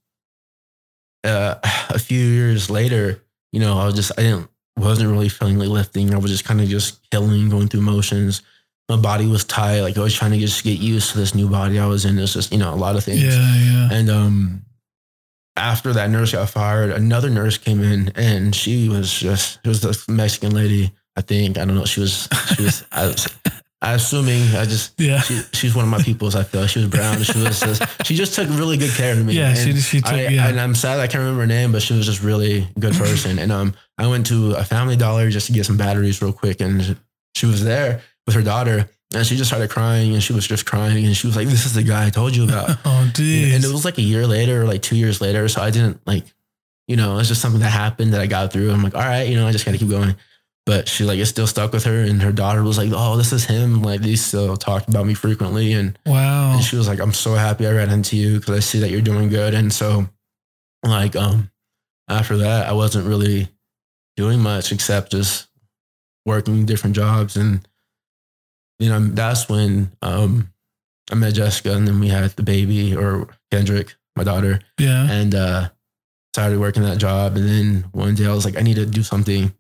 uh, 1.25 1.57
a 1.91 1.99
few 1.99 2.25
years 2.25 2.71
later, 2.71 3.23
you 3.53 3.61
know, 3.61 3.79
I 3.79 3.87
was 3.87 3.95
just 3.95 4.13
I 4.19 4.23
didn't 4.23 4.49
wasn't 4.77 5.11
really 5.11 5.29
feeling 5.29 5.59
like 5.59 5.69
lifting. 5.69 6.15
I 6.15 6.19
was 6.19 6.31
just 6.31 6.45
kind 6.45 6.61
of 6.61 6.69
just 6.69 7.09
killing, 7.11 7.49
going 7.49 7.69
through 7.69 7.83
motions. 7.83 8.43
My 8.89 8.97
body 8.97 9.27
was 9.27 9.45
tight. 9.45 9.81
Like 9.81 9.97
I 9.97 10.01
was 10.01 10.15
trying 10.15 10.33
to 10.33 10.39
just 10.39 10.65
get 10.65 10.79
used 10.79 11.13
to 11.13 11.19
this 11.19 11.35
new 11.35 11.49
body 11.49 11.79
I 11.79 11.87
was 11.87 12.05
in. 12.05 12.19
It's 12.19 12.33
just 12.33 12.53
you 12.53 12.59
know 12.59 12.73
a 12.73 12.77
lot 12.77 12.97
of 12.97 13.05
things. 13.05 13.23
Yeah. 13.23 13.57
Yeah. 13.57 13.89
And 13.93 14.11
um, 14.11 14.63
after 15.57 15.93
that 15.93 16.11
nurse 16.11 16.33
got 16.33 16.49
fired, 16.49 16.91
another 16.91 17.31
nurse 17.31 17.59
came 17.59 17.83
in, 17.83 18.13
and 18.17 18.55
she 18.55 18.89
was 18.89 19.13
just 19.13 19.61
it 19.65 19.69
was 19.69 19.83
this 19.83 20.09
Mexican 20.09 20.53
lady. 20.53 20.93
I 21.17 21.23
think 21.23 21.59
I 21.59 21.65
don't 21.65 21.75
know. 21.75 21.85
She 21.85 22.01
was 22.01 22.29
she 22.57 22.63
was 22.63 22.85
I 22.91 23.07
was 23.07 23.29
I 23.83 23.95
assuming 23.95 24.43
I 24.55 24.67
just 24.67 25.01
Yeah. 25.01 25.21
she, 25.21 25.41
she's 25.53 25.75
one 25.75 25.85
of 25.87 25.91
my 25.91 26.03
peoples. 26.03 26.35
I 26.35 26.43
feel 26.45 26.67
she 26.67 26.81
was 26.81 26.89
brown. 26.89 27.23
She 27.23 27.39
was 27.39 27.61
just, 27.61 27.83
she 28.07 28.15
just 28.15 28.35
took 28.35 28.49
really 28.51 28.77
good 28.77 28.91
care 28.93 29.13
of 29.13 29.25
me. 29.25 29.33
Yeah, 29.35 29.55
she- 29.55 29.71
And 29.71 29.79
she 29.79 30.01
took- 30.03 30.13
I, 30.13 30.29
yeah. 30.29 30.49
And 30.49 30.61
I'm 30.61 30.75
sad 30.75 31.01
I 31.01 31.07
can't 31.07 31.21
remember 31.21 31.41
her 31.43 31.47
name, 31.47 31.73
but 31.73 31.81
she 31.81 31.95
was 31.95 32.05
just 32.05 32.23
really 32.23 32.69
good 32.79 32.95
person. 32.95 33.39
and 33.39 33.51
um, 33.51 33.75
I 33.97 34.07
went 34.07 34.27
to 34.27 34.53
a 34.53 34.65
Family 34.65 34.97
Dollar 34.97 35.31
just 35.31 35.47
to 35.47 35.53
get 35.53 35.65
some 35.65 35.77
batteries 35.79 36.21
real 36.21 36.33
quick, 36.35 36.61
and 36.61 36.97
she 37.35 37.47
was 37.47 37.65
there 37.65 38.03
with 38.27 38.35
her 38.35 38.43
daughter, 38.43 38.89
and 39.15 39.27
she 39.27 39.37
just 39.37 39.49
started 39.49 39.71
crying, 39.71 40.13
and 40.13 40.23
she 40.23 40.33
was 40.35 40.47
just 40.47 40.67
crying, 40.67 41.05
and 41.07 41.17
she 41.17 41.27
was 41.27 41.35
like, 41.37 41.49
"This 41.49 41.65
is 41.67 41.73
the 41.75 41.83
guy 41.83 42.07
I 42.07 42.11
told 42.11 42.37
you 42.37 42.45
about." 42.45 42.77
Oh, 42.85 43.11
dude. 43.15 43.55
and 43.55 43.65
it 43.65 43.73
was 43.73 43.85
like 43.85 43.97
a 43.99 44.03
year 44.03 44.27
later, 44.27 44.63
or 44.63 44.67
like 44.67 44.83
two 44.83 44.97
years 44.97 45.21
later. 45.23 45.49
So 45.49 45.61
I 45.63 45.71
didn't 45.71 46.01
like, 46.07 46.25
you 46.87 46.97
know, 46.97 47.19
it's 47.19 47.29
just 47.29 47.41
something 47.41 47.61
that 47.63 47.71
happened 47.71 48.13
that 48.13 48.21
I 48.21 48.27
got 48.27 48.53
through. 48.53 48.71
I'm 48.71 48.83
like, 48.83 48.95
all 48.95 49.01
right, 49.01 49.23
you 49.29 49.37
know, 49.37 49.47
I 49.47 49.53
just 49.53 49.65
got 49.65 49.73
to 49.73 49.79
keep 49.79 49.89
going. 49.91 50.17
But 50.67 50.89
she 50.89 51.05
like 51.05 51.19
it 51.19 51.27
still 51.27 51.47
stuck 51.47 51.73
with 51.73 51.85
her, 51.85 52.01
and 52.03 52.23
her 52.23 52.33
daughter 52.33 52.63
was 52.63 52.79
like, 52.79 52.91
"Oh, 52.93 53.17
this 53.17 53.33
is 53.33 53.45
him." 53.45 53.83
Like 53.83 54.01
they 54.03 54.17
still 54.17 54.57
talked 54.57 54.89
about 54.89 55.07
me 55.07 55.15
frequently, 55.15 55.73
and, 55.73 55.99
Wow. 56.07 56.53
and 56.55 56.63
she 56.65 56.77
was 56.77 56.87
like, 56.89 57.01
"I'm 57.01 57.13
so 57.13 57.35
happy 57.35 57.67
I 57.67 57.73
ran 57.73 57.91
into 57.91 58.17
you 58.17 58.39
because 58.41 58.57
I 58.57 58.61
see 58.61 58.79
that 58.81 58.91
you're 58.91 59.01
doing 59.01 59.29
good." 59.29 59.55
And 59.55 59.73
so, 59.73 60.09
like, 60.85 61.17
um, 61.17 61.51
after 62.09 62.37
that, 62.39 62.67
I 62.69 62.73
wasn't 62.73 63.07
really 63.09 63.49
doing 64.17 64.41
much 64.41 64.71
except 64.73 65.13
just 65.13 65.49
working 66.27 66.67
different 66.67 66.95
jobs, 66.97 67.37
and 67.37 67.67
you 68.79 68.89
know, 68.89 69.01
that's 69.01 69.49
when 69.49 69.93
um, 70.03 70.53
I 71.11 71.15
met 71.15 71.35
Jessica, 71.35 71.73
and 71.75 71.87
then 71.89 72.01
we 72.01 72.09
had 72.09 72.31
the 72.33 72.43
baby 72.43 72.95
or 72.97 73.29
Kendrick, 73.51 73.95
my 74.17 74.25
daughter 74.25 74.61
Yeah. 74.79 75.11
and 75.11 75.35
uh 75.35 75.69
started 76.35 76.61
working 76.61 76.83
that 76.85 76.99
job 76.99 77.35
and 77.37 77.49
then 77.49 77.85
one 77.93 78.15
day 78.15 78.25
I 78.27 78.33
was 78.33 78.45
like 78.45 78.57
I 78.57 78.61
need 78.61 78.75
to 78.77 78.87
do 78.87 79.03
something 79.03 79.53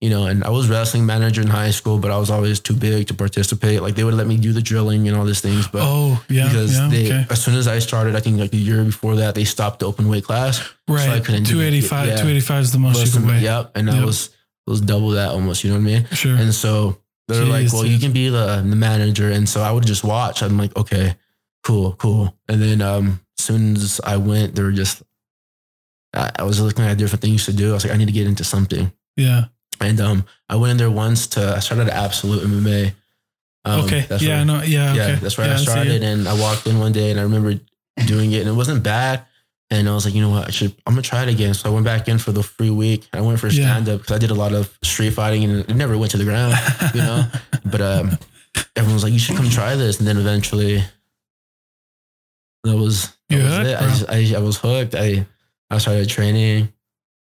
you 0.00 0.10
know 0.10 0.26
and 0.26 0.44
I 0.44 0.50
was 0.50 0.68
wrestling 0.68 1.04
manager 1.06 1.40
in 1.40 1.48
high 1.48 1.70
school 1.72 1.98
but 1.98 2.10
I 2.10 2.18
was 2.18 2.30
always 2.30 2.60
too 2.60 2.74
big 2.74 3.08
to 3.08 3.14
participate 3.14 3.82
like 3.82 3.94
they 3.94 4.04
would 4.04 4.14
let 4.14 4.26
me 4.26 4.36
do 4.36 4.52
the 4.52 4.62
drilling 4.62 5.08
and 5.08 5.16
all 5.16 5.24
these 5.24 5.40
things 5.40 5.66
but 5.66 5.82
oh, 5.84 6.22
yeah. 6.28 6.44
because 6.46 6.78
yeah. 6.78 6.88
they 6.88 7.06
okay. 7.06 7.26
as 7.30 7.42
soon 7.42 7.56
as 7.56 7.66
I 7.66 7.78
started 7.80 8.14
I 8.14 8.20
think 8.20 8.38
like 8.38 8.50
the 8.50 8.58
year 8.58 8.84
before 8.84 9.16
that 9.16 9.34
they 9.34 9.44
stopped 9.44 9.80
the 9.80 9.86
open 9.86 10.08
weight 10.08 10.24
class 10.24 10.60
I 10.88 10.92
Right. 10.92 11.24
couldn't 11.24 11.44
do 11.44 11.52
285. 11.52 12.06
Yeah. 12.06 12.16
285 12.16 12.62
is 12.62 12.72
the 12.72 12.78
most 12.78 12.94
Plus 12.96 13.14
you 13.14 13.20
can 13.20 13.28
weigh. 13.28 13.40
yep 13.40 13.72
and 13.74 13.90
I 13.90 14.04
was 14.04 14.26
it 14.66 14.70
was 14.70 14.80
double 14.80 15.10
that 15.10 15.30
almost 15.30 15.64
you 15.64 15.70
know 15.70 15.76
what 15.76 15.82
I 15.82 15.92
mean 15.92 16.06
Sure. 16.12 16.36
and 16.36 16.54
so 16.54 16.98
they're 17.28 17.44
like, 17.44 17.70
well, 17.72 17.82
dude. 17.82 17.92
you 17.92 17.98
can 17.98 18.12
be 18.12 18.30
the, 18.30 18.64
the 18.66 18.74
manager. 18.74 19.30
And 19.30 19.46
so 19.46 19.60
I 19.60 19.70
would 19.70 19.84
just 19.84 20.02
watch. 20.02 20.42
I'm 20.42 20.56
like, 20.56 20.74
okay, 20.78 21.14
cool, 21.62 21.92
cool. 21.92 22.34
And 22.48 22.60
then 22.60 22.80
um, 22.80 23.20
as 23.38 23.44
soon 23.44 23.76
as 23.76 24.00
I 24.02 24.16
went, 24.16 24.54
they 24.54 24.62
were 24.62 24.72
just, 24.72 25.02
I, 26.14 26.30
I 26.38 26.42
was 26.44 26.58
looking 26.58 26.86
at 26.86 26.96
different 26.96 27.20
things 27.20 27.44
to 27.44 27.52
do. 27.52 27.72
I 27.72 27.74
was 27.74 27.84
like, 27.84 27.92
I 27.92 27.98
need 27.98 28.06
to 28.06 28.12
get 28.12 28.26
into 28.26 28.44
something. 28.44 28.90
yeah. 29.16 29.44
And 29.80 30.00
um, 30.00 30.24
I 30.48 30.56
went 30.56 30.72
in 30.72 30.76
there 30.76 30.90
once 30.90 31.26
to, 31.28 31.54
I 31.56 31.60
started 31.60 31.88
at 31.88 31.94
Absolute 31.94 32.42
MMA. 32.46 32.92
Um, 33.64 33.80
okay. 33.84 34.00
that's 34.08 34.22
Yeah. 34.22 34.36
where- 34.36 34.44
No. 34.44 34.62
Yeah. 34.62 34.94
yeah, 34.94 35.02
okay. 35.02 35.14
that's 35.16 35.36
where 35.38 35.46
Yeah, 35.46 35.54
I 35.54 35.56
started. 35.58 35.92
it. 35.94 36.02
And 36.02 36.28
I 36.28 36.34
walked 36.34 36.66
in 36.66 36.78
one 36.78 36.92
day 36.92 37.10
and 37.10 37.20
I 37.20 37.22
remember 37.24 37.54
doing 38.06 38.32
it 38.32 38.40
and 38.40 38.48
it 38.48 38.52
wasn't 38.54 38.82
bad. 38.82 39.24
And 39.70 39.86
I 39.88 39.92
was 39.94 40.06
like, 40.06 40.14
you 40.14 40.22
know 40.22 40.30
what, 40.30 40.48
I 40.48 40.50
should, 40.50 40.74
I'm 40.86 40.94
gonna 40.94 41.02
try 41.02 41.22
it 41.24 41.28
again. 41.28 41.52
So 41.52 41.68
I 41.70 41.72
went 41.74 41.84
back 41.84 42.08
in 42.08 42.16
for 42.18 42.32
the 42.32 42.42
free 42.42 42.70
week. 42.70 43.06
I 43.12 43.20
went 43.20 43.38
for 43.38 43.50
stand 43.50 43.86
up 43.88 44.00
because 44.00 44.14
I 44.16 44.18
did 44.18 44.30
a 44.30 44.34
lot 44.34 44.54
of 44.54 44.76
street 44.82 45.10
fighting 45.10 45.44
and 45.44 45.60
it 45.68 45.76
never 45.76 45.98
went 45.98 46.10
to 46.12 46.16
the 46.16 46.24
ground, 46.24 46.54
you 46.94 47.02
know. 47.02 47.26
but 47.66 47.80
um, 47.82 48.18
everyone 48.76 48.94
was 48.94 49.04
like, 49.04 49.12
you 49.12 49.18
should 49.18 49.36
come 49.36 49.50
try 49.50 49.76
this. 49.76 49.98
And 49.98 50.08
then 50.08 50.16
eventually, 50.16 50.82
that 52.64 52.76
was, 52.76 53.12
that 53.28 53.36
was 53.42 53.56
hooked, 53.56 53.66
it. 53.68 53.76
I, 53.76 53.88
just, 53.88 54.08
I, 54.08 54.38
I 54.38 54.42
was 54.42 54.56
hooked. 54.58 54.94
I, 54.94 55.26
I 55.70 55.78
started 55.78 56.08
training. 56.08 56.72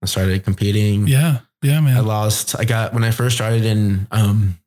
I 0.02 0.06
started 0.06 0.44
competing. 0.46 1.08
Yeah. 1.08 1.40
Yeah, 1.62 1.82
man. 1.82 1.98
I 1.98 2.00
lost. 2.02 2.58
I 2.58 2.66
got 2.66 2.94
when 2.94 3.04
I 3.04 3.12
first 3.12 3.36
started 3.36 3.66
in. 3.66 4.08
Um, 4.12 4.58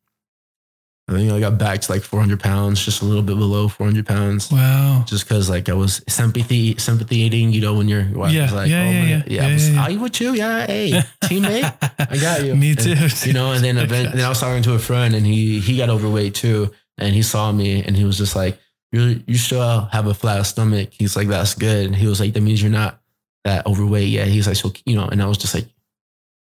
I 1.08 1.14
think 1.14 1.32
I 1.32 1.40
got 1.40 1.58
back 1.58 1.80
to 1.80 1.92
like 1.92 2.02
400 2.02 2.38
pounds, 2.40 2.82
just 2.82 3.02
a 3.02 3.04
little 3.04 3.22
bit 3.24 3.36
below 3.36 3.66
400 3.68 4.06
pounds, 4.06 4.50
Wow. 4.52 5.04
just 5.06 5.24
because 5.28 5.50
like 5.50 5.68
I 5.68 5.72
was 5.74 6.00
sympathy 6.08 6.76
sympathy 6.78 7.18
eating. 7.18 7.50
You 7.52 7.60
know 7.60 7.74
when 7.74 7.88
you're 7.88 8.06
wife 8.14 8.32
Yeah, 8.32 8.50
like, 8.52 8.70
yeah, 8.70 8.82
oh 8.82 8.90
yeah, 8.90 9.00
my, 9.02 9.06
yeah, 9.08 9.22
yeah, 9.26 9.46
I 9.46 9.52
was, 9.52 9.68
yeah, 9.70 9.88
you 9.88 10.00
with 10.00 10.20
you? 10.20 10.32
Yeah, 10.34 10.66
hey, 10.66 10.90
teammate, 11.24 11.74
I 11.98 12.16
got 12.18 12.44
you. 12.44 12.54
Me 12.54 12.70
And, 12.70 12.78
too. 12.78 13.26
you 13.26 13.32
know, 13.32 13.52
and 13.52 13.64
then 13.64 13.78
event, 13.86 14.14
then 14.14 14.24
I 14.24 14.28
was 14.28 14.40
talking 14.40 14.62
to 14.62 14.74
a 14.74 14.78
friend, 14.78 15.14
and 15.14 15.26
he 15.26 15.58
he 15.60 15.76
got 15.76 15.90
overweight 15.90 16.34
too, 16.34 16.70
and 16.98 17.14
he 17.14 17.22
saw 17.22 17.50
me, 17.52 17.82
and 17.82 17.96
he 17.96 18.04
was 18.04 18.16
just 18.16 18.36
like, 18.36 18.58
you 18.92 19.22
you 19.26 19.36
still 19.38 19.86
have 19.92 20.06
a 20.06 20.14
flat 20.14 20.42
stomach. 20.46 20.90
He's 20.92 21.16
like, 21.16 21.26
that's 21.28 21.54
good. 21.54 21.86
And 21.86 21.96
he 21.96 22.06
was 22.06 22.20
like, 22.20 22.32
that 22.34 22.42
means 22.42 22.62
you're 22.62 22.70
not 22.70 23.00
that 23.44 23.66
overweight 23.66 24.08
yet. 24.08 24.28
He's 24.28 24.46
like, 24.46 24.56
so 24.56 24.72
you 24.86 24.94
know, 24.94 25.08
and 25.08 25.20
I 25.20 25.26
was 25.26 25.36
just 25.38 25.52
like, 25.54 25.66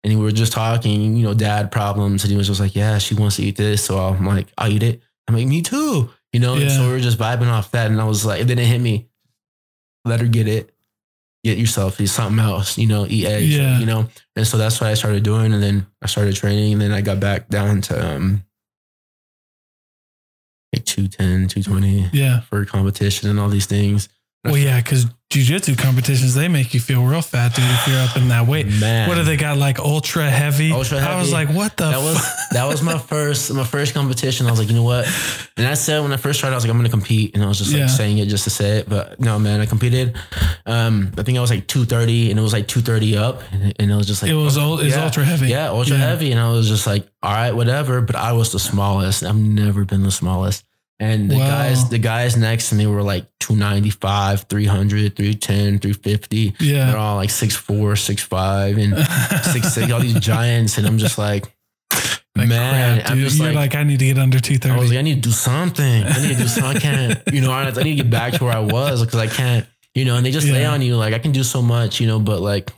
and 0.06 0.18
we 0.20 0.24
were 0.24 0.32
just 0.32 0.54
talking, 0.54 1.16
you 1.18 1.24
know, 1.24 1.34
dad 1.34 1.72
problems, 1.72 2.24
and 2.24 2.32
he 2.32 2.38
was 2.38 2.46
just 2.48 2.60
like, 2.62 2.76
yeah, 2.76 3.00
she 3.00 3.16
wants 3.16 3.38
to 3.38 3.44
eat 3.44 3.58
this, 3.58 3.84
so 3.84 3.98
I'm 3.98 4.24
like, 4.26 4.48
I'll 4.58 4.72
eat 4.72 4.84
it. 4.84 5.02
I'm 5.28 5.36
like, 5.36 5.48
me 5.48 5.62
too, 5.64 6.12
you 6.32 6.40
know. 6.40 6.54
And 6.54 6.70
so 6.72 6.84
we 6.84 6.90
were 6.94 7.00
just 7.00 7.18
vibing 7.18 7.48
off 7.52 7.72
that, 7.72 7.90
and 7.90 8.00
I 8.00 8.04
was 8.06 8.24
like, 8.24 8.46
then 8.46 8.60
it 8.60 8.66
hit 8.68 8.80
me. 8.80 9.08
Let 10.06 10.20
her 10.22 10.28
get 10.28 10.48
it. 10.48 10.72
Get 11.44 11.58
yourself 11.58 12.00
eat 12.00 12.08
something 12.08 12.38
else, 12.44 12.78
you 12.78 12.88
know, 12.88 13.06
eat 13.10 13.26
eggs, 13.26 13.56
Yeah. 13.58 13.80
you 13.80 13.86
know. 13.88 14.08
And 14.36 14.46
so 14.48 14.58
that's 14.58 14.80
what 14.80 14.90
I 14.92 14.94
started 14.94 15.24
doing, 15.24 15.54
and 15.54 15.62
then 15.64 15.88
I 16.02 16.06
started 16.06 16.36
training, 16.36 16.74
and 16.74 16.82
then 16.82 16.92
I 16.92 17.02
got 17.02 17.20
back 17.20 17.50
down 17.50 17.82
to 17.82 18.16
um 18.16 18.44
like 20.74 20.86
210, 20.86 21.48
220 21.48 22.10
Yeah. 22.14 22.42
for 22.42 22.64
competition 22.66 23.30
and 23.30 23.40
all 23.40 23.50
these 23.50 23.66
things. 23.66 24.10
Well, 24.46 24.58
yeah, 24.58 24.78
because 24.82 25.06
jujitsu 25.32 25.78
competitions, 25.78 26.34
they 26.36 26.48
make 26.48 26.74
you 26.74 26.80
feel 26.80 27.04
real 27.04 27.22
fat, 27.22 27.54
dude, 27.56 27.66
if 27.66 27.88
you're 27.88 28.00
up 28.00 28.16
in 28.16 28.30
that 28.30 28.48
weight. 28.48 28.68
Man, 28.68 29.10
What 29.10 29.16
do 29.16 29.24
they 29.24 29.36
got? 29.38 29.58
Like 29.58 29.80
ultra 29.80 30.30
heavy? 30.30 30.72
Ultra 30.72 31.00
I 31.00 31.20
was 31.20 31.34
like, 31.34 31.50
what 31.50 31.76
the 31.78 31.86
that 31.90 31.98
was 31.98 32.48
that 32.52 32.66
was 32.66 32.82
my 32.82 32.98
first 32.98 33.52
my 33.54 33.64
first 33.64 33.94
competition. 33.94 34.46
I 34.48 34.52
was 34.52 34.60
like, 34.60 34.70
you 34.70 34.76
know 34.76 34.84
what? 34.84 35.06
And 35.58 35.66
I 35.68 35.74
said 35.74 36.02
when 36.02 36.12
I 36.14 36.18
first 36.18 36.40
started, 36.40 36.54
I 36.56 36.58
was 36.58 36.64
like, 36.66 36.72
I'm 36.72 36.78
gonna 36.78 36.90
compete, 36.90 37.34
and 37.36 37.44
I 37.44 37.48
was 37.48 37.58
just 37.58 37.72
like 37.72 37.80
Yeah. 37.80 37.88
saying 37.88 38.18
it 38.20 38.28
just 38.28 38.44
to 38.46 38.50
say 38.50 38.80
it. 38.80 38.90
But 38.90 39.20
no, 39.20 39.40
man, 39.40 39.62
I 39.62 39.66
competed. 39.66 40.16
Um, 40.66 41.12
I 41.18 41.24
think 41.24 41.38
I 41.38 41.42
was 41.42 41.50
like 41.50 41.68
230, 41.68 42.30
and 42.32 42.40
it 42.40 42.44
was 42.44 42.54
like 42.54 42.68
230 42.68 43.18
up, 43.18 43.42
and, 43.52 43.74
and 43.80 43.92
it 43.92 43.96
was 43.96 44.08
just 44.08 44.22
like 44.22 44.32
It 44.32 44.36
was 44.36 44.58
it's 44.58 44.96
yeah. 44.96 45.04
ultra 45.04 45.24
heavy. 45.24 45.48
Yeah, 45.48 45.70
ultra 45.70 45.96
Yeah. 45.98 46.08
heavy, 46.10 46.32
and 46.32 46.40
I 46.40 46.50
was 46.52 46.68
just 46.68 46.86
like, 46.88 47.08
all 47.24 47.32
right, 47.34 47.52
whatever. 47.54 48.02
But 48.02 48.16
I 48.16 48.34
was 48.34 48.52
the 48.52 48.60
smallest. 48.60 49.24
I've 49.24 49.36
never 49.36 49.86
been 49.86 50.04
the 50.04 50.12
smallest. 50.12 50.65
And 51.00 51.30
the 51.30 51.36
Wow. 51.36 51.48
guys, 51.50 51.90
the 51.90 51.98
guys 52.00 52.38
next 52.38 52.70
to 52.70 52.76
me 52.76 52.88
were 52.88 53.02
like 53.04 53.26
295, 53.42 54.44
300, 54.50 55.16
310, 55.16 55.80
350. 55.80 56.56
Yeah. 56.60 56.86
They're 56.92 56.98
all 56.98 57.18
like 57.18 57.30
6'4, 57.30 57.98
6'5, 57.98 58.78
and 58.82 59.46
six 59.52 59.74
six, 59.74 59.92
all 59.92 60.00
these 60.00 60.20
giants, 60.20 60.78
and 60.78 60.88
I'm 60.88 60.98
just 60.98 61.18
like, 61.18 61.46
Like, 62.38 62.48
man, 62.48 63.00
crap, 63.02 63.12
I'm 63.12 63.20
just 63.20 63.38
You're 63.38 63.48
like, 63.48 63.56
like, 63.56 63.76
I 63.76 63.84
need 63.84 64.00
to 64.00 64.06
get 64.06 64.18
under 64.18 64.40
230. 64.40 64.74
I 64.74 64.80
was 64.80 64.90
like, 64.90 65.00
I 65.00 65.02
need 65.02 65.16
to 65.24 65.30
do 65.30 65.32
something. 65.32 66.04
I 66.06 66.22
need 66.22 66.36
to 66.36 66.42
do 66.44 66.48
something. 66.48 66.78
I 66.78 66.80
can't, 66.80 67.22
you 67.34 67.42
know, 67.42 67.52
I, 67.52 67.64
I 67.68 67.72
need 67.84 67.98
to 67.98 68.04
get 68.04 68.10
back 68.10 68.34
to 68.36 68.44
where 68.46 68.54
I 68.56 68.60
was 68.60 69.04
because 69.04 69.20
I 69.20 69.28
can't, 69.28 69.66
you 69.96 70.06
know, 70.06 70.16
and 70.18 70.26
they 70.26 70.32
just 70.32 70.48
lay 70.48 70.66
on 70.66 70.82
you 70.82 70.96
like 70.98 71.14
I 71.14 71.20
can 71.20 71.32
do 71.34 71.44
so 71.44 71.62
much, 71.62 72.00
you 72.02 72.08
know, 72.08 72.20
but 72.20 72.40
like 72.42 72.72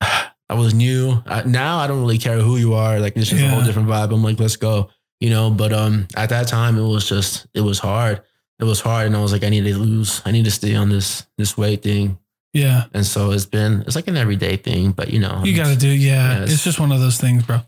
I 0.00 0.54
was 0.54 0.74
new. 0.74 1.22
I, 1.26 1.42
now 1.44 1.78
I 1.78 1.86
don't 1.86 2.00
really 2.00 2.18
care 2.18 2.38
who 2.38 2.56
you 2.56 2.74
are. 2.74 2.98
Like 3.00 3.16
it's 3.16 3.28
just 3.30 3.42
a 3.42 3.48
whole 3.48 3.62
different 3.62 3.88
vibe. 3.88 4.12
I'm 4.12 4.22
like, 4.22 4.38
let's 4.38 4.56
go, 4.56 4.90
you 5.22 5.30
know. 5.30 5.50
But 5.50 5.72
um, 5.72 6.06
at 6.16 6.28
that 6.30 6.48
time, 6.48 6.76
it 6.78 6.86
was 6.86 7.08
just, 7.08 7.46
it 7.54 7.60
was 7.62 7.78
hard. 7.78 8.20
It 8.58 8.64
was 8.64 8.80
hard, 8.80 9.06
and 9.06 9.16
I 9.16 9.22
was 9.22 9.32
like, 9.32 9.44
I 9.44 9.48
need 9.48 9.64
to 9.64 9.76
lose. 9.78 10.20
I 10.24 10.30
need 10.30 10.44
to 10.44 10.50
stay 10.50 10.74
on 10.74 10.88
this 10.88 11.26
this 11.38 11.56
weight 11.56 11.82
thing. 11.82 12.18
yeah. 12.52 12.84
And 12.94 13.04
so 13.06 13.30
it's 13.32 13.46
been, 13.46 13.82
it's 13.86 13.96
like 13.96 14.08
an 14.08 14.16
everyday 14.16 14.56
thing, 14.56 14.92
but 14.92 15.10
you 15.10 15.18
know, 15.20 15.42
You 15.44 15.56
got 15.56 15.68
to 15.72 15.76
do, 15.76 15.88
yeah. 15.88 16.40
Yes. 16.40 16.52
It's 16.52 16.64
just 16.64 16.78
one 16.78 16.92
of 16.92 17.00
those 17.00 17.18
things, 17.18 17.42
bro. 17.44 17.60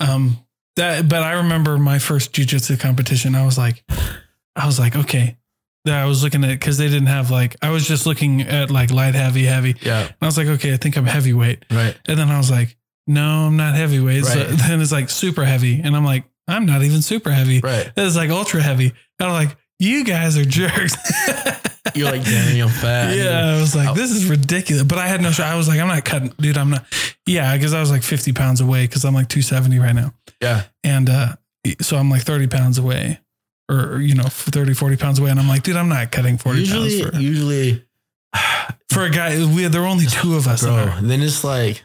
Um, 0.00 0.36
that, 0.76 1.08
but 1.08 1.22
I 1.22 1.32
remember 1.44 1.78
my 1.78 1.98
first 1.98 2.32
jujitsu 2.32 2.78
competition. 2.80 3.34
I 3.34 3.44
was 3.44 3.56
like, 3.56 3.84
I 4.56 4.66
was 4.66 4.78
like, 4.78 4.96
okay. 4.96 5.36
That 5.84 6.00
I 6.00 6.06
was 6.06 6.22
looking 6.22 6.44
at 6.44 6.50
because 6.50 6.78
they 6.78 6.86
didn't 6.88 7.08
have 7.08 7.30
like 7.32 7.56
I 7.60 7.70
was 7.70 7.86
just 7.88 8.06
looking 8.06 8.42
at 8.42 8.70
like 8.70 8.90
light, 8.92 9.14
heavy, 9.16 9.44
heavy. 9.46 9.74
yeah, 9.82 10.02
And 10.06 10.14
I 10.22 10.26
was 10.26 10.38
like, 10.38 10.46
okay, 10.46 10.72
I 10.72 10.76
think 10.76 10.96
I'm 10.96 11.06
heavyweight. 11.06 11.64
right. 11.72 11.96
And 12.06 12.16
then 12.18 12.28
I 12.30 12.38
was 12.38 12.50
like, 12.52 12.76
no, 13.08 13.46
I'm 13.48 13.56
not 13.56 13.74
heavyweight. 13.74 14.24
So 14.24 14.38
Right. 14.38 14.48
then 14.68 14.80
it's 14.80 14.92
like 14.92 15.10
super 15.10 15.44
heavy. 15.44 15.80
And 15.82 15.96
I'm 15.96 16.04
like, 16.04 16.24
I'm 16.52 16.66
not 16.66 16.82
even 16.82 17.02
super 17.02 17.30
heavy. 17.30 17.60
Right. 17.60 17.90
It's 17.96 18.16
like 18.16 18.30
ultra 18.30 18.62
heavy. 18.62 18.92
And 19.18 19.28
I'm 19.28 19.32
like, 19.32 19.56
you 19.78 20.04
guys 20.04 20.36
are 20.38 20.44
jerks. 20.44 20.94
You're 21.94 22.10
like, 22.10 22.24
damn, 22.24 22.62
I'm 22.62 22.68
fat. 22.72 23.16
yeah. 23.16 23.54
I 23.56 23.60
was 23.60 23.74
like, 23.74 23.94
this 23.96 24.10
is 24.12 24.26
ridiculous. 24.28 24.84
But 24.84 24.98
I 24.98 25.08
had 25.08 25.20
no 25.20 25.30
shot. 25.32 25.48
I 25.48 25.56
was 25.56 25.68
like, 25.68 25.80
I'm 25.80 25.88
not 25.88 26.04
cutting, 26.04 26.32
dude. 26.38 26.56
I'm 26.56 26.70
not. 26.70 26.84
Yeah. 27.26 27.56
Cause 27.58 27.74
I 27.74 27.80
was 27.80 27.90
like 27.90 28.02
50 28.02 28.32
pounds 28.32 28.60
away 28.60 28.86
because 28.86 29.04
I'm 29.04 29.14
like 29.14 29.28
270 29.28 29.78
right 29.78 29.92
now. 29.94 30.14
Yeah. 30.40 30.62
And 30.84 31.10
uh, 31.10 31.32
so 31.80 31.96
I'm 31.96 32.08
like 32.10 32.22
30 32.22 32.46
pounds 32.46 32.78
away 32.78 33.20
or, 33.68 34.00
you 34.00 34.14
know, 34.14 34.24
30, 34.24 34.74
40 34.74 34.96
pounds 34.96 35.18
away. 35.18 35.30
And 35.30 35.40
I'm 35.40 35.48
like, 35.48 35.62
dude, 35.64 35.76
I'm 35.76 35.88
not 35.88 36.10
cutting 36.12 36.38
40 36.38 36.58
Usually, 36.60 37.02
pounds 37.02 37.16
for, 37.16 37.20
usually, 37.22 37.84
for 38.92 39.02
a 39.02 39.10
guy. 39.10 39.38
We, 39.44 39.66
there 39.66 39.80
were 39.80 39.86
only 39.88 40.06
two 40.06 40.36
of 40.36 40.46
us. 40.46 40.62
bro, 40.62 40.98
then 41.02 41.20
it's 41.20 41.42
like, 41.44 41.82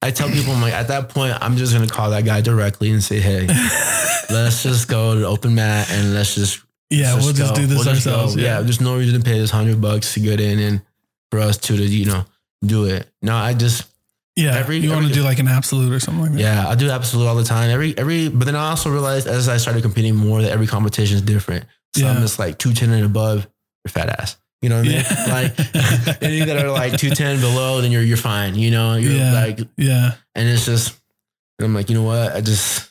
I 0.00 0.10
tell 0.12 0.28
people, 0.30 0.52
I'm 0.52 0.60
like, 0.62 0.74
at 0.74 0.88
that 0.88 1.08
point, 1.08 1.36
I'm 1.40 1.56
just 1.56 1.72
going 1.74 1.86
to 1.86 1.92
call 1.92 2.10
that 2.10 2.24
guy 2.24 2.40
directly 2.40 2.90
and 2.90 3.02
say, 3.02 3.18
hey, 3.20 3.46
let's 4.30 4.62
just 4.62 4.88
go 4.88 5.18
to 5.18 5.26
open 5.26 5.54
mat 5.54 5.90
and 5.90 6.14
let's 6.14 6.34
just, 6.34 6.62
yeah. 6.90 7.12
let's 7.14 7.24
We'll 7.24 7.34
just 7.34 7.54
go. 7.54 7.60
do 7.62 7.66
this 7.66 7.78
We'll 7.84 7.94
ourselves. 7.94 8.36
Yeah. 8.36 8.60
There's 8.60 8.80
no 8.80 8.96
reason 8.96 9.20
to 9.20 9.24
pay 9.24 9.38
this 9.38 9.50
hundred 9.50 9.80
bucks 9.80 10.14
to 10.14 10.20
get 10.20 10.40
in 10.40 10.58
and 10.60 10.82
for 11.30 11.40
us 11.40 11.58
to, 11.58 11.76
to, 11.76 11.82
you 11.84 12.06
know, 12.06 12.24
do 12.64 12.84
it. 12.84 13.08
No, 13.22 13.34
I 13.34 13.54
just, 13.54 13.88
Yeah. 14.36 14.56
Every- 14.56 14.78
you 14.78 14.90
want 14.92 15.08
to 15.08 15.12
do 15.12 15.22
like 15.22 15.40
an 15.40 15.48
absolute 15.48 15.92
or 15.92 15.98
something 16.00 16.22
like 16.22 16.32
that. 16.32 16.40
yeah, 16.40 16.68
I 16.68 16.74
do 16.76 16.88
absolute 16.90 17.26
all 17.26 17.34
the 17.34 17.44
time. 17.44 17.70
Every, 17.70 17.96
every, 17.98 18.28
but 18.28 18.44
then 18.44 18.54
I 18.56 18.70
also 18.70 18.90
realized 18.90 19.26
as 19.26 19.48
I 19.48 19.56
started 19.56 19.82
competing 19.82 20.14
more 20.14 20.42
that 20.42 20.52
every 20.52 20.66
competition 20.68 21.16
is 21.16 21.22
different. 21.22 21.64
Some 21.96 22.04
Yeah. 22.18 22.22
is 22.22 22.38
like 22.38 22.58
210 22.58 22.92
and 22.96 23.04
above, 23.06 23.48
you're 23.84 23.90
fat 23.90 24.08
ass. 24.20 24.36
You 24.62 24.68
know 24.70 24.78
what 24.78 24.86
I 24.86 24.88
mean? 24.88 25.04
Yeah. 25.08 25.26
Like 25.28 26.22
any 26.22 26.40
that 26.44 26.64
are 26.64 26.70
like 26.72 26.96
210 26.98 27.40
below, 27.40 27.80
then 27.80 27.92
you're 27.92 28.02
you're 28.02 28.16
fine. 28.16 28.54
You 28.56 28.70
know, 28.70 28.94
you're 28.94 29.12
Yeah. 29.12 29.32
like 29.32 29.60
Yeah. 29.76 30.14
and 30.34 30.48
it's 30.48 30.66
just 30.66 30.96
I'm 31.60 31.74
like, 31.74 31.88
you 31.90 31.94
know 31.96 32.02
what? 32.04 32.32
I 32.34 32.40
just 32.40 32.90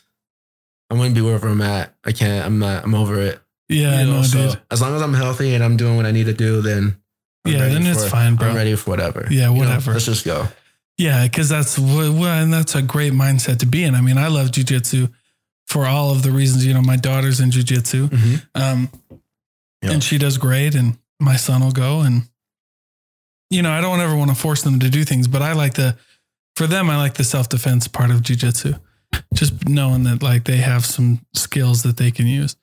I 0.90 0.94
wouldn't 0.94 1.14
be 1.14 1.20
wherever 1.20 1.48
I'm 1.48 1.60
at. 1.60 1.94
I 2.04 2.12
can't. 2.12 2.44
I'm 2.46 2.58
not. 2.58 2.84
I'm 2.84 2.94
over 2.94 3.20
it. 3.20 3.38
Yeah. 3.68 4.00
You 4.00 4.06
know, 4.06 4.16
no, 4.18 4.22
so 4.22 4.48
dude. 4.50 4.60
as 4.70 4.80
long 4.80 4.94
as 4.96 5.02
I'm 5.02 5.12
healthy 5.14 5.54
and 5.54 5.62
I'm 5.62 5.76
doing 5.76 5.96
what 5.96 6.06
I 6.06 6.10
need 6.12 6.24
to 6.26 6.32
do, 6.32 6.62
then 6.62 6.96
I'm 7.44 7.52
Yeah. 7.52 7.68
Then 7.68 7.86
it's 7.86 8.04
for- 8.04 8.10
fine, 8.10 8.36
bro. 8.36 8.48
I'm 8.48 8.56
ready 8.56 8.74
for 8.76 8.90
whatever. 8.90 9.26
Yeah, 9.30 9.36
You 9.36 9.44
know, 9.46 9.52
whatever. 9.54 9.92
let's 9.92 10.06
just 10.06 10.24
go. 10.24 10.48
Yeah, 10.96 11.24
because 11.24 11.48
that's 11.50 11.78
what, 11.78 12.10
well, 12.12 12.42
and 12.42 12.52
that's 12.52 12.74
a 12.74 12.82
great 12.82 13.12
mindset 13.12 13.58
to 13.60 13.66
be 13.66 13.84
in. 13.84 13.94
I 13.94 14.00
mean, 14.00 14.18
I 14.18 14.26
love 14.28 14.48
jujitsu 14.50 15.12
for 15.66 15.86
all 15.86 16.10
of 16.10 16.22
the 16.22 16.30
reasons. 16.32 16.66
You 16.66 16.74
know, 16.74 16.82
my 16.82 16.96
daughter's 16.96 17.38
in 17.40 17.50
jujitsu, 17.50 18.10
um, 18.56 18.90
Yeah. 19.82 19.92
and 19.92 20.02
she 20.02 20.18
does 20.18 20.38
great, 20.38 20.74
and 20.74 20.98
my 21.20 21.36
son 21.36 21.64
will 21.64 21.72
go, 21.72 22.00
and 22.00 22.28
you 23.50 23.62
know, 23.62 23.70
I 23.70 23.80
don't 23.80 24.00
ever 24.00 24.16
want 24.16 24.30
to 24.30 24.36
force 24.36 24.62
them 24.62 24.78
to 24.80 24.90
do 24.90 25.04
things, 25.04 25.26
but 25.28 25.42
I 25.42 25.52
like 25.52 25.74
the 25.74 25.96
for 26.56 26.66
them, 26.66 26.90
I 26.90 26.96
like 26.96 27.14
the 27.14 27.24
self 27.24 27.48
defense 27.48 27.86
part 27.88 28.10
of 28.10 28.20
jujitsu, 28.20 28.80
just 29.34 29.68
knowing 29.68 30.02
that 30.04 30.22
like 30.22 30.44
they 30.44 30.56
have 30.56 30.84
some 30.84 31.24
skills 31.32 31.82
that 31.84 31.96
they 31.96 32.10
can 32.10 32.26
use. 32.26 32.56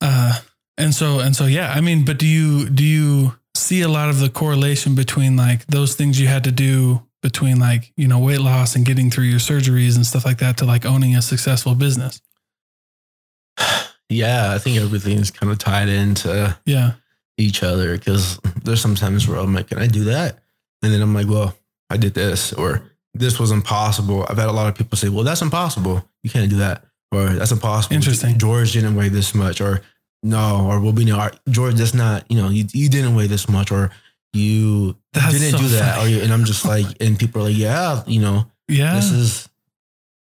Uh, 0.00 0.38
and 0.76 0.94
so 0.94 1.18
and 1.18 1.34
so, 1.34 1.46
yeah. 1.46 1.72
I 1.72 1.80
mean, 1.80 2.04
but 2.04 2.18
do 2.18 2.26
you 2.26 2.68
do 2.68 2.84
you 2.84 3.34
see 3.56 3.80
a 3.82 3.88
lot 3.88 4.10
of 4.10 4.20
the 4.20 4.28
correlation 4.28 4.94
between 4.94 5.36
like 5.36 5.66
those 5.66 5.94
things 5.94 6.20
you 6.20 6.28
had 6.28 6.44
to 6.44 6.52
do 6.52 7.02
between 7.22 7.58
like 7.58 7.92
you 7.96 8.06
know 8.06 8.18
weight 8.18 8.40
loss 8.40 8.76
and 8.76 8.84
getting 8.84 9.10
through 9.10 9.24
your 9.24 9.40
surgeries 9.40 9.96
and 9.96 10.06
stuff 10.06 10.24
like 10.24 10.38
that 10.38 10.58
to 10.58 10.64
like 10.64 10.86
owning 10.86 11.16
a 11.16 11.22
successful 11.22 11.74
business? 11.74 12.20
Yeah, 14.10 14.54
I 14.54 14.58
think 14.58 14.78
everything's 14.78 15.30
kind 15.30 15.52
of 15.52 15.58
tied 15.58 15.90
into 15.90 16.56
Yeah, 16.64 16.92
each 17.38 17.62
other 17.62 17.96
because 17.96 18.38
there's 18.64 18.80
sometimes 18.80 19.26
where 19.26 19.38
I'm 19.38 19.54
like, 19.54 19.68
can 19.68 19.78
I 19.78 19.86
do 19.86 20.04
that? 20.04 20.38
And 20.82 20.92
then 20.92 21.00
I'm 21.00 21.14
like, 21.14 21.28
well, 21.28 21.56
I 21.88 21.96
did 21.96 22.14
this 22.14 22.52
or 22.52 22.82
this 23.14 23.38
was 23.38 23.50
impossible. 23.50 24.26
I've 24.28 24.36
had 24.36 24.48
a 24.48 24.52
lot 24.52 24.68
of 24.68 24.74
people 24.74 24.98
say, 24.98 25.08
well, 25.08 25.24
that's 25.24 25.40
impossible. 25.42 26.04
You 26.22 26.30
can't 26.30 26.50
do 26.50 26.56
that. 26.56 26.84
Or 27.10 27.24
that's 27.30 27.52
impossible. 27.52 27.96
Interesting. 27.96 28.38
George 28.38 28.72
didn't 28.72 28.94
weigh 28.94 29.08
this 29.08 29.34
much 29.34 29.60
or 29.60 29.80
no, 30.22 30.66
or 30.68 30.80
well, 30.80 30.92
we 30.92 31.04
know 31.04 31.30
George 31.48 31.76
does 31.76 31.94
not, 31.94 32.30
you 32.30 32.36
know, 32.36 32.50
you, 32.50 32.66
you 32.72 32.88
didn't 32.88 33.14
weigh 33.14 33.28
this 33.28 33.48
much 33.48 33.72
or 33.72 33.90
you 34.32 34.96
That's 35.12 35.32
didn't 35.32 35.52
so 35.52 35.58
do 35.58 35.68
that. 35.68 35.96
funny. 35.96 36.12
Or 36.12 36.16
you, 36.16 36.22
and 36.22 36.32
I'm 36.32 36.44
just 36.44 36.64
like, 36.64 36.86
and 37.00 37.18
people 37.18 37.40
are 37.40 37.44
like, 37.44 37.56
yeah, 37.56 38.02
you 38.06 38.20
know, 38.20 38.50
yeah, 38.68 38.96
this 38.96 39.10
is, 39.10 39.48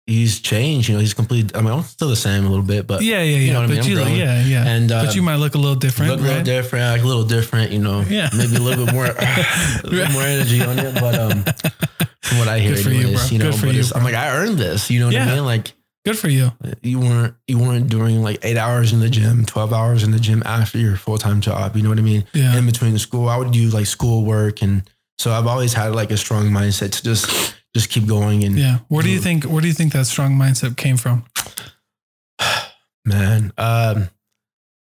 he's 0.10 0.39
changed, 0.39 0.89
you 0.89 0.95
know, 0.95 0.99
he's 1.01 1.14
complete. 1.14 1.55
I 1.55 1.62
mean, 1.62 1.72
I'm 1.72 1.84
still 1.84 2.10
the 2.10 2.16
same 2.16 2.45
a 2.45 2.49
little 2.49 2.66
bit, 2.66 2.88
but, 2.88 3.01
yeah, 3.01 3.22
yeah, 3.22 3.24
yeah. 3.24 3.38
you 3.38 3.53
know 3.53 3.62
what 3.62 3.66
I 3.66 3.68
but 3.68 3.74
mean? 3.76 3.84
I'm 3.84 3.89
you, 3.89 3.95
growing. 3.95 4.16
yeah, 4.16 4.43
yeah. 4.43 4.68
and, 4.68 4.91
uh, 4.91 5.05
but 5.05 5.16
you 5.16 5.22
might 5.22 5.36
look 5.38 5.55
a 5.55 5.57
little 5.57 5.76
different, 5.76 6.12
look 6.12 6.20
a 6.22 6.24
little 6.24 6.43
different, 6.43 6.91
like 6.91 7.01
a 7.03 7.07
little 7.07 7.24
different, 7.26 7.72
you 7.72 7.80
know, 7.80 8.01
Yeah. 8.10 8.30
maybe 8.36 8.55
a 8.55 8.60
little 8.60 8.86
bit 8.86 8.93
more, 8.93 9.05
a 9.20 9.82
little 9.88 10.12
more 10.12 10.24
energy 10.24 10.62
on 10.62 10.80
it. 10.80 10.95
But 10.99 11.16
um, 11.16 11.43
from 12.24 12.38
what 12.39 12.47
I 12.47 12.60
hear, 12.60 12.76
Good 12.76 12.84
for 12.84 12.89
you, 12.89 13.07
you, 13.30 13.38
know, 13.39 13.51
Good 13.51 13.62
but 13.62 13.74
you, 13.76 13.84
I'm 13.95 14.03
like, 14.03 14.16
I 14.16 14.36
earned 14.36 14.57
this. 14.57 14.89
You 14.89 14.99
know 14.99 15.05
what 15.05 15.14
Yeah. 15.16 15.26
I 15.32 15.36
mean? 15.36 15.45
Like 15.45 15.74
Good 16.05 16.18
for 16.18 16.30
you. 16.30 16.51
you 16.82 16.99
weren't, 16.99 17.36
you 17.47 17.60
weren't 17.60 17.88
doing 17.89 18.24
like 18.24 18.39
eight 18.43 18.57
hours 18.57 18.93
in 18.93 18.99
the 19.01 19.10
gym, 19.10 19.45
twelve 19.45 19.74
hours 19.74 20.03
in 20.03 20.12
the 20.12 20.20
gym 20.20 20.41
after 20.45 20.78
your 20.78 20.95
full 20.95 21.18
time 21.18 21.41
job. 21.41 21.76
You 21.76 21.84
know 21.84 21.89
what 21.89 21.99
I 21.99 22.01
mean? 22.01 22.26
Yeah. 22.34 22.57
In 22.57 22.66
between 22.66 22.93
the 22.93 22.99
school, 22.99 23.28
I 23.30 23.36
would 23.38 23.51
do 23.51 23.70
like 23.70 23.86
school 23.86 24.24
work, 24.26 24.62
and 24.64 24.84
so 25.20 25.32
I've 25.32 25.45
always 25.45 25.74
had 25.74 25.93
like 25.93 26.10
a 26.10 26.18
strong 26.18 26.45
mindset 26.49 26.93
to 26.93 27.03
just 27.03 27.53
just 27.76 27.90
keep 27.90 28.08
going. 28.08 28.44
And 28.44 28.58
Yeah. 28.58 28.80
Where 28.88 29.04
do 29.04 29.10
you 29.10 29.20
think? 29.20 29.44
Where 29.46 29.62
do 29.62 29.68
you 29.68 29.74
think 29.74 29.94
that 29.94 30.06
strong 30.06 30.34
mindset 30.34 30.78
came 30.78 30.98
from? 30.98 31.26
man, 33.06 33.54
um, 33.58 34.10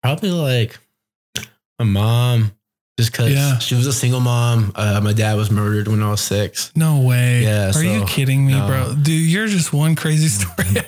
probably 0.03 0.31
like 0.31 0.79
my 1.79 1.85
mom, 1.85 2.53
just 2.97 3.11
because 3.13 3.33
Yeah. 3.33 3.59
she 3.59 3.75
was 3.75 3.87
a 3.87 3.93
single 3.93 4.21
mom. 4.21 4.71
Uh, 4.75 5.01
my 5.03 5.13
dad 5.13 5.35
was 5.37 5.51
murdered 5.51 5.89
when 5.89 6.03
I 6.03 6.11
was 6.11 6.21
six. 6.21 6.71
No 6.77 7.01
way. 7.01 7.43
Yeah, 7.43 7.73
Are 7.75 7.83
you 7.83 8.05
kidding 8.07 8.47
me, 8.47 8.53
no. 8.53 8.67
bro? 8.67 8.95
Dude, 8.95 9.09
you're 9.29 9.49
just 9.49 9.73
one 9.73 9.97
crazy 9.97 10.29
story 10.29 10.85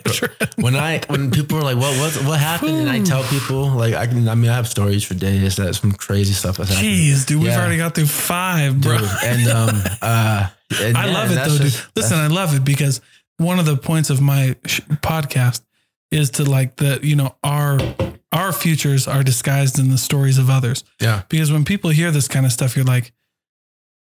when 0.57 0.77
I 0.77 1.01
when 1.09 1.31
people 1.31 1.59
are 1.59 1.63
like, 1.63 1.77
"What 1.77 1.99
what 1.99 2.15
what 2.25 2.39
happened?" 2.39 2.77
and 2.79 2.89
I 2.89 3.03
tell 3.03 3.25
people 3.25 3.69
like, 3.71 3.95
I 3.95 4.07
can 4.07 4.29
I 4.29 4.35
mean 4.37 4.51
I 4.51 4.55
have 4.55 4.69
stories 4.69 5.03
for 5.05 5.15
days 5.15 5.57
that 5.57 5.75
some 5.75 5.93
crazy 5.93 6.33
stuff 6.33 6.59
has 6.59 6.69
happened. 6.69 6.87
Jeez, 6.87 7.27
dude, 7.27 7.43
we've 7.43 7.53
already 7.53 7.77
got 7.79 7.95
through 7.95 8.07
five, 8.07 8.81
bro. 8.81 8.99
Dude, 8.99 9.09
and 9.25 9.49
um 9.49 9.83
uh 10.03 10.49
and 10.81 10.97
I 10.97 11.07
yeah, 11.07 11.13
love 11.13 11.31
it 11.33 11.35
though, 11.37 11.59
dude. 11.59 11.81
Listen, 11.97 12.19
I 12.19 12.27
love 12.29 12.55
it 12.55 12.65
because 12.65 13.01
one 13.39 13.59
of 13.59 13.67
the 13.67 13.77
points 13.77 14.11
of 14.11 14.21
my 14.21 14.57
sh- 14.67 14.81
podcast 15.03 15.61
is 16.11 16.31
to 16.31 16.45
like 16.45 16.77
the 16.77 17.01
you 17.03 17.17
know 17.17 17.35
our 17.43 17.79
our 18.37 18.53
futures 18.53 19.09
are 19.09 19.23
disguised 19.23 19.79
in 19.79 19.91
the 19.91 19.99
stories 19.99 20.39
of 20.39 20.49
others. 20.51 20.85
yeah 21.01 21.23
Because 21.29 21.51
when 21.53 21.65
people 21.65 21.91
hear 21.91 22.11
this 22.11 22.29
kind 22.29 22.45
of 22.47 22.53
stuff, 22.53 22.77
you're 22.77 22.85
like, 22.97 23.13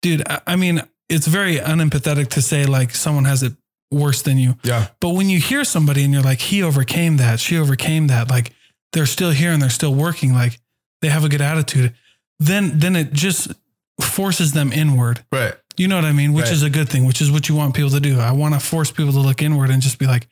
dude. 0.02 0.22
I, 0.28 0.40
I 0.46 0.56
mean, 0.56 0.80
it's 1.08 1.26
very 1.26 1.56
unempathetic 1.56 2.28
to 2.30 2.42
say 2.42 2.64
like 2.66 2.94
someone 2.94 3.24
has 3.26 3.42
it 3.42 3.52
worse 3.90 4.22
than 4.22 4.38
you. 4.38 4.54
yeah 4.64 4.86
But 5.00 5.10
when 5.10 5.28
you 5.28 5.38
hear 5.38 5.64
somebody 5.64 6.02
and 6.04 6.12
you're 6.14 6.22
like, 6.32 6.40
he 6.40 6.62
overcame 6.62 7.18
that, 7.18 7.40
she 7.40 7.58
overcame 7.58 8.06
that, 8.08 8.30
like 8.30 8.52
they're 8.92 9.06
still 9.06 9.30
here 9.32 9.52
and 9.52 9.60
they're 9.62 9.70
still 9.80 9.94
working, 9.94 10.32
like 10.34 10.58
they 11.02 11.08
have 11.10 11.24
a 11.24 11.28
good 11.28 11.42
attitude, 11.42 11.92
then 12.38 12.78
then 12.78 12.96
it 12.96 13.12
just 13.12 13.52
forces 14.00 14.52
them 14.52 14.72
inward. 14.72 15.24
right 15.30 15.54
You 15.76 15.88
know 15.88 15.96
what 15.96 16.04
I 16.04 16.12
mean? 16.12 16.32
Which 16.32 16.46
Right. 16.46 16.54
is 16.54 16.62
a 16.62 16.70
good 16.70 16.88
thing, 16.88 17.04
which 17.06 17.20
is 17.20 17.30
what 17.30 17.48
you 17.48 17.54
want 17.56 17.74
people 17.74 17.90
to 17.90 18.00
do. 18.00 18.18
I 18.20 18.32
want 18.32 18.54
to 18.54 18.60
force 18.60 18.90
people 18.90 19.12
to 19.12 19.20
look 19.20 19.42
inward 19.42 19.70
and 19.70 19.82
just 19.82 19.98
be 19.98 20.06
like, 20.06 20.26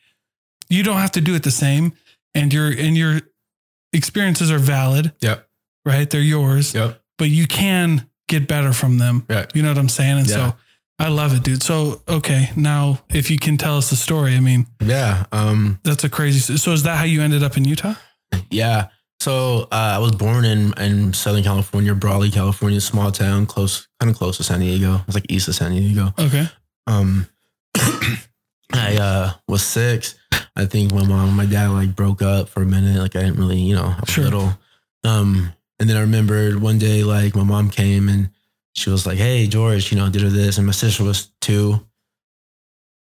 you 0.68 0.82
don't 0.82 0.98
have 1.05 1.12
to 1.12 1.20
do 1.20 1.34
it 1.34 1.42
the 1.42 1.51
same. 1.51 1.92
And 2.34 2.53
you're 2.55 2.70
and 2.86 2.96
your 2.96 3.20
experiences 3.93 4.51
are 4.51 4.59
valid, 4.59 5.12
yep 5.20 5.47
right? 5.84 6.09
They're 6.09 6.20
yours, 6.20 6.74
yep 6.74 7.03
but 7.18 7.28
you 7.30 7.47
can 7.47 8.09
get 8.28 8.47
better 8.49 8.72
from 8.72 8.99
them. 8.99 9.24
right 9.28 9.51
You 9.55 9.62
know 9.62 9.68
what 9.68 9.78
I'm 9.78 9.88
saying? 9.88 10.18
And 10.20 10.28
Yeah. 10.28 10.51
so 10.51 10.57
I 10.99 11.09
love 11.09 11.34
it, 11.34 11.43
dude. 11.43 11.62
So 11.62 12.03
okay, 12.09 12.51
now 12.57 13.01
if 13.09 13.30
you 13.30 13.38
can 13.38 13.57
tell 13.57 13.76
us 13.78 13.91
the 13.91 13.97
story, 13.97 14.36
I 14.36 14.41
mean, 14.41 14.66
yeah 14.80 15.24
um 15.32 15.80
that's 15.84 16.05
a 16.05 16.09
crazy. 16.09 16.57
So 16.57 16.72
is 16.72 16.82
that 16.84 16.97
how 16.99 17.05
you 17.05 17.22
ended 17.22 17.43
up 17.43 17.57
in 17.57 17.64
Utah? 17.64 17.95
yeah. 18.51 18.88
So 19.20 19.64
uh, 19.70 19.97
I 19.97 19.99
was 19.99 20.12
born 20.12 20.45
in 20.47 20.72
in 20.78 21.12
Southern 21.12 21.43
California, 21.43 21.95
Brawley, 21.95 22.30
California, 22.30 22.80
small 22.80 23.12
town, 23.12 23.45
close 23.47 23.86
kind 23.99 24.11
of 24.11 24.16
close 24.16 24.36
to 24.38 24.43
San 24.45 24.61
Diego. 24.61 25.03
It's 25.07 25.14
like 25.14 25.26
east 25.30 25.49
of 25.49 25.55
San 25.55 25.72
Diego. 25.72 26.14
Okay. 26.18 26.49
um 26.86 27.26
I 28.73 28.97
uh 28.97 29.33
was 29.49 29.62
six. 29.62 30.14
I 30.57 30.66
think 30.66 30.93
my 30.93 31.05
mom 31.05 31.29
and 31.29 31.37
my 31.37 31.47
dad 31.47 31.68
like 31.71 31.95
broke 31.97 32.23
up 32.23 32.49
for 32.49 32.62
a 32.62 32.66
minute. 32.66 33.01
Like 33.01 33.16
I 33.16 33.21
didn't 33.21 33.39
really, 33.39 33.59
you 33.59 33.75
know, 33.75 33.95
I 33.97 34.01
was 34.01 34.11
Sure. 34.11 34.25
little. 34.25 34.59
Um 35.05 35.53
and 35.79 35.89
then 35.89 35.97
I 35.97 36.01
remembered 36.01 36.61
one 36.61 36.79
day 36.79 37.03
like 37.05 37.35
my 37.35 37.43
mom 37.45 37.71
came 37.71 38.09
and 38.09 38.31
she 38.75 38.91
was 38.91 39.07
like, 39.07 39.18
Hey 39.18 39.47
George, 39.47 39.91
you 39.93 39.99
know, 39.99 40.09
did 40.11 40.23
her 40.23 40.29
this. 40.29 40.59
And 40.59 40.66
my 40.66 40.73
sister 40.73 41.05
was 41.05 41.29
two. 41.41 41.87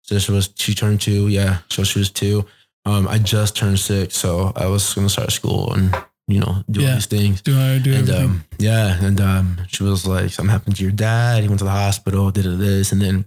Sister 0.02 0.32
was 0.32 0.50
she 0.56 0.74
turned 0.74 1.00
two, 1.00 1.28
yeah. 1.28 1.58
So 1.70 1.82
she 1.84 1.98
was 1.98 2.10
two. 2.10 2.44
Um 2.84 3.08
I 3.08 3.18
just 3.18 3.56
turned 3.56 3.78
six, 3.80 4.16
so 4.16 4.52
I 4.54 4.66
was 4.66 4.94
gonna 4.94 5.08
start 5.08 5.32
school 5.32 5.72
and 5.72 5.94
you 6.28 6.40
know, 6.40 6.64
do 6.70 6.84
all 6.86 6.94
these 6.94 7.06
things. 7.06 7.40
Do 7.40 7.56
I 7.58 7.78
do 7.78 7.92
And 7.94 8.08
everything? 8.08 8.24
um, 8.24 8.44
yeah, 8.58 8.98
and 9.00 9.20
um, 9.20 9.58
she 9.68 9.84
was 9.84 10.04
like, 10.08 10.30
"Something 10.30 10.50
happened 10.50 10.74
to 10.74 10.82
your 10.82 10.90
dad. 10.90 11.42
He 11.44 11.48
went 11.48 11.60
to 11.60 11.64
the 11.64 11.70
hospital. 11.70 12.32
Did 12.32 12.46
this, 12.58 12.90
and 12.90 13.00
then 13.00 13.26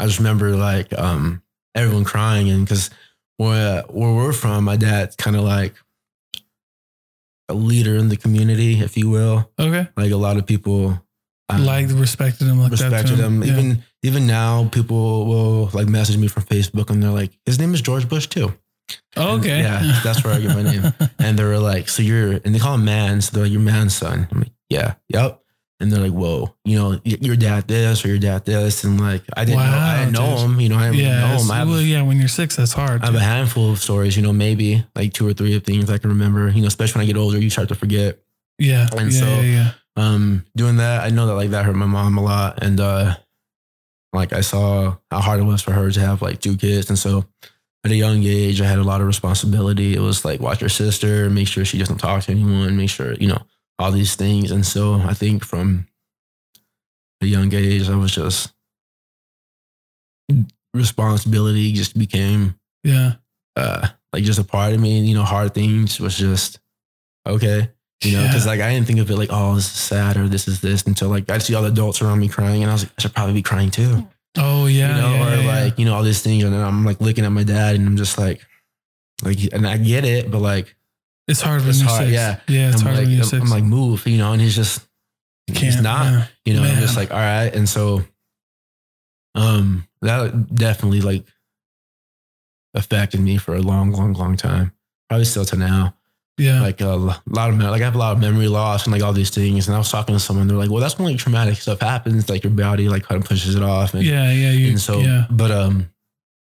I 0.00 0.06
just 0.06 0.18
remember 0.18 0.56
like 0.56 0.92
um, 0.98 1.42
everyone 1.74 2.04
crying, 2.04 2.48
and 2.50 2.64
because 2.64 2.90
where 3.36 3.82
where 3.88 4.14
we're 4.14 4.32
from, 4.32 4.64
my 4.64 4.76
dad's 4.76 5.16
kind 5.16 5.36
of 5.36 5.42
like 5.44 5.74
a 7.48 7.54
leader 7.54 7.96
in 7.96 8.08
the 8.08 8.16
community, 8.16 8.80
if 8.80 8.96
you 8.96 9.10
will. 9.10 9.50
okay. 9.58 9.88
Like 9.96 10.12
a 10.12 10.16
lot 10.16 10.36
of 10.36 10.46
people 10.46 11.00
um, 11.48 11.64
Liked, 11.64 11.90
respected 11.92 12.46
him, 12.46 12.60
like 12.60 12.70
respected 12.70 13.18
him. 13.18 13.42
Yeah. 13.42 13.52
Even 13.52 13.84
even 14.02 14.26
now, 14.26 14.68
people 14.68 15.26
will 15.26 15.70
like 15.72 15.88
message 15.88 16.16
me 16.16 16.28
from 16.28 16.44
Facebook, 16.44 16.90
and 16.90 17.02
they're 17.02 17.10
like, 17.10 17.32
"His 17.44 17.58
name 17.58 17.74
is 17.74 17.80
George 17.82 18.08
Bush 18.08 18.26
too." 18.28 18.54
Oh, 19.16 19.34
And, 19.34 19.40
okay. 19.40 19.60
yeah, 19.60 20.00
that's 20.02 20.24
where 20.24 20.34
I 20.34 20.40
get 20.40 20.54
my 20.54 20.62
name. 20.62 20.92
And 21.18 21.38
they 21.38 21.44
were 21.44 21.58
like, 21.58 21.88
so 21.88 22.02
you're, 22.02 22.40
and 22.44 22.52
they 22.52 22.58
call 22.58 22.74
him 22.74 22.84
man. 22.84 23.20
So 23.20 23.30
they're 23.32 23.44
like, 23.44 23.52
your 23.52 23.60
man's 23.60 23.94
son. 23.94 24.26
I'm 24.32 24.40
like, 24.40 24.52
yeah, 24.68 24.94
yep. 25.08 25.40
And 25.80 25.90
they're 25.90 26.02
like, 26.02 26.12
whoa, 26.12 26.54
you 26.64 26.78
know, 26.78 27.00
your 27.04 27.36
dad 27.36 27.66
this 27.66 28.04
or 28.04 28.08
your 28.08 28.18
dad 28.18 28.44
this. 28.44 28.84
And 28.84 29.00
like, 29.00 29.22
I 29.34 29.46
didn't 29.46 29.60
know, 29.60 29.78
I 29.78 29.98
didn't 30.00 30.12
know 30.12 30.36
dude. 30.36 30.38
him, 30.38 30.60
you 30.60 30.68
know, 30.68 30.76
I 30.76 30.90
didn't 30.90 30.96
yeah. 30.98 31.20
know 31.20 31.42
him. 31.42 31.50
I 31.50 31.56
have, 31.56 31.68
well, 31.68 31.80
yeah. 31.80 32.02
When 32.02 32.18
you're 32.18 32.28
six, 32.28 32.56
that's 32.56 32.74
hard. 32.74 33.02
I 33.02 33.06
have 33.06 33.14
a 33.14 33.20
handful 33.20 33.72
of 33.72 33.78
stories, 33.78 34.14
you 34.16 34.22
know, 34.22 34.32
maybe 34.32 34.84
like 34.94 35.14
two 35.14 35.26
or 35.26 35.32
three 35.32 35.56
of 35.56 35.64
things 35.64 35.88
I 35.90 35.96
can 35.96 36.10
remember, 36.10 36.50
you 36.50 36.60
know, 36.60 36.68
especially 36.68 37.00
when 37.00 37.04
I 37.04 37.12
get 37.12 37.16
older, 37.16 37.38
you 37.38 37.48
start 37.48 37.68
to 37.70 37.74
forget. 37.74 38.18
yeah. 38.58 38.88
and 38.96 39.10
yeah, 39.12 39.18
so- 39.18 39.26
yeah. 39.26 39.42
Yeah. 39.42 39.72
Um, 39.96 40.44
doing 40.54 40.76
that, 40.76 41.02
I 41.02 41.10
know 41.10 41.26
that 41.26 41.34
like 41.34 41.50
that 41.50 41.64
hurt 41.64 41.74
my 41.74 41.86
mom 41.86 42.16
a 42.16 42.22
lot. 42.22 42.62
And, 42.62 42.78
uh, 42.78 43.16
like 44.12 44.32
I 44.32 44.40
saw 44.40 44.96
how 45.10 45.20
hard 45.20 45.40
it 45.40 45.44
was 45.44 45.62
for 45.62 45.72
her 45.72 45.90
to 45.90 46.00
have 46.00 46.20
like 46.20 46.40
two 46.40 46.56
kids. 46.56 46.88
And 46.88 46.98
so 46.98 47.24
at 47.84 47.90
a 47.90 47.96
young 47.96 48.22
age, 48.24 48.60
I 48.60 48.66
had 48.66 48.78
a 48.78 48.84
lot 48.84 49.00
of 49.00 49.06
responsibility. 49.06 49.94
It 49.94 50.00
was 50.00 50.24
like 50.24 50.40
watch 50.40 50.60
your 50.60 50.68
sister, 50.70 51.30
make 51.30 51.48
sure 51.48 51.64
she 51.64 51.78
doesn't 51.78 51.98
talk 51.98 52.24
to 52.24 52.32
anyone, 52.32 52.76
make 52.76 52.90
sure, 52.90 53.14
you 53.14 53.28
know, 53.28 53.42
all 53.80 53.90
these 53.90 54.14
things. 54.14 54.50
And 54.50 54.64
so 54.64 54.94
I 54.96 55.14
think 55.14 55.44
from 55.44 55.86
a 57.22 57.26
young 57.26 57.52
age, 57.54 57.88
I 57.88 57.96
was 57.96 58.12
just 58.12 58.52
responsibility 60.74 61.72
just 61.72 61.98
became 61.98 62.54
Yeah. 62.84 63.14
uh 63.56 63.88
like 64.12 64.24
just 64.24 64.38
a 64.38 64.44
part 64.44 64.72
of 64.74 64.80
me. 64.80 64.98
And, 64.98 65.08
you 65.08 65.14
know, 65.14 65.22
hard 65.24 65.54
things 65.54 65.98
was 66.00 66.16
just 66.16 66.60
okay. 67.26 67.70
You 68.04 68.12
know, 68.12 68.22
Yeah. 68.22 68.28
because 68.28 68.46
like 68.46 68.60
I 68.60 68.72
didn't 68.72 68.86
think 68.86 68.98
of 69.00 69.10
it 69.10 69.16
like, 69.16 69.30
oh, 69.32 69.54
this 69.56 69.64
is 69.66 69.72
sad 69.72 70.16
or 70.16 70.28
this 70.28 70.46
is 70.48 70.60
this 70.60 70.82
until 70.84 71.08
like 71.08 71.28
I 71.30 71.38
see 71.38 71.54
all 71.54 71.62
the 71.62 71.68
adults 71.68 72.00
around 72.02 72.18
me 72.20 72.28
crying 72.28 72.62
and 72.62 72.70
I 72.70 72.74
was 72.74 72.84
like, 72.84 72.92
I 72.98 73.02
should 73.02 73.14
probably 73.14 73.34
be 73.34 73.42
crying 73.42 73.70
too. 73.70 74.06
Oh 74.38 74.66
yeah. 74.66 74.94
you 74.94 75.02
know, 75.02 75.10
yeah, 75.14 75.26
or 75.26 75.36
yeah, 75.36 75.40
yeah. 75.42 75.62
like, 75.64 75.78
you 75.78 75.84
know, 75.84 75.94
all 75.94 76.02
these 76.04 76.22
things. 76.22 76.44
And 76.44 76.52
then 76.52 76.60
I'm 76.60 76.84
like 76.84 77.00
looking 77.00 77.24
at 77.24 77.32
my 77.32 77.44
dad 77.44 77.74
and 77.76 77.86
I'm 77.86 77.96
just 77.96 78.16
like, 78.18 78.40
like, 79.22 79.38
and 79.52 79.66
I 79.66 79.76
get 79.76 80.04
it, 80.04 80.30
but 80.30 80.40
like, 80.40 80.76
it's 81.30 81.40
hard 81.40 81.60
when 81.60 81.70
it's 81.70 81.80
you're 81.80 81.88
hard, 81.88 82.04
six. 82.04 82.12
yeah. 82.12 82.40
Yeah. 82.48 82.68
It's 82.70 82.80
I'm 82.80 82.86
hard 82.86 82.96
like, 82.96 83.04
when 83.06 83.12
you're 83.12 83.22
I'm, 83.22 83.28
6 83.28 83.42
I'm 83.42 83.50
like, 83.50 83.64
move, 83.64 84.06
you 84.06 84.18
know, 84.18 84.32
and 84.32 84.40
he's 84.40 84.56
just, 84.56 84.86
he's 85.46 85.80
not, 85.80 86.04
yeah. 86.04 86.26
you 86.44 86.54
know, 86.54 86.62
I'm 86.62 86.80
just 86.80 86.96
like, 86.96 87.10
all 87.10 87.18
right. 87.18 87.54
And 87.54 87.68
so 87.68 88.02
um, 89.34 89.86
that 90.02 90.54
definitely 90.54 91.00
like 91.00 91.24
affected 92.74 93.20
me 93.20 93.36
for 93.36 93.54
a 93.54 93.60
long, 93.60 93.92
long, 93.92 94.12
long 94.12 94.36
time. 94.36 94.72
Probably 95.08 95.24
still 95.24 95.44
to 95.46 95.56
now. 95.56 95.94
Yeah. 96.38 96.62
Like 96.62 96.80
a 96.80 96.88
lot 96.88 97.50
of 97.50 97.58
like 97.58 97.82
I 97.82 97.84
have 97.84 97.94
a 97.94 97.98
lot 97.98 98.12
of 98.12 98.20
memory 98.20 98.48
loss 98.48 98.84
and 98.84 98.92
like 98.92 99.02
all 99.02 99.12
these 99.12 99.30
things. 99.30 99.66
And 99.68 99.74
I 99.74 99.78
was 99.78 99.90
talking 99.90 100.14
to 100.14 100.20
someone, 100.20 100.48
they're 100.48 100.56
like, 100.56 100.70
"Well, 100.70 100.80
that's 100.80 100.98
when 100.98 101.06
like 101.06 101.18
traumatic 101.18 101.56
stuff 101.56 101.80
happens. 101.80 102.30
Like 102.30 102.44
your 102.44 102.52
body 102.52 102.88
like 102.88 103.02
kind 103.02 103.20
of 103.20 103.28
pushes 103.28 103.56
it 103.56 103.62
off." 103.62 103.92
And, 103.92 104.02
yeah. 104.02 104.32
Yeah. 104.32 104.50
You, 104.52 104.68
and 104.70 104.80
so, 104.80 105.00
yeah. 105.00 105.26
but 105.28 105.50
um, 105.50 105.90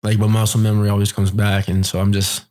like 0.03 0.19
my 0.19 0.27
muscle 0.27 0.59
memory 0.59 0.89
always 0.89 1.11
comes 1.11 1.31
back, 1.31 1.67
and 1.67 1.83
so 1.83 1.99
I'm 1.99 2.13
just, 2.13 2.45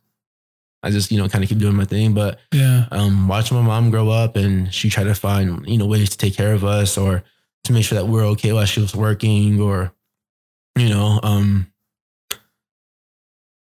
I 0.83 0.91
just 0.91 1.11
you 1.11 1.17
know 1.17 1.27
kind 1.27 1.43
of 1.43 1.49
keep 1.49 1.57
doing 1.57 1.75
my 1.75 1.85
thing. 1.85 2.13
But 2.13 2.39
Yeah. 2.53 2.85
um, 2.91 3.27
watching 3.27 3.57
my 3.57 3.63
mom 3.63 3.89
grow 3.89 4.09
up 4.09 4.35
and 4.35 4.73
she 4.73 4.89
tried 4.89 5.05
to 5.05 5.15
find, 5.15 5.67
you 5.67 5.77
know, 5.77 5.85
ways 5.87 6.09
to 6.11 6.17
take 6.17 6.35
care 6.35 6.53
of 6.53 6.63
us 6.63 6.97
or 6.97 7.23
to 7.65 7.73
make 7.73 7.83
sure 7.83 7.97
that 7.97 8.05
we're 8.07 8.25
okay 8.25 8.53
while 8.53 8.65
she 8.65 8.79
was 8.79 8.95
working 8.95 9.59
or, 9.59 9.91
you 10.77 10.89
know, 10.89 11.19
um, 11.23 11.67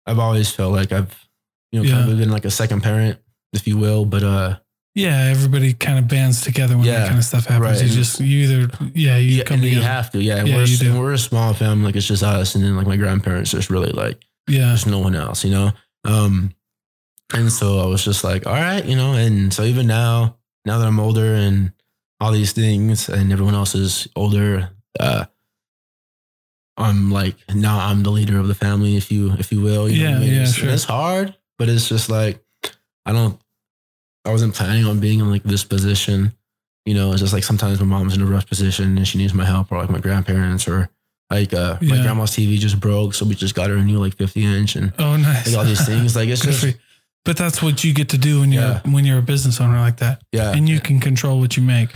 I've 0.06 0.18
always 0.18 0.50
felt 0.50 0.72
like 0.72 0.90
I've, 0.92 1.28
you 1.70 1.82
know, 1.82 1.88
kind 1.90 2.06
Yeah. 2.06 2.12
of 2.12 2.18
been 2.18 2.30
like 2.30 2.44
a 2.44 2.50
second 2.50 2.82
parent, 2.82 3.18
if 3.52 3.66
you 3.66 3.76
will. 3.76 4.04
But, 4.04 4.22
uh, 4.24 4.56
Yeah. 4.94 5.26
Everybody 5.30 5.72
kind 5.74 5.98
of 5.98 6.08
bands 6.08 6.40
together 6.40 6.76
when 6.76 6.86
that 6.86 7.06
kind 7.08 7.18
of 7.18 7.24
stuff 7.24 7.46
happens. 7.46 7.80
right. 7.80 7.88
You 7.88 7.94
just, 7.94 8.20
you 8.20 8.40
either, 8.40 8.70
yeah, 8.94 9.16
you 9.18 9.36
yeah, 9.38 9.44
come 9.44 9.56
and 9.56 9.64
you 9.64 9.70
together. 9.76 9.86
have 9.86 10.10
to, 10.12 10.22
yeah. 10.22 10.42
Yeah, 10.44 10.56
we're, 10.56 10.64
you 10.64 10.76
do. 10.78 10.98
we're 10.98 11.12
a 11.12 11.18
small 11.18 11.54
family, 11.54 11.84
like 11.84 11.96
it's 11.96 12.06
just 12.06 12.22
us. 12.22 12.54
And 12.54 12.64
then 12.64 12.76
like 12.76 12.86
my 12.86 12.96
grandparents, 12.96 13.52
there's 13.52 13.70
really 13.70 13.92
like, 13.92 14.22
yeah. 14.48 14.66
there's 14.68 14.86
no 14.86 14.98
one 14.98 15.14
else, 15.14 15.44
you 15.44 15.50
know? 15.50 15.72
Um, 16.04 16.52
and 17.32 17.50
so 17.50 17.78
I 17.80 17.86
was 17.86 18.04
just 18.04 18.24
like, 18.24 18.46
all 18.46 18.52
right, 18.52 18.84
you 18.84 18.96
know, 18.96 19.12
and 19.14 19.52
so 19.52 19.62
even 19.64 19.86
now, 19.86 20.36
now 20.64 20.78
that 20.78 20.86
I'm 20.86 21.00
older 21.00 21.34
and 21.34 21.72
all 22.20 22.32
these 22.32 22.52
things 22.52 23.08
and 23.08 23.32
everyone 23.32 23.54
else 23.54 23.74
is 23.74 24.06
older, 24.16 24.70
uh, 25.00 25.24
I'm 26.76 27.10
like, 27.10 27.36
now 27.54 27.78
I'm 27.86 28.02
the 28.02 28.10
leader 28.10 28.38
of 28.38 28.48
the 28.48 28.54
family, 28.54 28.96
if 28.96 29.12
you, 29.12 29.32
if 29.38 29.52
you 29.52 29.60
will. 29.60 29.88
You 29.88 30.02
know 30.04 30.08
I 30.08 30.12
Yeah, 30.12 30.18
mean? 30.20 30.34
yeah, 30.34 30.42
It's, 30.42 30.54
sure. 30.54 30.70
it's 30.70 30.84
hard, 30.84 31.36
but 31.58 31.68
it's 31.68 31.88
just 31.88 32.08
like, 32.08 32.42
I 33.04 33.12
don't, 33.12 33.38
I 34.24 34.30
wasn't 34.30 34.54
planning 34.54 34.84
on 34.86 35.00
being 35.00 35.20
in 35.20 35.30
like 35.30 35.42
this 35.42 35.64
position. 35.64 36.32
You 36.86 36.94
know, 36.94 37.12
it's 37.12 37.20
just 37.20 37.32
like 37.32 37.44
sometimes 37.44 37.78
my 37.80 37.86
mom's 37.86 38.14
in 38.16 38.22
a 38.22 38.26
rough 38.26 38.46
position 38.48 38.96
and 38.96 39.06
she 39.06 39.18
needs 39.18 39.34
my 39.34 39.44
help 39.44 39.70
or 39.70 39.78
like 39.78 39.90
my 39.90 39.98
grandparents 40.00 40.66
or 40.66 40.88
like, 41.30 41.52
uh, 41.54 41.78
my 41.82 42.00
grandma's 42.02 42.30
TV 42.30 42.58
just 42.58 42.78
broke. 42.80 43.14
So 43.14 43.24
we 43.26 43.34
just 43.34 43.54
got 43.54 43.70
her 43.70 43.76
a 43.76 43.82
new 43.82 43.98
like 43.98 44.16
50 44.16 44.44
inch 44.44 44.76
and 44.76 44.92
Oh, 44.98 45.16
nice. 45.16 45.46
like 45.48 45.56
all 45.58 45.64
these 45.64 45.84
things. 45.86 46.16
Like 46.16 46.28
it's 46.28 46.42
just. 46.44 46.64
But 47.24 47.36
that's 47.36 47.62
what 47.62 47.84
you 47.84 47.94
get 47.94 48.08
to 48.10 48.18
do 48.18 48.40
when 48.40 48.50
you're 48.52 48.62
Yeah. 48.62 48.80
when 48.84 49.04
you're 49.04 49.18
a 49.18 49.22
business 49.22 49.60
owner 49.60 49.78
like 49.78 49.98
that, 49.98 50.22
yeah, 50.32 50.52
and 50.52 50.68
you 50.68 50.80
can 50.80 50.98
control 51.00 51.38
what 51.40 51.56
you 51.56 51.62
make. 51.62 51.90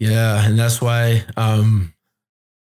yeah, 0.00 0.44
and 0.44 0.58
that's 0.58 0.80
why 0.80 1.24
um, 1.36 1.94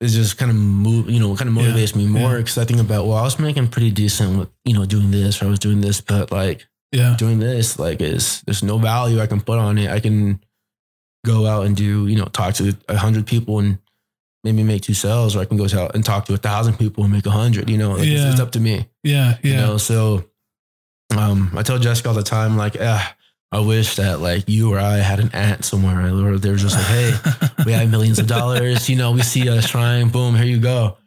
it 0.01 0.07
just 0.07 0.37
kind 0.37 0.49
of 0.49 0.57
move, 0.57 1.09
you 1.09 1.19
know, 1.19 1.35
kind 1.35 1.49
of 1.49 1.55
Yeah, 1.55 1.71
motivates 1.71 1.95
me 1.95 2.07
more 2.07 2.37
because 2.37 2.57
I 2.57 2.65
think 2.65 2.79
about 2.79 3.05
well, 3.05 3.17
I 3.17 3.21
was 3.23 3.37
making 3.39 3.67
pretty 3.67 3.91
decent 3.91 4.39
with 4.39 4.49
you 4.65 4.73
know 4.73 4.85
doing 4.85 5.11
this 5.11 5.41
or 5.41 5.45
I 5.45 5.49
was 5.49 5.59
doing 5.59 5.81
this, 5.81 6.01
but 6.01 6.31
like 6.31 6.67
Yeah, 6.91 7.15
doing 7.17 7.39
this 7.39 7.77
like 7.77 8.01
is 8.01 8.41
there's 8.47 8.63
no 8.63 8.77
value 8.79 9.19
I 9.21 9.27
can 9.27 9.41
put 9.41 9.59
on 9.59 9.77
it. 9.77 9.89
I 9.91 9.99
can 9.99 10.39
go 11.25 11.45
out 11.45 11.65
and 11.67 11.75
do 11.75 12.07
you 12.07 12.15
know 12.15 12.25
talk 12.25 12.55
to 12.55 12.75
a 12.89 12.97
hundred 12.97 13.27
people 13.27 13.59
and 13.59 13.77
maybe 14.43 14.63
make 14.63 14.81
two 14.81 14.93
sales, 14.95 15.35
or 15.35 15.41
I 15.41 15.45
can 15.45 15.57
go 15.57 15.65
out 15.79 15.93
and 15.93 16.03
talk 16.03 16.25
to 16.25 16.33
a 16.33 16.37
thousand 16.37 16.77
people 16.79 17.03
and 17.03 17.13
make 17.13 17.25
a 17.27 17.31
hundred. 17.31 17.69
You 17.69 17.77
know, 17.77 17.91
like 17.91 18.07
it's, 18.07 18.23
it's 18.23 18.39
up 18.39 18.51
to 18.53 18.59
me. 18.59 18.87
yeah, 19.03 19.37
yeah. 19.43 19.51
You 19.51 19.57
know, 19.57 19.77
so 19.77 20.25
um, 21.15 21.51
I 21.55 21.63
tell 21.63 21.79
Jessica 21.79 22.09
all 22.09 22.15
the 22.15 22.23
time, 22.23 22.57
like, 22.57 22.75
ah, 22.79 23.15
I 23.51 23.59
wish 23.59 23.95
that 23.95 24.19
like 24.19 24.43
you 24.49 24.73
or 24.73 24.79
I 24.79 24.97
had 24.97 25.19
an 25.19 25.29
aunt 25.33 25.63
somewhere, 25.63 26.05
or 26.13 26.37
they're 26.37 26.55
just 26.57 26.75
like, 26.75 26.85
hey, 26.85 27.13
we 27.65 27.71
have 27.71 27.89
millions 27.89 28.19
of 28.19 28.27
dollars. 28.27 28.89
You 28.89 28.97
know, 28.97 29.11
we 29.11 29.21
see 29.21 29.47
us 29.49 29.69
trying, 29.69 30.09
boom, 30.09 30.35
here 30.35 30.45
you 30.45 30.59
go. 30.59 30.97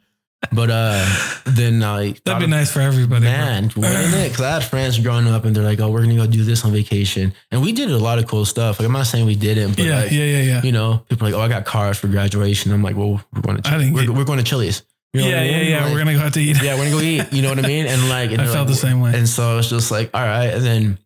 But 0.51 0.71
uh, 0.71 1.05
then 1.45 1.83
I 1.83 2.15
That'd 2.25 2.41
be 2.41 2.47
nice 2.49 2.71
for 2.71 2.79
everybody. 2.81 3.25
man, 3.25 3.65
wouldn't 3.77 4.15
it? 4.15 4.29
Because 4.31 4.41
I 4.41 4.53
had 4.53 4.63
friends 4.63 4.97
growing 4.97 5.27
up, 5.27 5.45
and 5.45 5.55
they're 5.55 5.63
like, 5.63 5.79
oh, 5.79 5.91
we're 5.91 6.01
gonna 6.01 6.15
go 6.15 6.25
do 6.25 6.43
this 6.43 6.65
on 6.65 6.71
vacation, 6.71 7.31
and 7.51 7.61
we 7.61 7.71
did 7.73 7.91
a 7.91 7.97
lot 7.99 8.17
of 8.17 8.25
cool 8.25 8.43
stuff. 8.45 8.79
Like 8.79 8.87
I'm 8.87 8.91
not 8.93 9.05
saying 9.05 9.27
we 9.27 9.35
didn't, 9.35 9.75
but 9.75 9.85
Yeah, 9.85 10.01
like, 10.01 10.11
yeah, 10.11 10.23
yeah, 10.23 10.41
yeah. 10.41 10.61
you 10.63 10.71
know, 10.71 11.05
people 11.09 11.27
are 11.27 11.31
like, 11.31 11.39
oh, 11.39 11.43
I 11.43 11.47
got 11.47 11.65
cars 11.65 11.99
for 11.99 12.07
graduation. 12.07 12.71
I'm 12.71 12.81
like, 12.81 12.95
well, 12.95 13.21
we're 13.31 13.41
going 13.41 13.57
to, 13.61 13.69
didn't 13.69 13.93
we're, 13.93 14.07
get- 14.07 14.15
we're 14.15 14.25
going 14.25 14.39
to 14.39 14.43
Chili's. 14.43 14.81
You 15.13 15.21
know 15.21 15.27
yeah, 15.27 15.41
I 15.41 15.43
yeah, 15.43 15.57
mean? 15.57 15.69
yeah. 15.69 15.83
Like- 15.83 15.91
We're 15.93 15.97
gonna 15.99 16.13
go 16.13 16.19
out 16.21 16.33
to 16.33 16.41
eat. 16.41 16.61
yeah, 16.63 16.75
we're 16.75 16.85
gonna 16.89 16.91
go 16.91 17.01
eat. 17.01 17.33
You 17.33 17.41
know 17.41 17.49
what 17.49 17.59
I 17.59 17.67
mean? 17.67 17.85
And 17.85 18.09
like, 18.09 18.31
and 18.33 18.41
I 18.41 18.45
felt 18.45 18.59
like, 18.59 18.67
the 18.67 18.75
same 18.75 19.01
way. 19.01 19.13
And 19.15 19.27
so 19.27 19.57
it's 19.57 19.69
just 19.69 19.91
like, 19.91 20.09
all 20.13 20.21
right. 20.21 20.47
And 20.47 20.63
then 20.63 20.97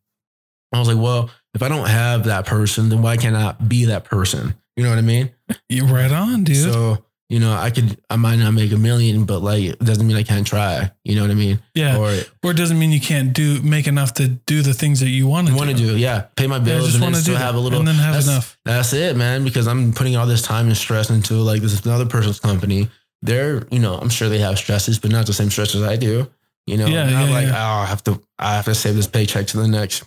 I 0.74 0.80
was 0.80 0.88
like, 0.88 1.02
well, 1.02 1.30
if 1.54 1.64
I 1.64 1.70
don't 1.70 1.88
have 1.88 2.26
that 2.26 2.46
person, 2.46 2.90
then 2.90 3.02
why 3.02 3.18
can't 3.18 3.36
I 3.36 3.54
be 3.54 3.86
that 3.86 4.04
person? 4.06 4.56
You 4.76 4.84
know 4.84 4.90
what 4.90 5.00
I 5.00 5.04
mean? 5.04 5.32
You're 5.70 5.88
right 5.88 6.12
on, 6.12 6.44
dude. 6.44 6.58
So 6.58 7.04
you 7.28 7.40
know, 7.40 7.54
I 7.54 7.72
could, 7.72 8.00
I 8.08 8.18
might 8.18 8.36
not 8.36 8.52
make 8.52 8.72
a 8.72 8.78
million, 8.78 9.26
but 9.26 9.40
like, 9.40 9.64
it 9.64 9.80
doesn't 9.80 10.06
mean 10.06 10.16
I 10.16 10.22
can't 10.22 10.46
try. 10.46 10.92
You 11.04 11.16
know 11.16 11.22
what 11.24 11.32
I 11.32 11.34
mean? 11.34 11.60
yeah, 11.74 11.98
or, 11.98 12.12
Or 12.44 12.52
it 12.52 12.58
doesn't 12.58 12.78
mean 12.78 12.92
you 12.92 13.00
can't 13.02 13.34
do 13.34 13.60
make 13.64 13.88
enough 13.88 14.14
to 14.16 14.28
do 14.28 14.62
the 14.62 14.76
things 14.76 15.00
that 15.00 15.10
you 15.10 15.26
want 15.26 15.48
to 15.48 15.56
want 15.56 15.72
to 15.72 15.76
do, 15.76 15.98
yeah, 15.98 16.26
pay 16.36 16.46
my 16.46 16.58
Yeah, 16.58 16.64
bills 16.66 16.86
just 16.92 16.96
and 17.04 17.16
then 17.16 17.20
still 17.20 17.34
that, 17.34 17.40
have 17.42 17.56
a 17.56 17.60
little. 17.60 17.80
and 17.80 17.88
then 17.88 17.96
have 17.96 18.14
that's, 18.14 18.28
enough. 18.28 18.60
That's 18.64 18.94
it, 18.94 19.18
man. 19.18 19.44
Because 19.44 19.68
I'm 19.68 19.92
putting 19.92 20.16
all 20.16 20.28
this 20.28 20.44
time 20.44 20.68
and 20.68 20.78
stress 20.78 21.10
into 21.10 21.34
like 21.38 21.62
this 21.64 21.74
is 21.74 21.84
another 21.84 22.06
person's 22.06 22.40
company. 22.40 22.90
They're, 23.26 23.66
you 23.72 23.80
know, 23.80 23.96
I'm 23.96 24.10
sure 24.10 24.30
they 24.30 24.40
have 24.40 24.58
stresses, 24.58 25.00
but 25.00 25.12
not 25.12 25.26
the 25.26 25.34
same 25.34 25.50
stresses 25.50 25.82
I 25.84 25.96
do. 25.96 26.30
You 26.68 26.78
know, 26.78 26.88
Yeah, 26.88 27.10
yeah, 27.10 27.30
like, 27.32 27.48
yeah. 27.48 27.54
oh, 27.56 27.82
I 27.84 27.86
have 27.86 28.04
to, 28.06 28.22
I 28.40 28.56
have 28.56 28.66
to 28.66 28.76
save 28.76 28.96
this 28.96 29.08
paycheck 29.08 29.48
to 29.48 29.58
the 29.58 29.68
next, 29.68 30.04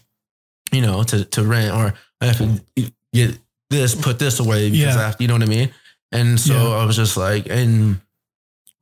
you 0.73 0.81
know, 0.81 1.03
to 1.05 1.25
to 1.25 1.43
rent, 1.45 1.75
or 1.75 1.95
I 2.21 2.27
have 2.27 2.39
to 2.39 2.61
get 3.13 3.39
this, 3.71 3.95
put 3.95 4.19
this 4.19 4.41
away 4.41 4.71
because 4.71 4.95
Yeah. 4.95 5.01
I 5.01 5.05
have, 5.07 5.17
you 5.21 5.29
know 5.29 5.35
what 5.35 5.43
I 5.43 5.47
mean. 5.47 5.71
And 6.11 6.39
so. 6.41 6.73
I 6.73 6.85
was 6.85 6.97
just 6.97 7.17
like, 7.17 7.47
and 7.49 8.01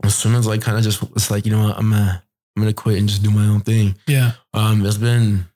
as 0.04 0.14
soon 0.14 0.34
as 0.34 0.46
I 0.48 0.58
kind 0.58 0.78
of 0.78 0.84
just 0.84 1.02
it's 1.16 1.30
like, 1.30 1.44
you 1.44 1.52
know 1.52 1.64
what, 1.68 1.76
I'm 1.76 1.90
gonna, 1.90 2.22
I'm 2.56 2.62
gonna 2.62 2.72
quit 2.72 2.98
and 2.98 3.08
just 3.08 3.22
do 3.22 3.30
my 3.30 3.46
own 3.46 3.60
thing 3.60 3.94
Yeah, 4.06 4.32
um, 4.54 4.84
it's 4.86 4.96
been 4.96 5.46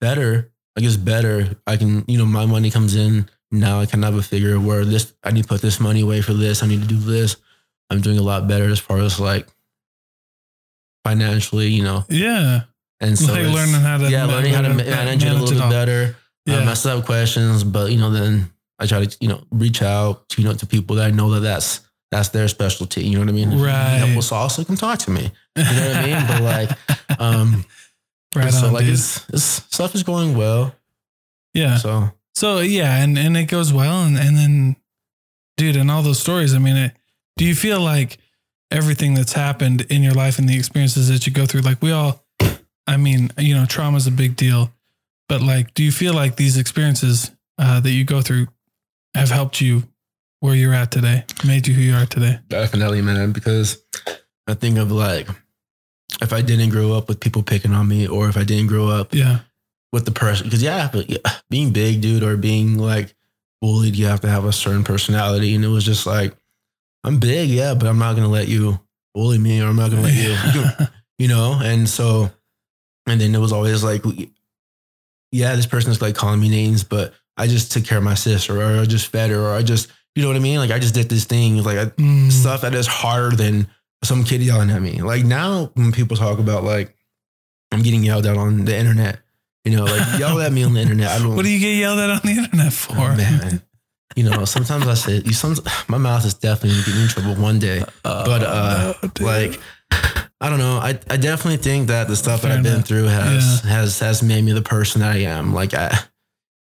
better. 0.00 0.50
I 0.76 0.80
guess 0.82 0.96
better. 0.96 1.56
I 1.66 1.76
can, 1.76 2.04
you 2.06 2.18
know, 2.18 2.26
my 2.26 2.44
money 2.46 2.70
comes 2.70 2.94
in 2.96 3.28
now. 3.50 3.80
I 3.80 3.86
can 3.86 4.02
have 4.02 4.14
a 4.14 4.22
figure 4.22 4.58
where 4.60 4.84
this. 4.84 5.14
I 5.24 5.30
need 5.30 5.42
to 5.42 5.48
put 5.48 5.62
this 5.62 5.80
money 5.80 6.02
away 6.02 6.20
for 6.22 6.34
this. 6.34 6.62
I 6.62 6.66
need 6.66 6.82
to 6.82 6.88
do 6.88 6.98
this. 6.98 7.36
I'm 7.90 8.00
doing 8.00 8.18
a 8.18 8.22
lot 8.22 8.48
better 8.48 8.64
as 8.70 8.78
far 8.80 8.98
as 8.98 9.18
like 9.20 9.46
financially, 11.04 11.68
you 11.68 11.82
know. 11.82 12.04
yeah, 12.08 12.62
And 13.00 13.18
so 13.18 13.32
like 13.32 13.42
learning 13.46 13.74
how 13.80 13.98
to 13.98 14.10
yeah, 14.10 14.24
learning 14.24 14.54
how 14.54 14.62
to 14.62 14.74
manage- 14.74 15.22
it 15.24 15.28
a 15.30 15.34
little 15.34 15.56
it 15.56 15.60
bit 15.60 15.70
better. 15.70 16.16
Yeah, 16.46 16.58
Um, 16.58 16.68
I 16.68 16.74
still 16.74 16.96
have 16.96 17.06
questions, 17.06 17.64
but 17.64 17.90
you 17.90 17.98
know, 17.98 18.10
then 18.10 18.50
I 18.78 18.86
try 18.86 19.04
to 19.04 19.16
you 19.20 19.28
know 19.28 19.42
reach 19.50 19.82
out 19.82 20.28
to 20.30 20.42
you 20.42 20.48
know 20.48 20.54
to 20.54 20.66
people 20.66 20.96
that 20.96 21.06
I 21.06 21.10
know 21.10 21.30
that 21.32 21.40
that's 21.40 21.80
that's 22.12 22.28
their 22.30 22.46
specialty. 22.48 23.04
You 23.04 23.14
know 23.14 23.20
what 23.20 23.28
I 23.28 23.32
mean? 23.32 23.48
If 23.48 23.54
you 23.58 23.60
need 23.60 23.66
Right. 23.66 23.96
help 23.98 24.16
with 24.16 24.26
salsa, 24.26 24.66
come 24.66 24.76
talk 24.76 24.98
to 25.00 25.10
me. 25.10 25.32
You 25.56 25.64
know 25.64 25.88
what 25.88 25.96
I 25.96 26.06
mean? 26.06 26.26
But 26.28 26.42
like, 27.10 27.20
um, 27.20 27.64
right 28.34 28.52
so 28.52 28.66
on, 28.68 28.72
like 28.74 28.84
it's, 28.84 29.28
it's 29.30 29.42
stuff 29.44 29.94
is 29.96 30.02
going 30.04 30.36
well. 30.36 30.72
yeah. 31.52 31.78
So, 31.78 32.10
So 32.36 32.60
yeah, 32.60 32.96
and 33.02 33.18
and 33.18 33.36
it 33.36 33.44
goes 33.46 33.72
well, 33.72 34.04
and 34.04 34.16
and 34.16 34.36
then, 34.36 34.76
dude, 35.56 35.74
and 35.76 35.90
all 35.90 36.02
those 36.02 36.20
stories. 36.20 36.54
I 36.54 36.58
mean, 36.58 36.76
it, 36.76 36.92
do 37.36 37.44
you 37.44 37.54
feel 37.54 37.80
like 37.80 38.18
everything 38.70 39.14
that's 39.14 39.32
happened 39.32 39.82
in 39.90 40.02
your 40.02 40.14
life 40.14 40.38
and 40.38 40.48
the 40.48 40.56
experiences 40.56 41.08
that 41.08 41.26
you 41.26 41.32
go 41.32 41.46
through, 41.46 41.60
like 41.60 41.80
we 41.82 41.92
all, 41.92 42.24
I 42.86 42.96
mean, 42.96 43.30
you 43.38 43.54
know, 43.54 43.66
trauma 43.66 43.96
is 43.96 44.06
a 44.06 44.10
big 44.12 44.36
deal, 44.36 44.72
but 45.28 45.42
like, 45.42 45.74
do 45.74 45.82
you 45.82 45.92
feel 45.92 46.14
like 46.14 46.36
these 46.36 46.56
experiences 46.56 47.30
uh, 47.58 47.80
that 47.80 47.90
you 47.90 48.04
go 48.04 48.22
through 48.22 48.46
have 49.14 49.30
helped 49.30 49.60
you 49.60 49.84
where 50.40 50.54
you're 50.54 50.74
at 50.74 50.90
today, 50.90 51.24
made 51.46 51.66
you 51.66 51.74
who 51.74 51.80
you 51.82 51.94
are 51.94 52.06
today? 52.06 52.38
definitely, 52.48 53.02
man, 53.02 53.32
because 53.32 53.82
I 54.46 54.54
think 54.54 54.78
of 54.78 54.90
like 54.92 55.28
if 56.22 56.32
I 56.32 56.40
didn't 56.40 56.70
grow 56.70 56.92
up 56.92 57.08
with 57.08 57.20
people 57.20 57.42
picking 57.42 57.72
on 57.72 57.88
me, 57.88 58.06
or 58.06 58.28
if 58.28 58.36
I 58.36 58.44
didn't 58.44 58.68
grow 58.68 58.88
up 58.88 59.12
Yeah, 59.14 59.40
with 59.92 60.04
the 60.04 60.10
person, 60.12 60.46
because 60.46 60.62
yeah, 60.62 60.88
but 60.92 61.10
yeah, 61.10 61.18
being 61.50 61.72
big, 61.72 62.00
dude, 62.00 62.22
or 62.22 62.36
being 62.36 62.78
like 62.78 63.14
bullied, 63.60 63.96
you 63.96 64.06
have 64.06 64.20
to 64.22 64.28
have 64.28 64.44
a 64.44 64.52
certain 64.52 64.84
personality, 64.84 65.54
and 65.54 65.64
it 65.64 65.68
was 65.68 65.84
just 65.84 66.06
like 66.06 66.34
I'm 67.06 67.18
big, 67.20 67.48
yeah, 67.48 67.74
but 67.74 67.86
I'm 67.86 67.98
not 67.98 68.16
gonna 68.16 68.28
let 68.28 68.48
you 68.48 68.80
bully 69.14 69.38
me, 69.38 69.62
or 69.62 69.66
I'm 69.66 69.76
not 69.76 69.90
gonna 69.90 70.02
let 70.02 70.14
you, 70.14 70.86
you, 71.18 71.28
know, 71.28 71.58
and 71.62 71.88
so, 71.88 72.30
and 73.06 73.20
then 73.20 73.34
it 73.34 73.38
was 73.38 73.52
always 73.52 73.84
like, 73.84 74.02
yeah, 75.32 75.54
this 75.54 75.66
person's 75.66 76.02
like 76.02 76.16
calling 76.16 76.40
me 76.40 76.48
names, 76.48 76.84
but 76.84 77.14
I 77.36 77.46
just 77.46 77.70
took 77.72 77.84
care 77.84 77.98
of 77.98 78.04
my 78.04 78.14
sister, 78.14 78.60
or 78.60 78.80
I 78.80 78.84
just 78.84 79.06
fed 79.06 79.30
her, 79.30 79.40
or 79.40 79.54
I 79.54 79.62
just, 79.62 79.88
you 80.14 80.22
know 80.22 80.28
what 80.28 80.36
I 80.36 80.40
mean? 80.40 80.58
Like 80.58 80.72
I 80.72 80.78
just 80.78 80.94
did 80.94 81.08
this 81.08 81.24
thing, 81.24 81.62
like 81.62 81.78
I, 81.78 81.84
Mm, 81.86 82.32
stuff 82.32 82.62
that 82.62 82.74
is 82.74 82.86
harder 82.86 83.36
than 83.36 83.68
some 84.02 84.24
kid 84.24 84.42
yelling 84.42 84.70
at 84.70 84.82
me. 84.82 85.00
Like 85.02 85.24
now, 85.24 85.70
when 85.74 85.92
people 85.92 86.16
talk 86.16 86.38
about 86.38 86.64
like 86.64 86.96
I'm 87.72 87.82
getting 87.82 88.02
yelled 88.02 88.26
at 88.26 88.36
on 88.36 88.64
the 88.64 88.76
internet, 88.76 89.20
you 89.64 89.76
know, 89.76 89.84
like 89.84 90.18
yell 90.18 90.40
at 90.40 90.52
me 90.52 90.62
on 90.62 90.74
the 90.74 90.80
internet. 90.80 91.08
I 91.08 91.18
don't. 91.22 91.36
What 91.36 91.44
do 91.44 91.50
you 91.50 91.60
get 91.60 91.76
yelled 91.76 91.98
at 91.98 92.10
on 92.10 92.20
the 92.24 92.30
internet 92.30 92.72
for? 92.72 92.94
Oh, 92.96 93.16
man. 93.16 93.62
You 94.14 94.24
know, 94.30 94.44
sometimes 94.44 94.86
I 94.86 94.94
say, 94.94 95.20
you 95.24 95.32
some 95.32 95.56
my 95.88 95.98
mouth 95.98 96.24
is 96.24 96.34
definitely 96.34 96.70
gonna 96.80 96.86
get 96.86 96.94
me 96.94 97.02
in 97.02 97.08
trouble 97.08 97.34
one 97.42 97.58
day. 97.58 97.82
But 98.02 98.42
uh, 98.42 98.94
no, 99.02 99.24
like, 99.24 99.60
I 100.40 100.48
don't 100.48 100.58
know. 100.58 100.78
I, 100.78 100.90
I 101.10 101.16
definitely 101.16 101.58
think 101.58 101.88
that 101.88 102.08
the 102.08 102.16
stuff 102.16 102.42
Fair 102.42 102.50
that 102.50 102.58
I've 102.58 102.62
been 102.64 102.74
enough. 102.74 102.86
through 102.86 103.04
has 103.04 103.60
has 103.62 103.98
has 103.98 104.22
made 104.22 104.42
me 104.44 104.52
the 104.52 104.62
person 104.62 105.00
that 105.02 105.12
I 105.12 105.18
am. 105.22 105.52
Like 105.52 105.74
I, 105.74 105.88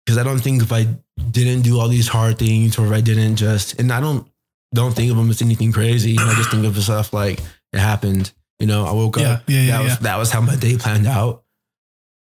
because 0.04 0.18
I 0.18 0.22
don't 0.24 0.38
think 0.40 0.62
if 0.62 0.72
I 0.72 0.86
didn't 1.30 1.62
do 1.62 1.78
all 1.78 1.88
these 1.88 2.08
hard 2.08 2.38
things 2.38 2.78
or 2.78 2.86
if 2.86 2.92
I 2.92 3.00
didn't 3.00 3.36
just, 3.36 3.78
and 3.78 3.92
I 3.92 4.00
don't 4.00 4.26
don't 4.74 4.94
think 4.94 5.10
of 5.10 5.16
them 5.16 5.30
as 5.30 5.40
anything 5.42 5.72
crazy. 5.72 6.12
You 6.12 6.16
know, 6.18 6.26
I 6.28 6.34
just 6.34 6.50
think 6.50 6.64
of 6.64 6.74
the 6.74 6.82
stuff 6.82 7.12
like 7.12 7.40
it 7.72 7.78
happened. 7.78 8.32
You 8.58 8.66
know, 8.66 8.86
I 8.86 8.92
woke 8.92 9.18
Yeah, 9.18 9.30
up. 9.34 9.42
yeah, 9.46 9.60
yeah, 9.60 9.70
that 9.76 9.82
was 9.84 9.92
yeah. 9.92 9.98
that 10.00 10.18
was 10.18 10.30
how 10.32 10.40
my 10.40 10.56
day 10.56 10.76
planned 10.78 11.06
out. 11.06 11.44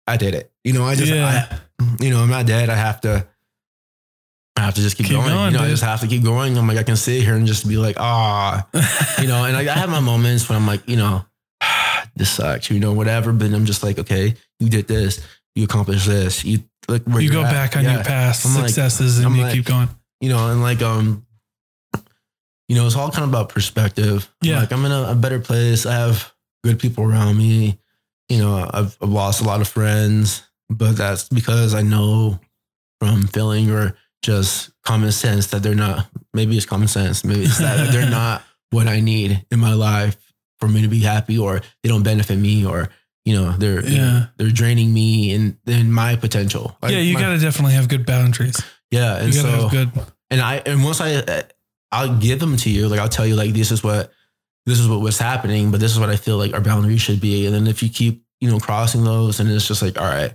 I 0.08 0.18
did 0.18 0.34
it. 0.34 0.52
You 0.64 0.74
know, 0.74 0.84
I 0.86 0.96
just 0.96 1.12
Yeah. 1.12 1.48
I, 1.52 1.60
you 2.04 2.10
know, 2.10 2.22
I'm 2.24 2.30
not 2.30 2.46
dead. 2.48 2.70
I 2.70 2.76
have 2.76 3.02
to 3.02 3.28
I 4.58 4.62
have 4.62 4.76
to 4.76 4.82
just 4.82 4.98
keep, 4.98 5.08
Keep 5.08 5.16
going. 5.16 5.30
going, 5.30 5.52
You 5.54 5.58
know, 5.60 5.64
I 5.66 5.70
just 5.70 5.84
have 5.84 6.02
to 6.02 6.08
keep 6.08 6.24
going. 6.24 6.58
I'm 6.58 6.68
like, 6.68 6.78
I 6.78 6.84
can 6.84 6.96
sit 6.98 7.24
here 7.24 7.36
and 7.36 7.48
just 7.48 7.68
be 7.68 7.78
like, 7.78 7.96
ah, 8.00 8.68
you 9.20 9.28
know, 9.28 9.46
and 9.46 9.56
I, 9.56 9.62
I 9.62 9.78
have 9.78 9.90
my 9.90 10.02
moments 10.02 10.48
when 10.50 10.58
I'm 10.58 10.68
like, 10.68 10.88
you 10.88 10.98
know, 10.98 11.26
this 12.16 12.32
sucks, 12.32 12.70
you 12.70 12.80
know, 12.80 12.94
whatever. 12.94 13.32
But 13.32 13.54
I'm 13.54 13.66
just 13.66 13.82
like, 13.84 13.98
okay, 14.00 14.36
you 14.60 14.70
did 14.70 14.88
this, 14.88 15.26
you 15.56 15.64
accomplished 15.64 16.06
this, 16.08 16.44
you 16.44 16.60
look 16.88 17.04
where 17.04 17.22
you 17.22 17.32
go 17.32 17.44
at. 17.44 17.52
back 17.52 17.78
on 17.78 17.84
Yeah. 17.86 17.96
your 17.96 18.04
past 18.04 18.46
I'm 18.46 18.56
like- 18.56 18.68
successes 18.68 19.18
and 19.20 19.28
I'm 19.28 19.36
you 19.36 19.44
like- 19.44 19.54
keep 19.54 19.66
going. 19.66 19.90
you 20.20 20.30
know, 20.30 20.52
and 20.52 20.62
like 20.62 20.82
um, 20.82 21.26
you 22.68 22.76
know, 22.76 22.86
it's 22.86 22.96
all 22.96 23.10
kind 23.12 23.24
of 23.24 23.30
about 23.30 23.50
perspective. 23.50 24.30
Yeah. 24.42 24.60
like 24.60 24.72
I'm 24.72 24.86
in 24.86 24.92
a, 24.92 25.12
a 25.12 25.16
better 25.16 25.40
place. 25.40 25.86
I 25.86 25.94
have 25.94 26.32
good 26.64 26.80
people 26.80 27.04
around 27.04 27.38
me. 27.38 27.80
You 28.30 28.38
know, 28.40 28.70
I've, 28.72 28.96
I've 29.02 29.10
lost 29.10 29.42
a 29.42 29.44
lot 29.46 29.60
of 29.62 29.68
friends, 29.68 30.44
but 30.70 30.94
that's 30.98 31.28
because 31.28 31.74
I 31.74 31.82
know 31.82 32.40
from 33.00 33.28
feeling 33.28 33.72
or 33.72 33.96
just 34.22 34.72
common 34.84 35.12
sense 35.12 35.48
that 35.48 35.64
they're 35.64 35.76
not. 35.76 36.08
Maybe 36.34 36.56
it's 36.58 36.66
common 36.66 36.88
sense. 36.88 37.24
Maybe 37.24 37.44
it's 37.44 37.58
that 37.60 37.92
they're 37.92 38.10
not 38.22 38.44
what 38.72 38.88
I 38.88 39.00
need 39.00 39.46
in 39.52 39.60
my 39.60 39.74
life 39.74 40.18
for 40.60 40.68
me 40.68 40.82
to 40.84 40.88
be 40.88 41.00
happy, 41.00 41.38
or 41.38 41.62
they 41.84 41.90
don't 41.90 42.04
benefit 42.04 42.38
me, 42.38 42.66
or 42.66 42.90
you 43.26 43.36
know, 43.36 43.52
they're 43.58 43.84
Yeah. 43.86 44.28
they're 44.38 44.50
draining 44.50 44.94
me 44.94 45.34
and 45.34 45.58
then 45.66 45.92
my 45.92 46.16
potential. 46.16 46.78
Like 46.82 46.92
yeah, 46.94 47.00
you 47.00 47.18
got 47.18 47.30
to 47.30 47.38
definitely 47.40 47.74
have 47.74 47.88
good 47.88 48.06
boundaries. 48.06 48.62
yeah, 48.92 49.18
and 49.18 49.34
You 49.34 49.42
got 49.42 49.50
to 49.50 49.56
so 49.58 49.62
have 49.68 49.72
good. 49.72 50.04
and 50.30 50.42
I 50.42 50.56
and 50.66 50.84
once 50.84 51.02
I 51.02 51.44
I'll 51.92 52.18
give 52.18 52.40
them 52.40 52.56
to 52.58 52.70
you, 52.70 52.88
like 52.88 53.00
I'll 53.00 53.10
tell 53.10 53.28
you 53.28 53.36
like 53.36 53.54
this 53.54 53.72
is 53.72 53.84
what 53.84 54.12
this 54.66 54.80
is 54.80 54.88
what 54.88 55.02
was 55.02 55.18
happening, 55.18 55.72
but 55.72 55.80
this 55.80 55.92
is 55.92 56.00
what 56.00 56.10
I 56.10 56.16
feel 56.16 56.38
like 56.38 56.54
our 56.54 56.62
boundaries 56.62 57.02
should 57.02 57.20
be. 57.20 57.46
And 57.48 57.54
then 57.56 57.68
if 57.68 57.82
you 57.84 57.90
keep 57.90 58.24
you 58.40 58.50
know 58.50 58.60
crossing 58.60 59.04
those, 59.04 59.40
and 59.40 59.50
it's 59.52 59.68
just 59.68 59.82
like 59.82 60.00
all 60.00 60.06
right, 60.08 60.34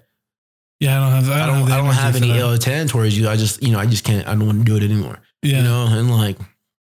Yeah, 0.81 0.99
I 0.99 1.01
don't 1.11 1.25
have. 1.25 1.31
I 1.31 1.43
I 1.43 1.47
don't, 1.47 1.59
don't 1.61 1.69
have, 1.69 1.73
I 1.73 1.77
don't 1.87 1.95
have 1.95 2.17
any 2.17 2.39
ill 2.39 2.53
intent 2.53 2.91
towards 2.91 3.17
you. 3.19 3.29
I 3.29 3.37
just 3.37 3.63
you 3.63 3.73
know 3.73 3.79
I 3.79 3.87
just 3.87 4.05
can't 4.05 4.27
I 4.27 4.35
don't 4.35 4.47
want 4.47 4.59
to 4.59 4.65
do 4.65 4.77
it 4.77 4.83
anymore. 4.83 5.19
Yeah, 5.43 5.59
You 5.59 5.63
know, 5.65 5.87
and 5.91 6.11
like 6.11 6.37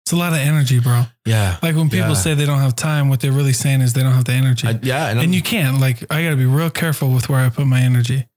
it's 0.05 0.11
a 0.11 0.15
lot 0.17 0.33
of 0.33 0.39
energy, 0.39 0.79
bro. 0.79 1.03
yeah, 1.25 1.57
Like 1.61 1.75
when 1.75 1.89
people 1.89 2.09
Yeah. 2.09 2.13
say 2.13 2.33
they 2.33 2.45
don't 2.45 2.59
have 2.59 2.75
time, 2.75 3.07
what 3.09 3.19
they're 3.21 3.31
really 3.31 3.53
saying 3.53 3.81
is 3.81 3.93
they 3.93 4.03
don't 4.03 4.11
have 4.13 4.25
the 4.25 4.33
energy. 4.33 4.67
I, 4.67 4.79
yeah, 4.81 5.07
and, 5.09 5.19
and 5.19 5.33
you 5.33 5.41
can't. 5.41 5.79
Like 5.79 6.03
I 6.11 6.23
got 6.23 6.31
to 6.31 6.35
be 6.35 6.45
real 6.45 6.69
careful 6.69 7.09
with 7.11 7.29
where 7.29 7.39
I 7.39 7.49
put 7.49 7.65
my 7.67 7.79
energy. 7.81 8.27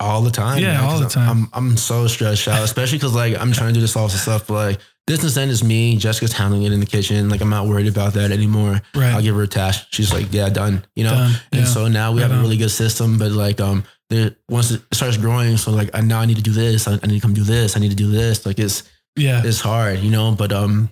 all 0.00 0.22
the 0.22 0.30
time. 0.30 0.58
Yeah, 0.62 0.74
man, 0.74 0.84
all 0.84 0.98
the 1.00 1.08
time. 1.08 1.28
I'm 1.28 1.48
I'm 1.70 1.76
so 1.76 2.06
stressed 2.06 2.48
out, 2.48 2.62
especially 2.62 2.98
because 2.98 3.14
like 3.14 3.36
I'm 3.38 3.52
trying 3.52 3.68
to 3.70 3.74
do 3.74 3.80
this 3.80 3.94
salsa 3.94 4.16
stuff. 4.16 4.46
But 4.46 4.54
like 4.54 4.80
business 5.06 5.36
end 5.36 5.50
is 5.50 5.62
me. 5.62 5.96
Jessica's 5.96 6.32
handling 6.32 6.62
it 6.64 6.72
in 6.72 6.80
the 6.80 6.86
kitchen. 6.86 7.28
Like 7.28 7.40
I'm 7.40 7.50
not 7.50 7.66
worried 7.66 7.86
about 7.88 8.14
that 8.14 8.30
anymore. 8.32 8.80
Right. 8.94 9.12
I'll 9.12 9.22
give 9.22 9.34
her 9.36 9.42
a 9.42 9.48
task. 9.48 9.86
She's 9.90 10.12
like, 10.12 10.32
yeah, 10.32 10.48
done. 10.48 10.84
You 10.96 11.04
know. 11.04 11.10
Done. 11.10 11.32
And 11.52 11.60
Yeah. 11.62 11.66
so 11.66 11.88
now 11.88 12.12
we 12.12 12.20
Right 12.20 12.30
have 12.30 12.38
a 12.38 12.42
really 12.42 12.56
good 12.56 12.70
system, 12.70 13.18
but 13.18 13.30
like 13.32 13.60
um, 13.60 13.84
there 14.10 14.36
once 14.48 14.70
it 14.70 14.82
starts 14.92 15.16
growing, 15.16 15.56
so 15.56 15.70
like 15.70 15.90
I 15.94 16.00
now 16.00 16.20
I 16.20 16.26
need 16.26 16.36
to 16.36 16.42
do 16.42 16.52
this. 16.52 16.86
I, 16.88 16.94
I 17.02 17.06
need 17.06 17.14
to 17.16 17.20
come 17.20 17.34
do 17.34 17.44
this. 17.44 17.76
I 17.76 17.80
need 17.80 17.90
to 17.90 17.96
do 17.96 18.10
this. 18.10 18.44
Like 18.46 18.58
it's 18.58 18.82
yeah. 19.16 19.42
it's 19.44 19.60
hard, 19.60 20.00
you 20.00 20.10
know, 20.10 20.34
but 20.36 20.52
um, 20.52 20.90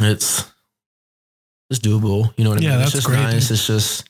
it's 0.00 0.44
it's 1.70 1.80
doable. 1.80 2.32
You 2.36 2.44
know 2.44 2.50
what 2.50 2.60
I 2.60 2.62
Yeah, 2.62 2.70
mean? 2.70 2.78
that's 2.78 2.94
it's 2.94 3.04
just 3.04 3.06
great, 3.06 3.22
nice. 3.22 3.48
dude. 3.48 3.50
It's 3.52 3.66
just 3.66 4.08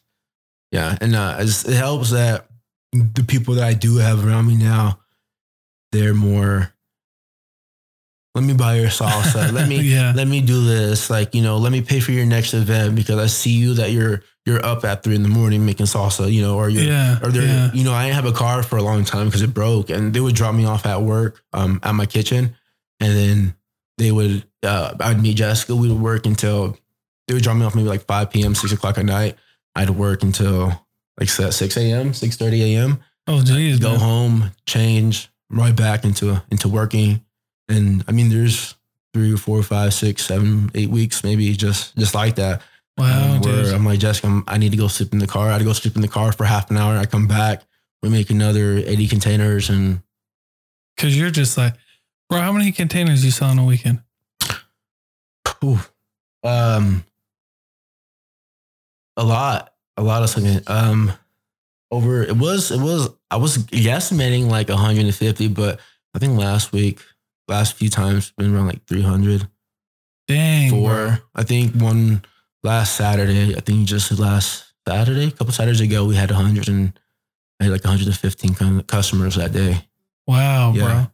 yeah, 0.73 0.97
and 1.01 1.15
uh, 1.15 1.37
it's, 1.41 1.65
it 1.67 1.75
helps 1.77 2.11
that 2.11 2.47
the 2.93 3.25
people 3.25 3.55
that 3.55 3.65
I 3.65 3.73
do 3.75 3.97
have 3.97 4.27
around 4.27 4.47
me 4.47 4.57
now, 4.57 4.99
they're 5.93 6.15
more. 6.15 6.73
Let 8.37 8.45
me 8.45 8.53
buy 8.55 8.77
your 8.77 8.91
salsa. 8.91 9.51
Let 9.51 9.67
me 9.67 9.81
yeah. 9.97 10.13
let 10.15 10.29
me 10.29 10.41
do 10.43 10.63
this 10.65 11.09
like 11.11 11.35
you 11.35 11.43
know 11.43 11.57
let 11.57 11.73
me 11.73 11.81
pay 11.81 12.01
for 12.01 12.13
your 12.13 12.27
next 12.27 12.53
event 12.55 12.95
because 12.95 13.19
i 13.19 13.27
see 13.27 13.51
you 13.63 13.75
that 13.75 13.91
you're 13.93 14.23
you're 14.45 14.65
up 14.65 14.85
at 14.85 15.03
three 15.03 15.17
in 15.17 15.23
the 15.23 15.29
morning 15.41 15.65
making 15.67 15.87
salsa 15.87 16.31
you 16.31 16.43
know 16.43 16.57
or 16.57 16.69
you're 16.69 16.85
Yeah. 16.85 17.19
or 17.23 17.31
they're 17.33 17.43
yeah. 17.43 17.73
you 17.73 17.83
know 17.83 17.93
i 17.95 18.05
didn't 18.05 18.15
have 18.17 18.27
a 18.27 18.33
car 18.37 18.63
for 18.63 18.77
a 18.77 18.83
long 18.83 19.05
time 19.05 19.27
because 19.27 19.41
it 19.43 19.55
broke 19.55 19.89
and 19.91 20.13
they 20.13 20.21
would 20.21 20.35
drop 20.37 20.55
me 20.55 20.67
off 20.67 20.85
at 20.87 21.01
work 21.03 21.43
um 21.55 21.81
at 21.83 21.93
my 21.93 22.05
kitchen 22.07 22.55
and 23.01 23.13
then 23.17 23.57
they 23.99 24.13
would 24.13 24.47
uh 24.63 24.93
i'd 25.01 25.21
meet 25.21 25.37
jessica 25.39 25.75
we 25.75 25.89
would 25.91 26.01
work 26.01 26.27
until 26.27 26.77
they 27.27 27.35
would 27.35 27.43
drop 27.43 27.57
me 27.57 27.65
off 27.65 27.75
maybe 27.75 27.89
like 27.89 28.05
5 28.07 28.31
p.m 28.31 28.55
6 28.55 28.71
o'clock 28.73 28.99
at 28.99 29.05
night 29.07 29.35
i'd 29.77 29.91
work 29.91 30.23
until 30.23 30.87
like 31.19 31.31
6 31.31 31.77
a.m 31.79 32.13
six 32.13 32.37
thirty 32.37 32.75
a.m 32.75 33.01
Oh, 33.29 33.43
geez. 33.43 33.81
go 33.81 33.91
man. 33.93 33.99
home, 34.01 34.51
change, 34.67 35.29
right 35.51 35.75
back 35.75 36.05
into 36.05 36.41
into 36.53 36.69
working. 36.69 37.25
And 37.69 38.05
I 38.07 38.13
mean, 38.13 38.29
there's 38.29 38.75
three 39.13 39.33
or 39.33 39.37
four, 39.37 39.63
five, 39.63 39.95
six, 39.95 40.25
seven, 40.25 40.71
eight 40.75 40.91
weeks, 40.91 41.25
maybe 41.25 41.53
just 41.55 41.97
just 41.97 42.15
like 42.15 42.37
that. 42.37 42.63
Wow, 42.99 43.35
um, 43.35 43.41
where 43.41 43.65
dude. 43.65 43.75
I'm 43.75 43.85
like, 43.85 43.99
Jessica, 43.99 44.27
I'm, 44.27 44.45
I 44.47 44.57
need 44.59 44.71
to 44.71 44.77
go 44.77 44.89
sleep 44.89 45.13
in 45.13 45.19
the 45.19 45.27
car. 45.27 45.49
I 45.49 45.53
had 45.53 45.59
to 45.59 45.65
go 45.65 45.73
sleep 45.73 45.97
in 45.97 46.03
the 46.03 46.09
car 46.09 46.33
for 46.33 46.45
half 46.45 46.71
an 46.71 46.77
hour. 46.77 46.97
I 46.97 47.05
come 47.07 47.27
back, 47.27 47.63
we 48.03 48.09
make 48.09 48.31
another 48.31 48.79
80 48.79 49.09
containers, 49.09 49.69
and 49.69 50.01
Because 50.97 51.19
you're 51.19 51.31
just 51.31 51.59
like, 51.59 51.75
bro, 52.31 52.41
how 52.41 52.53
many 52.53 52.73
containers 52.73 53.25
you 53.25 53.31
sell 53.31 53.51
in 53.51 53.59
a 53.59 53.65
weekend? 53.65 54.01
whew, 55.61 55.79
um, 56.45 57.05
a 59.17 59.25
lot, 59.25 59.73
a 59.97 60.03
lot 60.03 60.23
of 60.23 60.31
something. 60.31 60.61
Um, 60.67 61.13
over 61.91 62.23
it 62.23 62.37
was 62.37 62.71
it 62.71 62.81
was 62.81 63.11
I 63.31 63.37
was 63.37 63.59
guesstimating 63.59 64.49
like 64.49 64.69
150, 64.69 65.49
but 65.49 65.81
I 66.15 66.19
think 66.19 66.39
last 66.39 66.73
week, 66.73 67.01
last 67.49 67.75
few 67.75 67.89
times, 67.89 68.33
been 68.37 68.55
around 68.55 68.67
like 68.69 68.85
300. 68.87 69.49
Dang. 70.29 70.71
four. 70.71 70.91
bro. 70.91 71.15
I 71.35 71.43
think 71.45 71.75
one 71.75 72.25
last 72.65 72.97
Saturday. 72.97 73.55
I 73.57 73.61
think 73.61 73.87
just 73.87 74.11
last 74.19 74.73
Saturday, 74.87 75.29
a 75.29 75.31
couple 75.31 75.53
Saturdays 75.53 75.81
ago, 75.81 76.05
we 76.05 76.17
had 76.17 76.31
100 76.31 76.69
and 76.69 76.99
I 77.61 77.65
had 77.65 77.73
like 77.73 77.85
115 77.85 78.83
customers 78.83 79.37
that 79.37 79.53
day. 79.53 79.87
Wow, 80.27 80.73
Yeah. 80.75 80.83
bro. 80.85 81.07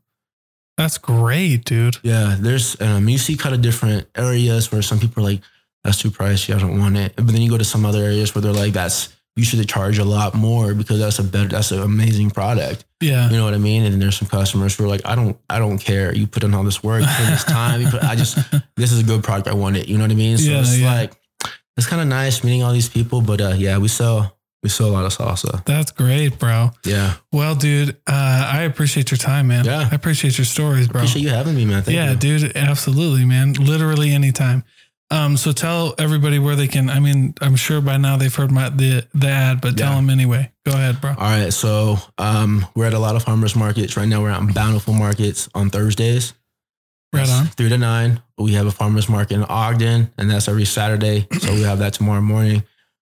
That's 0.79 0.97
great, 0.97 1.65
dude. 1.67 1.99
Yeah, 2.03 2.37
there's 2.41 2.81
um, 2.81 3.07
you 3.09 3.19
see 3.19 3.37
kind 3.37 3.55
of 3.55 3.61
different 3.61 4.09
areas 4.17 4.73
where 4.73 4.81
some 4.81 4.99
people 4.99 5.23
are 5.23 5.27
like, 5.31 5.43
"That's 5.85 5.99
too 5.99 6.11
pricey, 6.11 6.55
I 6.55 6.59
don't 6.59 6.79
want 6.79 6.97
it," 6.97 7.15
but 7.15 7.27
then 7.27 7.43
you 7.43 7.51
go 7.51 7.59
to 7.59 7.65
some 7.65 7.85
other 7.85 8.03
areas 8.03 8.35
where 8.35 8.41
they're 8.41 8.53
like, 8.55 8.73
"That's 8.73 9.11
you 9.37 9.45
should 9.45 9.67
charge 9.69 9.99
a 9.99 10.05
lot 10.05 10.35
more 10.35 10.75
because 10.75 10.99
that's 10.99 11.19
a 11.19 11.25
better, 11.25 11.49
that's 11.49 11.71
an 11.71 11.81
amazing 11.81 12.31
product." 12.31 12.85
Yeah. 13.01 13.29
You 13.31 13.37
know 13.37 13.45
what 13.45 13.55
I 13.55 13.59
mean? 13.59 13.85
And 13.85 14.01
there's 14.01 14.17
some 14.17 14.29
customers 14.29 14.77
who 14.77 14.85
are 14.85 14.89
like, 14.89 15.03
"I 15.05 15.15
don't, 15.15 15.37
I 15.51 15.59
don't 15.59 15.79
care. 15.79 16.15
You 16.15 16.27
put 16.27 16.45
in 16.45 16.55
all 16.55 16.65
this 16.65 16.83
work, 16.83 17.01
you 17.03 17.09
put 17.09 17.25
in 17.25 17.31
this 17.31 17.45
time. 17.45 17.81
You 17.81 17.89
put, 17.89 18.03
I 18.05 18.15
just 18.15 18.37
this 18.77 18.93
is 18.93 19.01
a 19.01 19.05
good 19.05 19.23
product. 19.25 19.49
I 19.49 19.55
want 19.55 19.77
it. 19.77 19.89
You 19.89 19.99
know 19.99 20.05
what 20.05 20.11
I 20.13 20.15
mean? 20.15 20.39
So 20.39 20.51
Yeah, 20.51 20.61
it's 20.61 20.79
yeah. 20.79 20.95
like 20.95 21.13
it's 21.77 21.87
kind 21.87 22.03
of 22.03 22.09
nice 22.09 22.45
meeting 22.45 22.63
all 22.63 22.73
these 22.73 22.89
people. 22.89 23.21
But 23.23 23.41
uh, 23.41 23.55
yeah, 23.57 23.79
we 23.79 23.89
sell 23.89 24.37
we 24.63 24.69
sell 24.69 24.87
a 24.89 24.93
lot 24.93 25.05
of 25.05 25.13
salsa. 25.13 25.65
That's 25.65 25.91
great, 25.91 26.39
bro. 26.39 26.71
Yeah, 26.85 27.15
Well, 27.33 27.57
dude, 27.57 27.97
uh, 28.07 28.51
I 28.53 28.63
appreciate 28.63 29.11
your 29.11 29.19
time, 29.19 29.49
man. 29.49 29.65
Yeah. 29.65 29.89
I 29.91 29.95
appreciate 29.95 30.39
your 30.39 30.45
stories, 30.45 30.87
bro. 30.87 31.01
appreciate 31.01 31.23
you 31.23 31.31
having 31.31 31.57
me, 31.57 31.65
man. 31.65 31.83
Thank 31.83 31.97
yeah, 31.97 32.13
you. 32.13 32.17
dude, 32.17 32.57
absolutely, 32.57 33.25
man. 33.25 33.55
Literally 33.55 34.13
anytime. 34.13 34.63
Um, 35.13 35.37
so 35.37 35.53
tell 35.53 35.95
everybody 35.99 36.39
where 36.39 36.57
they 36.57 36.67
can. 36.69 36.89
I 36.89 36.99
mean, 36.99 37.35
I'm 37.43 37.55
sure 37.55 37.81
by 37.83 37.99
now 37.99 38.17
they've 38.17 38.35
heard 38.35 38.51
my 38.51 38.71
the 38.71 39.07
the 39.15 39.29
ad, 39.29 39.61
but 39.61 39.77
tell 39.77 39.91
Yeah. 39.91 39.97
them 39.97 40.09
anyway. 40.11 40.51
Go 40.65 40.73
ahead, 40.73 41.01
bro. 41.03 41.11
All 41.11 41.17
right, 41.17 41.53
so 41.53 41.99
um, 42.17 42.65
we're 42.75 42.87
at 42.87 42.95
a 42.95 42.99
lot 42.99 43.15
of 43.15 43.23
farmers 43.23 43.55
markets 43.55 43.97
right 43.97 44.09
now. 44.09 44.23
We're 44.23 44.31
at 44.31 44.55
Bountiful 44.55 44.95
Markets 44.95 45.49
on 45.55 45.69
Thursdays. 45.71 46.33
Right 47.13 47.29
on. 47.29 47.47
Three 47.49 47.69
to 47.69 47.77
nine. 47.77 48.23
We 48.39 48.53
have 48.55 48.67
a 48.67 48.71
farmers 48.71 49.07
market 49.09 49.35
in 49.35 49.45
Ogden, 49.45 50.11
and 50.17 50.31
that's 50.31 50.49
every 50.49 50.65
Saturday. 50.65 51.27
So 51.41 51.53
we 51.53 51.61
have 51.63 51.81
that 51.81 51.93
tomorrow 51.93 52.23
morning, 52.23 52.63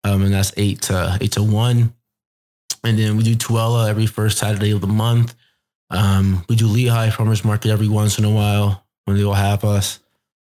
um, 0.04 0.24
and 0.24 0.34
that's 0.34 0.52
eight 0.58 0.82
to 0.84 1.18
eight 1.22 1.32
to 1.34 1.44
one. 1.44 1.94
And 2.84 3.00
then 3.00 3.16
we 3.16 3.24
do 3.24 3.34
Tooele 3.36 3.88
every 3.88 4.08
first 4.08 4.40
Saturday 4.40 4.72
of 4.72 4.82
the 4.82 4.88
month. 4.88 5.36
Um, 5.90 6.44
we 6.50 6.58
do 6.58 6.68
Lehi 6.68 7.14
Farmers 7.14 7.46
Market 7.46 7.72
every 7.72 7.88
once 7.88 8.20
in 8.20 8.26
a 8.26 8.30
while 8.30 8.86
when 9.06 9.16
they 9.16 9.24
will 9.24 9.34
have 9.36 9.64
us. 9.64 10.00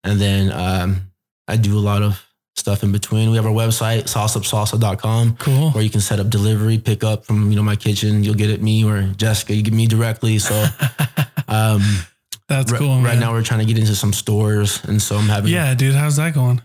And 0.06 0.22
then 0.22 0.54
um, 0.54 1.09
I 1.50 1.58
do 1.58 1.78
a 1.78 1.82
lot 1.82 2.02
of 2.04 2.24
stuff 2.56 2.84
in 2.84 2.92
between. 2.92 3.30
We 3.32 3.38
have 3.38 3.46
our 3.46 3.52
website, 3.52 4.04
sauceupsalsa.com, 4.04 5.38
Cool. 5.38 5.72
where 5.72 5.84
you 5.84 5.90
can 5.90 6.02
set 6.02 6.20
up 6.20 6.30
delivery, 6.30 6.78
pick 6.78 7.04
up 7.04 7.26
from 7.26 7.50
you 7.50 7.56
know 7.56 7.64
my 7.64 7.76
kitchen. 7.76 8.24
You'll 8.24 8.36
get 8.36 8.50
it 8.50 8.62
me 8.62 8.84
or 8.84 9.04
Jessica. 9.18 9.54
You 9.56 9.64
get 9.64 9.74
me 9.74 9.88
directly. 9.88 10.40
So 10.40 10.56
um, 11.48 11.82
That's 12.48 12.72
cool, 12.74 12.96
Right 12.98 13.14
man. 13.14 13.20
now, 13.20 13.32
we're 13.34 13.44
trying 13.44 13.62
to 13.62 13.66
get 13.66 13.78
into 13.78 13.96
some 13.96 14.14
stores, 14.14 14.84
and 14.86 15.02
so 15.02 15.16
I'm 15.18 15.28
having. 15.28 15.52
yeah, 15.52 15.74
dude, 15.76 15.96
how's 15.96 16.16
that 16.18 16.34
going? 16.34 16.62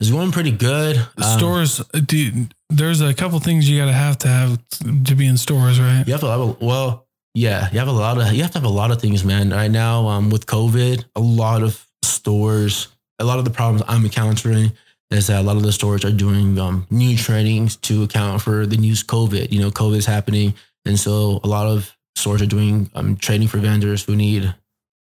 it's 0.00 0.10
going 0.10 0.32
pretty 0.32 0.50
good. 0.50 0.96
Um, 1.16 1.38
stores, 1.38 1.78
dude. 2.06 2.52
There's 2.68 3.00
a 3.00 3.14
couple 3.14 3.38
things 3.40 3.68
you 3.70 3.78
gotta 3.78 3.92
have 3.92 4.18
to 4.18 4.28
have 4.28 4.58
to 5.04 5.14
be 5.14 5.26
in 5.26 5.36
stores, 5.36 5.78
right? 5.80 6.04
You 6.06 6.12
have 6.12 6.20
to 6.20 6.26
have 6.26 6.40
a 6.40 6.46
well, 6.64 7.06
yeah. 7.34 7.68
You 7.72 7.78
have 7.78 7.88
a 7.88 7.92
lot 7.92 8.18
of 8.20 8.32
you 8.32 8.42
have 8.42 8.50
to 8.52 8.58
have 8.58 8.66
a 8.66 8.74
lot 8.74 8.90
of 8.90 9.00
things, 9.00 9.24
man. 9.24 9.50
Right 9.50 9.70
now, 9.70 10.08
um, 10.08 10.30
with 10.30 10.46
COVID, 10.46 11.04
a 11.16 11.20
lot 11.20 11.62
of 11.62 11.86
stores, 12.02 12.88
a 13.18 13.24
lot 13.24 13.38
of 13.38 13.44
the 13.44 13.50
problems 13.50 13.82
I'm 13.88 14.04
encountering 14.04 14.72
is 15.10 15.26
that 15.28 15.40
a 15.40 15.42
lot 15.42 15.56
of 15.56 15.62
the 15.62 15.72
stores 15.72 16.04
are 16.04 16.10
doing 16.12 16.58
um, 16.58 16.86
new 16.90 17.16
trainings 17.16 17.76
to 17.76 18.02
account 18.02 18.42
for 18.42 18.66
the 18.66 18.76
news 18.76 19.02
COVID. 19.04 19.52
You 19.52 19.60
know, 19.60 19.70
COVID 19.70 19.96
is 19.96 20.06
happening, 20.06 20.54
and 20.84 20.98
so 20.98 21.40
a 21.44 21.48
lot 21.48 21.66
of 21.66 21.96
stores 22.16 22.42
are 22.42 22.46
doing 22.46 22.90
um, 22.94 23.16
training 23.16 23.48
for 23.48 23.58
vendors 23.58 24.04
who 24.04 24.16
need, 24.16 24.42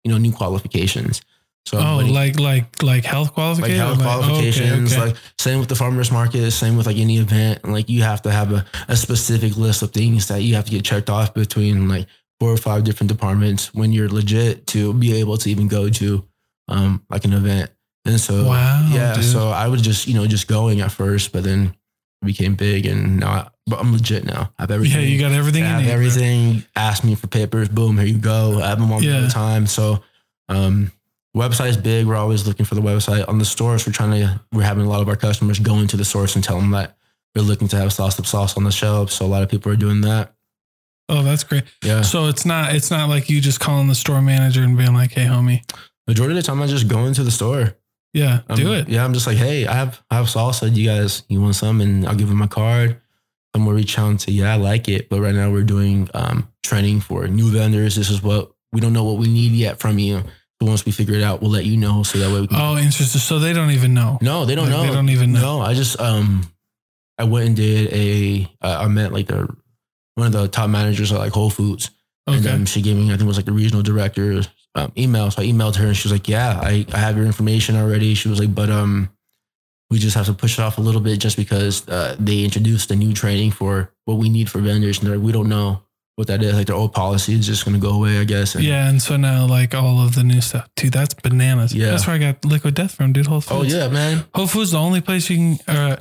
you 0.03 0.11
know, 0.11 0.17
new 0.17 0.31
qualifications. 0.31 1.21
So 1.65 1.77
Oh, 1.79 1.97
like 1.97 2.39
like 2.39 2.81
like 2.81 3.03
health 3.03 3.27
like 3.27 3.33
qualifications. 3.33 3.77
health 3.79 4.01
qualifications, 4.01 4.93
okay, 4.93 5.01
okay. 5.01 5.09
like 5.11 5.19
same 5.37 5.59
with 5.59 5.67
the 5.67 5.75
farmers 5.75 6.11
market, 6.11 6.51
same 6.51 6.77
with 6.77 6.85
like 6.85 6.95
any 6.97 7.17
event. 7.17 7.67
Like 7.67 7.89
you 7.89 8.03
have 8.03 8.21
to 8.21 8.31
have 8.31 8.53
a, 8.53 8.65
a 8.87 8.95
specific 8.95 9.57
list 9.57 9.81
of 9.81 9.91
things 9.91 10.27
that 10.29 10.43
you 10.43 10.55
have 10.55 10.63
to 10.65 10.71
get 10.71 10.85
checked 10.85 11.09
off 11.09 11.33
between 11.33 11.89
like 11.89 12.07
four 12.39 12.51
or 12.51 12.57
five 12.57 12.85
different 12.85 13.09
departments 13.09 13.73
when 13.73 13.91
you're 13.91 14.07
legit 14.07 14.65
to 14.67 14.93
be 14.93 15.19
able 15.19 15.37
to 15.37 15.49
even 15.49 15.67
go 15.67 15.89
to 15.89 16.23
um 16.69 17.03
like 17.09 17.25
an 17.25 17.33
event. 17.33 17.69
And 18.08 18.20
so 18.20 18.45
wow. 18.45 18.88
yeah, 18.91 19.14
dude. 19.16 19.24
so 19.26 19.49
I 19.49 19.68
was 19.68 19.82
just, 19.82 20.08
you 20.08 20.14
know, 20.14 20.26
just 20.28 20.47
going 20.47 20.82
at 20.82 20.91
first, 20.91 21.32
but 21.34 21.43
then 21.43 21.76
it 22.22 22.26
became 22.26 22.55
big 22.55 22.86
and 22.86 23.20
now 23.20 23.30
I, 23.30 23.47
but 23.68 23.80
I'm 23.80 23.91
legit 23.91 24.24
now. 24.26 24.51
I 24.58 24.64
have 24.64 24.72
everything. 24.72 25.01
yeah, 25.01 25.08
you 25.08 25.20
got 25.20 25.34
everything. 25.34 25.64
I 25.64 25.68
have 25.68 25.78
need, 25.82 25.86
bro. 25.88 25.93
everything. 25.93 26.64
Ask 26.76 27.03
me 27.03 27.16
for 27.16 27.28
papers. 27.28 27.68
Boom, 27.70 27.97
here 27.97 28.08
you 28.08 28.18
go. 28.18 28.62
I 28.62 28.70
have 28.70 28.80
them 28.80 28.91
all 28.91 29.03
Yeah. 29.03 29.20
the 29.22 29.28
time. 29.28 29.68
So, 29.68 30.01
um, 30.49 30.91
website's 31.36 31.78
big. 31.78 32.08
We're 32.08 32.16
always 32.16 32.47
looking 32.47 32.66
for 32.66 32.76
the 32.76 32.82
website. 32.82 33.28
On 33.28 33.38
the 33.38 33.45
stores, 33.45 33.86
we're 33.86 33.93
trying 33.93 34.12
to. 34.12 34.39
We're 34.53 34.64
having 34.64 34.86
a 34.86 34.89
lot 34.89 35.01
of 35.01 35.10
our 35.10 35.16
customers 35.18 35.60
go 35.60 35.76
into 35.80 35.97
the 35.97 36.05
source 36.05 36.36
and 36.36 36.43
tell 36.43 36.58
them 36.58 36.72
that 36.72 36.95
we're 37.36 37.41
looking 37.43 37.68
to 37.68 37.76
have 37.78 37.91
sauce 37.93 38.18
up 38.20 38.26
sauce 38.26 38.55
on 38.58 38.64
the 38.64 38.72
shelf. 38.72 39.12
So 39.12 39.26
a 39.26 39.28
lot 39.28 39.43
of 39.43 39.49
people 39.49 39.72
are 39.72 39.76
doing 39.76 40.01
that. 40.01 40.34
Oh, 41.10 41.24
that's 41.24 41.43
great. 41.43 41.64
Yeah. 41.84 42.01
So 42.01 42.28
it's 42.28 42.45
not 42.45 42.74
it's 42.74 42.89
not 42.89 43.10
like 43.10 43.30
you 43.30 43.41
just 43.41 43.60
calling 43.60 43.88
the 43.88 43.95
store 43.95 44.22
manager 44.22 44.64
and 44.64 44.78
being 44.78 44.93
like, 44.93 45.12
"Hey, 45.12 45.26
homie, 45.26 45.62
Majority 46.08 46.38
of 46.38 46.43
the 46.43 46.47
time, 46.47 46.62
I 46.62 46.68
just 46.68 46.88
go 46.88 47.05
into 47.05 47.24
the 47.26 47.32
store. 47.32 47.76
Yeah, 48.14 48.41
Um, 48.49 48.55
do 48.58 48.74
it." 48.74 48.89
Yeah, 48.89 49.03
I'm 49.05 49.14
just 49.14 49.28
like, 49.28 49.38
hey, 49.38 49.68
I 49.68 49.74
have 49.74 50.01
I 50.10 50.16
have 50.16 50.28
salsa. 50.28 50.74
You 50.76 50.86
guys, 50.88 51.24
you 51.30 51.41
want 51.41 51.55
some? 51.55 51.82
And 51.82 52.08
I'll 52.08 52.16
give 52.16 52.28
them 52.30 52.38
my 52.38 52.47
card. 52.47 52.99
I'm 53.53 53.64
gonna 53.64 53.76
reach 53.76 53.97
out 53.97 54.10
and 54.10 54.22
say, 54.22 54.32
yeah, 54.34 54.53
I 54.53 54.58
like 54.58 54.88
it. 54.88 55.10
But 55.10 55.22
right 55.22 55.34
now 55.34 55.49
we're 55.51 55.64
doing 55.64 56.10
um, 56.14 56.47
training 56.64 57.01
for 57.01 57.28
new 57.28 57.49
vendors. 57.51 57.95
This 57.95 58.10
is 58.10 58.22
what 58.22 58.51
we 58.72 58.82
don't 58.82 58.93
know 58.93 59.03
what 59.03 59.18
we 59.18 59.28
need 59.28 59.53
yet 59.53 59.80
from 59.80 59.97
you. 59.99 60.22
So 60.62 60.68
once 60.68 60.86
we 60.86 60.91
figure 60.91 61.16
it 61.16 61.24
out, 61.24 61.41
we'll 61.41 61.51
let 61.51 61.66
you 61.66 61.78
know. 61.78 62.03
So 62.03 62.18
that 62.20 62.32
way 62.34 62.41
we 62.41 62.47
can. 62.47 62.60
Oh, 62.60 62.78
interesting. 62.78 63.20
So 63.22 63.39
they 63.39 63.53
don't 63.53 63.72
even 63.72 63.93
know. 63.93 64.18
no, 64.22 64.45
they 64.45 64.55
don't 64.55 64.66
Like, 64.70 64.74
know. 64.78 64.84
They 64.88 64.91
don't 64.93 65.10
even 65.10 65.32
know. 65.34 65.41
No, 65.41 65.62
I 65.62 65.74
just 65.74 65.99
um, 65.99 66.43
I 67.18 67.24
went 67.26 67.47
and 67.47 67.55
did 67.55 67.93
a. 67.93 68.51
Uh, 68.62 68.78
I 68.82 68.88
met 68.88 69.12
like 69.14 69.28
the 69.28 69.47
one 70.16 70.28
of 70.28 70.34
the 70.34 70.47
top 70.47 70.70
managers 70.70 71.12
at 71.12 71.18
like 71.20 71.32
Whole 71.34 71.49
Foods. 71.49 71.91
And 72.28 72.45
Okay. 72.45 72.53
um, 72.53 72.66
she 72.66 72.82
gave 72.82 72.97
me, 72.97 73.05
I 73.05 73.10
think 73.12 73.22
it 73.22 73.26
was 73.26 73.38
like 73.38 73.45
the 73.45 73.51
regional 73.53 73.82
director's 73.84 74.49
um, 74.78 74.91
email. 74.97 75.32
So 75.32 75.41
I 75.41 75.45
emailed 75.45 75.75
her 75.78 75.88
and 75.88 75.97
she 75.97 76.07
was 76.07 76.11
like, 76.11 76.28
yeah, 76.28 76.59
I, 76.61 76.86
I 76.93 76.97
have 76.99 77.17
your 77.17 77.25
information 77.25 77.75
already. 77.75 78.13
She 78.13 78.30
was 78.30 78.39
like, 78.39 78.53
but 78.53 78.69
um, 78.69 79.09
we 79.89 79.97
just 79.97 80.15
have 80.15 80.28
to 80.28 80.34
push 80.34 80.59
it 80.59 80.61
off 80.61 80.78
a 80.78 80.82
little 80.82 81.01
bit 81.01 81.19
just 81.19 81.36
because 81.36 81.88
uh, 81.89 82.15
they 82.19 82.43
introduced 82.43 82.91
a 82.91 82.95
new 82.95 83.13
training 83.13 83.51
for 83.51 83.91
what 84.05 84.15
we 84.15 84.30
need 84.30 84.49
for 84.49 84.59
vendors. 84.59 84.99
And 84.99 85.07
they're 85.07 85.17
like, 85.17 85.25
we 85.25 85.32
don't 85.32 85.49
know 85.49 85.82
what 86.15 86.28
that 86.28 86.43
is. 86.43 86.55
Like 86.55 86.67
their 86.67 86.75
old 86.75 86.93
policy 86.93 87.34
is 87.34 87.47
just 87.47 87.65
going 87.65 87.75
to 87.75 87.82
go 87.82 87.93
away, 87.93 88.19
I 88.19 88.23
guess. 88.23 88.55
And, 88.55 88.63
yeah, 88.63 88.88
and 88.88 89.01
so 89.01 89.17
now 89.17 89.47
like 89.47 89.73
all 89.73 89.99
of 90.01 90.13
the 90.15 90.23
new 90.23 90.41
stuff, 90.41 90.69
dude. 90.75 90.93
That's 90.93 91.13
bananas. 91.15 91.73
Yeah. 91.73 91.91
that's 91.91 92.05
where 92.05 92.15
I 92.15 92.19
got 92.19 92.45
Liquid 92.45 92.75
Death 92.75 92.95
from, 92.95 93.13
dude. 93.13 93.25
Whole 93.25 93.41
Foods. 93.41 93.73
Oh, 93.73 93.78
yeah, 93.78 93.88
man. 93.88 94.25
Whole 94.36 94.47
Foods 94.47 94.71
the 94.71 94.78
only 94.78 95.01
place 95.01 95.30
you 95.30 95.57
can. 95.57 95.75
Uh, 95.75 95.97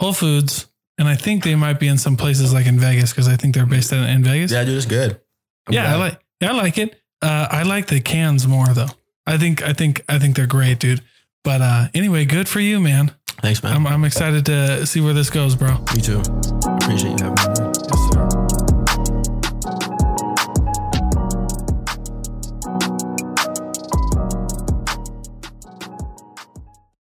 Whole 0.00 0.12
Foods, 0.12 0.70
and 0.96 1.08
I 1.08 1.16
think 1.16 1.42
they 1.42 1.56
might 1.56 1.80
be 1.80 1.88
in 1.88 1.98
some 1.98 2.16
places 2.16 2.52
like 2.52 2.66
in 2.66 2.78
Vegas 2.78 3.10
because 3.12 3.26
I 3.28 3.36
think 3.36 3.54
they're 3.54 3.66
based 3.66 3.92
in, 3.92 4.04
in 4.04 4.22
Vegas. 4.22 4.52
Yeah, 4.52 4.64
dude, 4.64 4.76
it's 4.76 4.86
good. 4.86 5.20
I'm 5.66 5.74
yeah, 5.74 5.92
I 5.92 5.96
like. 5.96 6.20
Yeah, 6.40 6.52
I 6.52 6.54
like 6.54 6.78
it. 6.78 6.96
Uh, 7.20 7.48
I 7.50 7.62
like 7.64 7.86
the 7.86 8.00
cans 8.00 8.46
more 8.46 8.68
though. 8.68 8.88
I 9.26 9.36
think. 9.38 9.62
I 9.62 9.72
think. 9.72 10.04
I 10.08 10.18
think 10.18 10.36
they're 10.36 10.46
great, 10.46 10.78
dude. 10.78 11.02
But 11.44 11.60
uh, 11.60 11.88
anyway, 11.94 12.24
good 12.24 12.48
for 12.48 12.60
you, 12.60 12.80
man. 12.80 13.12
Thanks, 13.40 13.62
man. 13.62 13.74
I'm, 13.74 13.86
I'm 13.86 14.04
excited 14.04 14.46
to 14.46 14.86
see 14.86 15.00
where 15.00 15.14
this 15.14 15.30
goes, 15.30 15.54
bro. 15.54 15.78
Me 15.94 16.00
too. 16.00 16.20
Appreciate 16.82 17.18
you 17.20 17.24
having 17.24 17.64
me. 17.64 18.07